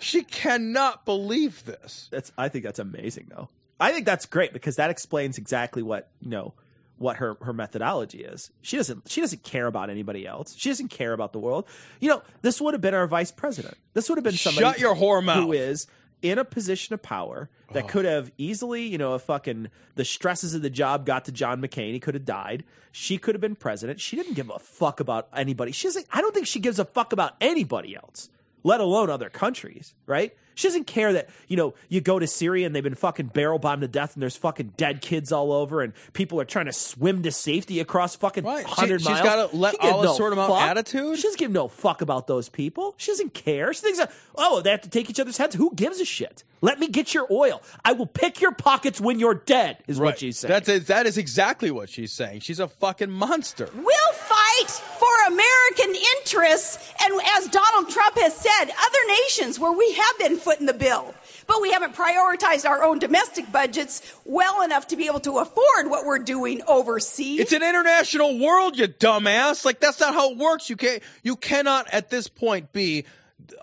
She 0.00 0.22
cannot 0.22 1.04
believe 1.04 1.64
this. 1.64 2.08
That's 2.10 2.32
I 2.38 2.48
think 2.48 2.64
that's 2.64 2.78
amazing 2.78 3.28
though. 3.30 3.48
I 3.80 3.92
think 3.92 4.06
that's 4.06 4.26
great 4.26 4.52
because 4.52 4.76
that 4.76 4.90
explains 4.90 5.38
exactly 5.38 5.82
what 5.82 6.08
you 6.20 6.30
know 6.30 6.54
what 6.98 7.16
her 7.16 7.36
her 7.42 7.52
methodology 7.52 8.18
is. 8.18 8.50
She 8.60 8.76
doesn't 8.76 9.08
she 9.08 9.20
doesn't 9.20 9.42
care 9.42 9.66
about 9.66 9.90
anybody 9.90 10.26
else. 10.26 10.54
She 10.56 10.68
doesn't 10.68 10.88
care 10.88 11.12
about 11.12 11.32
the 11.32 11.38
world. 11.38 11.66
You 12.00 12.10
know, 12.10 12.22
this 12.42 12.60
would 12.60 12.74
have 12.74 12.80
been 12.80 12.94
our 12.94 13.06
vice 13.06 13.30
president. 13.30 13.76
This 13.94 14.08
would 14.08 14.18
have 14.18 14.24
been 14.24 14.34
somebody 14.34 14.64
Shut 14.64 14.78
your 14.78 14.94
whore 14.94 15.24
mouth. 15.24 15.44
who 15.44 15.52
is 15.52 15.86
in 16.20 16.38
a 16.38 16.44
position 16.44 16.94
of 16.94 17.02
power 17.02 17.48
that 17.72 17.84
oh. 17.84 17.86
could 17.86 18.04
have 18.04 18.32
easily, 18.38 18.82
you 18.82 18.98
know, 18.98 19.14
if 19.14 19.22
fucking 19.22 19.68
the 19.94 20.04
stresses 20.04 20.54
of 20.54 20.62
the 20.62 20.70
job 20.70 21.06
got 21.06 21.24
to 21.26 21.32
John 21.32 21.62
McCain, 21.62 21.92
he 21.92 22.00
could 22.00 22.14
have 22.14 22.24
died. 22.24 22.64
She 22.90 23.18
could 23.18 23.34
have 23.34 23.40
been 23.40 23.54
president. 23.54 24.00
She 24.00 24.16
didn't 24.16 24.34
give 24.34 24.50
a 24.50 24.58
fuck 24.58 24.98
about 25.00 25.28
anybody. 25.34 25.72
She 25.72 25.86
doesn't 25.86 26.06
I 26.12 26.20
don't 26.20 26.34
think 26.34 26.46
she 26.46 26.60
gives 26.60 26.78
a 26.78 26.84
fuck 26.84 27.12
about 27.12 27.36
anybody 27.40 27.94
else, 27.94 28.28
let 28.64 28.80
alone 28.80 29.10
other 29.10 29.30
countries, 29.30 29.94
right? 30.06 30.34
She 30.58 30.66
doesn't 30.66 30.88
care 30.88 31.12
that, 31.12 31.28
you 31.46 31.56
know, 31.56 31.74
you 31.88 32.00
go 32.00 32.18
to 32.18 32.26
Syria 32.26 32.66
and 32.66 32.74
they've 32.74 32.82
been 32.82 32.96
fucking 32.96 33.26
barrel 33.26 33.60
bombed 33.60 33.82
to 33.82 33.86
death 33.88 34.14
and 34.14 34.22
there's 34.22 34.36
fucking 34.36 34.72
dead 34.76 35.00
kids 35.00 35.30
all 35.30 35.52
over 35.52 35.82
and 35.82 35.92
people 36.14 36.40
are 36.40 36.44
trying 36.44 36.66
to 36.66 36.72
swim 36.72 37.22
to 37.22 37.30
safety 37.30 37.78
across 37.78 38.16
fucking 38.16 38.42
Right. 38.42 38.66
She- 38.66 38.72
100 38.72 39.00
she's 39.00 39.08
miles. 39.08 39.20
gotta 39.22 39.56
let 39.56 39.74
She 39.74 39.78
gives 39.78 39.92
Allah 39.92 40.16
sort 40.16 40.32
'em 40.32 40.40
out 40.40 40.48
fuck. 40.48 40.62
attitude? 40.62 41.16
She 41.16 41.22
doesn't 41.22 41.38
give 41.38 41.52
no 41.52 41.68
fuck 41.68 42.02
about 42.02 42.26
those 42.26 42.48
people. 42.48 42.94
She 42.96 43.12
doesn't 43.12 43.34
care. 43.34 43.72
She 43.72 43.82
thinks, 43.82 44.00
oh, 44.34 44.60
they 44.60 44.70
have 44.72 44.80
to 44.80 44.90
take 44.90 45.08
each 45.08 45.20
other's 45.20 45.36
heads. 45.36 45.54
Who 45.54 45.72
gives 45.76 46.00
a 46.00 46.04
shit? 46.04 46.42
Let 46.60 46.80
me 46.80 46.88
get 46.88 47.14
your 47.14 47.28
oil. 47.30 47.62
I 47.84 47.92
will 47.92 48.06
pick 48.06 48.40
your 48.40 48.50
pockets 48.50 49.00
when 49.00 49.20
you're 49.20 49.34
dead, 49.34 49.78
is 49.86 50.00
what 50.00 50.18
she's 50.18 50.40
saying. 50.40 50.50
That's 50.50 50.68
it. 50.68 50.86
That 50.88 51.06
is 51.06 51.16
exactly 51.16 51.70
what 51.70 51.88
she's 51.88 52.10
saying. 52.12 52.40
She's 52.40 52.58
a 52.58 52.66
fucking 52.66 53.12
monster. 53.12 53.68
We'll 53.76 54.12
fight 54.14 54.68
for 54.68 55.06
American 55.28 55.94
interests, 56.16 56.78
and 57.04 57.14
as 57.36 57.46
Donald 57.46 57.90
Trump 57.90 58.18
has 58.18 58.34
said, 58.34 58.64
other 58.64 58.98
nations 59.24 59.60
where 59.60 59.70
we 59.70 59.92
have 59.92 60.18
been 60.18 60.36
footing 60.48 60.66
the 60.66 60.72
bill, 60.72 61.14
but 61.46 61.60
we 61.60 61.70
haven't 61.72 61.94
prioritized 61.94 62.66
our 62.66 62.82
own 62.82 62.98
domestic 62.98 63.50
budgets 63.52 64.00
well 64.24 64.62
enough 64.62 64.86
to 64.86 64.96
be 64.96 65.06
able 65.06 65.20
to 65.20 65.38
afford 65.38 65.90
what 65.90 66.06
we're 66.06 66.18
doing 66.18 66.62
overseas. 66.66 67.40
It's 67.40 67.52
an 67.52 67.62
international 67.62 68.38
world, 68.38 68.78
you 68.78 68.88
dumbass. 68.88 69.66
Like 69.66 69.78
that's 69.78 70.00
not 70.00 70.14
how 70.14 70.32
it 70.32 70.38
works. 70.38 70.70
You 70.70 70.76
can't. 70.76 71.02
You 71.22 71.36
cannot 71.36 71.92
at 71.92 72.08
this 72.08 72.28
point 72.28 72.72
be 72.72 73.04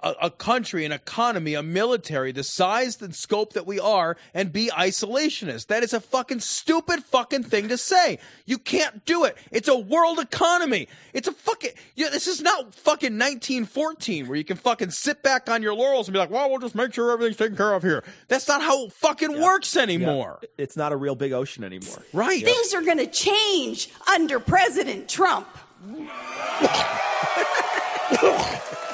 a, 0.03 0.13
a 0.23 0.29
country, 0.31 0.85
an 0.85 0.91
economy, 0.91 1.53
a 1.53 1.63
military 1.63 2.31
the 2.31 2.43
size 2.43 3.01
and 3.01 3.15
scope 3.15 3.53
that 3.53 3.65
we 3.65 3.79
are, 3.79 4.17
and 4.33 4.51
be 4.53 4.69
isolationist. 4.69 5.67
That 5.67 5.83
is 5.83 5.93
a 5.93 5.99
fucking 5.99 6.39
stupid 6.39 7.03
fucking 7.03 7.43
thing 7.43 7.67
to 7.69 7.77
say. 7.77 8.19
You 8.45 8.57
can't 8.57 9.05
do 9.05 9.23
it. 9.23 9.37
It's 9.51 9.67
a 9.67 9.77
world 9.77 10.19
economy. 10.19 10.87
It's 11.13 11.27
a 11.27 11.31
fucking. 11.31 11.71
Yeah, 11.95 12.09
this 12.09 12.27
is 12.27 12.41
not 12.41 12.73
fucking 12.75 13.13
1914 13.13 14.27
where 14.27 14.37
you 14.37 14.43
can 14.43 14.57
fucking 14.57 14.91
sit 14.91 15.23
back 15.23 15.49
on 15.49 15.61
your 15.61 15.73
laurels 15.73 16.07
and 16.07 16.13
be 16.13 16.19
like, 16.19 16.29
well, 16.29 16.49
we'll 16.49 16.59
just 16.59 16.75
make 16.75 16.93
sure 16.93 17.11
everything's 17.11 17.37
taken 17.37 17.57
care 17.57 17.73
of 17.73 17.83
here. 17.83 18.03
That's 18.27 18.47
not 18.47 18.61
how 18.61 18.85
it 18.85 18.93
fucking 18.93 19.41
works 19.41 19.75
Yeah. 19.75 19.81
anymore. 19.83 20.39
It's 20.57 20.77
not 20.77 20.91
a 20.91 20.95
real 20.95 21.15
big 21.15 21.31
ocean 21.31 21.63
anymore. 21.63 22.03
Right. 22.13 22.43
Things 22.43 22.73
are 22.73 22.81
going 22.81 22.97
to 22.99 23.07
change 23.07 23.89
under 24.13 24.39
President 24.39 25.09
Trump. 25.09 25.47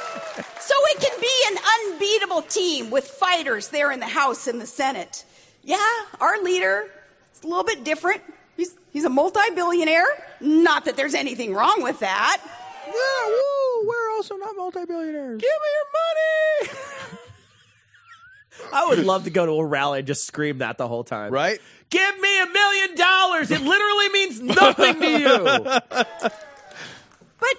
So 0.72 0.78
it 0.86 1.02
can 1.02 1.20
be 1.20 1.28
an 1.52 1.58
unbeatable 1.92 2.44
team 2.44 2.92
with 2.92 3.06
fighters 3.06 3.68
there 3.68 3.92
in 3.92 4.00
the 4.00 4.08
House 4.08 4.48
and 4.48 4.62
the 4.62 4.66
Senate. 4.66 5.26
Yeah, 5.64 5.86
our 6.22 6.42
leader 6.42 6.90
is 7.36 7.44
a 7.44 7.48
little 7.48 7.66
bit 7.66 7.84
different. 7.84 8.22
He's, 8.56 8.74
he's 8.94 9.04
a 9.04 9.10
multi 9.10 9.42
billionaire. 9.54 10.06
Not 10.40 10.86
that 10.86 10.96
there's 10.96 11.14
anything 11.14 11.54
wrong 11.54 11.84
with 11.84 12.00
that. 12.00 12.42
Yeah, 12.88 13.28
woo, 13.28 13.90
we're 13.90 14.12
also 14.12 14.38
not 14.38 14.56
multi-billionaires. 14.56 15.42
Give 15.42 15.50
me 15.50 16.68
your 16.70 16.72
money. 16.72 16.80
I 18.74 18.88
would 18.88 19.06
love 19.06 19.26
to 19.26 19.30
go 19.30 19.46
to 19.46 19.52
a 19.52 19.66
rally 19.66 20.00
and 20.00 20.08
just 20.08 20.26
scream 20.26 20.60
that 20.60 20.78
the 20.78 20.88
whole 20.88 21.04
time. 21.04 21.34
Right? 21.34 21.60
Give 21.90 22.20
me 22.20 22.42
a 22.42 22.46
million 22.46 22.96
dollars. 22.96 23.52
It 23.52 23.60
literally 23.62 24.10
means 24.10 24.40
nothing 24.42 25.02
to 25.02 25.20
you. 25.20 26.30
But 27.40 27.58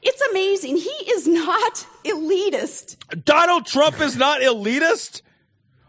it's 0.00 0.22
amazing. 0.30 0.76
He 0.76 1.10
is 1.10 1.26
not 1.26 1.86
elitist. 2.04 3.24
Donald 3.24 3.66
Trump 3.66 4.00
is 4.00 4.16
not 4.16 4.40
elitist? 4.40 5.22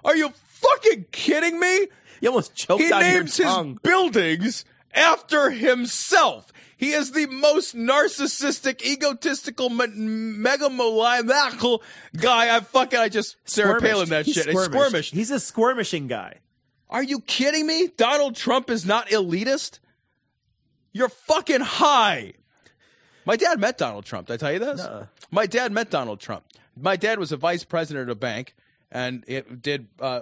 Are 0.03 0.16
you 0.16 0.30
fucking 0.30 1.05
kidding 1.11 1.59
me? 1.59 1.88
You 2.22 2.30
almost 2.30 2.55
choked 2.55 2.84
He 2.84 2.91
on 2.91 3.01
your 3.01 3.09
tongue. 3.09 3.11
He 3.11 3.13
names 3.13 3.38
his 3.38 3.80
buildings 3.84 4.66
after 4.93 5.51
himself. 5.51 6.51
He 6.78 6.91
is 6.91 7.11
the 7.11 7.26
most 7.28 7.76
narcissistic, 7.76 8.84
egotistical, 8.84 9.70
me- 9.70 9.88
megalomaniacal 9.88 11.82
guy. 12.18 12.55
I 12.55 12.59
fucking, 12.59 12.99
I 12.99 13.09
just 13.09 13.38
Sarah 13.45 13.80
Squirmish. 13.80 13.89
Palin 13.89 14.09
that 14.09 14.26
He's 14.26 14.36
shit. 14.36 14.47
It's 14.47 14.59
squirmish. 14.59 14.91
squirmish. 14.91 15.11
He's 15.11 15.32
a 15.32 15.39
squirmishing 15.39 16.07
guy. 16.07 16.39
Are 16.89 17.03
you 17.03 17.22
kidding 17.22 17.66
me? 17.66 17.89
Donald 17.95 18.36
Trump 18.36 18.70
is 18.70 18.86
not 18.86 19.07
elitist? 19.07 19.80
You're 20.91 21.09
fucking 21.09 21.61
high. 21.61 22.34
My 23.26 23.36
dad 23.36 23.59
met 23.59 23.78
Donald 23.78 24.05
Trump. 24.05 24.28
Did 24.28 24.34
I 24.34 24.38
tell 24.38 24.53
you 24.53 24.59
this? 24.59 24.82
My 25.32 25.45
dad 25.45 25.71
met 25.71 25.89
Donald 25.89 26.19
Trump. 26.19 26.45
My 26.80 26.95
dad 26.95 27.19
was 27.19 27.32
a 27.32 27.38
vice 27.38 27.63
president 27.63 28.09
of 28.09 28.17
a 28.17 28.19
bank 28.19 28.55
and 28.91 29.23
it 29.28 29.61
did, 29.61 29.88
uh, 29.99 30.21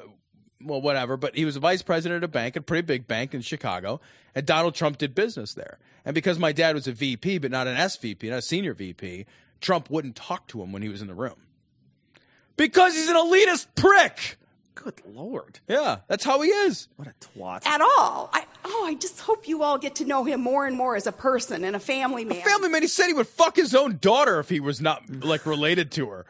well, 0.61 0.81
whatever, 0.81 1.17
but 1.17 1.35
he 1.35 1.45
was 1.45 1.55
a 1.55 1.59
vice 1.59 1.81
president 1.81 2.23
of 2.23 2.29
a 2.29 2.31
bank, 2.31 2.55
a 2.55 2.61
pretty 2.61 2.85
big 2.85 3.07
bank 3.07 3.33
in 3.33 3.41
Chicago, 3.41 3.99
and 4.33 4.45
Donald 4.45 4.75
Trump 4.75 4.97
did 4.97 5.13
business 5.13 5.53
there. 5.53 5.77
And 6.05 6.15
because 6.15 6.39
my 6.39 6.51
dad 6.51 6.75
was 6.75 6.87
a 6.87 6.93
VP, 6.93 7.39
but 7.39 7.51
not 7.51 7.67
an 7.67 7.75
SVP, 7.75 8.29
not 8.29 8.37
a 8.37 8.41
senior 8.41 8.73
VP, 8.73 9.25
Trump 9.61 9.89
wouldn't 9.89 10.15
talk 10.15 10.47
to 10.47 10.61
him 10.61 10.71
when 10.71 10.81
he 10.81 10.89
was 10.89 11.01
in 11.01 11.07
the 11.07 11.13
room. 11.13 11.35
Because 12.55 12.93
he's 12.93 13.09
an 13.09 13.15
elitist 13.15 13.67
prick. 13.75 14.37
Good 14.75 15.01
lord. 15.05 15.59
Yeah, 15.67 15.97
that's 16.07 16.23
how 16.23 16.41
he 16.41 16.49
is. 16.49 16.87
What 16.95 17.07
a 17.07 17.13
twat. 17.39 17.65
At 17.65 17.81
all. 17.81 18.29
I, 18.33 18.45
oh, 18.65 18.85
I 18.87 18.95
just 18.95 19.19
hope 19.21 19.47
you 19.47 19.63
all 19.63 19.77
get 19.77 19.95
to 19.95 20.05
know 20.05 20.23
him 20.23 20.41
more 20.41 20.65
and 20.65 20.75
more 20.75 20.95
as 20.95 21.05
a 21.07 21.11
person 21.11 21.63
and 21.63 21.75
a 21.75 21.79
family 21.79 22.25
man. 22.25 22.39
A 22.39 22.41
Family 22.49 22.69
man, 22.69 22.81
he 22.81 22.87
said 22.87 23.07
he 23.07 23.13
would 23.13 23.27
fuck 23.27 23.55
his 23.55 23.75
own 23.75 23.97
daughter 24.01 24.39
if 24.39 24.49
he 24.49 24.59
was 24.59 24.81
not 24.81 25.03
like 25.23 25.45
related 25.45 25.91
to 25.91 26.09
her. 26.09 26.25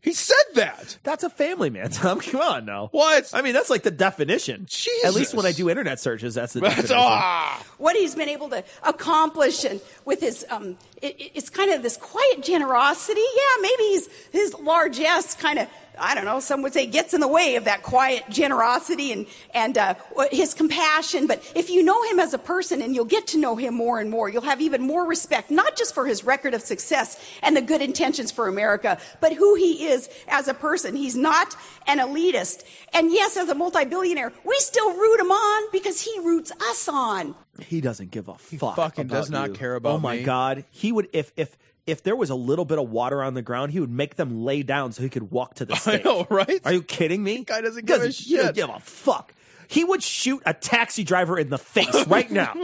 He 0.00 0.14
said 0.14 0.34
that. 0.54 0.98
That's 1.04 1.22
a 1.22 1.30
family 1.30 1.70
man, 1.70 1.90
Tom. 1.92 2.18
Come 2.20 2.40
on 2.40 2.64
now. 2.64 2.88
What? 2.90 3.30
I 3.32 3.40
mean, 3.42 3.52
that's 3.54 3.70
like 3.70 3.84
the 3.84 3.90
definition. 3.92 4.66
Jesus. 4.68 5.04
At 5.04 5.14
least 5.14 5.32
when 5.32 5.46
I 5.46 5.52
do 5.52 5.70
internet 5.70 6.00
searches, 6.00 6.34
that's 6.34 6.54
the 6.54 6.60
That's 6.60 6.74
definition. 6.74 6.96
ah. 6.98 7.64
what 7.78 7.94
he's 7.94 8.16
been 8.16 8.28
able 8.28 8.48
to 8.48 8.64
accomplish 8.82 9.62
and 9.64 9.80
with 10.04 10.18
his 10.20 10.44
um 10.50 10.76
it, 11.00 11.20
it- 11.20 11.32
it's 11.34 11.50
kind 11.50 11.70
of 11.70 11.82
this 11.82 11.96
quiet 11.96 12.42
generosity 12.42 13.20
yeah 13.20 13.60
maybe 13.62 13.82
he's 13.84 14.08
his 14.32 14.54
largesse 14.54 15.34
kind 15.34 15.60
of 15.60 15.68
i 15.98 16.14
don't 16.14 16.24
know 16.24 16.40
some 16.40 16.62
would 16.62 16.72
say 16.72 16.86
gets 16.86 17.12
in 17.14 17.20
the 17.20 17.28
way 17.28 17.56
of 17.56 17.64
that 17.64 17.82
quiet 17.82 18.22
generosity 18.30 19.12
and 19.12 19.26
and 19.54 19.76
uh, 19.78 19.94
his 20.30 20.54
compassion 20.54 21.26
but 21.26 21.42
if 21.54 21.68
you 21.70 21.82
know 21.82 22.02
him 22.10 22.18
as 22.18 22.32
a 22.34 22.38
person 22.38 22.80
and 22.82 22.94
you'll 22.94 23.04
get 23.04 23.26
to 23.26 23.38
know 23.38 23.56
him 23.56 23.74
more 23.74 24.00
and 24.00 24.10
more 24.10 24.28
you'll 24.28 24.42
have 24.42 24.60
even 24.60 24.82
more 24.82 25.06
respect 25.06 25.50
not 25.50 25.76
just 25.76 25.94
for 25.94 26.06
his 26.06 26.24
record 26.24 26.54
of 26.54 26.62
success 26.62 27.18
and 27.42 27.56
the 27.56 27.62
good 27.62 27.82
intentions 27.82 28.30
for 28.32 28.48
america 28.48 28.98
but 29.20 29.32
who 29.32 29.54
he 29.54 29.86
is 29.86 30.08
as 30.28 30.48
a 30.48 30.54
person 30.54 30.96
he's 30.96 31.16
not 31.16 31.54
an 31.86 31.98
elitist 31.98 32.64
and 32.92 33.12
yes 33.12 33.36
as 33.36 33.48
a 33.48 33.54
multi-billionaire 33.54 34.32
we 34.44 34.56
still 34.58 34.94
root 34.96 35.20
him 35.20 35.30
on 35.30 35.68
because 35.72 36.00
he 36.00 36.18
roots 36.20 36.52
us 36.70 36.88
on 36.88 37.34
He 37.60 37.80
doesn't 37.82 38.10
give 38.10 38.28
a 38.28 38.34
fuck. 38.34 38.76
fucking 38.76 39.06
about 39.06 39.14
does 39.16 39.30
not 39.30 39.48
you. 39.50 39.54
care 39.54 39.74
about 39.74 39.92
Oh 39.94 39.98
my 39.98 40.16
me. 40.16 40.22
god, 40.22 40.64
he 40.70 40.90
would 40.90 41.08
if 41.12 41.32
if 41.36 41.56
if 41.86 42.02
there 42.02 42.14
was 42.16 42.30
a 42.30 42.34
little 42.34 42.64
bit 42.64 42.78
of 42.78 42.90
water 42.90 43.22
on 43.22 43.34
the 43.34 43.42
ground, 43.42 43.72
he 43.72 43.80
would 43.80 43.90
make 43.90 44.16
them 44.16 44.44
lay 44.44 44.62
down 44.62 44.92
so 44.92 45.02
he 45.02 45.08
could 45.08 45.30
walk 45.30 45.54
to 45.56 45.64
the 45.64 45.74
I 45.86 46.02
know, 46.04 46.26
right? 46.30 46.60
Are 46.64 46.72
you 46.72 46.82
kidding 46.82 47.22
me? 47.22 47.44
guy 47.44 47.60
doesn't 47.60 47.86
give 47.86 47.96
a 48.02 48.06
Doesn't- 48.06 48.24
he 48.26 48.36
doesn't 48.36 48.48
shit. 48.48 48.54
give 48.54 48.68
a 48.74 48.80
fuck. 48.80 49.34
He 49.68 49.84
would 49.84 50.02
shoot 50.02 50.42
a 50.44 50.52
taxi 50.52 51.02
driver 51.02 51.38
in 51.38 51.48
the 51.48 51.56
face 51.58 52.06
right 52.06 52.30
now 52.30 52.54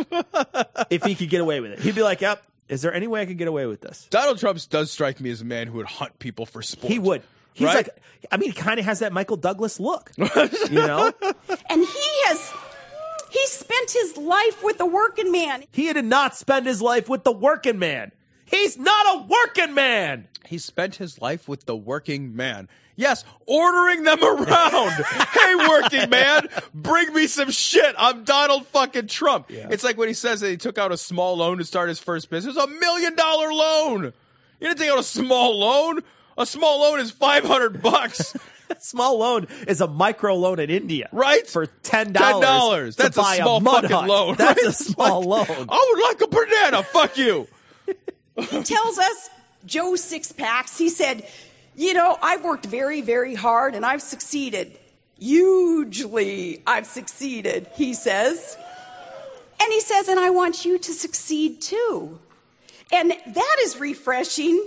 if 0.90 1.02
he 1.04 1.14
could 1.14 1.30
get 1.30 1.40
away 1.40 1.60
with 1.60 1.72
it. 1.72 1.78
He'd 1.80 1.94
be 1.94 2.02
like, 2.02 2.20
"Yep, 2.20 2.42
is 2.68 2.82
there 2.82 2.92
any 2.92 3.06
way 3.06 3.22
I 3.22 3.26
could 3.26 3.38
get 3.38 3.48
away 3.48 3.64
with 3.64 3.80
this?" 3.80 4.06
Donald 4.10 4.38
Trump 4.38 4.58
does 4.68 4.90
strike 4.90 5.18
me 5.18 5.30
as 5.30 5.40
a 5.40 5.44
man 5.46 5.68
who 5.68 5.78
would 5.78 5.86
hunt 5.86 6.18
people 6.18 6.44
for 6.44 6.60
sport. 6.60 6.92
He 6.92 6.98
would. 6.98 7.22
He's 7.54 7.64
Right? 7.66 7.76
like, 7.76 7.88
I 8.30 8.36
mean, 8.36 8.50
he 8.50 8.54
kind 8.54 8.78
of 8.78 8.84
has 8.84 8.98
that 8.98 9.12
Michael 9.12 9.38
Douglas 9.38 9.80
look, 9.80 10.12
you 10.18 10.26
know. 10.70 11.10
and 11.70 11.80
he 11.82 12.08
has 12.26 12.52
he 13.30 13.46
spent 13.46 13.90
his 13.90 14.16
life 14.18 14.62
with 14.62 14.76
the 14.78 14.86
working 14.86 15.32
man 15.32 15.64
He 15.72 15.90
did 15.92 16.04
not 16.04 16.36
spend 16.36 16.66
his 16.66 16.80
life 16.82 17.08
with 17.08 17.24
the 17.24 17.32
working 17.32 17.78
man. 17.78 18.12
He's 18.50 18.78
not 18.78 19.06
a 19.16 19.26
working 19.26 19.74
man. 19.74 20.28
He 20.46 20.58
spent 20.58 20.96
his 20.96 21.20
life 21.20 21.48
with 21.48 21.66
the 21.66 21.76
working 21.76 22.34
man. 22.34 22.68
Yes, 22.96 23.24
ordering 23.46 24.02
them 24.02 24.20
around. 24.24 24.90
hey, 24.92 25.54
working 25.68 26.10
man, 26.10 26.48
bring 26.74 27.12
me 27.14 27.26
some 27.28 27.50
shit. 27.50 27.94
I'm 27.96 28.24
Donald 28.24 28.66
fucking 28.68 29.06
Trump. 29.06 29.46
It's 29.50 29.84
like 29.84 29.96
when 29.96 30.08
he 30.08 30.14
says 30.14 30.40
that 30.40 30.50
he 30.50 30.56
took 30.56 30.78
out 30.78 30.90
a 30.90 30.96
small 30.96 31.36
loan 31.36 31.58
to 31.58 31.64
start 31.64 31.88
his 31.90 32.00
first 32.00 32.28
business, 32.30 32.56
a 32.56 32.66
million 32.66 33.14
dollar 33.14 33.52
loan. 33.52 34.02
You 34.60 34.66
didn't 34.68 34.78
take 34.78 34.90
out 34.90 34.98
a 34.98 35.04
small 35.04 35.58
loan. 35.58 36.00
A 36.36 36.46
small 36.46 36.80
loan 36.80 37.00
is 37.00 37.10
500 37.10 37.82
bucks. 37.82 38.34
Small 38.80 39.18
loan 39.18 39.46
is 39.66 39.80
a 39.80 39.86
micro 39.88 40.34
loan 40.36 40.60
in 40.60 40.68
India, 40.68 41.08
Right? 41.10 41.46
For 41.46 41.64
ten 41.64 42.12
dollars. 42.12 42.96
$10. 42.96 42.98
That's 42.98 43.16
a 43.16 43.24
small 43.36 43.60
mud 43.60 43.82
fucking 43.84 43.96
hut. 43.96 44.06
loan, 44.08 44.34
That's 44.36 44.62
right? 44.62 44.68
a 44.68 44.72
small 44.72 45.22
like, 45.22 45.48
loan. 45.48 45.66
I 45.70 45.86
would 45.90 46.02
like 46.02 46.20
a 46.20 46.26
banana. 46.28 46.82
Fuck 46.82 47.16
you. 47.16 47.48
He 48.38 48.62
tells 48.62 48.98
us 48.98 49.30
joe 49.66 49.96
six 49.96 50.32
packs. 50.32 50.78
He 50.78 50.88
said 50.88 51.26
you 51.74 51.94
know 51.94 52.16
i've 52.22 52.44
worked 52.44 52.66
very 52.66 53.00
very 53.00 53.34
hard 53.34 53.74
and 53.74 53.84
i've 53.84 54.02
succeeded. 54.02 54.78
Hugely 55.18 56.62
i've 56.66 56.86
succeeded 56.86 57.68
he 57.74 57.94
says. 57.94 58.56
And 59.60 59.72
he 59.72 59.80
says 59.80 60.08
and 60.08 60.20
i 60.20 60.30
want 60.30 60.64
you 60.64 60.78
to 60.78 60.92
succeed 60.92 61.60
too. 61.60 62.18
And 62.92 63.10
that 63.10 63.56
is 63.60 63.78
refreshing 63.78 64.64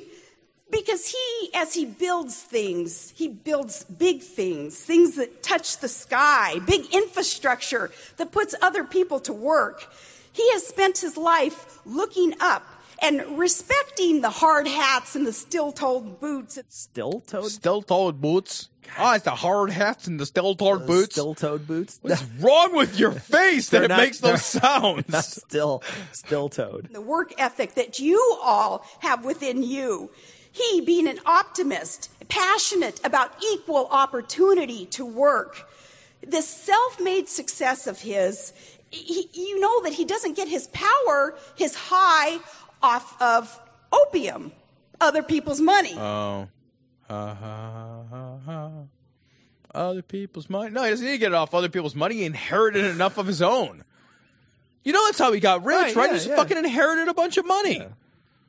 because 0.69 1.07
he 1.07 1.49
as 1.53 1.73
he 1.73 1.85
builds 1.85 2.39
things 2.39 3.13
he 3.15 3.27
builds 3.27 3.83
big 3.83 4.21
things 4.21 4.79
things 4.79 5.15
that 5.15 5.43
touch 5.43 5.79
the 5.79 5.89
sky 5.89 6.59
big 6.65 6.85
infrastructure 6.93 7.91
that 8.17 8.31
puts 8.31 8.55
other 8.61 8.83
people 8.83 9.19
to 9.21 9.33
work. 9.33 9.91
He 10.33 10.49
has 10.53 10.65
spent 10.65 10.99
his 10.99 11.17
life 11.17 11.79
looking 11.85 12.33
up 12.39 12.63
and 13.01 13.37
respecting 13.37 14.21
the 14.21 14.29
hard 14.29 14.67
hats 14.67 15.15
and 15.15 15.25
the 15.25 15.33
still-toed 15.33 16.19
boots 16.19 16.59
Still 16.69 17.21
toed. 17.21 17.51
Still-toed 17.51 18.21
boots. 18.21 18.69
Oh, 18.99 19.13
it's 19.13 19.23
the 19.23 19.31
hard 19.31 19.69
hats 19.71 20.07
and 20.07 20.19
the 20.19 20.25
still-toed 20.25 20.85
boots. 20.85 21.13
Still 21.13 21.33
toed 21.33 21.65
boots. 21.67 21.99
What's 22.01 22.23
wrong 22.39 22.75
with 22.75 22.99
your 22.99 23.11
face 23.35 23.69
that 23.69 23.83
it 23.83 23.87
not- 23.87 23.97
makes 23.99 24.19
those 24.19 24.43
sounds? 24.61 25.07
Not 25.09 25.23
still, 25.23 25.81
still 26.11 26.49
toed. 26.49 26.89
the 26.91 27.01
work 27.01 27.33
ethic 27.37 27.75
that 27.75 27.99
you 27.99 28.19
all 28.43 28.85
have 28.99 29.23
within 29.25 29.63
you. 29.63 30.11
He, 30.51 30.81
being 30.81 31.07
an 31.07 31.19
optimist, 31.25 32.09
passionate 32.27 32.99
about 33.05 33.31
equal 33.53 33.87
opportunity 33.89 34.85
to 34.87 35.05
work, 35.05 35.69
this 36.21 36.47
self 36.47 36.99
made 36.99 37.29
success 37.29 37.87
of 37.87 38.01
his, 38.01 38.51
he, 38.89 39.29
you 39.33 39.59
know 39.61 39.81
that 39.83 39.93
he 39.93 40.03
doesn't 40.03 40.35
get 40.35 40.49
his 40.49 40.67
power, 40.67 41.35
his 41.55 41.73
high, 41.75 42.39
off 42.83 43.19
of 43.21 43.59
OPM, 43.91 44.51
other 44.99 45.23
people's 45.23 45.59
money. 45.61 45.93
Oh. 45.95 46.47
Ha, 47.09 47.33
ha, 47.35 48.03
ha, 48.09 48.37
ha. 48.45 48.71
Other 49.73 50.01
people's 50.01 50.49
money. 50.49 50.69
No, 50.71 50.83
he 50.83 50.89
doesn't 50.89 51.05
need 51.05 51.13
to 51.13 51.17
get 51.17 51.31
it 51.31 51.35
off 51.35 51.53
other 51.53 51.69
people's 51.69 51.95
money. 51.95 52.15
He 52.15 52.23
inherited 52.25 52.85
enough 52.85 53.17
of 53.17 53.27
his 53.27 53.41
own. 53.41 53.83
You 54.83 54.93
know 54.93 55.05
that's 55.05 55.19
how 55.19 55.31
he 55.31 55.39
got 55.39 55.63
rich, 55.63 55.77
Right, 55.77 55.95
right? 55.95 56.05
yeah, 56.07 56.11
he 56.13 56.17
just 56.17 56.27
yeah. 56.29 56.35
fucking 56.35 56.57
inherited 56.57 57.07
a 57.07 57.13
bunch 57.13 57.37
of 57.37 57.45
money. 57.45 57.85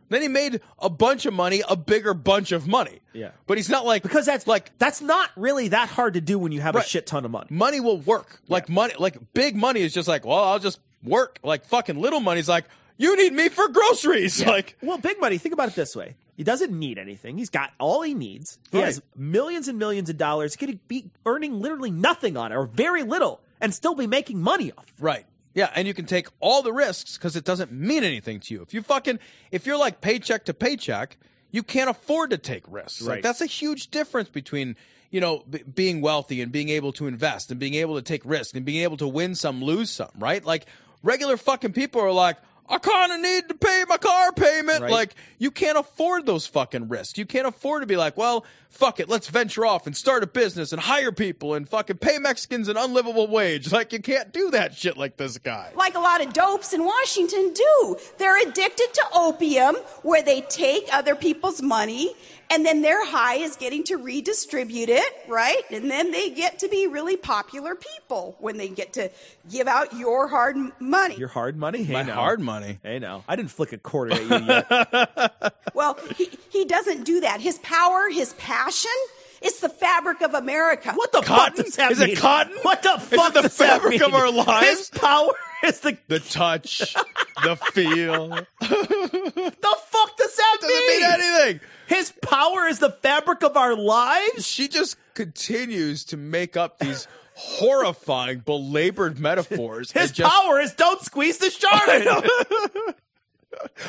Then 0.09 0.21
he 0.23 0.29
made 0.29 0.61
a 0.79 0.91
bunch 0.91 1.25
of 1.27 1.33
money, 1.33 1.63
a 1.69 1.75
bigger 1.77 2.13
bunch 2.13 2.53
of 2.53 2.67
money. 2.67 3.01
Yeah. 3.15 3.31
But 3.47 3.57
he's 3.57 3.69
not 3.71 3.87
like 3.87 4.03
Because 4.03 4.27
that's 4.27 4.47
like 4.47 4.77
that's 4.79 5.01
not 5.01 5.31
really 5.37 5.69
that 5.69 5.89
hard 5.89 6.15
to 6.15 6.21
do 6.21 6.39
when 6.39 6.53
you 6.53 6.61
have 6.61 6.77
a 6.77 6.83
shit 6.83 7.07
ton 7.07 7.25
of 7.25 7.31
money. 7.31 7.47
money 7.51 7.81
will 7.81 7.99
work. 7.99 8.41
Like 8.49 8.69
money, 8.69 8.95
like 8.99 9.17
big 9.33 9.57
money 9.57 9.81
is 9.81 9.95
just 9.95 10.09
like, 10.09 10.27
well, 10.27 10.39
I'll 10.45 10.59
just 10.59 10.81
work. 11.03 11.39
Like 11.43 11.65
fucking 11.65 11.99
little 11.99 12.21
money's 12.21 12.49
like, 12.49 12.65
you 13.03 13.17
need 13.17 13.33
me 13.33 13.49
for 13.49 13.69
groceries. 13.69 14.45
Like, 14.45 14.77
Well, 14.83 14.99
big 14.99 15.21
money. 15.21 15.39
Think 15.39 15.53
about 15.53 15.69
it 15.69 15.75
this 15.75 15.95
way: 15.97 16.17
he 16.37 16.45
doesn't 16.45 16.73
need 16.73 16.99
anything. 16.99 17.37
He's 17.39 17.51
got 17.51 17.71
all 17.79 18.03
he 18.03 18.15
needs. 18.15 18.59
He 18.71 18.79
Right. 18.79 18.87
has 18.87 19.03
millions 19.17 19.69
and 19.69 19.79
millions 19.79 20.09
of 20.11 20.17
dollars. 20.17 20.55
He 20.55 20.65
could 20.67 20.87
be 20.89 21.11
earning 21.27 21.61
literally 21.61 21.91
nothing 21.91 22.37
on 22.37 22.53
it, 22.53 22.55
or 22.55 22.67
very 22.67 23.03
little, 23.03 23.41
and 23.61 23.75
still 23.75 23.95
be 23.95 24.07
making 24.07 24.41
money 24.41 24.73
off. 24.73 24.87
right. 24.99 25.27
Yeah, 25.55 25.69
and 25.75 25.87
you 25.87 25.93
can 25.93 26.07
take 26.07 26.29
all 26.41 26.63
the 26.63 26.73
risks 26.73 27.19
because 27.19 27.37
it 27.37 27.45
doesn't 27.45 27.71
mean 27.71 28.05
anything 28.05 28.41
to 28.41 28.55
you. 28.55 28.63
If 28.63 28.73
you 28.73 28.81
fucking, 28.81 29.19
if 29.51 29.67
you're 29.67 29.77
like 29.77 30.01
paycheck 30.01 30.47
to 30.47 30.55
paycheck, 30.55 31.19
you 31.51 31.63
can't 31.63 31.91
afford 31.91 32.31
to 32.31 32.39
take 32.39 32.63
risks. 32.67 33.03
Like 33.03 33.09
Right. 33.17 33.23
that's 33.23 33.43
a 33.43 33.47
huge 33.47 33.91
difference 33.91 34.31
between 34.31 34.77
you 35.11 35.21
know 35.21 35.45
b- 35.51 35.63
being 35.63 36.01
wealthy 36.01 36.41
and 36.41 36.51
being 36.51 36.71
able 36.71 36.91
to 36.95 37.07
invest 37.07 37.51
and 37.51 37.61
being 37.61 37.75
able 37.75 37.97
to 37.97 38.03
take 38.03 38.23
risks 38.25 38.55
and 38.55 38.65
being 38.65 38.83
able 38.83 38.97
to 38.97 39.07
win 39.07 39.35
some, 39.35 39.63
lose 39.63 39.91
some. 39.91 40.09
Right? 40.19 40.43
Like 40.43 40.65
regular 41.03 41.37
fucking 41.37 41.75
people 41.75 42.01
are 42.01 42.13
like. 42.13 42.39
I 42.69 42.79
kind 42.79 43.13
of 43.13 43.21
need 43.21 43.49
to 43.49 43.55
pay 43.55 43.85
my 43.89 43.99
car 43.99 44.33
payment. 44.33 44.83
Right. 44.83 44.91
Like, 44.91 45.15
you 45.39 45.51
can't 45.51 45.77
afford 45.77 46.27
those 46.27 46.47
fucking 46.47 46.89
risks. 46.89 47.19
You 47.19 47.27
can't 47.27 47.47
afford 47.47 47.83
to 47.83 47.87
be 47.87 47.97
like, 47.97 48.17
well, 48.17 48.47
fuck 48.71 49.01
it, 49.01 49.09
let's 49.09 49.29
venture 49.29 49.67
off 49.67 49.87
and 49.87 49.95
start 49.95 50.23
a 50.23 50.27
business 50.27 50.73
and 50.73 50.81
hire 50.81 51.13
people 51.13 51.53
and 51.53 51.69
fucking 51.69 51.99
pay 51.99 52.19
Mexicans 52.19 52.69
an 52.69 52.77
unlivable 52.79 53.27
wage. 53.27 53.71
Like, 53.73 53.93
you 53.93 53.99
can't 54.01 54.33
do 54.33 54.51
that 54.53 54.75
shit 54.75 54.97
like 54.97 55.17
this 55.19 55.37
guy. 55.39 55.73
like 55.75 55.95
a 55.95 56.01
lot 56.01 56.25
of 56.25 56.33
dopes 56.33 56.73
in 56.73 56.85
Washington 56.85 57.53
do. 57.53 57.97
They're 58.19 58.41
addicted 58.41 58.95
to 58.95 59.03
OPM, 59.13 59.77
where 60.03 60.23
they 60.23 60.41
take 60.43 60.89
other 60.93 61.15
people's 61.15 61.61
money 61.61 62.15
and 62.51 62.67
then 62.67 62.83
their 62.83 63.05
high 63.07 63.37
is 63.37 63.57
getting 63.57 63.83
to 63.85 63.97
redistribute 63.97 64.91
it, 64.91 65.13
right? 65.27 65.63
And 65.71 65.91
then 65.91 66.11
they 66.11 66.29
get 66.31 66.59
to 66.59 66.69
be 66.69 66.87
really 66.87 67.17
popular 67.17 67.75
people 67.75 68.37
when 68.41 68.59
they 68.59 68.69
get 68.69 68.93
to 68.95 69.11
give 69.51 69.67
out 69.67 69.95
your 69.97 70.29
hard 70.29 70.57
money. 70.79 71.17
Your 71.17 71.29
hard 71.29 71.57
money? 71.57 71.83
Hey 71.83 71.95
My 71.95 72.03
now. 72.03 72.15
hard 72.15 72.41
money. 72.41 72.52
Hey 72.83 72.99
no, 72.99 73.25
I 73.27 73.37
didn't 73.37 73.51
flick 73.51 73.73
a 73.73 73.79
quarter 73.79 74.13
at 74.13 74.23
you 74.23 74.47
yet. 74.47 75.55
Well, 75.75 75.99
he, 76.17 76.29
he 76.51 76.65
doesn't 76.67 77.05
do 77.05 77.21
that. 77.21 77.41
His 77.41 77.59
power, 77.61 78.11
his 78.11 78.35
passion, 78.35 78.91
it's 79.41 79.61
the 79.61 79.71
fabric 79.71 80.21
of 80.21 80.35
America. 80.35 80.93
What 80.93 81.13
the 81.13 81.23
Cotton? 81.23 81.57
fuck 81.57 81.65
does 81.65 81.77
that 81.77 81.93
Is 81.93 82.01
it 82.01 82.19
cotton? 82.19 82.53
What 82.61 82.83
the 82.83 82.99
fuck? 83.01 83.03
Is 83.03 83.13
it 83.31 83.35
the 83.35 83.43
does 83.43 83.57
that 83.57 83.81
fabric 83.81 84.03
of 84.03 84.13
our 84.15 84.31
lives? 84.31 84.67
His 84.67 84.91
power 84.91 85.33
is 85.65 85.81
the 85.81 85.97
The 86.09 86.19
touch, 86.21 86.95
the 87.43 87.57
feel. 87.57 88.29
the 88.61 89.77
fuck 89.87 90.17
does 90.19 90.37
that 90.37 90.59
Doesn't 90.61 90.69
mean? 90.69 91.01
mean 91.01 91.11
anything. 91.11 91.61
His 91.87 92.13
power 92.23 92.67
is 92.67 92.79
the 92.79 92.91
fabric 92.91 93.43
of 93.43 93.57
our 93.57 93.75
lives. 93.75 94.47
She 94.47 94.69
just 94.69 94.97
continues 95.15 96.05
to 96.05 96.17
make 96.19 96.57
up 96.57 96.79
these 96.79 97.07
horrifying, 97.35 98.41
belabored 98.41 99.19
metaphors. 99.19 99.93
His 99.93 100.13
just, 100.13 100.31
power 100.31 100.61
is 100.61 100.73
don't 100.75 101.01
squeeze 101.03 101.39
the 101.39 101.51
Charmin. 101.51 102.07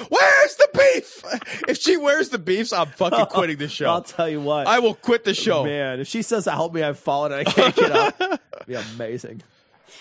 Where's 0.10 0.56
the 0.56 0.68
beef? 0.74 1.24
If 1.68 1.78
she 1.80 1.98
wears 1.98 2.30
the 2.30 2.38
beefs, 2.38 2.74
I'm 2.74 2.88
fucking 2.88 3.26
quitting 3.30 3.58
the 3.58 3.68
show. 3.68 3.90
I'll 3.90 4.04
tell 4.04 4.30
you 4.30 4.42
what. 4.42 4.68
I 4.68 4.80
will 4.80 4.94
quit 4.94 5.24
the 5.24 5.34
show. 5.34 5.64
Man, 5.64 6.00
if 6.00 6.08
she 6.08 6.22
says 6.22 6.48
I 6.48 6.54
help 6.54 6.74
me, 6.74 6.84
I've 6.84 7.00
fallen 7.00 7.32
and 7.32 7.48
I 7.48 7.52
can't 7.52 7.76
get 7.76 7.92
up. 7.92 8.16
It'd 8.20 8.40
be 8.68 8.76
amazing. 8.76 9.42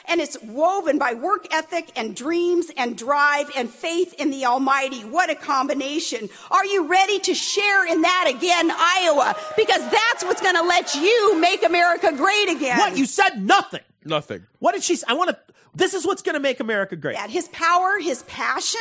And 0.08 0.20
it's 0.20 0.36
woven 0.42 0.98
by 0.98 1.14
work 1.14 1.46
ethic 1.52 1.90
and 1.96 2.16
dreams 2.16 2.70
and 2.76 2.96
drive 2.96 3.50
and 3.56 3.68
faith 3.70 4.14
in 4.18 4.30
the 4.30 4.44
Almighty. 4.46 5.00
What 5.04 5.30
a 5.30 5.34
combination. 5.34 6.28
Are 6.50 6.64
you 6.64 6.86
ready 6.86 7.18
to 7.20 7.34
share 7.34 7.86
in 7.86 8.02
that 8.02 8.32
again, 8.34 8.70
Iowa? 8.70 9.36
Because 9.56 9.82
that's 9.90 10.24
what's 10.24 10.40
going 10.40 10.56
to 10.56 10.62
let 10.62 10.94
you 10.94 11.38
make 11.40 11.62
America 11.62 12.12
great 12.16 12.48
again. 12.48 12.78
What? 12.78 12.96
You 12.96 13.06
said 13.06 13.42
nothing. 13.42 13.82
Nothing. 14.04 14.46
What 14.58 14.72
did 14.72 14.82
she 14.82 14.96
say? 14.96 15.04
I 15.08 15.14
want 15.14 15.30
to. 15.30 15.38
This 15.74 15.94
is 15.94 16.06
what's 16.06 16.22
going 16.22 16.34
to 16.34 16.40
make 16.40 16.60
America 16.60 16.96
great. 16.96 17.16
that 17.16 17.30
his 17.30 17.48
power, 17.48 17.98
his 17.98 18.22
passion, 18.24 18.80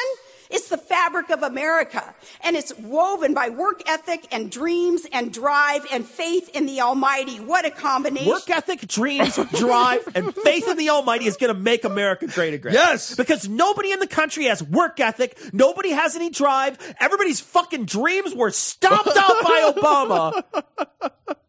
it's 0.52 0.68
the 0.68 0.78
fabric 0.78 1.30
of 1.30 1.44
America. 1.44 2.14
And 2.44 2.56
it's 2.56 2.78
woven 2.78 3.34
by 3.34 3.50
work 3.50 3.82
ethic 3.88 4.28
and 4.32 4.52
dreams 4.52 5.06
and 5.12 5.34
drive 5.34 5.86
and 5.92 6.06
faith 6.06 6.50
in 6.54 6.66
the 6.66 6.82
Almighty. 6.82 7.38
What 7.38 7.66
a 7.66 7.72
combination. 7.72 8.30
Work 8.30 8.50
ethic, 8.50 8.88
dreams, 8.88 9.40
drive, 9.58 10.08
and 10.14 10.36
faith 10.36 10.68
in 10.68 10.78
the 10.78 10.90
Almighty 10.90 11.26
is 11.26 11.38
going 11.38 11.54
to 11.54 11.60
make 11.60 11.84
America 11.84 12.28
great 12.28 12.54
again. 12.54 12.74
Yes. 12.74 13.16
Because 13.16 13.48
nobody 13.48 13.92
in 13.92 14.00
the 14.00 14.08
country 14.08 14.46
has 14.46 14.62
work 14.62 15.00
ethic. 15.00 15.38
Nobody 15.54 15.92
has 15.92 16.16
any 16.16 16.30
drive. 16.30 16.78
Everybody's 17.00 17.40
fucking 17.40 17.86
dreams 17.86 18.36
were 18.36 18.52
stomped 18.52 19.08
out 19.18 19.44
by 19.44 19.72
Obama. 19.76 20.44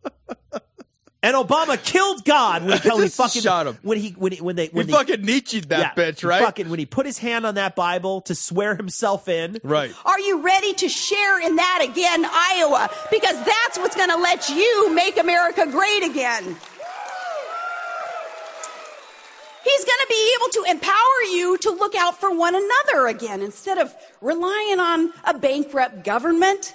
And 1.25 1.37
Obama 1.37 1.83
killed 1.83 2.25
God 2.25 2.65
when 2.65 2.79
he, 2.83 2.89
when 2.89 2.99
he 2.99 3.05
Just 3.05 3.17
fucking 3.17 3.43
shot 3.43 3.67
him. 3.69 3.79
when 3.83 3.99
he 3.99 4.11
when 4.11 4.33
he, 4.33 4.41
when 4.41 4.57
they 4.57 4.65
You 4.65 4.71
when 4.73 4.87
they, 4.89 4.93
fucking 4.93 5.23
Nietzsche'd 5.23 5.69
that 5.69 5.95
yeah, 5.97 6.05
bitch, 6.05 6.29
right? 6.29 6.43
Fucking 6.43 6.69
when 6.69 6.81
he 6.81 6.87
put 6.87 7.07
his 7.07 7.19
hand 7.19 7.47
on 7.47 7.55
that 7.55 7.77
Bible 7.77 8.23
to 8.23 8.35
swear 8.35 8.75
himself 8.75 9.29
in. 9.29 9.59
Right. 9.63 9.93
Are 10.05 10.19
you 10.19 10.43
ready 10.43 10.73
to 10.75 10.89
share 10.89 11.41
in 11.41 11.57
that 11.57 11.87
again, 11.89 12.25
Iowa? 12.25 12.91
Because 13.11 13.37
that's 13.45 13.79
what's 13.79 13.95
going 13.95 14.11
to 14.11 14.17
let 14.17 14.49
you 14.49 14.93
make 14.93 15.17
America 15.17 15.65
great 15.71 16.03
again. 16.03 16.57
He's 19.65 19.85
going 19.85 20.01
to 20.01 20.07
be 20.09 20.35
able 20.41 20.49
to 20.55 20.65
empower 20.73 21.23
you 21.31 21.57
to 21.59 21.71
look 21.71 21.95
out 21.95 22.19
for 22.19 22.37
one 22.37 22.57
another 22.57 23.07
again 23.07 23.43
instead 23.43 23.79
of 23.79 23.95
relying 24.21 24.81
on 24.81 25.13
a 25.25 25.39
bankrupt 25.39 26.03
government 26.05 26.75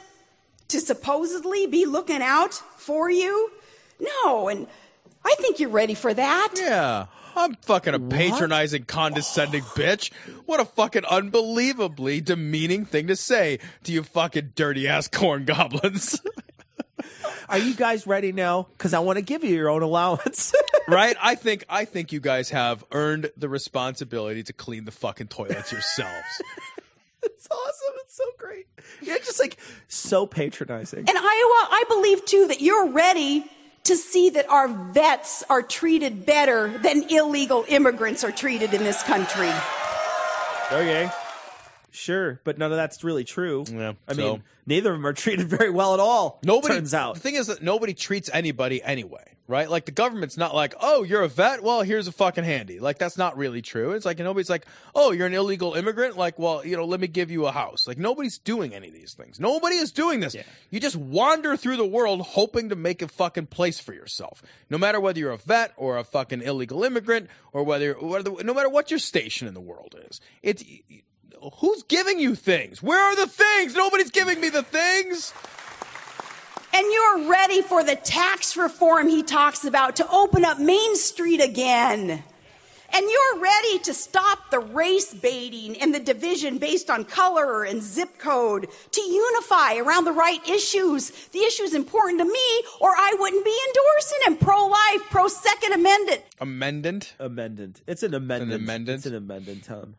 to 0.69 0.79
supposedly 0.79 1.67
be 1.67 1.85
looking 1.85 2.21
out 2.21 2.53
for 2.53 3.09
you. 3.09 3.51
No, 3.99 4.47
and 4.47 4.67
I 5.25 5.35
think 5.35 5.59
you're 5.59 5.69
ready 5.69 5.93
for 5.93 6.13
that. 6.13 6.53
Yeah. 6.55 7.07
I'm 7.37 7.53
fucking 7.55 7.93
a 7.93 7.99
patronizing, 7.99 8.85
condescending 8.85 9.61
bitch. 9.61 10.11
What 10.47 10.59
a 10.59 10.65
fucking 10.65 11.05
unbelievably 11.05 12.21
demeaning 12.21 12.85
thing 12.85 13.07
to 13.07 13.15
say 13.15 13.59
to 13.83 13.91
you 13.91 14.01
fucking 14.01 14.53
dirty 14.55 14.87
ass 14.87 15.07
corn 15.11 15.45
goblins. 15.45 16.19
Are 17.49 17.59
you 17.59 17.75
guys 17.75 18.07
ready 18.07 18.31
now? 18.31 18.67
Because 18.77 18.93
I 18.93 18.99
want 18.99 19.17
to 19.17 19.21
give 19.21 19.43
you 19.43 19.55
your 19.55 19.69
own 19.69 19.83
allowance. 19.83 20.53
right? 20.87 21.15
I 21.21 21.35
think 21.35 21.63
I 21.69 21.85
think 21.85 22.11
you 22.11 22.19
guys 22.19 22.49
have 22.49 22.83
earned 22.91 23.31
the 23.37 23.47
responsibility 23.47 24.43
to 24.43 24.53
clean 24.53 24.85
the 24.85 24.91
fucking 24.91 25.27
toilets 25.27 25.71
yourselves. 25.71 26.41
it's 27.21 27.47
awesome. 27.49 27.93
It's 27.99 28.17
so 28.17 28.23
great. 28.39 28.67
You're 29.01 29.19
just 29.19 29.39
like 29.39 29.57
so 29.87 30.25
patronizing. 30.25 30.99
And 30.99 31.09
Iowa, 31.09 31.21
I 31.23 31.83
believe 31.87 32.25
too 32.25 32.47
that 32.47 32.61
you're 32.61 32.89
ready 32.89 33.45
to 33.87 33.95
see 33.95 34.29
that 34.31 34.49
our 34.49 34.67
vets 34.67 35.43
are 35.49 35.61
treated 35.61 36.25
better 36.25 36.77
than 36.79 37.03
illegal 37.09 37.65
immigrants 37.67 38.23
are 38.23 38.31
treated 38.31 38.73
in 38.73 38.83
this 38.83 39.01
country. 39.03 39.51
Okay. 40.71 41.09
Sure, 41.97 42.39
but 42.43 42.57
none 42.59 42.71
of 42.71 42.77
that's 42.77 43.03
really 43.03 43.23
true. 43.23 43.65
Yeah, 43.71 43.93
I 44.07 44.13
so- 44.13 44.33
mean, 44.33 44.43
neither 44.67 44.91
of 44.91 44.97
them 44.97 45.05
are 45.07 45.13
treated 45.25 45.47
very 45.47 45.71
well 45.71 45.93
at 45.95 45.99
all. 45.99 46.39
Nobody 46.43 46.75
turns 46.75 46.93
out. 46.93 47.15
The 47.15 47.21
thing 47.21 47.35
is 47.35 47.47
that 47.47 47.63
nobody 47.63 47.93
treats 47.95 48.29
anybody 48.31 48.83
anyway, 48.83 49.23
right? 49.47 49.67
Like 49.67 49.85
the 49.85 49.91
government's 49.91 50.37
not 50.37 50.53
like, 50.53 50.75
"Oh, 50.79 51.01
you're 51.01 51.23
a 51.23 51.27
vet? 51.27 51.63
Well, 51.63 51.81
here's 51.81 52.07
a 52.07 52.11
fucking 52.11 52.43
handy." 52.43 52.79
Like 52.79 52.99
that's 52.99 53.17
not 53.17 53.35
really 53.35 53.63
true. 53.63 53.93
It's 53.93 54.05
like 54.05 54.19
nobody's 54.19 54.49
like, 54.49 54.67
"Oh, 54.93 55.11
you're 55.11 55.25
an 55.25 55.33
illegal 55.33 55.73
immigrant? 55.73 56.17
Like, 56.17 56.37
well, 56.37 56.63
you 56.63 56.77
know, 56.77 56.85
let 56.85 56.99
me 56.99 57.07
give 57.07 57.31
you 57.31 57.47
a 57.47 57.51
house." 57.51 57.87
Like 57.87 57.97
nobody's 57.97 58.37
doing 58.37 58.75
any 58.75 58.89
of 58.89 58.93
these 58.93 59.15
things. 59.15 59.39
Nobody 59.39 59.77
is 59.77 59.91
doing 59.91 60.19
this. 60.19 60.35
You 60.69 60.79
just 60.79 60.95
wander 60.95 61.57
through 61.57 61.77
the 61.77 61.85
world 61.85 62.21
hoping 62.21 62.69
to 62.69 62.75
make 62.75 63.01
a 63.01 63.07
fucking 63.07 63.47
place 63.47 63.79
for 63.79 63.93
yourself. 63.93 64.43
No 64.69 64.77
matter 64.77 64.99
whether 64.99 65.17
you're 65.19 65.31
a 65.31 65.37
vet 65.37 65.73
or 65.77 65.97
a 65.97 66.03
fucking 66.03 66.43
illegal 66.43 66.83
immigrant 66.83 67.27
or 67.53 67.63
whether, 67.63 67.93
whether 67.93 68.43
no 68.43 68.53
matter 68.53 68.69
what 68.69 68.91
your 68.91 68.99
station 68.99 69.47
in 69.47 69.55
the 69.55 69.61
world 69.61 69.95
is. 70.07 70.21
It's 70.43 70.63
Who's 71.59 71.83
giving 71.83 72.19
you 72.19 72.35
things? 72.35 72.81
Where 72.81 73.01
are 73.01 73.15
the 73.15 73.27
things? 73.27 73.75
Nobody's 73.75 74.11
giving 74.11 74.41
me 74.41 74.49
the 74.49 74.63
things. 74.63 75.33
And 76.73 76.85
you're 76.91 77.29
ready 77.29 77.61
for 77.61 77.83
the 77.83 77.95
tax 77.95 78.55
reform 78.57 79.07
he 79.07 79.23
talks 79.23 79.65
about 79.65 79.95
to 79.95 80.11
open 80.11 80.45
up 80.45 80.59
Main 80.59 80.95
Street 80.95 81.41
again. 81.41 82.23
And 82.93 83.05
you're 83.09 83.39
ready 83.41 83.79
to 83.79 83.93
stop 83.93 84.49
the 84.49 84.59
race 84.59 85.13
baiting 85.13 85.79
and 85.81 85.93
the 85.93 85.99
division 85.99 86.57
based 86.57 86.89
on 86.89 87.03
color 87.03 87.63
and 87.63 87.81
zip 87.81 88.17
code, 88.17 88.67
to 88.91 89.01
unify 89.01 89.75
around 89.75 90.05
the 90.05 90.13
right 90.13 90.39
issues, 90.47 91.09
the 91.29 91.39
issues 91.39 91.73
important 91.73 92.19
to 92.19 92.25
me, 92.25 92.63
or 92.79 92.89
I 92.89 93.15
wouldn't 93.19 93.43
be 93.43 93.59
endorsing 93.67 94.19
him 94.25 94.37
pro 94.37 94.67
life, 94.67 95.01
pro 95.09 95.27
Second 95.27 95.73
Amendment. 95.73 96.23
Amendment. 96.39 97.15
amendment. 97.19 97.81
It's 97.87 98.03
an 98.03 98.13
amendment. 98.13 98.53
An 98.53 98.61
amendment? 98.61 98.97
It's 98.97 99.05
an 99.05 99.15
amendment, 99.15 99.63
Tom. 99.65 99.95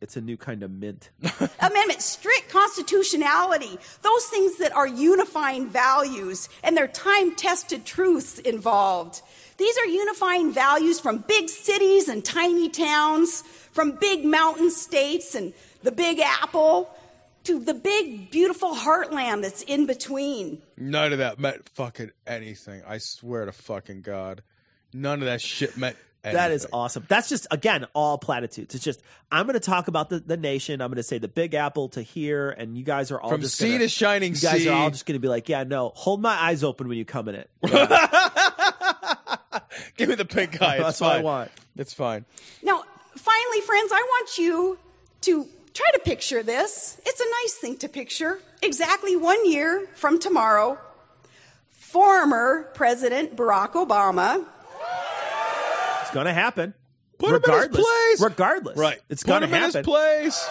It's 0.00 0.16
a 0.16 0.20
new 0.20 0.36
kind 0.36 0.62
of 0.62 0.70
mint. 0.70 1.10
Amendment, 1.60 2.02
strict 2.02 2.50
constitutionality, 2.50 3.78
those 4.02 4.24
things 4.26 4.58
that 4.58 4.72
are 4.72 4.86
unifying 4.86 5.68
values 5.68 6.48
and 6.62 6.76
their 6.76 6.88
time 6.88 7.34
tested 7.34 7.84
truths 7.84 8.38
involved. 8.38 9.22
These 9.56 9.78
are 9.78 9.86
unifying 9.86 10.52
values 10.52 11.00
from 11.00 11.24
big 11.26 11.48
cities 11.48 12.08
and 12.08 12.22
tiny 12.22 12.68
towns, 12.68 13.42
from 13.72 13.92
big 13.92 14.24
mountain 14.24 14.70
states 14.70 15.34
and 15.34 15.54
the 15.82 15.92
big 15.92 16.20
apple 16.20 16.90
to 17.44 17.58
the 17.58 17.74
big, 17.74 18.30
beautiful 18.30 18.74
heartland 18.74 19.42
that's 19.42 19.62
in 19.62 19.86
between. 19.86 20.60
None 20.76 21.12
of 21.12 21.18
that 21.18 21.38
meant 21.38 21.68
fucking 21.70 22.10
anything. 22.26 22.82
I 22.86 22.98
swear 22.98 23.46
to 23.46 23.52
fucking 23.52 24.02
God. 24.02 24.42
None 24.92 25.20
of 25.20 25.26
that 25.26 25.40
shit 25.40 25.76
meant 25.76 25.96
anything. 26.26 26.42
That 26.42 26.52
is 26.52 26.66
awesome. 26.72 27.04
That's 27.08 27.28
just 27.28 27.46
again 27.50 27.86
all 27.94 28.18
platitudes. 28.18 28.74
It's 28.74 28.84
just 28.84 29.02
I'm 29.30 29.46
going 29.46 29.54
to 29.54 29.60
talk 29.60 29.88
about 29.88 30.10
the, 30.10 30.20
the 30.20 30.36
nation. 30.36 30.80
I'm 30.80 30.88
going 30.88 30.96
to 30.96 31.02
say 31.02 31.18
the 31.18 31.28
Big 31.28 31.54
Apple 31.54 31.88
to 31.90 32.02
here, 32.02 32.50
and 32.50 32.76
you 32.76 32.84
guys 32.84 33.10
are 33.10 33.20
all 33.20 33.30
From 33.30 33.40
just 33.40 33.56
sea 33.56 33.72
gonna, 33.72 33.78
to 33.80 33.88
shining 33.88 34.34
You 34.34 34.40
guys 34.40 34.62
sea. 34.62 34.68
are 34.68 34.74
all 34.74 34.90
just 34.90 35.06
going 35.06 35.14
to 35.14 35.20
be 35.20 35.28
like, 35.28 35.48
yeah, 35.48 35.64
no, 35.64 35.92
hold 35.94 36.20
my 36.20 36.34
eyes 36.34 36.62
open 36.64 36.88
when 36.88 36.98
you 36.98 37.04
come 37.04 37.28
in 37.28 37.36
it. 37.36 37.50
Give 39.96 40.08
me 40.08 40.14
the 40.14 40.24
pink 40.24 40.60
eye. 40.60 40.76
It's 40.76 40.84
That's 40.84 41.00
what 41.00 41.16
I 41.16 41.22
want. 41.22 41.50
It's 41.76 41.94
fine. 41.94 42.24
Now, 42.62 42.82
finally, 43.16 43.60
friends, 43.62 43.92
I 43.92 44.00
want 44.00 44.38
you 44.38 44.78
to 45.22 45.46
Try 45.76 45.90
to 45.92 45.98
picture 45.98 46.42
this. 46.42 46.98
It's 47.04 47.20
a 47.20 47.24
nice 47.42 47.54
thing 47.56 47.76
to 47.78 47.88
picture. 47.90 48.40
Exactly 48.62 49.14
one 49.14 49.44
year 49.44 49.86
from 49.94 50.18
tomorrow, 50.18 50.78
former 51.70 52.70
President 52.72 53.36
Barack 53.36 53.72
Obama 53.72 54.36
It's 54.38 55.15
going 56.16 56.26
to 56.26 56.32
happen. 56.32 56.74
Put 57.18 57.28
him 57.30 57.34
in 57.36 57.40
his 57.40 57.48
regardless. 57.48 57.82
place. 57.86 58.20
Regardless. 58.20 58.76
Right. 58.78 59.00
It's 59.08 59.22
going 59.22 59.42
to 59.42 59.46
him 59.48 59.54
in 59.54 59.62
his 59.64 59.74
happen. 59.74 59.84
place. 59.84 60.48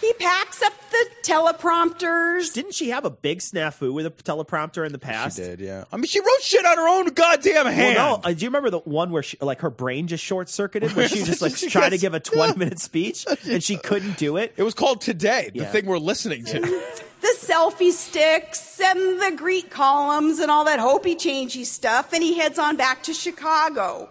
He 0.00 0.12
packs 0.14 0.62
up 0.62 0.72
the 0.92 1.06
teleprompters. 1.24 2.52
Didn't 2.54 2.72
she 2.74 2.90
have 2.90 3.04
a 3.04 3.10
big 3.10 3.40
snafu 3.40 3.92
with 3.92 4.06
a 4.06 4.10
teleprompter 4.12 4.86
in 4.86 4.92
the 4.92 4.98
past? 4.98 5.36
She 5.36 5.42
did, 5.42 5.58
yeah. 5.60 5.84
I 5.92 5.96
mean, 5.96 6.04
she 6.06 6.20
wrote 6.20 6.40
shit 6.42 6.64
on 6.64 6.76
her 6.76 6.88
own 6.88 7.06
goddamn 7.08 7.66
hand. 7.66 7.96
Well, 7.96 8.18
no. 8.18 8.22
Uh, 8.22 8.32
do 8.32 8.44
you 8.44 8.48
remember 8.48 8.70
the 8.70 8.78
one 8.78 9.10
where 9.10 9.24
she, 9.24 9.36
like 9.40 9.60
her 9.62 9.70
brain 9.70 10.06
just 10.06 10.22
short 10.22 10.48
circuited 10.48 10.94
where 10.94 11.08
she 11.08 11.16
just 11.24 11.42
like 11.42 11.56
She 11.56 11.68
tried 11.68 11.90
to 11.90 11.98
give 11.98 12.14
a 12.14 12.20
twenty 12.20 12.56
minute 12.56 12.78
speech 12.78 13.26
and 13.48 13.62
she 13.62 13.76
couldn't 13.76 14.16
do 14.18 14.36
it? 14.36 14.54
It 14.56 14.62
was 14.62 14.74
called 14.74 15.00
Today, 15.00 15.50
the 15.52 15.60
Yeah. 15.60 15.72
thing 15.72 15.86
we're 15.86 15.98
listening 15.98 16.44
to. 16.46 16.82
the 17.28 17.46
selfie 17.46 17.92
sticks 17.92 18.80
and 18.80 19.20
the 19.20 19.32
Greek 19.36 19.70
columns 19.70 20.38
and 20.38 20.50
all 20.50 20.64
that 20.64 20.78
hopey 20.78 21.14
changey 21.14 21.64
stuff, 21.64 22.12
and 22.12 22.22
he 22.22 22.38
heads 22.38 22.58
on 22.58 22.76
back 22.76 23.02
to 23.04 23.14
Chicago, 23.14 24.08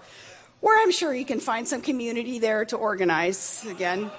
where 0.59 0.81
I'm 0.81 0.91
sure 0.91 1.13
he 1.13 1.23
can 1.23 1.39
find 1.39 1.67
some 1.67 1.81
community 1.81 2.39
there 2.39 2.65
to 2.65 2.75
organize 2.77 3.65
again. 3.67 4.11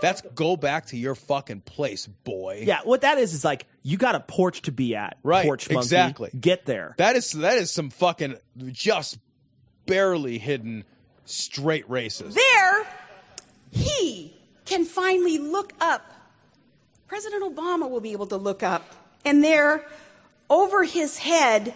That's 0.00 0.22
go 0.34 0.56
back 0.56 0.86
to 0.86 0.96
your 0.96 1.14
fucking 1.14 1.60
place, 1.60 2.06
boy. 2.06 2.62
Yeah, 2.66 2.80
what 2.84 3.02
that 3.02 3.18
is 3.18 3.34
is 3.34 3.44
like 3.44 3.66
you 3.82 3.98
got 3.98 4.14
a 4.14 4.20
porch 4.20 4.62
to 4.62 4.72
be 4.72 4.96
at. 4.96 5.18
Right, 5.22 5.44
Porch 5.44 5.68
monkey. 5.68 5.84
exactly. 5.86 6.30
Get 6.38 6.64
there. 6.64 6.94
That 6.96 7.16
is 7.16 7.32
that 7.32 7.58
is 7.58 7.70
some 7.70 7.90
fucking 7.90 8.36
just 8.68 9.18
barely 9.84 10.38
hidden 10.38 10.84
straight 11.26 11.86
racism. 11.88 12.32
There, 12.32 12.86
he 13.70 14.34
can 14.64 14.86
finally 14.86 15.38
look 15.38 15.74
up. 15.80 16.10
President 17.10 17.42
Obama 17.42 17.90
will 17.90 18.00
be 18.00 18.12
able 18.12 18.28
to 18.28 18.36
look 18.36 18.62
up, 18.62 18.84
and 19.24 19.42
there, 19.42 19.84
over 20.48 20.84
his 20.84 21.18
head, 21.18 21.74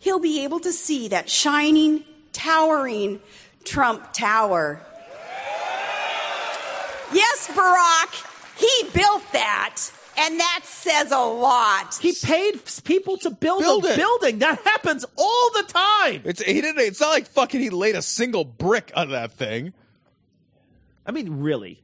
he'll 0.00 0.18
be 0.18 0.44
able 0.44 0.60
to 0.60 0.70
see 0.70 1.08
that 1.08 1.30
shining, 1.30 2.04
towering 2.34 3.20
Trump 3.64 4.12
Tower. 4.12 4.82
Yes, 7.10 7.48
Barack, 7.48 8.58
he 8.58 8.90
built 8.92 9.22
that, 9.32 9.78
and 10.18 10.38
that 10.38 10.60
says 10.64 11.10
a 11.10 11.18
lot. 11.18 11.96
He 11.98 12.12
paid 12.22 12.60
people 12.84 13.16
to 13.16 13.30
build, 13.30 13.62
Build 13.62 13.86
a 13.86 13.94
it. 13.94 13.96
building. 13.96 14.40
That 14.40 14.60
happens 14.60 15.06
all 15.16 15.50
the 15.54 15.64
time. 15.68 16.20
It's 16.26 16.42
he 16.42 16.60
didn't. 16.60 16.80
It's 16.80 17.00
not 17.00 17.08
like 17.08 17.26
fucking 17.28 17.62
he 17.62 17.70
laid 17.70 17.96
a 17.96 18.02
single 18.02 18.44
brick 18.44 18.92
on 18.94 19.08
that 19.12 19.32
thing. 19.32 19.72
I 21.06 21.12
mean, 21.12 21.40
really. 21.40 21.82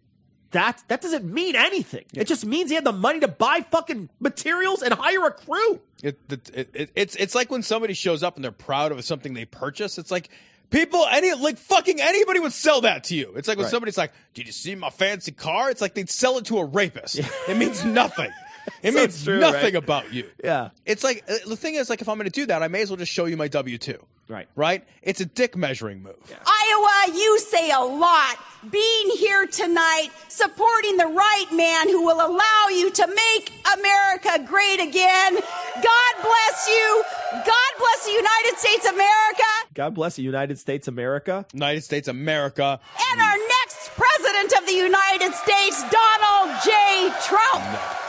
That 0.52 0.82
that 0.89 1.01
doesn't 1.02 1.24
mean 1.24 1.56
anything. 1.56 2.05
It 2.14 2.27
just 2.28 2.47
means 2.47 2.70
he 2.70 2.77
had 2.77 2.85
the 2.85 2.93
money 2.93 3.20
to 3.20 3.28
buy 3.28 3.64
fucking 3.70 4.09
materials 4.20 4.82
and 4.82 4.94
hire 4.94 5.27
a 5.27 5.31
crew. 5.32 5.81
It, 6.02 6.18
it, 6.31 6.51
it, 6.55 6.70
it- 6.74 6.90
it's 6.94 7.16
it's 7.16 7.35
like 7.35 7.51
when 7.51 7.62
somebody 7.62 7.94
shows 7.94 8.23
up 8.23 8.36
and 8.36 8.44
they're 8.44 8.52
proud 8.52 8.93
of 8.93 9.05
something 9.05 9.35
they 9.35 9.44
purchase. 9.44 9.98
It's 9.98 10.10
like 10.10 10.28
people 10.70 11.05
any 11.10 11.32
like 11.35 11.59
fucking 11.59 12.01
anybody 12.01 12.39
would 12.40 12.52
sell 12.52 12.81
that 12.82 13.05
to 13.05 13.16
you. 13.16 13.32
It's 13.36 13.48
like 13.48 13.56
when 13.59 13.64
Right. 13.64 13.70
somebody's 13.70 13.98
like, 13.98 14.12
"Did 14.35 14.47
you 14.47 14.52
see 14.52 14.74
my 14.77 14.90
fancy 14.90 15.32
car?" 15.32 15.68
It's 15.70 15.81
like 15.81 15.94
they'd 15.94 16.09
sell 16.10 16.39
it 16.39 16.44
to 16.47 16.59
a 16.59 16.64
rapist. 16.64 17.20
It 17.48 17.56
means 17.56 17.85
nothing. 17.85 18.31
It 18.82 18.93
So 18.93 18.98
means 19.01 19.24
true, 19.24 19.40
nothing 19.40 19.62
right? 19.62 19.74
about 19.76 20.12
you. 20.12 20.28
Yeah. 20.43 20.70
It's 20.84 21.02
like 21.05 21.24
uh, 21.28 21.34
the 21.47 21.56
thing 21.56 21.74
is 21.76 21.88
like 21.90 22.01
if 22.02 22.09
I'm 22.09 22.16
going 22.18 22.26
to 22.30 22.30
do 22.40 22.47
that, 22.47 22.62
I 22.62 22.68
may 22.68 22.82
as 22.82 22.90
well 22.90 22.97
just 22.97 23.12
show 23.12 23.24
you 23.26 23.36
my 23.36 23.48
W 23.48 23.78
two. 23.78 23.98
Right. 24.28 24.48
Right. 24.56 24.84
It's 25.02 25.20
a 25.20 25.24
dick 25.24 25.56
measuring 25.56 26.02
move. 26.02 26.16
Iowa, 26.44 27.16
you 27.16 27.38
say 27.38 27.70
a 27.70 27.78
lot. 27.80 28.36
Being 28.70 29.10
here 29.18 29.47
tonight, 29.47 30.09
supporting 30.28 30.97
the 30.97 31.06
right 31.06 31.47
man 31.52 31.88
who 31.88 32.02
will 32.05 32.16
allow 32.20 32.68
you 32.70 32.90
to 32.90 33.06
make 33.06 33.52
America 33.78 34.44
great 34.44 34.80
again. 34.80 35.34
God 35.36 36.12
bless 36.22 36.66
you. 36.68 37.05
God 37.32 37.72
bless 37.78 38.05
the 38.06 38.12
United 38.12 38.59
States 38.59 38.86
of 38.88 38.94
America. 38.94 39.44
God 39.74 39.94
bless 39.94 40.16
the 40.16 40.22
United 40.24 40.59
States 40.59 40.88
America. 40.88 41.47
United 41.52 41.84
States 41.84 42.09
America. 42.09 42.80
And 43.12 43.20
our 43.20 43.36
next 43.36 43.90
president 43.94 44.52
of 44.60 44.66
the 44.66 44.72
United 44.74 45.34
States, 45.34 45.82
Donald 45.82 46.59
J. 46.64 47.10
Trump. 47.22 48.06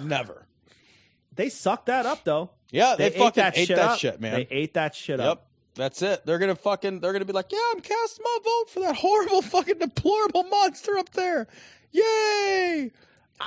Never. 0.00 0.46
They 1.34 1.48
sucked 1.48 1.86
that 1.86 2.06
up 2.06 2.24
though. 2.24 2.50
Yeah, 2.70 2.96
they, 2.96 3.06
ate 3.06 3.16
fucking 3.16 3.42
that 3.42 3.58
ate 3.58 3.68
shit 3.68 3.76
that 3.76 3.90
up. 3.90 3.98
shit, 3.98 4.20
man. 4.20 4.34
They 4.34 4.48
ate 4.50 4.74
that 4.74 4.94
shit 4.94 5.20
up. 5.20 5.24
Yep. 5.24 5.32
up. 5.32 5.46
That's 5.76 6.02
it. 6.02 6.24
They're 6.24 6.38
gonna 6.38 6.54
fucking. 6.54 7.00
They're 7.00 7.12
gonna 7.12 7.24
be 7.24 7.32
like, 7.32 7.50
yeah, 7.50 7.58
I'm 7.72 7.80
casting 7.80 8.22
my 8.24 8.38
vote 8.44 8.70
for 8.70 8.80
that 8.80 8.94
horrible, 8.96 9.42
fucking 9.42 9.78
deplorable 9.78 10.44
monster 10.44 10.96
up 10.96 11.10
there. 11.10 11.46
Yay! 11.92 12.90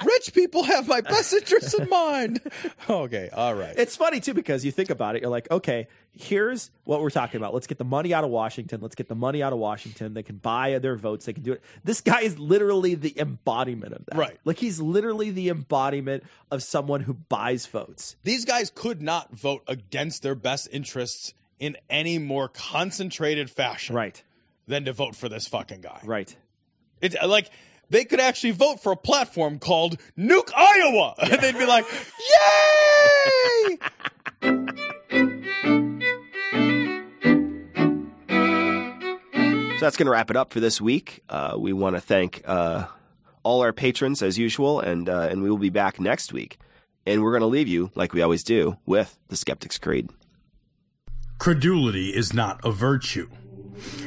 Rich 0.06 0.34
people 0.34 0.64
have 0.64 0.88
my 0.88 1.02
best 1.02 1.34
interests 1.34 1.74
in 1.74 1.90
mind. 1.90 2.42
Okay, 2.90 3.30
all 3.34 3.54
right. 3.54 3.74
It's 3.78 3.96
funny 3.96 4.20
too 4.20 4.34
because 4.34 4.64
you 4.64 4.72
think 4.72 4.90
about 4.90 5.16
it, 5.16 5.22
you're 5.22 5.32
like, 5.32 5.50
okay, 5.52 5.88
here's 6.12 6.72
what 6.86 7.02
we're 7.02 7.10
talking 7.10 7.38
about. 7.38 7.54
Let's 7.54 7.68
get 7.68 7.78
the 7.78 7.84
money 7.84 8.14
out 8.14 8.24
of 8.24 8.30
Washington. 8.30 8.80
Let's 8.82 8.96
get 8.96 9.08
the 9.10 9.16
money 9.16 9.44
out 9.44 9.52
of 9.52 9.60
Washington. 9.60 10.14
They 10.14 10.24
can 10.24 10.38
buy 10.38 10.78
their 10.80 10.96
votes. 10.96 11.26
They 11.26 11.34
can 11.34 11.44
do 11.44 11.54
it. 11.54 11.64
This 11.84 12.00
guy 12.02 12.22
is 12.22 12.40
literally 12.40 12.96
the 12.96 13.14
embodiment 13.20 13.94
of 13.94 14.06
that. 14.06 14.18
Right. 14.18 14.38
Like 14.46 14.58
he's 14.60 14.80
literally 14.80 15.32
the 15.32 15.50
embodiment 15.50 16.24
of 16.50 16.64
someone 16.64 17.02
who 17.02 17.14
buys 17.14 17.66
votes. 17.66 18.16
These 18.24 18.46
guys 18.46 18.72
could 18.74 19.02
not 19.02 19.32
vote 19.34 19.64
against 19.68 20.24
their 20.24 20.36
best 20.36 20.70
interests 20.72 21.34
in 21.60 21.76
any 21.90 22.18
more 22.20 22.48
concentrated 22.48 23.50
fashion, 23.50 23.96
Right. 23.96 24.24
Than 24.68 24.86
to 24.86 24.94
vote 24.94 25.16
for 25.16 25.28
this 25.30 25.48
fucking 25.48 25.82
guy. 25.82 26.00
Right. 26.04 26.36
It's 27.02 27.16
like 27.26 27.50
they 27.90 28.06
could 28.06 28.20
actually 28.20 28.52
vote 28.52 28.82
for 28.82 28.92
a 28.92 28.98
platform 28.98 29.60
called 29.60 29.98
Nuke 30.18 30.52
Iowa, 30.56 31.16
and 31.22 31.42
they'd 31.42 31.58
be 31.58 31.66
like, 31.66 31.86
"Yay!" 33.62 33.78
So 39.78 39.86
that's 39.86 39.96
going 39.96 40.08
to 40.08 40.12
wrap 40.12 40.32
it 40.32 40.36
up 40.36 40.52
for 40.54 40.60
this 40.60 40.82
week. 40.82 41.22
Uh, 41.30 41.56
we 41.56 41.72
want 41.72 41.96
to 41.96 42.02
thank 42.02 42.42
uh, 42.46 42.88
all 43.44 43.62
our 43.62 43.72
patrons 43.72 44.24
as 44.24 44.36
usual, 44.36 44.80
and 44.80 45.08
uh, 45.08 45.28
and 45.30 45.44
we 45.44 45.52
will 45.52 45.60
be 45.60 45.70
back 45.70 46.00
next 46.00 46.34
week. 46.34 46.58
And 47.06 47.22
we're 47.22 47.30
going 47.30 47.42
to 47.42 47.48
leave 47.48 47.68
you, 47.68 47.92
like 47.94 48.12
we 48.12 48.24
always 48.24 48.44
do, 48.44 48.78
with 48.88 49.20
the 49.28 49.36
Skeptic's 49.36 49.78
Creed. 49.78 50.10
Credulity 51.38 52.10
is 52.10 52.34
not 52.34 52.60
a 52.66 52.72
virtue. 52.72 53.30